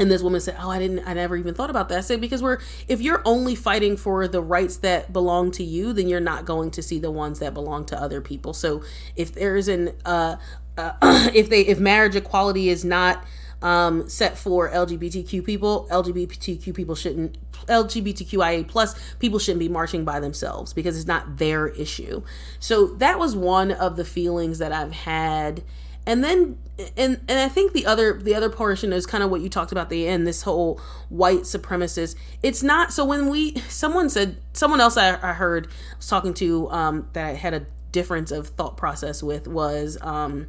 and 0.00 0.10
this 0.10 0.22
woman 0.22 0.40
said, 0.40 0.56
"Oh, 0.58 0.70
I 0.70 0.78
didn't. 0.78 1.06
I 1.06 1.12
never 1.12 1.36
even 1.36 1.54
thought 1.54 1.68
about 1.68 1.88
that." 1.90 1.98
I 1.98 2.00
said, 2.00 2.20
"Because 2.20 2.42
we're 2.42 2.58
if 2.88 3.02
you're 3.02 3.20
only 3.26 3.54
fighting 3.54 3.96
for 3.96 4.26
the 4.26 4.40
rights 4.40 4.78
that 4.78 5.12
belong 5.12 5.50
to 5.52 5.64
you, 5.64 5.92
then 5.92 6.08
you're 6.08 6.20
not 6.20 6.46
going 6.46 6.70
to 6.72 6.82
see 6.82 6.98
the 6.98 7.10
ones 7.10 7.40
that 7.40 7.52
belong 7.52 7.84
to 7.86 8.00
other 8.00 8.20
people. 8.20 8.54
So 8.54 8.82
if 9.14 9.34
there's 9.34 9.68
an 9.68 9.92
uh, 10.06 10.36
uh 10.76 10.92
if 11.34 11.48
they 11.48 11.62
if 11.62 11.78
marriage 11.78 12.16
equality 12.16 12.68
is 12.68 12.84
not 12.84 13.24
um, 13.62 14.08
set 14.08 14.38
for 14.38 14.70
LGBTQ 14.70 15.44
people, 15.44 15.86
LGBTQ 15.90 16.74
people 16.74 16.94
shouldn't 16.94 17.36
LGBTQIA 17.66 18.66
plus 18.66 18.94
people 19.18 19.38
shouldn't 19.38 19.60
be 19.60 19.68
marching 19.68 20.04
by 20.04 20.18
themselves 20.18 20.72
because 20.72 20.96
it's 20.96 21.06
not 21.06 21.36
their 21.36 21.68
issue. 21.68 22.22
So 22.58 22.86
that 22.86 23.18
was 23.18 23.36
one 23.36 23.70
of 23.70 23.96
the 23.96 24.04
feelings 24.04 24.58
that 24.58 24.72
I've 24.72 24.92
had 24.92 25.62
and 26.06 26.24
then 26.24 26.58
and 26.96 27.20
and 27.28 27.38
I 27.38 27.48
think 27.48 27.72
the 27.72 27.84
other 27.84 28.14
the 28.14 28.34
other 28.34 28.48
portion 28.48 28.92
is 28.92 29.04
kind 29.04 29.22
of 29.22 29.30
what 29.30 29.42
you 29.42 29.50
talked 29.50 29.70
about 29.70 29.90
the 29.90 30.08
end 30.08 30.26
this 30.26 30.42
whole 30.42 30.80
white 31.10 31.40
supremacist 31.40 32.16
it's 32.42 32.62
not 32.62 32.92
so 32.92 33.04
when 33.04 33.28
we 33.28 33.56
someone 33.68 34.08
said 34.08 34.38
someone 34.54 34.80
else 34.80 34.96
I, 34.96 35.18
I 35.22 35.34
heard 35.34 35.68
was 35.98 36.08
talking 36.08 36.32
to 36.34 36.70
um 36.70 37.08
that 37.12 37.26
I 37.26 37.34
had 37.34 37.52
a 37.52 37.66
difference 37.92 38.30
of 38.30 38.48
thought 38.48 38.78
process 38.78 39.22
with 39.22 39.46
was 39.46 39.98
um 40.00 40.46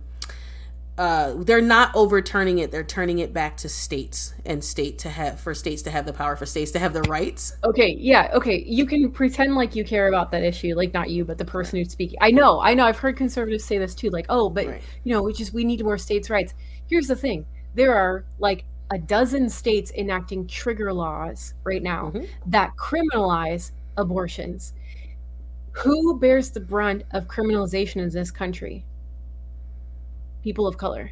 uh, 1.02 1.34
they're 1.40 1.62
not 1.62 1.90
overturning 1.96 2.60
it. 2.60 2.70
They're 2.70 2.84
turning 2.84 3.18
it 3.18 3.34
back 3.34 3.58
to 3.58 3.70
states 3.70 4.36
and 4.46 4.64
state 4.64 5.00
to 5.00 5.10
have 5.10 5.40
for 5.40 5.56
states 5.56 5.82
to 5.82 5.90
have 5.90 6.06
the 6.06 6.14
power 6.14 6.36
for 6.36 6.46
states 6.46 6.70
to 6.74 6.80
have 6.80 6.94
the 6.94 7.02
rights. 7.04 7.58
Okay 7.64 7.96
yeah 7.98 8.30
okay. 8.36 8.64
You 8.68 8.86
can 8.86 9.12
pretend 9.12 9.56
like 9.56 9.76
you 9.76 9.84
care 9.84 10.10
about 10.10 10.30
that 10.30 10.44
issue 10.44 10.76
like 10.76 10.94
not 10.94 11.10
you 11.10 11.26
but 11.26 11.40
the 11.40 11.46
person 11.46 11.80
who's 11.80 11.92
speaking. 11.92 12.20
I 12.22 12.30
know 12.30 12.62
i 12.62 12.76
know 12.76 12.86
i've 12.86 13.00
heard 13.00 13.18
conservatives 13.18 13.66
say 13.66 13.80
this 13.80 13.96
too 13.96 14.12
like 14.12 14.28
oh 14.30 14.48
but 14.52 14.68
right. 14.68 14.82
you 15.04 15.12
know 15.12 15.24
we 15.24 15.34
just 15.34 15.56
we 15.56 15.64
need 15.64 15.84
more 15.84 15.98
states 15.98 16.30
rights. 16.30 16.54
Here's 16.86 17.08
the 17.08 17.16
thing 17.16 17.48
there 17.74 17.96
are 17.96 18.24
like 18.38 18.66
a 18.94 19.00
dozen 19.00 19.50
states 19.50 19.92
enacting 19.98 20.46
trigger 20.46 20.94
laws 20.94 21.56
right 21.64 21.82
now 21.82 22.12
mm-hmm. 22.14 22.26
that 22.46 22.74
criminalize 22.78 23.72
abortions. 23.98 24.74
Who 25.72 26.20
bears 26.20 26.52
the 26.52 26.60
brunt 26.60 27.06
of 27.12 27.28
criminalization 27.28 28.04
in 28.04 28.10
this 28.10 28.30
country 28.30 28.86
people 30.44 30.68
of 30.68 30.78
color 30.78 31.12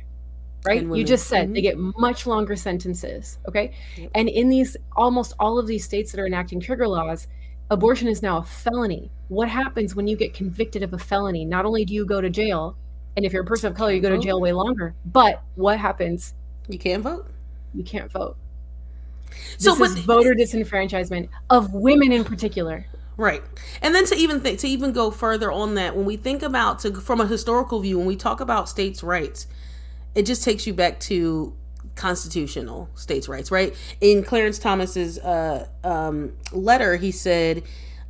right? 0.66 0.84
You 0.84 1.04
just 1.04 1.28
said 1.28 1.46
mm-hmm. 1.46 1.54
they 1.54 1.62
get 1.62 1.78
much 1.78 2.28
longer 2.28 2.56
sentences 2.56 3.38
okay? 3.48 3.74
Yep. 3.98 4.12
and 4.16 4.30
in 4.30 4.50
these 4.50 4.76
almost 4.96 5.34
all 5.40 5.58
of 5.58 5.68
these 5.68 5.84
states 5.84 6.12
that 6.12 6.20
are 6.20 6.28
enacting 6.28 6.60
trigger 6.60 6.88
laws 6.88 7.28
abortion 7.72 8.08
is 8.08 8.24
now 8.24 8.40
a 8.40 8.44
felony. 8.44 9.12
What 9.28 9.48
happens 9.48 9.96
when 9.96 10.08
you 10.08 10.18
get 10.18 10.34
convicted 10.34 10.82
of 10.82 10.94
a 10.94 10.98
felony? 10.98 11.46
Not 11.46 11.66
only 11.66 11.86
do 11.86 11.94
you 11.94 12.06
go 12.06 12.20
to 12.20 12.30
jail 12.30 12.76
and 13.16 13.26
if 13.26 13.32
you're 13.32 13.44
a 13.44 13.46
person 13.46 13.72
of 13.72 13.78
color 13.78 13.92
you 13.92 14.02
go 14.02 14.10
to 14.10 14.18
jail 14.18 14.42
way 14.42 14.52
longer 14.52 14.96
but 15.06 15.44
what 15.56 15.80
happens? 15.80 16.34
You 16.68 16.80
can't 16.80 17.04
vote. 17.04 17.28
You 17.74 17.84
can't 17.84 18.12
vote. 18.12 18.36
So 19.58 19.76
this 19.76 19.92
is 19.92 20.00
voter 20.00 20.34
disenfranchisement 20.34 21.30
of 21.50 21.74
women 21.74 22.12
in 22.12 22.24
particular 22.24 22.86
Right. 23.20 23.44
And 23.82 23.94
then 23.94 24.06
to 24.06 24.16
even 24.16 24.40
think 24.40 24.60
to 24.60 24.68
even 24.70 24.94
go 24.94 25.12
further 25.12 25.52
on 25.52 25.76
that, 25.76 25.94
when 25.94 26.06
we 26.06 26.16
think 26.16 26.42
about 26.42 26.80
to 26.80 26.94
from 26.94 27.20
a 27.20 27.28
historical 27.28 27.82
view, 27.82 27.98
when 27.98 28.08
we 28.08 28.16
talk 28.16 28.40
about 28.40 28.70
states' 28.70 29.04
rights, 29.04 29.46
it 30.16 30.24
just 30.24 30.42
takes 30.42 30.66
you 30.66 30.74
back 30.74 31.02
to 31.02 31.54
constitutional 31.96 32.90
states' 32.96 33.28
rights, 33.28 33.52
right? 33.52 33.76
In 34.00 34.24
Clarence 34.24 34.58
Thomas's 34.58 35.20
uh, 35.20 35.68
um, 35.84 36.32
letter, 36.54 36.96
he 36.96 37.12
said 37.12 37.64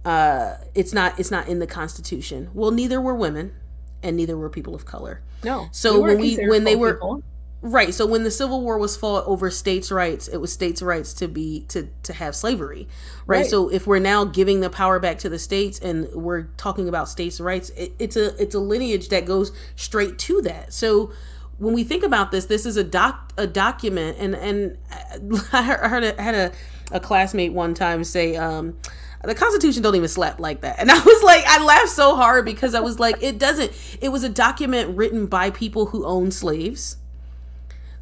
uh, 0.06 0.58
it's 0.76 0.94
not 0.94 1.20
it's 1.20 1.32
not 1.32 1.48
in 1.48 1.58
the 1.58 1.68
Constitution. 1.68 2.52
Well, 2.54 2.70
neither 2.70 3.02
were 3.02 3.16
women, 3.16 3.56
and 4.04 4.16
neither 4.16 4.38
were 4.38 4.48
people 4.48 4.76
of 4.76 4.86
color. 4.86 5.24
No. 5.44 5.70
So 5.72 6.00
we 6.02 6.02
when 6.02 6.18
we 6.20 6.48
when 6.48 6.64
they 6.66 6.76
were 6.76 6.94
people. 6.94 7.24
Right. 7.62 7.94
So 7.94 8.06
when 8.06 8.24
the 8.24 8.32
Civil 8.32 8.62
War 8.62 8.78
was 8.78 8.96
fought 8.96 9.26
over 9.26 9.52
states' 9.52 9.92
rights, 9.92 10.30
it 10.30 10.38
was 10.38 10.52
states' 10.54 10.82
rights 10.82 11.14
to 11.16 11.28
be 11.28 11.66
to 11.70 11.90
to 12.04 12.14
have 12.14 12.34
slavery. 12.36 12.88
Right? 13.26 13.40
right. 13.40 13.46
So 13.46 13.70
if 13.70 13.86
we're 13.86 14.00
now 14.00 14.24
giving 14.24 14.62
the 14.62 14.70
power 14.70 14.98
back 15.00 15.20
to 15.20 15.30
the 15.30 15.40
states 15.40 15.78
and 15.80 16.08
we're 16.14 16.44
talking 16.56 16.88
about 16.88 17.10
states' 17.10 17.42
rights, 17.42 17.70
it, 17.72 17.94
it's 18.00 18.16
a 18.16 18.42
it's 18.42 18.56
a 18.56 18.60
lineage 18.60 19.10
that 19.10 19.26
goes 19.26 19.52
straight 19.76 20.18
to 20.20 20.42
that. 20.44 20.72
So 20.72 21.12
when 21.58 21.74
we 21.74 21.84
think 21.84 22.04
about 22.04 22.32
this, 22.32 22.46
this 22.46 22.66
is 22.66 22.78
a 22.78 22.84
doc 22.84 23.34
a 23.38 23.46
document, 23.46 24.18
and 24.20 24.36
and 24.36 24.78
I 25.54 25.64
heard 25.64 26.04
a, 26.06 26.20
I 26.20 26.24
had 26.24 26.36
a 26.36 26.52
a 26.92 27.00
classmate 27.00 27.54
one 27.54 27.74
time 27.74 28.04
say. 28.04 28.36
um 28.36 28.78
the 29.22 29.36
constitution 29.36 29.84
don't 29.84 29.96
even 29.96 30.08
slap 30.08 30.40
like 30.40 30.62
that 30.62 30.76
and 30.80 30.90
i 30.90 30.98
was 30.98 31.24
like 31.24 31.44
i 31.46 31.62
laughed 31.62 31.90
so 31.90 32.16
hard 32.16 32.46
because 32.46 32.74
i 32.74 32.80
was 32.80 33.00
like 33.00 33.22
it 33.22 33.38
doesn't 33.38 33.70
it 34.00 34.08
was 34.08 34.24
a 34.24 34.30
document 34.30 34.96
written 34.96 35.26
by 35.26 35.50
people 35.50 35.88
who 35.88 36.06
owned 36.06 36.34
slaves 36.34 36.96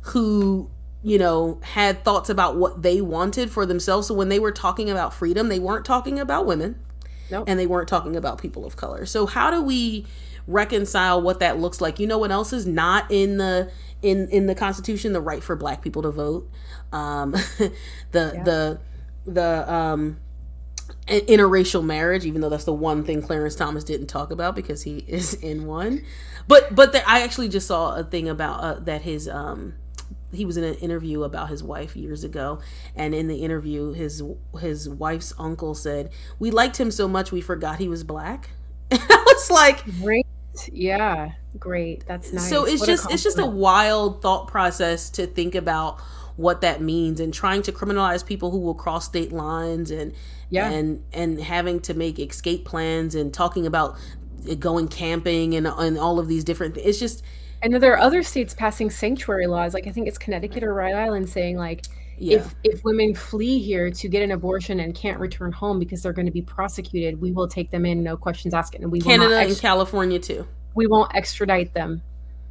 who 0.07 0.69
you 1.03 1.17
know 1.17 1.59
had 1.63 2.03
thoughts 2.03 2.29
about 2.29 2.57
what 2.57 2.81
they 2.81 3.01
wanted 3.01 3.49
for 3.51 3.65
themselves. 3.65 4.07
So 4.07 4.13
when 4.13 4.29
they 4.29 4.39
were 4.39 4.51
talking 4.51 4.89
about 4.89 5.13
freedom 5.13 5.49
they 5.49 5.59
weren't 5.59 5.85
talking 5.85 6.19
about 6.19 6.45
women. 6.45 6.79
Nope. 7.29 7.43
and 7.47 7.59
they 7.59 7.67
weren't 7.67 7.89
talking 7.89 8.15
about 8.15 8.37
people 8.37 8.65
of 8.65 8.77
color. 8.77 9.05
So 9.05 9.25
how 9.25 9.51
do 9.51 9.61
we 9.61 10.05
reconcile 10.47 11.21
what 11.21 11.41
that 11.41 11.59
looks 11.59 11.81
like? 11.81 11.99
You 11.99 12.07
know 12.07 12.17
what 12.17 12.31
else 12.31 12.53
is 12.53 12.65
not 12.65 13.11
in 13.11 13.37
the 13.37 13.69
in 14.01 14.29
in 14.29 14.47
the 14.47 14.55
constitution? 14.55 15.13
The 15.13 15.21
right 15.21 15.43
for 15.43 15.55
black 15.55 15.81
people 15.81 16.01
to 16.03 16.11
vote. 16.11 16.49
Um 16.91 17.31
the 17.31 17.71
yeah. 18.13 18.43
the 18.43 18.79
the 19.25 19.73
um 19.73 20.19
interracial 21.07 21.83
marriage 21.83 22.25
even 22.25 22.39
though 22.39 22.49
that's 22.49 22.63
the 22.63 22.73
one 22.73 23.03
thing 23.03 23.21
clarence 23.21 23.55
thomas 23.55 23.83
didn't 23.83 24.07
talk 24.07 24.31
about 24.31 24.55
because 24.55 24.83
he 24.83 24.99
is 25.07 25.33
in 25.35 25.65
one. 25.65 26.03
But 26.47 26.73
but 26.75 26.93
the, 26.93 27.07
i 27.09 27.21
actually 27.21 27.49
just 27.49 27.67
saw 27.67 27.95
a 27.95 28.03
thing 28.05 28.29
about 28.29 28.59
uh, 28.63 28.79
that 28.81 29.01
his 29.01 29.27
um 29.27 29.73
he 30.33 30.45
was 30.45 30.57
in 30.57 30.63
an 30.63 30.75
interview 30.75 31.23
about 31.23 31.49
his 31.49 31.63
wife 31.63 31.95
years 31.95 32.23
ago 32.23 32.59
and 32.95 33.15
in 33.15 33.27
the 33.27 33.43
interview 33.43 33.93
his 33.93 34.21
his 34.59 34.89
wife's 34.89 35.33
uncle 35.39 35.73
said 35.73 36.09
we 36.37 36.51
liked 36.51 36.77
him 36.77 36.91
so 36.91 37.07
much 37.07 37.31
we 37.31 37.41
forgot 37.41 37.79
he 37.79 37.87
was 37.87 38.03
black. 38.03 38.49
And 38.91 39.01
i 39.09 39.23
was 39.27 39.51
like 39.51 39.83
great. 40.01 40.25
Yeah 40.71 41.31
great. 41.59 42.05
That's 42.05 42.31
nice. 42.31 42.49
so 42.49 42.65
it's 42.65 42.81
what 42.81 42.87
just 42.87 43.11
it's 43.11 43.23
just 43.23 43.39
a 43.39 43.45
wild 43.45 44.21
thought 44.21 44.47
process 44.47 45.09
to 45.11 45.27
think 45.27 45.55
about 45.55 45.99
what 46.35 46.61
that 46.61 46.81
means 46.81 47.19
and 47.19 47.33
trying 47.33 47.63
to 47.63 47.71
criminalize 47.71 48.25
people 48.25 48.51
who 48.51 48.59
will 48.59 48.75
cross 48.75 49.05
state 49.05 49.31
lines 49.31 49.91
and 49.91 50.13
yeah. 50.49 50.69
and 50.69 51.03
and 51.11 51.41
having 51.41 51.79
to 51.81 51.93
make 51.93 52.19
escape 52.19 52.63
plans 52.63 53.15
and 53.15 53.33
talking 53.33 53.65
about 53.65 53.97
eh, 54.47 54.55
going 54.55 54.87
camping 54.87 55.55
and 55.55 55.65
and 55.67 55.97
all 55.97 56.19
of 56.19 56.27
these 56.27 56.43
different 56.43 56.75
things 56.75 56.87
it's 56.87 56.99
just 56.99 57.23
and 57.61 57.75
there 57.75 57.93
are 57.93 57.99
other 57.99 58.23
states 58.23 58.53
passing 58.53 58.89
sanctuary 58.89 59.47
laws, 59.47 59.73
like 59.73 59.87
I 59.87 59.91
think 59.91 60.07
it's 60.07 60.17
Connecticut 60.17 60.63
or 60.63 60.73
Rhode 60.73 60.95
Island, 60.95 61.27
saying 61.27 61.57
like 61.57 61.85
yeah. 62.17 62.37
if 62.37 62.55
if 62.63 62.83
women 62.83 63.15
flee 63.15 63.59
here 63.59 63.89
to 63.89 64.07
get 64.07 64.23
an 64.23 64.31
abortion 64.31 64.79
and 64.79 64.93
can't 64.93 65.19
return 65.19 65.51
home 65.51 65.79
because 65.79 66.03
they're 66.03 66.13
going 66.13 66.25
to 66.27 66.31
be 66.31 66.41
prosecuted, 66.41 67.19
we 67.19 67.31
will 67.31 67.47
take 67.47 67.71
them 67.71 67.85
in, 67.85 68.03
no 68.03 68.15
questions 68.17 68.53
asked, 68.53 68.75
and 68.75 68.91
we 68.91 69.01
Canada 69.01 69.29
will 69.29 69.37
and 69.37 69.57
California 69.59 70.19
too. 70.19 70.47
We 70.75 70.87
won't 70.87 71.13
extradite 71.15 71.73
them. 71.73 72.01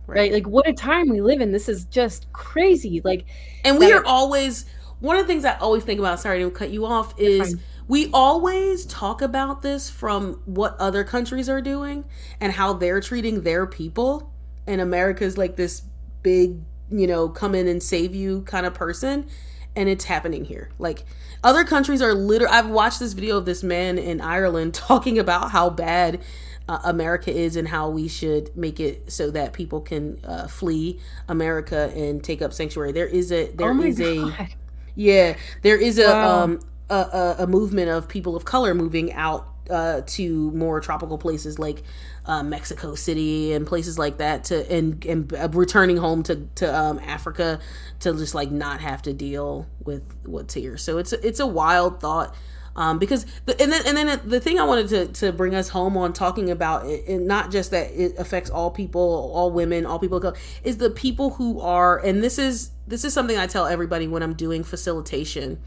Right. 0.06 0.16
right. 0.18 0.32
Like 0.32 0.46
what 0.46 0.68
a 0.68 0.72
time 0.72 1.08
we 1.08 1.20
live 1.20 1.40
in. 1.40 1.52
This 1.52 1.68
is 1.68 1.84
just 1.86 2.32
crazy. 2.32 3.00
Like 3.04 3.26
And 3.64 3.78
we 3.78 3.92
are 3.92 4.04
always 4.04 4.66
one 5.00 5.16
of 5.16 5.22
the 5.22 5.26
things 5.26 5.44
I 5.44 5.56
always 5.58 5.84
think 5.84 6.00
about, 6.00 6.20
sorry 6.20 6.38
to 6.40 6.50
cut 6.50 6.70
you 6.70 6.86
off, 6.86 7.14
is 7.18 7.56
we 7.88 8.10
always 8.12 8.86
talk 8.86 9.22
about 9.22 9.62
this 9.62 9.90
from 9.90 10.40
what 10.46 10.76
other 10.80 11.04
countries 11.04 11.48
are 11.48 11.60
doing 11.60 12.04
and 12.40 12.52
how 12.52 12.72
they're 12.72 13.00
treating 13.00 13.42
their 13.42 13.66
people 13.66 14.32
and 14.66 14.80
America's 14.80 15.38
like 15.38 15.56
this 15.56 15.82
big, 16.22 16.60
you 16.90 17.06
know, 17.06 17.28
come 17.28 17.54
in 17.54 17.68
and 17.68 17.82
save 17.82 18.14
you 18.14 18.42
kind 18.42 18.66
of 18.66 18.74
person. 18.74 19.26
And 19.74 19.90
it's 19.90 20.04
happening 20.04 20.44
here. 20.44 20.70
Like 20.78 21.04
other 21.44 21.64
countries 21.64 22.00
are 22.00 22.14
literally. 22.14 22.54
I've 22.54 22.70
watched 22.70 22.98
this 22.98 23.12
video 23.12 23.36
of 23.36 23.44
this 23.44 23.62
man 23.62 23.98
in 23.98 24.20
Ireland 24.20 24.74
talking 24.74 25.18
about 25.18 25.50
how 25.50 25.68
bad 25.68 26.20
uh, 26.68 26.80
America 26.84 27.32
is 27.32 27.56
and 27.56 27.68
how 27.68 27.90
we 27.90 28.08
should 28.08 28.56
make 28.56 28.80
it 28.80 29.12
so 29.12 29.30
that 29.30 29.52
people 29.52 29.80
can 29.80 30.18
uh, 30.24 30.48
flee 30.48 31.00
America 31.28 31.92
and 31.94 32.22
take 32.24 32.42
up 32.42 32.52
sanctuary. 32.52 32.92
There 32.92 33.06
is 33.06 33.30
a 33.30 33.50
there 33.52 33.70
oh 33.70 33.82
is 33.82 33.98
God. 33.98 34.34
a 34.38 34.48
yeah 34.94 35.36
there 35.62 35.76
is 35.76 35.98
a 35.98 36.08
wow. 36.08 36.42
um 36.42 36.60
a, 36.88 37.36
a, 37.40 37.46
movement 37.46 37.90
of 37.90 38.08
people 38.08 38.36
of 38.36 38.44
color 38.44 38.72
moving 38.72 39.12
out 39.12 39.48
uh, 39.68 40.02
to 40.06 40.52
more 40.52 40.80
tropical 40.80 41.18
places 41.18 41.58
like 41.58 41.82
uh, 42.26 42.42
Mexico 42.42 42.94
City 42.94 43.52
and 43.52 43.66
places 43.66 43.98
like 43.98 44.18
that 44.18 44.44
to 44.44 44.70
and 44.70 45.04
and 45.06 45.54
returning 45.54 45.96
home 45.96 46.22
to 46.24 46.36
to 46.56 46.78
um, 46.78 46.98
Africa 46.98 47.60
to 48.00 48.12
just 48.12 48.34
like 48.34 48.50
not 48.50 48.80
have 48.80 49.02
to 49.02 49.12
deal 49.12 49.66
with 49.84 50.02
what's 50.24 50.54
here. 50.54 50.76
So 50.76 50.98
it's 50.98 51.12
it's 51.12 51.40
a 51.40 51.46
wild 51.46 52.00
thought. 52.00 52.34
Um, 52.74 52.98
because 52.98 53.24
the, 53.46 53.58
and 53.60 53.72
then 53.72 53.86
and 53.86 53.96
then 53.96 54.20
the 54.26 54.38
thing 54.38 54.58
I 54.58 54.64
wanted 54.64 54.88
to, 54.88 55.06
to 55.20 55.32
bring 55.32 55.54
us 55.54 55.70
home 55.70 55.96
on 55.96 56.12
talking 56.12 56.50
about 56.50 56.84
it, 56.84 57.08
and 57.08 57.26
not 57.26 57.50
just 57.50 57.70
that 57.70 57.90
it 57.90 58.18
affects 58.18 58.50
all 58.50 58.70
people, 58.70 59.32
all 59.34 59.50
women, 59.50 59.86
all 59.86 59.98
people, 59.98 60.34
is 60.62 60.76
the 60.76 60.90
people 60.90 61.30
who 61.30 61.58
are, 61.60 61.98
and 62.04 62.22
this 62.22 62.38
is 62.38 62.72
this 62.86 63.02
is 63.02 63.14
something 63.14 63.38
I 63.38 63.46
tell 63.46 63.64
everybody 63.66 64.08
when 64.08 64.22
I'm 64.22 64.34
doing 64.34 64.62
facilitation, 64.62 65.58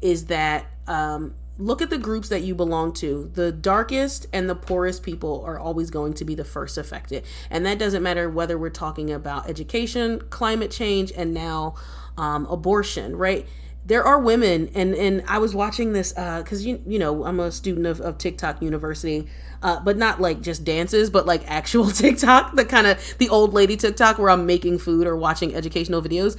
is 0.00 0.24
that 0.26 0.66
um, 0.88 1.36
look 1.58 1.82
at 1.82 1.90
the 1.90 1.98
groups 1.98 2.28
that 2.28 2.42
you 2.42 2.54
belong 2.54 2.92
to. 2.94 3.30
The 3.34 3.50
darkest 3.50 4.26
and 4.32 4.48
the 4.48 4.54
poorest 4.54 5.02
people 5.02 5.42
are 5.44 5.58
always 5.58 5.90
going 5.90 6.14
to 6.14 6.24
be 6.24 6.34
the 6.34 6.44
first 6.44 6.78
affected. 6.78 7.24
And 7.50 7.66
that 7.66 7.78
doesn't 7.78 8.02
matter 8.02 8.30
whether 8.30 8.56
we're 8.56 8.70
talking 8.70 9.10
about 9.10 9.48
education, 9.48 10.22
climate 10.30 10.70
change, 10.70 11.12
and 11.16 11.34
now 11.34 11.74
um, 12.16 12.46
abortion, 12.46 13.16
right? 13.16 13.46
There 13.84 14.04
are 14.04 14.20
women, 14.20 14.70
and, 14.74 14.94
and 14.94 15.24
I 15.26 15.38
was 15.38 15.54
watching 15.54 15.94
this 15.94 16.12
because, 16.12 16.64
uh, 16.64 16.68
you, 16.68 16.82
you 16.86 16.98
know, 16.98 17.24
I'm 17.24 17.40
a 17.40 17.50
student 17.50 17.86
of, 17.86 18.00
of 18.00 18.18
TikTok 18.18 18.62
University. 18.62 19.28
Uh, 19.60 19.80
but 19.80 19.96
not 19.96 20.20
like 20.20 20.40
just 20.40 20.62
dances, 20.62 21.10
but 21.10 21.26
like 21.26 21.42
actual 21.50 21.86
TikTok, 21.90 22.54
the 22.54 22.64
kind 22.64 22.86
of 22.86 23.14
the 23.18 23.28
old 23.28 23.54
lady 23.54 23.76
TikTok 23.76 24.16
where 24.16 24.30
I'm 24.30 24.46
making 24.46 24.78
food 24.78 25.04
or 25.04 25.16
watching 25.16 25.52
educational 25.52 26.00
videos 26.00 26.38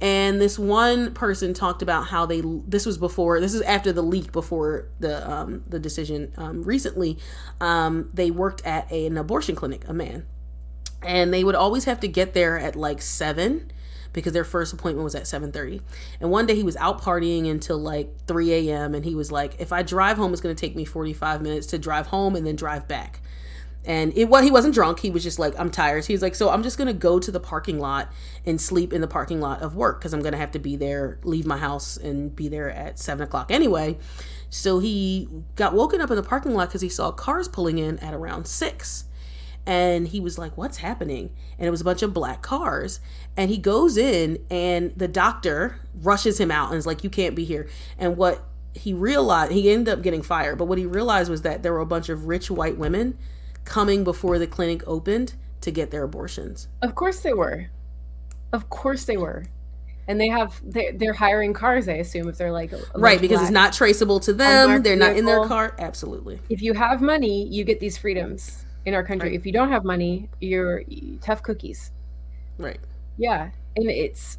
and 0.00 0.40
this 0.40 0.58
one 0.58 1.12
person 1.12 1.52
talked 1.52 1.82
about 1.82 2.06
how 2.06 2.24
they 2.24 2.42
this 2.66 2.86
was 2.86 2.96
before 2.96 3.40
this 3.40 3.54
is 3.54 3.60
after 3.62 3.92
the 3.92 4.02
leak 4.02 4.32
before 4.32 4.88
the 4.98 5.30
um, 5.30 5.62
the 5.68 5.78
decision 5.78 6.32
um, 6.36 6.62
recently 6.62 7.18
um, 7.60 8.08
they 8.14 8.30
worked 8.30 8.64
at 8.64 8.90
a, 8.90 9.06
an 9.06 9.16
abortion 9.16 9.54
clinic 9.54 9.86
a 9.88 9.92
man. 9.92 10.26
And 11.02 11.32
they 11.32 11.44
would 11.44 11.54
always 11.54 11.84
have 11.84 12.00
to 12.00 12.08
get 12.08 12.34
there 12.34 12.58
at 12.58 12.76
like 12.76 13.00
7 13.00 13.72
because 14.12 14.34
their 14.34 14.44
first 14.44 14.72
appointment 14.74 15.04
was 15.04 15.14
at 15.14 15.22
7.30 15.22 15.80
and 16.20 16.30
one 16.30 16.44
day 16.44 16.54
he 16.54 16.62
was 16.62 16.76
out 16.76 17.00
partying 17.00 17.48
until 17.50 17.78
like 17.78 18.12
3 18.26 18.52
a.m 18.52 18.94
and 18.94 19.04
he 19.04 19.14
was 19.14 19.30
like 19.30 19.60
if 19.60 19.72
i 19.72 19.82
drive 19.82 20.16
home 20.16 20.32
it's 20.32 20.40
going 20.42 20.54
to 20.54 20.60
take 20.60 20.74
me 20.74 20.84
45 20.84 21.40
minutes 21.42 21.68
to 21.68 21.78
drive 21.78 22.08
home 22.08 22.34
and 22.34 22.44
then 22.44 22.56
drive 22.56 22.88
back 22.88 23.20
and 23.84 24.16
it 24.16 24.28
what 24.28 24.44
he 24.44 24.50
wasn't 24.50 24.74
drunk. 24.74 25.00
He 25.00 25.10
was 25.10 25.22
just 25.22 25.38
like 25.38 25.58
i'm 25.58 25.70
tired. 25.70 26.04
He's 26.04 26.22
like 26.22 26.34
so 26.34 26.50
i'm 26.50 26.62
just 26.62 26.78
gonna 26.78 26.92
go 26.92 27.18
to 27.18 27.30
the 27.30 27.40
parking 27.40 27.78
lot 27.78 28.12
and 28.44 28.60
sleep 28.60 28.92
in 28.92 29.00
the 29.00 29.08
parking 29.08 29.40
lot 29.40 29.62
of 29.62 29.74
work 29.74 30.00
because 30.00 30.12
i'm 30.12 30.22
gonna 30.22 30.36
have 30.36 30.52
to 30.52 30.58
be 30.58 30.76
there 30.76 31.18
leave 31.24 31.46
my 31.46 31.56
house 31.56 31.96
and 31.96 32.34
be 32.34 32.48
there 32.48 32.70
at 32.70 32.98
seven 32.98 33.24
o'clock 33.24 33.50
anyway. 33.50 33.98
So 34.52 34.80
he 34.80 35.28
got 35.54 35.74
woken 35.74 36.00
up 36.00 36.10
in 36.10 36.16
the 36.16 36.22
parking 36.22 36.54
lot 36.54 36.68
because 36.68 36.80
he 36.80 36.88
saw 36.88 37.12
cars 37.12 37.48
pulling 37.48 37.78
in 37.78 37.98
at 38.00 38.12
around 38.12 38.46
six. 38.46 39.04
And 39.66 40.08
he 40.08 40.20
was 40.20 40.38
like 40.38 40.56
what's 40.56 40.78
happening? 40.78 41.30
And 41.58 41.66
it 41.66 41.70
was 41.70 41.80
a 41.80 41.84
bunch 41.84 42.02
of 42.02 42.12
black 42.12 42.42
cars. 42.42 43.00
And 43.36 43.50
he 43.50 43.58
goes 43.58 43.96
in 43.96 44.44
and 44.50 44.92
the 44.96 45.08
doctor 45.08 45.78
rushes 46.02 46.38
him 46.38 46.50
out 46.50 46.70
and 46.70 46.78
is 46.78 46.86
like 46.86 47.04
you 47.04 47.10
can't 47.10 47.34
be 47.34 47.44
here. 47.44 47.68
And 47.98 48.16
what 48.16 48.44
he 48.74 48.92
realized 48.92 49.52
he 49.52 49.70
ended 49.70 49.92
up 49.92 50.00
getting 50.00 50.22
fired 50.22 50.56
but 50.56 50.66
what 50.66 50.78
he 50.78 50.86
realized 50.86 51.28
was 51.28 51.42
that 51.42 51.60
there 51.64 51.72
were 51.72 51.80
a 51.80 51.86
bunch 51.86 52.08
of 52.08 52.26
rich 52.26 52.52
white 52.52 52.78
women 52.78 53.18
coming 53.70 54.02
before 54.02 54.36
the 54.40 54.48
clinic 54.48 54.82
opened 54.84 55.34
to 55.60 55.70
get 55.70 55.92
their 55.92 56.02
abortions. 56.02 56.66
Of 56.82 56.96
course 56.96 57.20
they 57.20 57.32
were. 57.32 57.68
Of 58.52 58.68
course 58.68 59.04
they 59.04 59.16
were. 59.16 59.46
And 60.08 60.20
they 60.20 60.26
have 60.26 60.60
they're, 60.64 60.92
they're 60.92 61.12
hiring 61.12 61.52
cars, 61.52 61.88
I 61.88 61.92
assume, 61.92 62.28
if 62.28 62.36
they're 62.36 62.50
like 62.50 62.72
right 62.96 63.20
because 63.20 63.40
it's 63.40 63.52
not 63.52 63.72
traceable 63.72 64.18
to 64.20 64.32
them. 64.32 64.82
They're 64.82 64.96
not 64.96 65.16
in 65.16 65.24
their 65.24 65.46
car. 65.46 65.76
Absolutely. 65.78 66.40
If 66.48 66.62
you 66.62 66.74
have 66.74 67.00
money, 67.00 67.46
you 67.46 67.62
get 67.62 67.78
these 67.78 67.96
freedoms 67.96 68.64
in 68.86 68.94
our 68.94 69.04
country. 69.04 69.28
Right. 69.28 69.38
If 69.38 69.46
you 69.46 69.52
don't 69.52 69.70
have 69.70 69.84
money, 69.84 70.28
you're 70.40 70.82
tough 71.20 71.44
cookies. 71.44 71.92
Right. 72.58 72.80
Yeah, 73.18 73.50
and 73.76 73.88
it's 73.88 74.38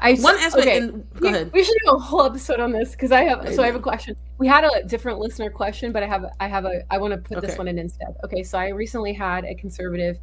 I 0.00 0.14
one 0.14 0.36
aspect. 0.36 0.66
Okay. 0.66 0.78
And, 0.78 1.10
go 1.14 1.20
we, 1.20 1.28
ahead. 1.28 1.52
We 1.52 1.64
should 1.64 1.76
do 1.84 1.92
a 1.92 1.98
whole 1.98 2.24
episode 2.24 2.60
on 2.60 2.72
this 2.72 2.92
because 2.92 3.12
I 3.12 3.22
have. 3.24 3.54
So 3.54 3.62
I 3.62 3.66
have 3.66 3.76
a 3.76 3.80
question. 3.80 4.16
We 4.38 4.46
had 4.46 4.64
a 4.64 4.82
different 4.84 5.18
listener 5.18 5.50
question, 5.50 5.92
but 5.92 6.02
I 6.02 6.06
have. 6.06 6.24
I 6.40 6.48
have 6.48 6.64
a. 6.64 6.82
I 6.90 6.98
want 6.98 7.12
to 7.12 7.18
put 7.18 7.38
okay. 7.38 7.46
this 7.46 7.58
one 7.58 7.68
in 7.68 7.78
instead. 7.78 8.14
Okay, 8.24 8.42
so 8.42 8.58
I 8.58 8.68
recently 8.68 9.12
had 9.12 9.44
a 9.44 9.54
conservative 9.54 10.18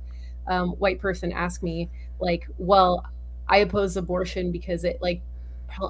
um, 0.47 0.71
white 0.71 0.99
person 0.99 1.31
ask 1.31 1.63
me, 1.63 1.89
like, 2.19 2.47
well, 2.57 3.05
I 3.47 3.57
oppose 3.57 3.97
abortion 3.97 4.51
because 4.51 4.83
it 4.83 4.99
like 5.01 5.21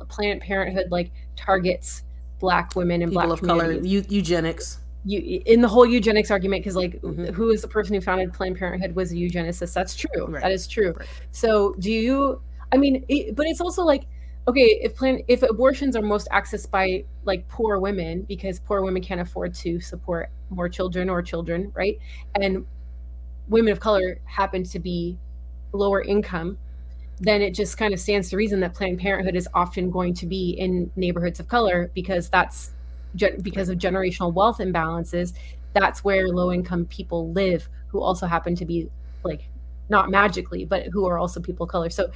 Planned 0.10 0.42
Parenthood 0.42 0.92
like 0.92 1.12
targets 1.36 2.04
black 2.40 2.76
women 2.76 3.02
and 3.02 3.12
people 3.12 3.28
black 3.28 3.42
of 3.42 3.48
color, 3.48 3.72
eu- 3.72 4.04
eugenics. 4.10 4.80
You, 5.04 5.42
in 5.46 5.62
the 5.62 5.68
whole 5.68 5.86
eugenics 5.86 6.30
argument, 6.30 6.62
because 6.62 6.76
like, 6.76 7.02
mm-hmm. 7.02 7.34
who 7.34 7.50
is 7.50 7.62
the 7.62 7.68
person 7.68 7.96
who 7.96 8.02
founded 8.02 8.34
Planned 8.34 8.58
Parenthood 8.58 8.96
was 8.96 9.12
a 9.12 9.16
eugenicist. 9.16 9.74
That's 9.74 9.96
true. 9.96 10.28
Right. 10.28 10.44
That 10.44 10.52
is 10.52 10.68
true. 10.68 10.94
Right. 10.98 11.08
So, 11.32 11.76
do 11.80 11.92
you 11.92 12.42
I 12.72 12.78
mean, 12.78 13.06
it, 13.08 13.36
but 13.36 13.46
it's 13.48 13.62
also 13.62 13.84
like, 13.84 14.04
okay, 14.48 14.80
if 14.82 14.96
plan 14.96 15.22
if 15.28 15.44
abortions 15.44 15.96
are 15.96 16.02
most 16.02 16.28
accessed 16.32 16.72
by 16.72 17.06
like 17.26 17.48
poor 17.48 17.80
women 17.80 18.24
because 18.24 18.60
poor 18.60 18.82
women 18.82 19.02
can't 19.02 19.22
afford 19.22 19.54
to 19.56 19.80
support 19.80 20.30
more 20.50 20.70
children 20.70 21.10
or 21.10 21.22
children, 21.22 21.72
right? 21.76 22.00
And 22.36 22.66
women 23.48 23.72
of 23.72 23.80
color 23.80 24.20
happen 24.26 24.64
to 24.64 24.80
be 24.80 25.18
lower 25.74 26.02
income, 26.02 26.58
then 27.20 27.42
it 27.42 27.54
just 27.54 27.78
kind 27.78 27.94
of 27.94 28.00
stands 28.00 28.30
to 28.30 28.38
reason 28.38 28.60
that 28.62 28.74
Planned 28.74 29.00
Parenthood 29.00 29.36
is 29.36 29.48
often 29.54 29.92
going 29.92 30.14
to 30.16 30.26
be 30.26 30.52
in 30.52 30.92
neighborhoods 30.96 31.40
of 31.40 31.48
color 31.48 31.92
because 31.94 32.30
that's 32.30 32.72
because 33.42 33.70
of 33.70 33.78
generational 33.78 34.34
wealth 34.34 34.60
imbalances. 34.60 35.34
That's 35.74 36.04
where 36.04 36.30
low 36.30 36.52
income 36.52 36.86
people 36.86 37.32
live 37.32 37.70
who 37.90 38.02
also 38.02 38.26
happen 38.26 38.56
to 38.56 38.66
be 38.66 38.90
like 39.24 39.44
not 39.92 40.10
magically, 40.10 40.66
but 40.66 40.88
who 40.88 41.06
are 41.06 41.20
also 41.20 41.40
people 41.40 41.66
of 41.66 41.70
color. 41.70 41.92
So, 41.92 42.10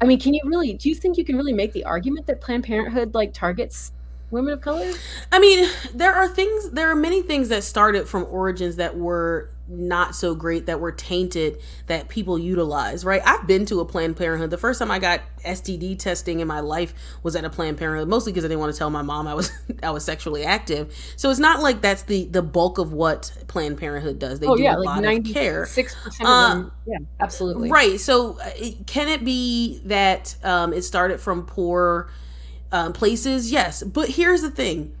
I 0.00 0.04
mean, 0.04 0.18
can 0.18 0.34
you 0.34 0.40
really, 0.44 0.72
do 0.72 0.88
you 0.88 0.94
think 0.96 1.16
you 1.16 1.24
can 1.24 1.36
really 1.36 1.52
make 1.52 1.72
the 1.72 1.84
argument 1.84 2.26
that 2.26 2.40
Planned 2.40 2.64
Parenthood 2.64 3.14
like 3.14 3.32
targets 3.32 3.92
women 4.30 4.52
of 4.52 4.60
color? 4.60 4.92
I 5.32 5.38
mean, 5.38 5.68
there 5.94 6.14
are 6.14 6.28
things, 6.28 6.70
there 6.70 6.90
are 6.90 6.96
many 6.96 7.22
things 7.22 7.48
that 7.48 7.64
started 7.64 8.08
from 8.08 8.26
origins 8.30 8.76
that 8.76 8.96
were 8.96 9.50
not 9.68 10.14
so 10.14 10.34
great 10.34 10.66
that 10.66 10.80
were 10.80 10.92
tainted 10.92 11.60
that 11.86 12.08
people 12.08 12.38
utilize, 12.38 13.04
right? 13.04 13.20
I've 13.24 13.46
been 13.46 13.66
to 13.66 13.80
a 13.80 13.84
Planned 13.84 14.16
Parenthood. 14.16 14.50
The 14.50 14.58
first 14.58 14.78
time 14.78 14.90
I 14.90 14.98
got 14.98 15.20
STD 15.44 15.98
testing 15.98 16.40
in 16.40 16.48
my 16.48 16.60
life 16.60 16.94
was 17.22 17.36
at 17.36 17.44
a 17.44 17.50
Planned 17.50 17.76
Parenthood, 17.76 18.08
mostly 18.08 18.32
because 18.32 18.44
I 18.44 18.48
didn't 18.48 18.60
want 18.60 18.72
to 18.72 18.78
tell 18.78 18.90
my 18.90 19.02
mom 19.02 19.26
I 19.26 19.34
was 19.34 19.52
I 19.82 19.90
was 19.90 20.04
sexually 20.04 20.44
active. 20.44 20.94
So 21.16 21.30
it's 21.30 21.40
not 21.40 21.60
like 21.60 21.82
that's 21.82 22.02
the 22.02 22.24
the 22.26 22.42
bulk 22.42 22.78
of 22.78 22.92
what 22.92 23.30
Planned 23.46 23.78
Parenthood 23.78 24.18
does. 24.18 24.40
They 24.40 24.46
oh, 24.46 24.56
do 24.56 24.62
yeah, 24.62 24.76
a 24.76 24.78
like 24.78 25.02
lot 25.02 25.14
of 25.14 25.24
care. 25.34 25.66
Six 25.66 25.94
percent 25.94 26.28
of 26.28 26.50
them, 26.50 26.72
yeah, 26.86 26.98
absolutely. 27.20 27.70
Right. 27.70 28.00
So 28.00 28.38
uh, 28.40 28.50
can 28.86 29.08
it 29.08 29.24
be 29.24 29.80
that 29.84 30.34
um, 30.42 30.72
it 30.72 30.82
started 30.82 31.20
from 31.20 31.44
poor 31.44 32.10
um, 32.72 32.92
places? 32.92 33.50
Yes, 33.50 33.82
but 33.82 34.10
here's 34.10 34.42
the 34.42 34.50
thing 34.50 34.94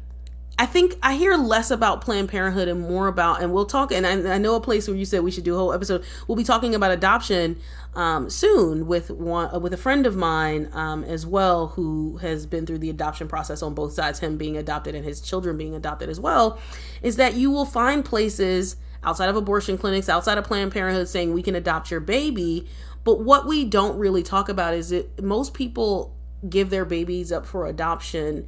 I 0.60 0.66
think 0.66 0.96
I 1.04 1.14
hear 1.14 1.36
less 1.36 1.70
about 1.70 2.00
Planned 2.00 2.30
Parenthood 2.30 2.66
and 2.66 2.80
more 2.80 3.06
about, 3.06 3.42
and 3.42 3.52
we'll 3.52 3.64
talk. 3.64 3.92
And 3.92 4.04
I, 4.04 4.34
I 4.34 4.38
know 4.38 4.56
a 4.56 4.60
place 4.60 4.88
where 4.88 4.96
you 4.96 5.04
said 5.04 5.22
we 5.22 5.30
should 5.30 5.44
do 5.44 5.54
a 5.54 5.58
whole 5.58 5.72
episode. 5.72 6.04
We'll 6.26 6.34
be 6.34 6.42
talking 6.42 6.74
about 6.74 6.90
adoption 6.90 7.60
um, 7.94 8.28
soon 8.28 8.88
with 8.88 9.08
one 9.10 9.54
uh, 9.54 9.60
with 9.60 9.72
a 9.72 9.76
friend 9.76 10.04
of 10.04 10.16
mine 10.16 10.68
um, 10.72 11.04
as 11.04 11.24
well, 11.24 11.68
who 11.68 12.16
has 12.16 12.44
been 12.44 12.66
through 12.66 12.78
the 12.78 12.90
adoption 12.90 13.28
process 13.28 13.62
on 13.62 13.74
both 13.74 13.92
sides, 13.92 14.18
him 14.18 14.36
being 14.36 14.56
adopted 14.56 14.96
and 14.96 15.04
his 15.04 15.20
children 15.20 15.56
being 15.56 15.76
adopted 15.76 16.08
as 16.08 16.18
well. 16.18 16.58
Is 17.02 17.16
that 17.16 17.34
you 17.34 17.52
will 17.52 17.66
find 17.66 18.04
places 18.04 18.76
outside 19.04 19.28
of 19.28 19.36
abortion 19.36 19.78
clinics, 19.78 20.08
outside 20.08 20.38
of 20.38 20.44
Planned 20.44 20.72
Parenthood, 20.72 21.08
saying 21.08 21.32
we 21.32 21.42
can 21.42 21.54
adopt 21.54 21.92
your 21.92 22.00
baby. 22.00 22.66
But 23.04 23.20
what 23.20 23.46
we 23.46 23.64
don't 23.64 23.96
really 23.96 24.24
talk 24.24 24.48
about 24.48 24.74
is 24.74 24.90
that 24.90 25.22
most 25.22 25.54
people 25.54 26.17
give 26.48 26.70
their 26.70 26.84
babies 26.84 27.32
up 27.32 27.46
for 27.46 27.66
adoption 27.66 28.46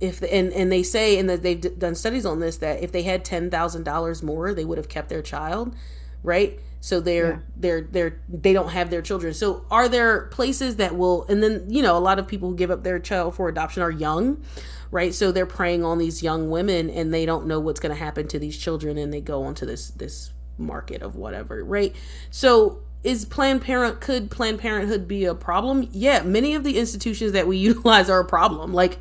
if 0.00 0.20
the, 0.20 0.32
and 0.32 0.52
and 0.52 0.72
they 0.72 0.82
say 0.82 1.18
and 1.18 1.28
that 1.28 1.42
they've 1.42 1.60
d- 1.60 1.68
done 1.76 1.94
studies 1.94 2.24
on 2.24 2.40
this 2.40 2.56
that 2.58 2.82
if 2.82 2.90
they 2.90 3.02
had 3.02 3.24
ten 3.24 3.50
thousand 3.50 3.84
dollars 3.84 4.22
more, 4.22 4.54
they 4.54 4.64
would 4.64 4.78
have 4.78 4.88
kept 4.88 5.08
their 5.08 5.22
child, 5.22 5.74
right? 6.22 6.58
So 6.80 7.00
they're 7.00 7.30
yeah. 7.32 7.38
they're 7.56 7.80
they're 7.82 8.20
they 8.28 8.54
don't 8.54 8.70
have 8.70 8.90
their 8.90 9.02
children. 9.02 9.34
So 9.34 9.66
are 9.70 9.88
there 9.88 10.22
places 10.26 10.76
that 10.76 10.96
will? 10.96 11.26
And 11.28 11.42
then 11.42 11.66
you 11.68 11.82
know 11.82 11.96
a 11.96 12.00
lot 12.00 12.18
of 12.18 12.26
people 12.26 12.48
who 12.48 12.56
give 12.56 12.70
up 12.70 12.82
their 12.82 12.98
child 12.98 13.34
for 13.34 13.48
adoption 13.48 13.82
are 13.82 13.90
young, 13.90 14.42
right? 14.90 15.12
So 15.12 15.30
they're 15.32 15.44
preying 15.44 15.84
on 15.84 15.98
these 15.98 16.22
young 16.22 16.48
women, 16.48 16.88
and 16.88 17.12
they 17.12 17.26
don't 17.26 17.46
know 17.46 17.60
what's 17.60 17.80
going 17.80 17.94
to 17.94 18.02
happen 18.02 18.26
to 18.28 18.38
these 18.38 18.56
children, 18.56 18.96
and 18.96 19.12
they 19.12 19.20
go 19.20 19.42
onto 19.42 19.66
this 19.66 19.90
this 19.90 20.32
market 20.56 21.02
of 21.02 21.16
whatever, 21.16 21.62
right? 21.62 21.94
So 22.30 22.80
is 23.02 23.24
Planned 23.24 23.62
Parent 23.62 24.00
could 24.00 24.30
Planned 24.30 24.58
Parenthood 24.58 25.08
be 25.08 25.24
a 25.24 25.34
problem? 25.34 25.88
Yeah, 25.92 26.22
many 26.22 26.54
of 26.54 26.64
the 26.64 26.78
institutions 26.78 27.32
that 27.32 27.46
we 27.46 27.56
utilize 27.72 28.10
are 28.10 28.20
a 28.20 28.24
problem. 28.24 28.72
Like 28.72 28.98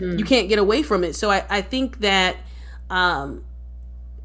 Mm. 0.00 0.18
You 0.18 0.24
can't 0.24 0.48
get 0.48 0.58
away 0.58 0.82
from 0.82 1.04
it. 1.04 1.14
So 1.14 1.30
I, 1.30 1.44
I 1.48 1.60
think 1.60 2.00
that 2.00 2.36
um 2.88 3.44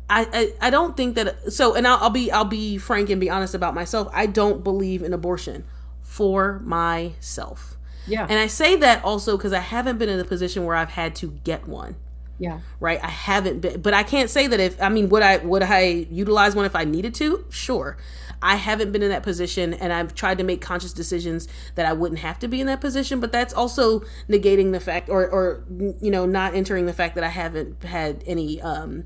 I, 0.09 0.27
I, 0.61 0.67
I 0.67 0.69
don't 0.69 0.95
think 0.95 1.15
that 1.15 1.51
so 1.51 1.75
and 1.75 1.87
I'll, 1.87 1.97
I'll 1.97 2.09
be 2.09 2.31
I'll 2.31 2.45
be 2.45 2.77
frank 2.77 3.09
and 3.09 3.19
be 3.19 3.29
honest 3.29 3.53
about 3.53 3.75
myself. 3.75 4.07
I 4.13 4.25
don't 4.25 4.63
believe 4.63 5.03
in 5.03 5.13
abortion 5.13 5.65
for 6.01 6.59
myself. 6.59 7.77
Yeah. 8.07 8.25
And 8.29 8.39
I 8.39 8.47
say 8.47 8.75
that 8.77 9.03
also 9.03 9.35
because 9.35 9.51
I 9.51 9.59
haven't 9.59 9.97
been 9.97 10.09
in 10.09 10.19
a 10.19 10.25
position 10.25 10.63
where 10.63 10.75
I've 10.75 10.91
had 10.91 11.15
to 11.17 11.31
get 11.43 11.67
one. 11.67 11.95
Yeah. 12.37 12.59
Right. 12.79 13.03
I 13.03 13.09
haven't 13.09 13.61
been, 13.61 13.81
but 13.81 13.93
I 13.93 14.03
can't 14.03 14.29
say 14.29 14.47
that 14.47 14.59
if 14.59 14.81
I 14.81 14.89
mean 14.89 15.09
would 15.09 15.23
I 15.23 15.37
would 15.37 15.63
I 15.63 16.07
utilize 16.11 16.55
one 16.55 16.65
if 16.65 16.75
I 16.75 16.83
needed 16.83 17.13
to? 17.15 17.45
Sure. 17.49 17.97
I 18.41 18.55
haven't 18.55 18.91
been 18.91 19.01
in 19.01 19.09
that 19.09 19.23
position 19.23 19.73
and 19.73 19.91
I've 19.91 20.13
tried 20.13 20.37
to 20.37 20.43
make 20.43 20.61
conscious 20.61 20.93
decisions 20.93 21.47
that 21.75 21.85
I 21.85 21.93
wouldn't 21.93 22.19
have 22.19 22.39
to 22.39 22.47
be 22.47 22.61
in 22.61 22.67
that 22.67 22.81
position, 22.81 23.19
but 23.19 23.31
that's 23.31 23.53
also 23.53 24.01
negating 24.29 24.71
the 24.71 24.79
fact 24.79 25.09
or 25.09 25.27
or 25.27 25.63
you 25.69 26.11
know, 26.11 26.25
not 26.25 26.53
entering 26.53 26.85
the 26.85 26.93
fact 26.93 27.15
that 27.15 27.23
I 27.23 27.29
haven't 27.29 27.83
had 27.83 28.23
any 28.25 28.61
um 28.61 29.05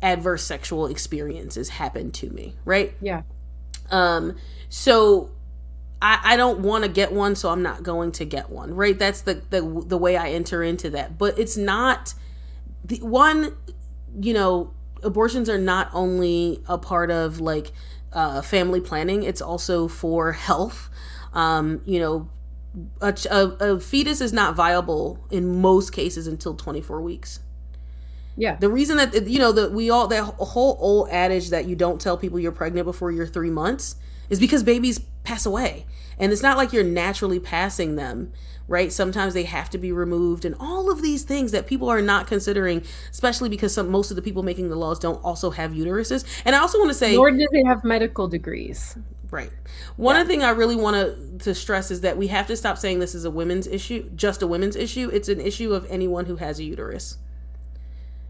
adverse 0.00 0.44
sexual 0.44 0.86
experiences 0.86 1.70
happen 1.70 2.12
to 2.12 2.30
me, 2.30 2.54
right? 2.64 2.94
Yeah. 3.00 3.22
Um 3.90 4.36
so 4.68 5.30
I, 6.00 6.20
I 6.22 6.36
don't 6.36 6.60
want 6.60 6.84
to 6.84 6.90
get 6.90 7.12
one, 7.12 7.34
so 7.34 7.50
I'm 7.50 7.62
not 7.62 7.82
going 7.82 8.12
to 8.12 8.24
get 8.24 8.50
one. 8.50 8.74
Right? 8.74 8.98
That's 8.98 9.22
the 9.22 9.42
the 9.50 9.60
the 9.86 9.98
way 9.98 10.16
I 10.16 10.30
enter 10.30 10.62
into 10.62 10.90
that. 10.90 11.18
But 11.18 11.38
it's 11.38 11.56
not 11.56 12.14
the 12.84 12.98
one. 12.98 13.56
You 14.20 14.34
know, 14.34 14.72
abortions 15.02 15.48
are 15.48 15.58
not 15.58 15.90
only 15.92 16.62
a 16.66 16.78
part 16.78 17.10
of 17.10 17.40
like 17.40 17.72
uh, 18.12 18.42
family 18.42 18.80
planning; 18.80 19.22
it's 19.22 19.40
also 19.40 19.88
for 19.88 20.32
health. 20.32 20.90
Um, 21.32 21.82
you 21.84 22.00
know, 22.00 22.28
a, 23.00 23.16
a, 23.30 23.74
a 23.74 23.80
fetus 23.80 24.20
is 24.20 24.32
not 24.32 24.54
viable 24.54 25.18
in 25.30 25.60
most 25.60 25.92
cases 25.92 26.26
until 26.26 26.54
24 26.54 27.00
weeks. 27.00 27.40
Yeah. 28.36 28.56
The 28.56 28.68
reason 28.68 28.98
that 28.98 29.26
you 29.26 29.38
know 29.38 29.52
that 29.52 29.72
we 29.72 29.90
all 29.90 30.06
that 30.08 30.22
whole 30.22 30.76
old 30.80 31.08
adage 31.10 31.50
that 31.50 31.66
you 31.66 31.74
don't 31.74 32.00
tell 32.00 32.16
people 32.16 32.38
you're 32.38 32.52
pregnant 32.52 32.86
before 32.86 33.10
you're 33.10 33.26
3 33.26 33.50
months 33.50 33.96
is 34.30 34.38
because 34.38 34.62
babies 34.62 35.00
pass 35.24 35.44
away. 35.44 35.86
And 36.18 36.32
it's 36.32 36.42
not 36.42 36.56
like 36.56 36.72
you're 36.72 36.84
naturally 36.84 37.40
passing 37.40 37.96
them, 37.96 38.32
right? 38.68 38.92
Sometimes 38.92 39.34
they 39.34 39.44
have 39.44 39.70
to 39.70 39.78
be 39.78 39.90
removed 39.90 40.44
and 40.44 40.54
all 40.60 40.90
of 40.90 41.02
these 41.02 41.24
things 41.24 41.52
that 41.52 41.66
people 41.66 41.88
are 41.88 42.02
not 42.02 42.26
considering, 42.26 42.84
especially 43.10 43.48
because 43.48 43.74
some 43.74 43.90
most 43.90 44.10
of 44.10 44.16
the 44.16 44.22
people 44.22 44.42
making 44.42 44.68
the 44.68 44.76
laws 44.76 44.98
don't 44.98 45.22
also 45.24 45.50
have 45.50 45.72
uteruses. 45.72 46.24
And 46.44 46.54
I 46.54 46.60
also 46.60 46.78
want 46.78 46.90
to 46.90 46.94
say 46.94 47.16
Nor 47.16 47.30
do 47.30 47.46
they 47.50 47.64
have 47.64 47.82
medical 47.82 48.28
degrees. 48.28 48.96
Right. 49.30 49.50
One 49.96 50.16
yeah. 50.16 50.24
thing 50.24 50.42
I 50.42 50.50
really 50.50 50.76
want 50.76 50.96
to 50.96 51.38
to 51.44 51.54
stress 51.54 51.90
is 51.90 52.02
that 52.02 52.16
we 52.16 52.28
have 52.28 52.46
to 52.46 52.56
stop 52.56 52.78
saying 52.78 52.98
this 52.98 53.14
is 53.14 53.24
a 53.24 53.30
women's 53.30 53.66
issue, 53.66 54.08
just 54.14 54.42
a 54.42 54.46
women's 54.46 54.76
issue. 54.76 55.10
It's 55.12 55.28
an 55.28 55.40
issue 55.40 55.72
of 55.74 55.86
anyone 55.90 56.26
who 56.26 56.36
has 56.36 56.58
a 56.58 56.64
uterus. 56.64 57.18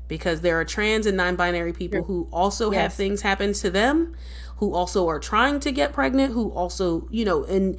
Because 0.09 0.41
there 0.41 0.59
are 0.59 0.65
trans 0.65 1.07
and 1.07 1.17
non-binary 1.17 1.73
people 1.75 2.03
who 2.03 2.29
also 2.33 2.73
yes. 2.73 2.81
have 2.81 2.93
things 2.95 3.23
happen 3.23 3.53
to 3.53 3.71
them, 3.71 4.17
who 4.57 4.75
also 4.75 5.07
are 5.09 5.21
trying 5.21 5.61
to 5.61 5.71
get 5.71 5.93
pregnant, 5.93 6.33
who 6.33 6.51
also, 6.51 7.07
you 7.11 7.25
know, 7.25 7.45
and 7.45 7.79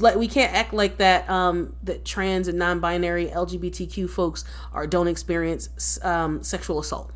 like 0.00 0.16
we 0.16 0.26
can't 0.26 0.52
act 0.52 0.72
like 0.72 0.96
that 0.96 1.28
um 1.30 1.76
that 1.82 2.04
trans 2.04 2.48
and 2.48 2.58
non-binary 2.58 3.26
LGBTQ 3.26 4.08
folks 4.10 4.44
are 4.72 4.86
don't 4.86 5.06
experience 5.08 5.98
um 6.02 6.42
sexual 6.42 6.78
assault, 6.78 7.12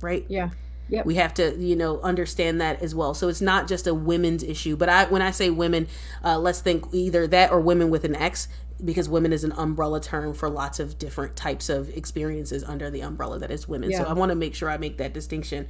right? 0.00 0.24
Yeah. 0.28 0.50
Yep. 0.88 1.06
We 1.06 1.14
have 1.14 1.32
to, 1.34 1.56
you 1.56 1.74
know, 1.74 2.00
understand 2.02 2.60
that 2.60 2.82
as 2.82 2.94
well. 2.94 3.14
So 3.14 3.28
it's 3.28 3.40
not 3.40 3.66
just 3.66 3.86
a 3.86 3.94
women's 3.94 4.42
issue. 4.42 4.76
But 4.76 4.90
I, 4.90 5.06
when 5.06 5.22
I 5.22 5.30
say 5.30 5.48
women, 5.48 5.88
uh, 6.22 6.38
let's 6.38 6.60
think 6.60 6.84
either 6.92 7.26
that 7.28 7.50
or 7.50 7.60
women 7.60 7.88
with 7.88 8.04
an 8.04 8.14
X, 8.14 8.46
because 8.84 9.08
women 9.08 9.32
is 9.32 9.44
an 9.44 9.52
umbrella 9.52 10.00
term 10.00 10.34
for 10.34 10.48
lots 10.48 10.80
of 10.80 10.98
different 10.98 11.36
types 11.36 11.68
of 11.68 11.88
experiences 11.90 12.64
under 12.64 12.90
the 12.90 13.00
umbrella 13.00 13.38
that 13.38 13.50
is 13.50 13.68
women. 13.68 13.90
Yeah. 13.90 13.98
So 13.98 14.04
I 14.04 14.12
want 14.12 14.30
to 14.30 14.36
make 14.36 14.54
sure 14.54 14.68
I 14.68 14.76
make 14.76 14.98
that 14.98 15.12
distinction. 15.12 15.68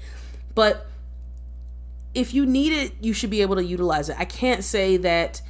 But 0.55 0.87
if 2.15 2.35
you 2.35 2.47
need 2.47 2.73
it, 2.73 2.93
you 3.01 3.13
should 3.13 3.31
be 3.31 3.43
able 3.43 3.57
to 3.57 3.65
utilize 3.65 4.09
it. 4.09 4.17
I 4.19 4.25
can't 4.25 4.63
say 4.65 4.97
that 4.99 5.43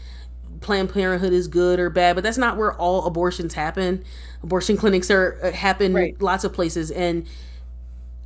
Planned 0.61 0.93
Parenthood 0.93 1.33
is 1.33 1.49
good 1.49 1.81
or 1.81 1.91
bad, 1.91 2.15
but 2.15 2.23
that's 2.23 2.39
not 2.39 2.57
where 2.57 2.73
all 2.75 3.07
abortions 3.07 3.55
happen. 3.55 4.05
Abortion 4.43 4.77
clinics 4.77 5.11
are 5.11 5.39
uh, 5.43 5.53
happen 5.53 5.93
right. 5.93 6.21
lots 6.21 6.45
of 6.45 6.53
places, 6.53 6.91
and 6.91 7.27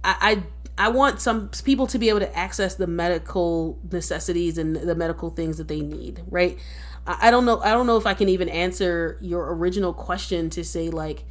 I, 0.05 0.43
I 0.79 0.87
I 0.87 0.89
want 0.91 1.21
some 1.21 1.49
people 1.65 1.87
to 1.89 1.99
be 1.99 2.11
able 2.11 2.21
to 2.21 2.37
access 2.37 2.75
the 2.75 2.87
medical 2.87 3.79
necessities 3.91 4.59
and 4.59 4.77
the 4.77 4.95
medical 4.95 5.31
things 5.31 5.57
that 5.57 5.69
they 5.69 5.81
need, 5.81 6.23
right? 6.29 6.59
I, 7.07 7.31
don't 7.31 7.45
know. 7.45 7.61
I 7.61 7.71
don't 7.71 7.87
know 7.87 7.97
if 7.97 8.07
I 8.07 8.15
can 8.15 8.29
even 8.29 8.49
answer 8.49 9.19
your 9.21 9.55
original 9.55 9.93
question 9.93 10.51
to 10.51 10.65
say 10.65 10.91
like, 10.91 11.25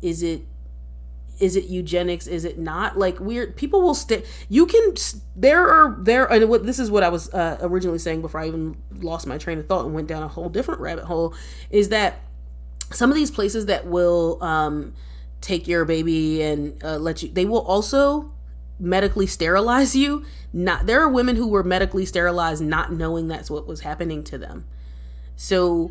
is 0.00 0.22
it 0.22 0.42
is 1.40 1.56
it 1.56 1.64
eugenics? 1.64 2.26
Is 2.26 2.44
it 2.44 2.58
not? 2.58 2.98
Like 2.98 3.18
weird 3.18 3.56
people 3.56 3.82
will 3.82 3.94
stay 3.94 4.22
you 4.48 4.66
can 4.66 4.94
there 5.34 5.66
are 5.68 5.96
there 6.00 6.30
and 6.30 6.48
what 6.48 6.66
this 6.66 6.78
is 6.78 6.90
what 6.90 7.02
i 7.02 7.08
was 7.08 7.32
uh, 7.34 7.58
originally 7.62 7.98
saying 7.98 8.20
before 8.20 8.40
i 8.40 8.46
even 8.46 8.76
lost 8.98 9.26
my 9.26 9.38
train 9.38 9.58
of 9.58 9.66
thought 9.66 9.84
and 9.84 9.94
went 9.94 10.06
down 10.06 10.22
a 10.22 10.28
whole 10.28 10.48
different 10.48 10.80
rabbit 10.80 11.04
hole 11.04 11.34
is 11.70 11.88
that 11.88 12.20
some 12.90 13.10
of 13.10 13.16
these 13.16 13.30
places 13.30 13.66
that 13.66 13.86
will 13.86 14.42
um, 14.42 14.94
take 15.40 15.66
your 15.66 15.84
baby 15.84 16.42
and 16.42 16.82
uh, 16.84 16.96
let 16.96 17.22
you 17.22 17.28
they 17.30 17.44
will 17.44 17.62
also 17.62 18.32
medically 18.78 19.26
sterilize 19.26 19.94
you. 19.94 20.24
Not 20.52 20.86
there 20.86 21.00
are 21.00 21.08
women 21.08 21.36
who 21.36 21.48
were 21.48 21.62
medically 21.62 22.04
sterilized 22.04 22.62
not 22.62 22.92
knowing 22.92 23.28
that's 23.28 23.50
what 23.50 23.66
was 23.66 23.80
happening 23.80 24.24
to 24.24 24.38
them 24.38 24.66
so 25.42 25.90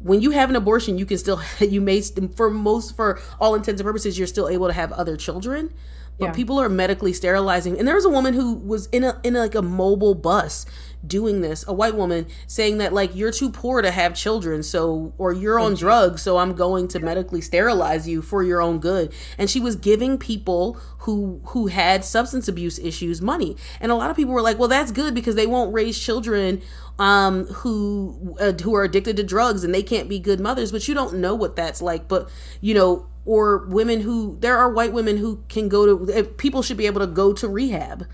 when 0.00 0.22
you 0.22 0.30
have 0.30 0.48
an 0.48 0.56
abortion 0.56 0.96
you 0.96 1.04
can 1.04 1.18
still 1.18 1.38
you 1.60 1.82
may 1.82 2.00
for 2.34 2.48
most 2.48 2.96
for 2.96 3.20
all 3.38 3.54
intents 3.54 3.78
and 3.78 3.86
purposes 3.86 4.16
you're 4.16 4.26
still 4.26 4.48
able 4.48 4.66
to 4.66 4.72
have 4.72 4.90
other 4.92 5.18
children 5.18 5.70
but 6.18 6.26
yeah. 6.26 6.32
people 6.32 6.60
are 6.60 6.68
medically 6.68 7.12
sterilizing. 7.12 7.78
And 7.78 7.86
there 7.86 7.94
was 7.94 8.04
a 8.04 8.10
woman 8.10 8.34
who 8.34 8.54
was 8.54 8.86
in 8.86 9.04
a 9.04 9.20
in 9.22 9.34
like 9.34 9.54
a 9.54 9.62
mobile 9.62 10.14
bus 10.14 10.66
doing 11.06 11.40
this 11.40 11.64
a 11.68 11.72
white 11.72 11.94
woman 11.94 12.26
saying 12.46 12.78
that 12.78 12.92
like 12.92 13.14
you're 13.14 13.30
too 13.30 13.50
poor 13.50 13.80
to 13.82 13.90
have 13.90 14.14
children 14.14 14.62
so 14.62 15.12
or 15.18 15.32
you're 15.32 15.60
on 15.60 15.74
drugs 15.74 16.22
so 16.22 16.38
i'm 16.38 16.54
going 16.54 16.88
to 16.88 16.98
medically 16.98 17.40
sterilize 17.40 18.08
you 18.08 18.22
for 18.22 18.42
your 18.42 18.60
own 18.60 18.78
good. 18.78 19.12
And 19.38 19.48
she 19.48 19.60
was 19.60 19.76
giving 19.76 20.18
people 20.18 20.74
who 21.00 21.40
who 21.46 21.66
had 21.68 22.04
substance 22.04 22.48
abuse 22.48 22.78
issues 22.78 23.20
money. 23.20 23.56
And 23.80 23.92
a 23.92 23.94
lot 23.94 24.10
of 24.10 24.16
people 24.16 24.34
were 24.34 24.42
like 24.42 24.58
well 24.58 24.68
that's 24.68 24.90
good 24.90 25.14
because 25.14 25.34
they 25.34 25.46
won't 25.46 25.72
raise 25.72 25.98
children 25.98 26.62
um 26.98 27.44
who 27.46 28.36
uh, 28.40 28.52
who 28.52 28.74
are 28.74 28.84
addicted 28.84 29.16
to 29.16 29.22
drugs 29.22 29.64
and 29.64 29.74
they 29.74 29.82
can't 29.82 30.08
be 30.08 30.18
good 30.18 30.40
mothers 30.40 30.72
but 30.72 30.88
you 30.88 30.94
don't 30.94 31.14
know 31.14 31.34
what 31.34 31.56
that's 31.56 31.82
like. 31.82 32.08
But 32.08 32.28
you 32.60 32.74
know 32.74 33.06
or 33.26 33.66
women 33.66 34.00
who 34.00 34.38
there 34.40 34.56
are 34.56 34.70
white 34.70 34.92
women 34.92 35.16
who 35.18 35.42
can 35.48 35.68
go 35.68 36.04
to 36.06 36.24
people 36.38 36.62
should 36.62 36.76
be 36.76 36.86
able 36.86 37.00
to 37.00 37.06
go 37.06 37.32
to 37.32 37.48
rehab 37.48 38.06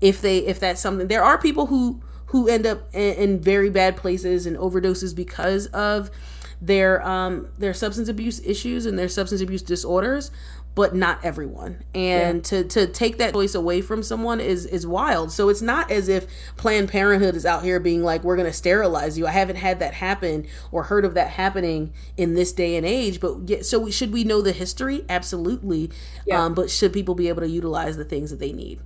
if 0.00 0.20
they 0.20 0.38
if 0.38 0.60
that's 0.60 0.80
something. 0.80 1.08
There 1.08 1.24
are 1.24 1.38
people 1.38 1.66
who 1.66 2.00
who 2.26 2.46
end 2.46 2.66
up 2.66 2.94
in, 2.94 3.14
in 3.14 3.40
very 3.40 3.70
bad 3.70 3.96
places 3.96 4.46
and 4.46 4.56
overdoses 4.56 5.16
because 5.16 5.66
of 5.68 6.10
their 6.60 7.06
um 7.06 7.48
their 7.58 7.72
substance 7.72 8.08
abuse 8.08 8.40
issues 8.44 8.84
and 8.84 8.98
their 8.98 9.08
substance 9.08 9.40
abuse 9.40 9.62
disorders 9.62 10.30
but 10.78 10.94
not 10.94 11.18
everyone. 11.24 11.82
And 11.92 12.36
yeah. 12.36 12.62
to 12.62 12.64
to 12.68 12.86
take 12.86 13.18
that 13.18 13.32
choice 13.32 13.56
away 13.56 13.80
from 13.80 14.04
someone 14.04 14.38
is 14.38 14.64
is 14.64 14.86
wild. 14.86 15.32
So 15.32 15.48
it's 15.48 15.60
not 15.60 15.90
as 15.90 16.08
if 16.08 16.28
planned 16.56 16.88
parenthood 16.88 17.34
is 17.34 17.44
out 17.44 17.64
here 17.64 17.80
being 17.80 18.04
like 18.04 18.22
we're 18.22 18.36
going 18.36 18.46
to 18.46 18.52
sterilize 18.52 19.18
you. 19.18 19.26
I 19.26 19.32
haven't 19.32 19.56
had 19.56 19.80
that 19.80 19.94
happen 19.94 20.46
or 20.70 20.84
heard 20.84 21.04
of 21.04 21.14
that 21.14 21.30
happening 21.30 21.92
in 22.16 22.34
this 22.34 22.52
day 22.52 22.76
and 22.76 22.86
age 22.86 23.18
but 23.18 23.48
yeah, 23.48 23.62
so 23.62 23.80
we, 23.80 23.90
should 23.90 24.12
we 24.12 24.22
know 24.22 24.40
the 24.40 24.52
history? 24.52 25.04
Absolutely. 25.08 25.90
Yeah. 26.24 26.44
um, 26.44 26.54
but 26.54 26.70
should 26.70 26.92
people 26.92 27.16
be 27.16 27.26
able 27.26 27.42
to 27.42 27.48
utilize 27.48 27.96
the 27.96 28.04
things 28.04 28.30
that 28.30 28.38
they 28.38 28.52
need? 28.52 28.78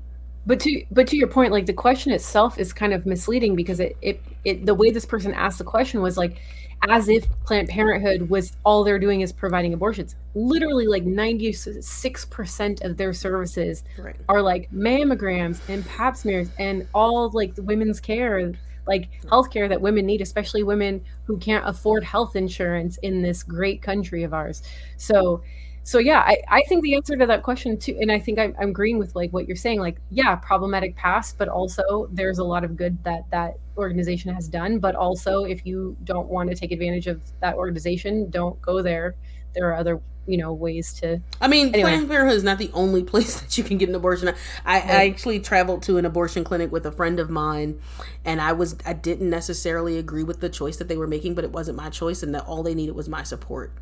But 0.47 0.60
to 0.60 0.86
but 0.90 1.06
to 1.09 1.16
your 1.19 1.28
point 1.28 1.52
like 1.52 1.66
the 1.66 1.74
question 1.74 2.10
itself 2.10 2.59
is 2.59 2.73
kind 2.73 2.94
of 2.94 3.05
misleading 3.05 3.55
because 3.55 3.81
it 3.81 3.98
it, 4.01 4.23
it 4.47 4.64
the 4.64 4.74
way 4.74 4.90
this 4.90 5.05
person 5.05 5.35
asked 5.35 5.59
the 5.59 5.64
question 5.64 6.01
was 6.01 6.16
like 6.16 6.40
as 6.88 7.09
if 7.09 7.26
planned 7.44 7.68
parenthood 7.68 8.28
was 8.28 8.56
all 8.64 8.82
they're 8.82 8.98
doing 8.98 9.20
is 9.20 9.32
providing 9.32 9.72
abortions 9.74 10.16
literally 10.34 10.86
like 10.86 11.04
96% 11.04 12.84
of 12.84 12.96
their 12.96 13.12
services 13.12 13.84
right. 13.98 14.16
are 14.28 14.42
like 14.42 14.70
mammograms 14.72 15.60
and 15.68 15.86
pap 15.86 16.16
smears 16.16 16.48
and 16.59 16.86
all 16.94 17.30
like 17.30 17.54
the 17.54 17.62
women's 17.62 18.00
care 18.00 18.52
like 18.86 19.09
healthcare 19.26 19.68
that 19.68 19.80
women 19.80 20.06
need 20.06 20.20
especially 20.20 20.62
women 20.62 21.00
who 21.24 21.38
can't 21.38 21.66
afford 21.68 22.02
health 22.02 22.34
insurance 22.34 22.98
in 22.98 23.22
this 23.22 23.42
great 23.42 23.80
country 23.80 24.24
of 24.24 24.34
ours 24.34 24.62
so 24.96 25.42
so 25.84 25.98
yeah 25.98 26.20
I, 26.20 26.38
I 26.48 26.62
think 26.68 26.82
the 26.82 26.94
answer 26.94 27.16
to 27.16 27.26
that 27.26 27.42
question 27.42 27.78
too 27.78 27.96
and 28.00 28.10
i 28.10 28.18
think 28.18 28.38
I'm, 28.38 28.54
I'm 28.60 28.70
agreeing 28.70 28.98
with 28.98 29.14
like 29.14 29.32
what 29.32 29.46
you're 29.46 29.56
saying 29.56 29.80
like 29.80 29.98
yeah 30.10 30.36
problematic 30.36 30.96
past 30.96 31.38
but 31.38 31.48
also 31.48 32.09
there's 32.12 32.38
a 32.38 32.44
lot 32.44 32.64
of 32.64 32.76
good 32.76 33.02
that 33.04 33.28
that 33.30 33.59
organization 33.76 34.32
has 34.34 34.48
done 34.48 34.78
but 34.78 34.94
also 34.94 35.44
if 35.44 35.66
you 35.66 35.96
don't 36.04 36.28
want 36.28 36.50
to 36.50 36.56
take 36.56 36.72
advantage 36.72 37.06
of 37.06 37.20
that 37.40 37.54
organization 37.54 38.30
don't 38.30 38.60
go 38.62 38.82
there 38.82 39.14
there 39.54 39.68
are 39.70 39.76
other 39.76 40.00
you 40.26 40.36
know 40.36 40.52
ways 40.52 40.92
to 40.92 41.20
i 41.40 41.48
mean 41.48 41.68
anyway. 41.68 41.90
planned 41.90 42.09
parenthood 42.09 42.36
is 42.36 42.44
not 42.44 42.59
the 42.59 42.70
only 42.74 43.02
place 43.12 43.40
that 43.40 43.59
you 43.59 43.64
can 43.64 43.76
get 43.76 43.88
an 43.88 43.94
abortion 43.94 44.28
I, 44.28 44.32
right. 44.78 44.84
I 44.84 45.09
actually 45.09 45.40
traveled 45.40 45.82
to 45.84 45.98
an 45.98 46.06
abortion 46.06 46.44
clinic 46.44 46.70
with 46.70 46.86
a 46.86 46.92
friend 46.92 47.18
of 47.18 47.28
mine 47.28 47.80
and 48.24 48.40
i 48.40 48.52
was 48.52 48.76
i 48.86 48.92
didn't 48.92 49.30
necessarily 49.30 49.98
agree 49.98 50.22
with 50.22 50.40
the 50.40 50.48
choice 50.48 50.76
that 50.76 50.86
they 50.86 50.96
were 50.96 51.09
making 51.09 51.34
but 51.34 51.42
it 51.42 51.50
wasn't 51.50 51.76
my 51.76 51.90
choice 51.90 52.22
and 52.22 52.34
that 52.34 52.44
all 52.44 52.62
they 52.62 52.74
needed 52.74 52.94
was 52.94 53.09
my 53.09 53.24
support 53.24 53.72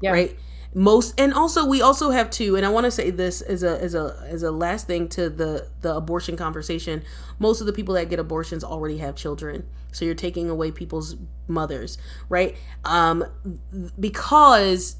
yeah. 0.00 0.12
right 0.12 0.36
most 0.74 1.18
and 1.20 1.34
also 1.34 1.66
we 1.66 1.82
also 1.82 2.10
have 2.10 2.30
to 2.30 2.56
and 2.56 2.64
i 2.64 2.68
want 2.68 2.84
to 2.84 2.90
say 2.90 3.10
this 3.10 3.42
as 3.42 3.62
a 3.62 3.82
as 3.82 3.94
a 3.94 4.16
as 4.26 4.42
a 4.42 4.50
last 4.50 4.86
thing 4.86 5.06
to 5.06 5.28
the 5.28 5.68
the 5.82 5.94
abortion 5.94 6.36
conversation. 6.36 7.02
Most 7.38 7.60
of 7.60 7.66
the 7.66 7.72
people 7.72 7.94
that 7.94 8.08
get 8.08 8.18
abortions 8.18 8.64
already 8.64 8.98
have 8.98 9.16
children 9.16 9.66
so 9.90 10.04
you're 10.04 10.14
taking 10.14 10.48
away 10.48 10.70
people's 10.70 11.16
mothers 11.48 11.98
right? 12.28 12.56
Um 12.84 13.24
because 13.98 14.96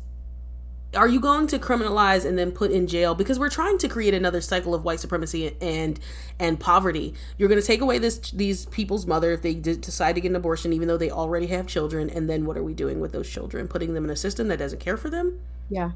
are 0.94 1.08
you 1.08 1.20
going 1.20 1.46
to 1.46 1.58
criminalize 1.58 2.26
and 2.26 2.38
then 2.38 2.52
put 2.52 2.70
in 2.70 2.86
jail? 2.86 3.14
Because 3.14 3.38
we're 3.38 3.48
trying 3.48 3.78
to 3.78 3.88
create 3.88 4.12
another 4.12 4.42
cycle 4.42 4.74
of 4.74 4.84
white 4.84 5.00
supremacy 5.00 5.56
and 5.62 5.98
and 6.38 6.60
poverty. 6.60 7.14
You're 7.38 7.48
going 7.48 7.60
to 7.60 7.66
take 7.66 7.80
away 7.80 7.98
this 7.98 8.18
these 8.32 8.66
people's 8.66 9.06
mother 9.06 9.32
if 9.32 9.40
they 9.40 9.54
decide 9.54 10.16
to 10.16 10.20
get 10.20 10.28
an 10.28 10.36
abortion 10.36 10.72
even 10.72 10.88
though 10.88 10.98
they 10.98 11.10
already 11.10 11.46
have 11.46 11.66
children 11.66 12.10
and 12.10 12.28
then 12.28 12.44
what 12.44 12.58
are 12.58 12.62
we 12.62 12.74
doing 12.74 13.00
with 13.00 13.12
those 13.12 13.30
children? 13.30 13.68
Putting 13.68 13.94
them 13.94 14.04
in 14.04 14.10
a 14.10 14.16
system 14.16 14.48
that 14.48 14.58
doesn't 14.58 14.80
care 14.80 14.98
for 14.98 15.08
them 15.08 15.40
yeah. 15.72 15.92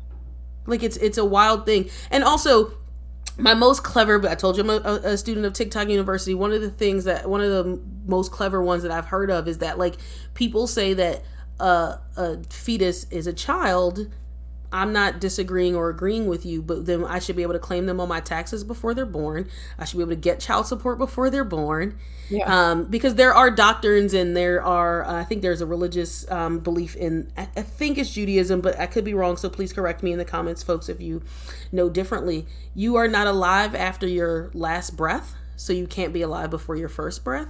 Like 0.66 0.82
it's 0.82 0.96
it's 0.96 1.18
a 1.18 1.24
wild 1.24 1.66
thing. 1.66 1.90
And 2.10 2.24
also 2.24 2.72
my 3.38 3.52
most 3.52 3.84
clever 3.84 4.18
but 4.18 4.30
i 4.30 4.34
told 4.34 4.56
you 4.56 4.62
i'm 4.62 4.70
a, 4.70 5.00
a, 5.04 5.18
student 5.18 5.44
of 5.44 5.52
tiktok 5.52 5.88
university. 5.90 6.32
One 6.34 6.52
of 6.52 6.62
the 6.62 6.70
things 6.70 7.04
that 7.04 7.28
one 7.28 7.42
of 7.42 7.50
the 7.50 7.78
most 8.06 8.32
clever 8.32 8.62
ones 8.62 8.82
that 8.82 8.90
i've 8.90 9.04
heard 9.04 9.30
of 9.30 9.46
is 9.46 9.58
that 9.58 9.78
like 9.78 9.96
people 10.32 10.66
say 10.66 10.94
that 10.94 11.22
uh, 11.60 11.98
a 12.16 12.42
fetus 12.44 13.04
is 13.10 13.26
a 13.26 13.34
child 13.34 14.08
I'm 14.72 14.92
not 14.92 15.20
disagreeing 15.20 15.76
or 15.76 15.88
agreeing 15.88 16.26
with 16.26 16.44
you, 16.44 16.62
but 16.62 16.86
then 16.86 17.04
I 17.04 17.18
should 17.18 17.36
be 17.36 17.42
able 17.42 17.52
to 17.54 17.58
claim 17.58 17.86
them 17.86 18.00
on 18.00 18.08
my 18.08 18.20
taxes 18.20 18.64
before 18.64 18.94
they're 18.94 19.06
born. 19.06 19.48
I 19.78 19.84
should 19.84 19.96
be 19.96 20.02
able 20.02 20.12
to 20.12 20.16
get 20.16 20.40
child 20.40 20.66
support 20.66 20.98
before 20.98 21.30
they're 21.30 21.44
born. 21.44 21.98
Yeah. 22.28 22.70
Um, 22.70 22.84
because 22.84 23.14
there 23.14 23.32
are 23.32 23.50
doctrines 23.50 24.12
and 24.12 24.36
there 24.36 24.62
are, 24.62 25.04
uh, 25.04 25.20
I 25.20 25.24
think 25.24 25.42
there's 25.42 25.60
a 25.60 25.66
religious 25.66 26.28
um, 26.30 26.58
belief 26.58 26.96
in, 26.96 27.30
I, 27.36 27.48
I, 27.56 27.62
think 27.62 27.98
it's 27.98 28.12
Judaism, 28.12 28.60
but 28.60 28.78
I 28.80 28.86
could 28.86 29.04
be 29.04 29.14
wrong. 29.14 29.36
So 29.36 29.48
please 29.48 29.72
correct 29.72 30.02
me 30.02 30.12
in 30.12 30.18
the 30.18 30.24
comments, 30.24 30.62
folks, 30.62 30.88
if 30.88 31.00
you 31.00 31.22
know 31.70 31.88
differently. 31.88 32.46
You 32.74 32.96
are 32.96 33.08
not 33.08 33.26
alive 33.26 33.74
after 33.74 34.08
your 34.08 34.50
last 34.54 34.96
breath, 34.96 35.34
so 35.54 35.72
you 35.72 35.86
can't 35.86 36.12
be 36.12 36.22
alive 36.22 36.50
before 36.50 36.74
your 36.76 36.88
first 36.88 37.22
breath. 37.22 37.48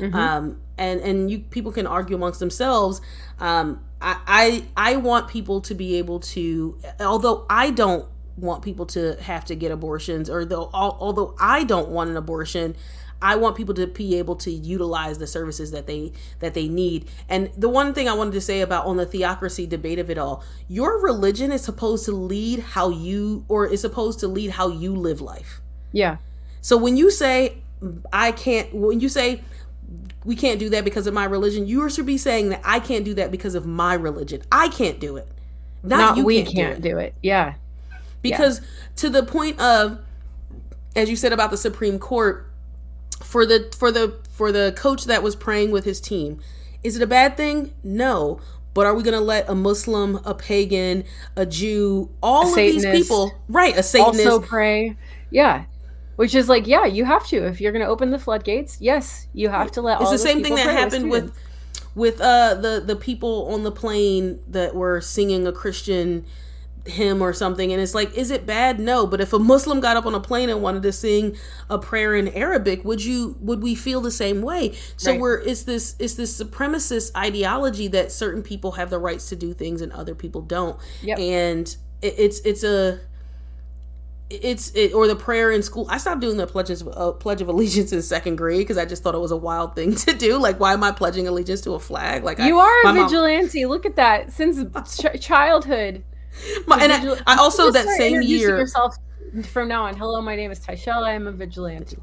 Mm-hmm. 0.00 0.14
Um, 0.14 0.60
and 0.78 1.00
and 1.00 1.30
you 1.30 1.40
people 1.40 1.72
can 1.72 1.86
argue 1.86 2.16
amongst 2.16 2.40
themselves. 2.40 3.00
Um, 3.38 3.84
I, 4.00 4.64
I 4.76 4.92
I 4.92 4.96
want 4.96 5.28
people 5.28 5.60
to 5.62 5.74
be 5.74 5.96
able 5.96 6.20
to, 6.20 6.78
although 6.98 7.46
I 7.50 7.70
don't 7.70 8.08
want 8.36 8.62
people 8.62 8.86
to 8.86 9.16
have 9.22 9.44
to 9.46 9.54
get 9.54 9.70
abortions, 9.70 10.30
or 10.30 10.44
though 10.44 10.70
although 10.72 11.34
I 11.38 11.64
don't 11.64 11.90
want 11.90 12.10
an 12.10 12.16
abortion, 12.16 12.76
I 13.22 13.36
want 13.36 13.56
people 13.56 13.74
to 13.74 13.86
be 13.86 14.16
able 14.16 14.36
to 14.36 14.50
utilize 14.50 15.18
the 15.18 15.26
services 15.26 15.70
that 15.72 15.86
they 15.86 16.12
that 16.38 16.54
they 16.54 16.68
need. 16.68 17.08
And 17.28 17.50
the 17.56 17.68
one 17.68 17.92
thing 17.92 18.08
I 18.08 18.14
wanted 18.14 18.32
to 18.32 18.40
say 18.40 18.62
about 18.62 18.86
on 18.86 18.96
the 18.96 19.06
theocracy 19.06 19.66
debate 19.66 19.98
of 19.98 20.08
it 20.10 20.18
all, 20.18 20.42
your 20.68 21.00
religion 21.00 21.52
is 21.52 21.62
supposed 21.62 22.04
to 22.06 22.12
lead 22.12 22.60
how 22.60 22.88
you 22.88 23.44
or 23.48 23.66
is 23.66 23.82
supposed 23.82 24.20
to 24.20 24.28
lead 24.28 24.52
how 24.52 24.68
you 24.68 24.94
live 24.94 25.20
life. 25.20 25.60
Yeah. 25.92 26.16
So 26.62 26.76
when 26.76 26.96
you 26.96 27.10
say 27.10 27.58
I 28.12 28.32
can't 28.32 28.74
when 28.74 29.00
you 29.00 29.08
say 29.08 29.42
we 30.24 30.36
can't 30.36 30.58
do 30.58 30.68
that 30.70 30.84
because 30.84 31.06
of 31.06 31.14
my 31.14 31.24
religion. 31.24 31.66
You 31.66 31.88
should 31.88 32.06
be 32.06 32.18
saying 32.18 32.50
that 32.50 32.60
I 32.64 32.80
can't 32.80 33.04
do 33.04 33.14
that 33.14 33.30
because 33.30 33.54
of 33.54 33.66
my 33.66 33.94
religion. 33.94 34.42
I 34.52 34.68
can't 34.68 35.00
do 35.00 35.16
it. 35.16 35.28
Not, 35.82 35.96
Not 35.96 36.16
you 36.18 36.24
we 36.24 36.42
can't, 36.42 36.54
can't 36.54 36.82
do, 36.82 36.88
it. 36.88 36.92
do, 36.92 36.98
it. 36.98 37.14
Yeah. 37.22 37.54
Because 38.22 38.60
yeah. 38.60 38.66
to 38.96 39.10
the 39.10 39.22
point 39.22 39.58
of 39.58 39.98
as 40.96 41.08
you 41.08 41.16
said 41.16 41.32
about 41.32 41.50
the 41.50 41.56
Supreme 41.56 41.98
Court 41.98 42.50
for 43.22 43.46
the 43.46 43.72
for 43.76 43.90
the 43.90 44.18
for 44.30 44.52
the 44.52 44.74
coach 44.76 45.04
that 45.04 45.22
was 45.22 45.36
praying 45.36 45.70
with 45.70 45.84
his 45.84 46.00
team, 46.00 46.40
is 46.82 46.96
it 46.96 47.02
a 47.02 47.06
bad 47.06 47.36
thing? 47.36 47.72
No. 47.82 48.40
But 48.72 48.86
are 48.86 48.94
we 48.94 49.02
going 49.02 49.18
to 49.18 49.24
let 49.24 49.48
a 49.48 49.54
Muslim, 49.54 50.20
a 50.24 50.32
pagan, 50.32 51.02
a 51.34 51.44
Jew, 51.44 52.08
all 52.22 52.42
a 52.42 52.48
of 52.48 52.54
Satanist, 52.54 52.86
these 52.86 53.02
people, 53.02 53.32
right, 53.48 53.76
a 53.76 53.82
Satanist 53.82 54.26
also 54.26 54.46
pray? 54.46 54.96
Yeah, 55.30 55.64
which 56.20 56.34
is 56.34 56.50
like, 56.50 56.66
yeah, 56.66 56.84
you 56.84 57.06
have 57.06 57.26
to 57.28 57.46
if 57.46 57.62
you're 57.62 57.72
going 57.72 57.82
to 57.82 57.90
open 57.90 58.10
the 58.10 58.18
floodgates. 58.18 58.76
Yes, 58.78 59.26
you 59.32 59.48
have 59.48 59.72
to 59.72 59.80
let. 59.80 60.02
It's 60.02 60.10
the 60.10 60.18
same 60.18 60.42
thing 60.42 60.54
that 60.54 60.66
happened 60.66 61.10
with 61.10 61.34
with 61.94 62.20
uh 62.20 62.56
the 62.56 62.82
the 62.84 62.94
people 62.94 63.48
on 63.54 63.62
the 63.62 63.72
plane 63.72 64.38
that 64.46 64.74
were 64.74 65.00
singing 65.00 65.46
a 65.46 65.52
Christian 65.52 66.26
hymn 66.84 67.22
or 67.22 67.32
something 67.32 67.72
and 67.72 67.80
it's 67.80 67.94
like 67.94 68.12
is 68.16 68.30
it 68.30 68.46
bad 68.46 68.80
no 68.80 69.06
but 69.06 69.20
if 69.20 69.34
a 69.34 69.38
muslim 69.38 69.80
got 69.80 69.98
up 69.98 70.06
on 70.06 70.14
a 70.14 70.20
plane 70.20 70.48
and 70.48 70.62
wanted 70.62 70.82
to 70.82 70.90
sing 70.90 71.36
a 71.68 71.78
prayer 71.78 72.16
in 72.16 72.28
arabic 72.28 72.82
would 72.86 73.04
you 73.04 73.36
would 73.38 73.62
we 73.62 73.74
feel 73.74 74.00
the 74.00 74.10
same 74.10 74.40
way 74.40 74.74
so 74.96 75.10
right. 75.10 75.20
we're 75.20 75.38
it's 75.42 75.64
this 75.64 75.94
it's 75.98 76.14
this 76.14 76.42
supremacist 76.42 77.14
ideology 77.14 77.86
that 77.86 78.10
certain 78.10 78.42
people 78.42 78.72
have 78.72 78.88
the 78.88 78.98
rights 78.98 79.28
to 79.28 79.36
do 79.36 79.52
things 79.52 79.82
and 79.82 79.92
other 79.92 80.14
people 80.14 80.40
don't 80.40 80.80
yep. 81.02 81.18
and 81.18 81.76
it, 82.00 82.14
it's 82.16 82.40
it's 82.40 82.64
a 82.64 82.98
it's 84.30 84.70
it 84.74 84.94
or 84.94 85.06
the 85.06 85.16
prayer 85.16 85.50
in 85.50 85.62
school. 85.62 85.86
I 85.90 85.98
stopped 85.98 86.20
doing 86.20 86.36
the 86.36 86.46
pledges 86.46 86.84
uh, 86.86 87.12
pledge 87.12 87.42
of 87.42 87.48
allegiance 87.48 87.92
in 87.92 88.00
second 88.02 88.36
grade 88.36 88.60
because 88.60 88.78
I 88.78 88.84
just 88.84 89.02
thought 89.02 89.14
it 89.14 89.20
was 89.20 89.32
a 89.32 89.36
wild 89.36 89.74
thing 89.74 89.94
to 89.96 90.12
do. 90.12 90.38
Like, 90.38 90.60
why 90.60 90.72
am 90.72 90.84
I 90.84 90.92
pledging 90.92 91.26
allegiance 91.26 91.60
to 91.62 91.72
a 91.74 91.80
flag? 91.80 92.24
Like, 92.24 92.38
you 92.38 92.58
I, 92.58 92.82
are 92.84 92.90
a 92.90 93.02
vigilante. 93.02 93.64
Mom, 93.64 93.70
Look 93.70 93.86
at 93.86 93.96
that 93.96 94.32
since 94.32 94.62
ch- 95.00 95.20
childhood. 95.20 96.04
My, 96.66 96.78
and 96.82 96.92
I, 96.92 97.20
I 97.26 97.36
also 97.36 97.72
that 97.72 97.86
same 97.96 98.22
year 98.22 98.58
yourself 98.58 98.94
from 99.50 99.68
now 99.68 99.84
on. 99.84 99.96
Hello, 99.96 100.20
my 100.22 100.36
name 100.36 100.50
is 100.50 100.60
Tyshella. 100.60 101.04
I 101.04 101.12
am 101.12 101.26
a 101.26 101.32
vigilante 101.32 101.96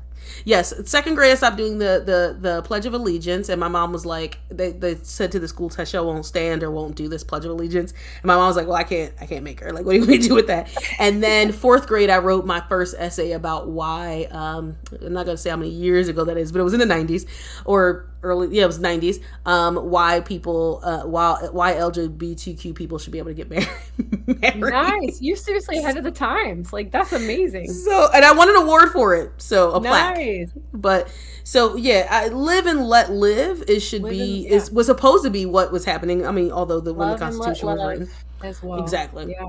yes, 0.45 0.73
second 0.89 1.15
grade 1.15 1.31
I 1.31 1.35
stopped 1.35 1.57
doing 1.57 1.77
the 1.77 2.03
the 2.05 2.37
the 2.39 2.61
Pledge 2.63 2.85
of 2.85 2.93
Allegiance, 2.93 3.49
and 3.49 3.59
my 3.59 3.67
mom 3.67 3.91
was 3.91 4.05
like, 4.05 4.39
they, 4.49 4.71
they 4.71 4.95
said 4.95 5.31
to 5.33 5.39
the 5.39 5.47
school, 5.47 5.69
Tesha 5.69 6.03
won't 6.05 6.25
stand 6.25 6.63
or 6.63 6.71
won't 6.71 6.95
do 6.95 7.07
this 7.07 7.23
Pledge 7.23 7.45
of 7.45 7.51
Allegiance, 7.51 7.91
and 7.91 8.25
my 8.25 8.35
mom 8.35 8.47
was 8.47 8.55
like, 8.55 8.67
well, 8.67 8.75
I 8.75 8.83
can't 8.83 9.13
I 9.19 9.25
can't 9.25 9.43
make 9.43 9.59
her. 9.59 9.71
Like, 9.71 9.85
what 9.85 9.93
do 9.93 10.05
we 10.05 10.17
do 10.17 10.33
with 10.35 10.47
that? 10.47 10.71
And 10.99 11.23
then 11.23 11.51
fourth 11.51 11.87
grade, 11.87 12.09
I 12.09 12.17
wrote 12.17 12.45
my 12.45 12.61
first 12.67 12.95
essay 12.97 13.31
about 13.31 13.67
why. 13.67 14.27
Um, 14.31 14.77
I'm 15.01 15.13
not 15.13 15.25
gonna 15.25 15.37
say 15.37 15.49
how 15.49 15.57
many 15.57 15.71
years 15.71 16.07
ago 16.07 16.25
that 16.25 16.37
is, 16.37 16.51
but 16.51 16.59
it 16.59 16.63
was 16.63 16.73
in 16.73 16.79
the 16.79 16.85
90s 16.85 17.25
or 17.65 18.07
early 18.23 18.55
yeah 18.55 18.63
it 18.63 18.67
was 18.67 18.79
90s 18.79 19.21
um 19.45 19.75
why 19.75 20.21
people 20.21 20.81
uh 20.83 21.03
why 21.03 21.47
why 21.51 21.73
lgbtq 21.73 22.73
people 22.73 22.97
should 22.97 23.11
be 23.11 23.19
able 23.19 23.33
to 23.33 23.35
get 23.35 23.49
married 23.49 24.73
nice 24.73 25.21
you're 25.21 25.35
seriously 25.35 25.77
ahead 25.77 25.97
of 25.97 26.03
the 26.03 26.11
times 26.11 26.73
like 26.73 26.91
that's 26.91 27.13
amazing 27.13 27.71
so 27.71 28.09
and 28.13 28.25
i 28.25 28.31
won 28.31 28.49
an 28.49 28.55
award 28.55 28.89
for 28.89 29.15
it 29.15 29.31
so 29.37 29.75
a 29.75 29.79
nice. 29.79 29.89
plaque 29.89 30.06
but 30.73 31.11
so 31.43 31.75
yeah 31.75 32.07
I, 32.09 32.27
live 32.29 32.65
and 32.65 32.87
let 32.87 33.11
live 33.11 33.63
it 33.67 33.79
should 33.81 34.03
live 34.03 34.11
be 34.11 34.21
and, 34.21 34.43
yeah. 34.45 34.57
is 34.57 34.71
was 34.71 34.87
supposed 34.87 35.23
to 35.23 35.29
be 35.29 35.45
what 35.45 35.71
was 35.71 35.85
happening 35.85 36.25
i 36.25 36.31
mean 36.31 36.51
although 36.51 36.79
the 36.79 36.93
when 36.93 37.09
the 37.09 37.17
constitution 37.17 37.67
was 37.67 37.87
written 37.87 38.09
as 38.43 38.61
well 38.61 38.81
exactly 38.81 39.31
yeah 39.31 39.45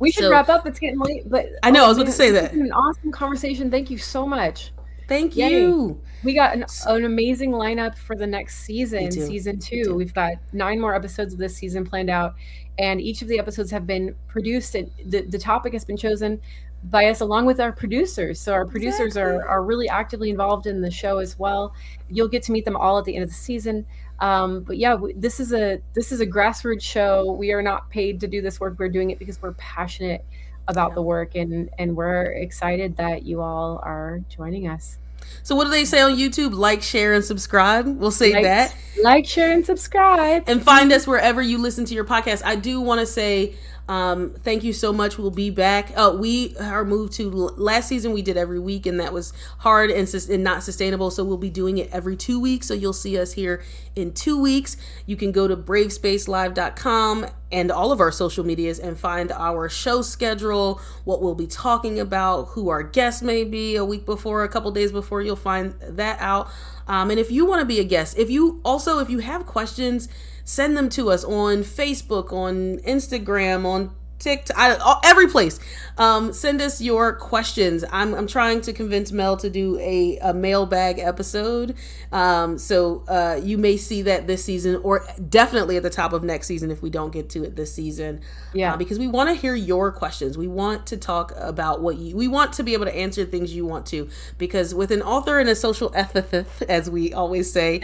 we 0.00 0.10
should 0.10 0.24
so, 0.24 0.30
wrap 0.30 0.48
up. 0.48 0.66
It's 0.66 0.78
getting 0.78 0.98
late, 0.98 1.28
but 1.28 1.46
I 1.62 1.70
know 1.70 1.82
oh, 1.82 1.84
I 1.84 1.88
was 1.88 1.98
going 1.98 2.06
to 2.06 2.12
say 2.12 2.30
that. 2.30 2.52
An 2.52 2.72
awesome 2.72 3.12
conversation. 3.12 3.70
Thank 3.70 3.90
you 3.90 3.98
so 3.98 4.26
much. 4.26 4.72
Thank 5.06 5.36
you. 5.36 6.00
We 6.24 6.34
got 6.34 6.54
an, 6.54 6.64
an, 6.86 7.04
amazing 7.04 7.50
lineup 7.50 7.98
for 7.98 8.16
the 8.16 8.26
next 8.26 8.60
season, 8.60 9.10
season 9.10 9.58
two. 9.58 9.94
We've 9.94 10.14
got 10.14 10.34
nine 10.52 10.80
more 10.80 10.94
episodes 10.94 11.32
of 11.34 11.38
this 11.38 11.56
season 11.56 11.84
planned 11.84 12.10
out, 12.10 12.34
and 12.78 13.00
each 13.00 13.20
of 13.20 13.28
the 13.28 13.38
episodes 13.38 13.70
have 13.72 13.86
been 13.86 14.14
produced, 14.28 14.74
and 14.74 14.90
the, 15.04 15.22
the 15.22 15.38
topic 15.38 15.72
has 15.72 15.84
been 15.84 15.96
chosen 15.96 16.40
by 16.84 17.06
us 17.06 17.20
along 17.20 17.46
with 17.46 17.60
our 17.60 17.72
producers. 17.72 18.40
So 18.40 18.52
our 18.52 18.64
producers 18.64 19.16
exactly. 19.16 19.34
are, 19.34 19.48
are 19.48 19.62
really 19.62 19.88
actively 19.88 20.30
involved 20.30 20.66
in 20.66 20.80
the 20.80 20.90
show 20.90 21.18
as 21.18 21.38
well. 21.38 21.74
You'll 22.08 22.28
get 22.28 22.42
to 22.44 22.52
meet 22.52 22.64
them 22.64 22.76
all 22.76 22.98
at 22.98 23.04
the 23.04 23.14
end 23.14 23.24
of 23.24 23.28
the 23.28 23.34
season. 23.34 23.86
Um, 24.20 24.62
but 24.62 24.76
yeah, 24.76 24.96
this 25.16 25.40
is 25.40 25.52
a 25.52 25.80
this 25.94 26.12
is 26.12 26.20
a 26.20 26.26
grassroots 26.26 26.82
show. 26.82 27.32
We 27.32 27.52
are 27.52 27.62
not 27.62 27.88
paid 27.90 28.20
to 28.20 28.26
do 28.26 28.42
this 28.42 28.60
work. 28.60 28.76
We're 28.78 28.88
doing 28.88 29.10
it 29.10 29.18
because 29.18 29.40
we're 29.40 29.54
passionate 29.54 30.24
about 30.68 30.90
yeah. 30.90 30.96
the 30.96 31.02
work 31.02 31.34
and 31.34 31.70
and 31.78 31.96
we're 31.96 32.24
excited 32.32 32.96
that 32.96 33.22
you 33.24 33.40
all 33.40 33.80
are 33.82 34.20
joining 34.28 34.68
us. 34.68 34.98
So 35.42 35.54
what 35.54 35.64
do 35.64 35.70
they 35.70 35.84
say 35.84 36.00
on 36.00 36.16
YouTube? 36.16 36.54
Like, 36.54 36.82
share, 36.82 37.14
and 37.14 37.24
subscribe. 37.24 37.86
We'll 37.86 38.10
say 38.10 38.32
like, 38.32 38.44
that. 38.44 38.74
Like, 39.02 39.26
share, 39.26 39.52
and 39.52 39.64
subscribe. 39.64 40.44
And 40.46 40.62
find 40.62 40.92
us 40.92 41.06
wherever 41.06 41.40
you 41.40 41.58
listen 41.58 41.84
to 41.86 41.94
your 41.94 42.04
podcast. 42.04 42.42
I 42.44 42.56
do 42.56 42.80
want 42.80 43.00
to 43.00 43.06
say 43.06 43.54
um, 43.88 44.34
thank 44.44 44.62
you 44.62 44.72
so 44.72 44.92
much. 44.92 45.18
We'll 45.18 45.30
be 45.30 45.50
back. 45.50 45.92
Uh, 45.96 46.14
we 46.16 46.56
are 46.58 46.84
moved 46.84 47.14
to 47.14 47.28
last 47.28 47.88
season. 47.88 48.12
We 48.12 48.22
did 48.22 48.36
every 48.36 48.60
week, 48.60 48.86
and 48.86 49.00
that 49.00 49.12
was 49.12 49.32
hard 49.58 49.90
and, 49.90 50.08
sus- 50.08 50.28
and 50.28 50.44
not 50.44 50.62
sustainable. 50.62 51.10
So 51.10 51.24
we'll 51.24 51.38
be 51.38 51.50
doing 51.50 51.78
it 51.78 51.90
every 51.92 52.16
two 52.16 52.38
weeks. 52.40 52.68
So 52.68 52.74
you'll 52.74 52.92
see 52.92 53.18
us 53.18 53.32
here 53.32 53.62
in 53.96 54.12
two 54.12 54.40
weeks. 54.40 54.76
You 55.06 55.16
can 55.16 55.32
go 55.32 55.48
to 55.48 55.56
bravespacelive.com 55.56 57.26
and 57.52 57.72
all 57.72 57.90
of 57.90 58.00
our 58.00 58.12
social 58.12 58.44
medias 58.44 58.78
and 58.78 58.96
find 58.96 59.32
our 59.32 59.68
show 59.68 60.02
schedule, 60.02 60.80
what 61.04 61.20
we'll 61.20 61.34
be 61.34 61.48
talking 61.48 61.98
about, 61.98 62.44
who 62.50 62.68
our 62.68 62.84
guests 62.84 63.22
may 63.22 63.42
be 63.42 63.74
a 63.76 63.84
week 63.84 64.06
before, 64.06 64.44
a 64.44 64.48
couple 64.48 64.70
days 64.70 64.92
before. 64.92 65.20
You'll 65.20 65.34
find 65.34 65.74
that 65.80 66.20
out. 66.20 66.48
Um, 66.86 67.10
and 67.10 67.18
if 67.18 67.30
you 67.32 67.44
want 67.46 67.60
to 67.60 67.66
be 67.66 67.80
a 67.80 67.84
guest, 67.84 68.18
if 68.18 68.30
you 68.30 68.60
also 68.64 69.00
if 69.00 69.10
you 69.10 69.18
have 69.18 69.46
questions 69.46 70.08
send 70.44 70.76
them 70.76 70.88
to 70.90 71.10
us 71.10 71.24
on 71.24 71.64
Facebook, 71.64 72.32
on 72.32 72.78
Instagram, 72.78 73.64
on 73.64 73.90
TikTok, 74.20 74.56
I, 74.56 75.00
every 75.02 75.26
place. 75.26 75.58
Um, 75.98 76.32
send 76.32 76.60
us 76.60 76.80
your 76.80 77.14
questions. 77.14 77.84
I'm, 77.90 78.14
I'm 78.14 78.26
trying 78.26 78.60
to 78.62 78.72
convince 78.72 79.10
Mel 79.10 79.36
to 79.38 79.50
do 79.50 79.78
a, 79.80 80.18
a 80.18 80.32
mailbag 80.32 80.98
episode. 80.98 81.74
Um, 82.12 82.58
so 82.58 83.04
uh, 83.08 83.40
you 83.42 83.58
may 83.58 83.76
see 83.76 84.02
that 84.02 84.26
this 84.26 84.44
season, 84.44 84.76
or 84.84 85.04
definitely 85.28 85.76
at 85.76 85.82
the 85.82 85.90
top 85.90 86.12
of 86.12 86.22
next 86.22 86.46
season 86.46 86.70
if 86.70 86.82
we 86.82 86.90
don't 86.90 87.12
get 87.12 87.30
to 87.30 87.42
it 87.42 87.56
this 87.56 87.74
season. 87.74 88.20
Yeah. 88.52 88.74
Uh, 88.74 88.76
because 88.76 88.98
we 88.98 89.08
want 89.08 89.30
to 89.30 89.34
hear 89.34 89.54
your 89.54 89.90
questions. 89.90 90.38
We 90.38 90.48
want 90.48 90.86
to 90.88 90.96
talk 90.96 91.32
about 91.36 91.80
what 91.80 91.96
you, 91.96 92.14
we 92.14 92.28
want 92.28 92.52
to 92.54 92.62
be 92.62 92.74
able 92.74 92.86
to 92.86 92.94
answer 92.94 93.24
things 93.24 93.54
you 93.54 93.66
want 93.66 93.86
to. 93.86 94.08
Because 94.38 94.74
with 94.74 94.90
an 94.90 95.02
author 95.02 95.38
and 95.38 95.48
a 95.48 95.56
social 95.56 95.90
ethicist, 95.90 96.62
as 96.68 96.88
we 96.88 97.12
always 97.12 97.50
say, 97.50 97.80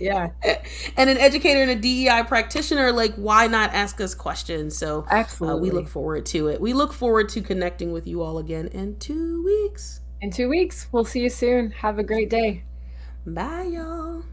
yeah. 0.00 0.30
And 0.96 1.10
an 1.10 1.18
educator 1.18 1.60
and 1.62 1.70
a 1.70 1.76
DEI 1.76 2.24
practitioner, 2.26 2.92
like, 2.92 3.14
why 3.14 3.46
not 3.46 3.72
ask 3.74 4.00
us 4.00 4.14
questions? 4.14 4.76
So, 4.76 5.06
absolutely. 5.10 5.58
Uh, 5.58 5.62
we 5.62 5.70
look 5.70 5.88
forward 5.88 6.26
to 6.26 6.48
it. 6.48 6.60
We 6.60 6.72
look 6.72 6.92
forward 6.92 7.28
to 7.30 7.42
connecting 7.42 7.92
with 7.92 8.06
you 8.06 8.22
all 8.22 8.38
again 8.38 8.68
in 8.68 8.98
two 8.98 9.44
weeks. 9.44 10.00
In 10.20 10.30
two 10.30 10.48
weeks. 10.48 10.88
We'll 10.92 11.04
see 11.04 11.20
you 11.20 11.30
soon. 11.30 11.70
Have 11.72 11.98
a 11.98 12.02
great 12.02 12.30
day. 12.30 12.64
Bye, 13.26 13.64
y'all. 13.64 14.24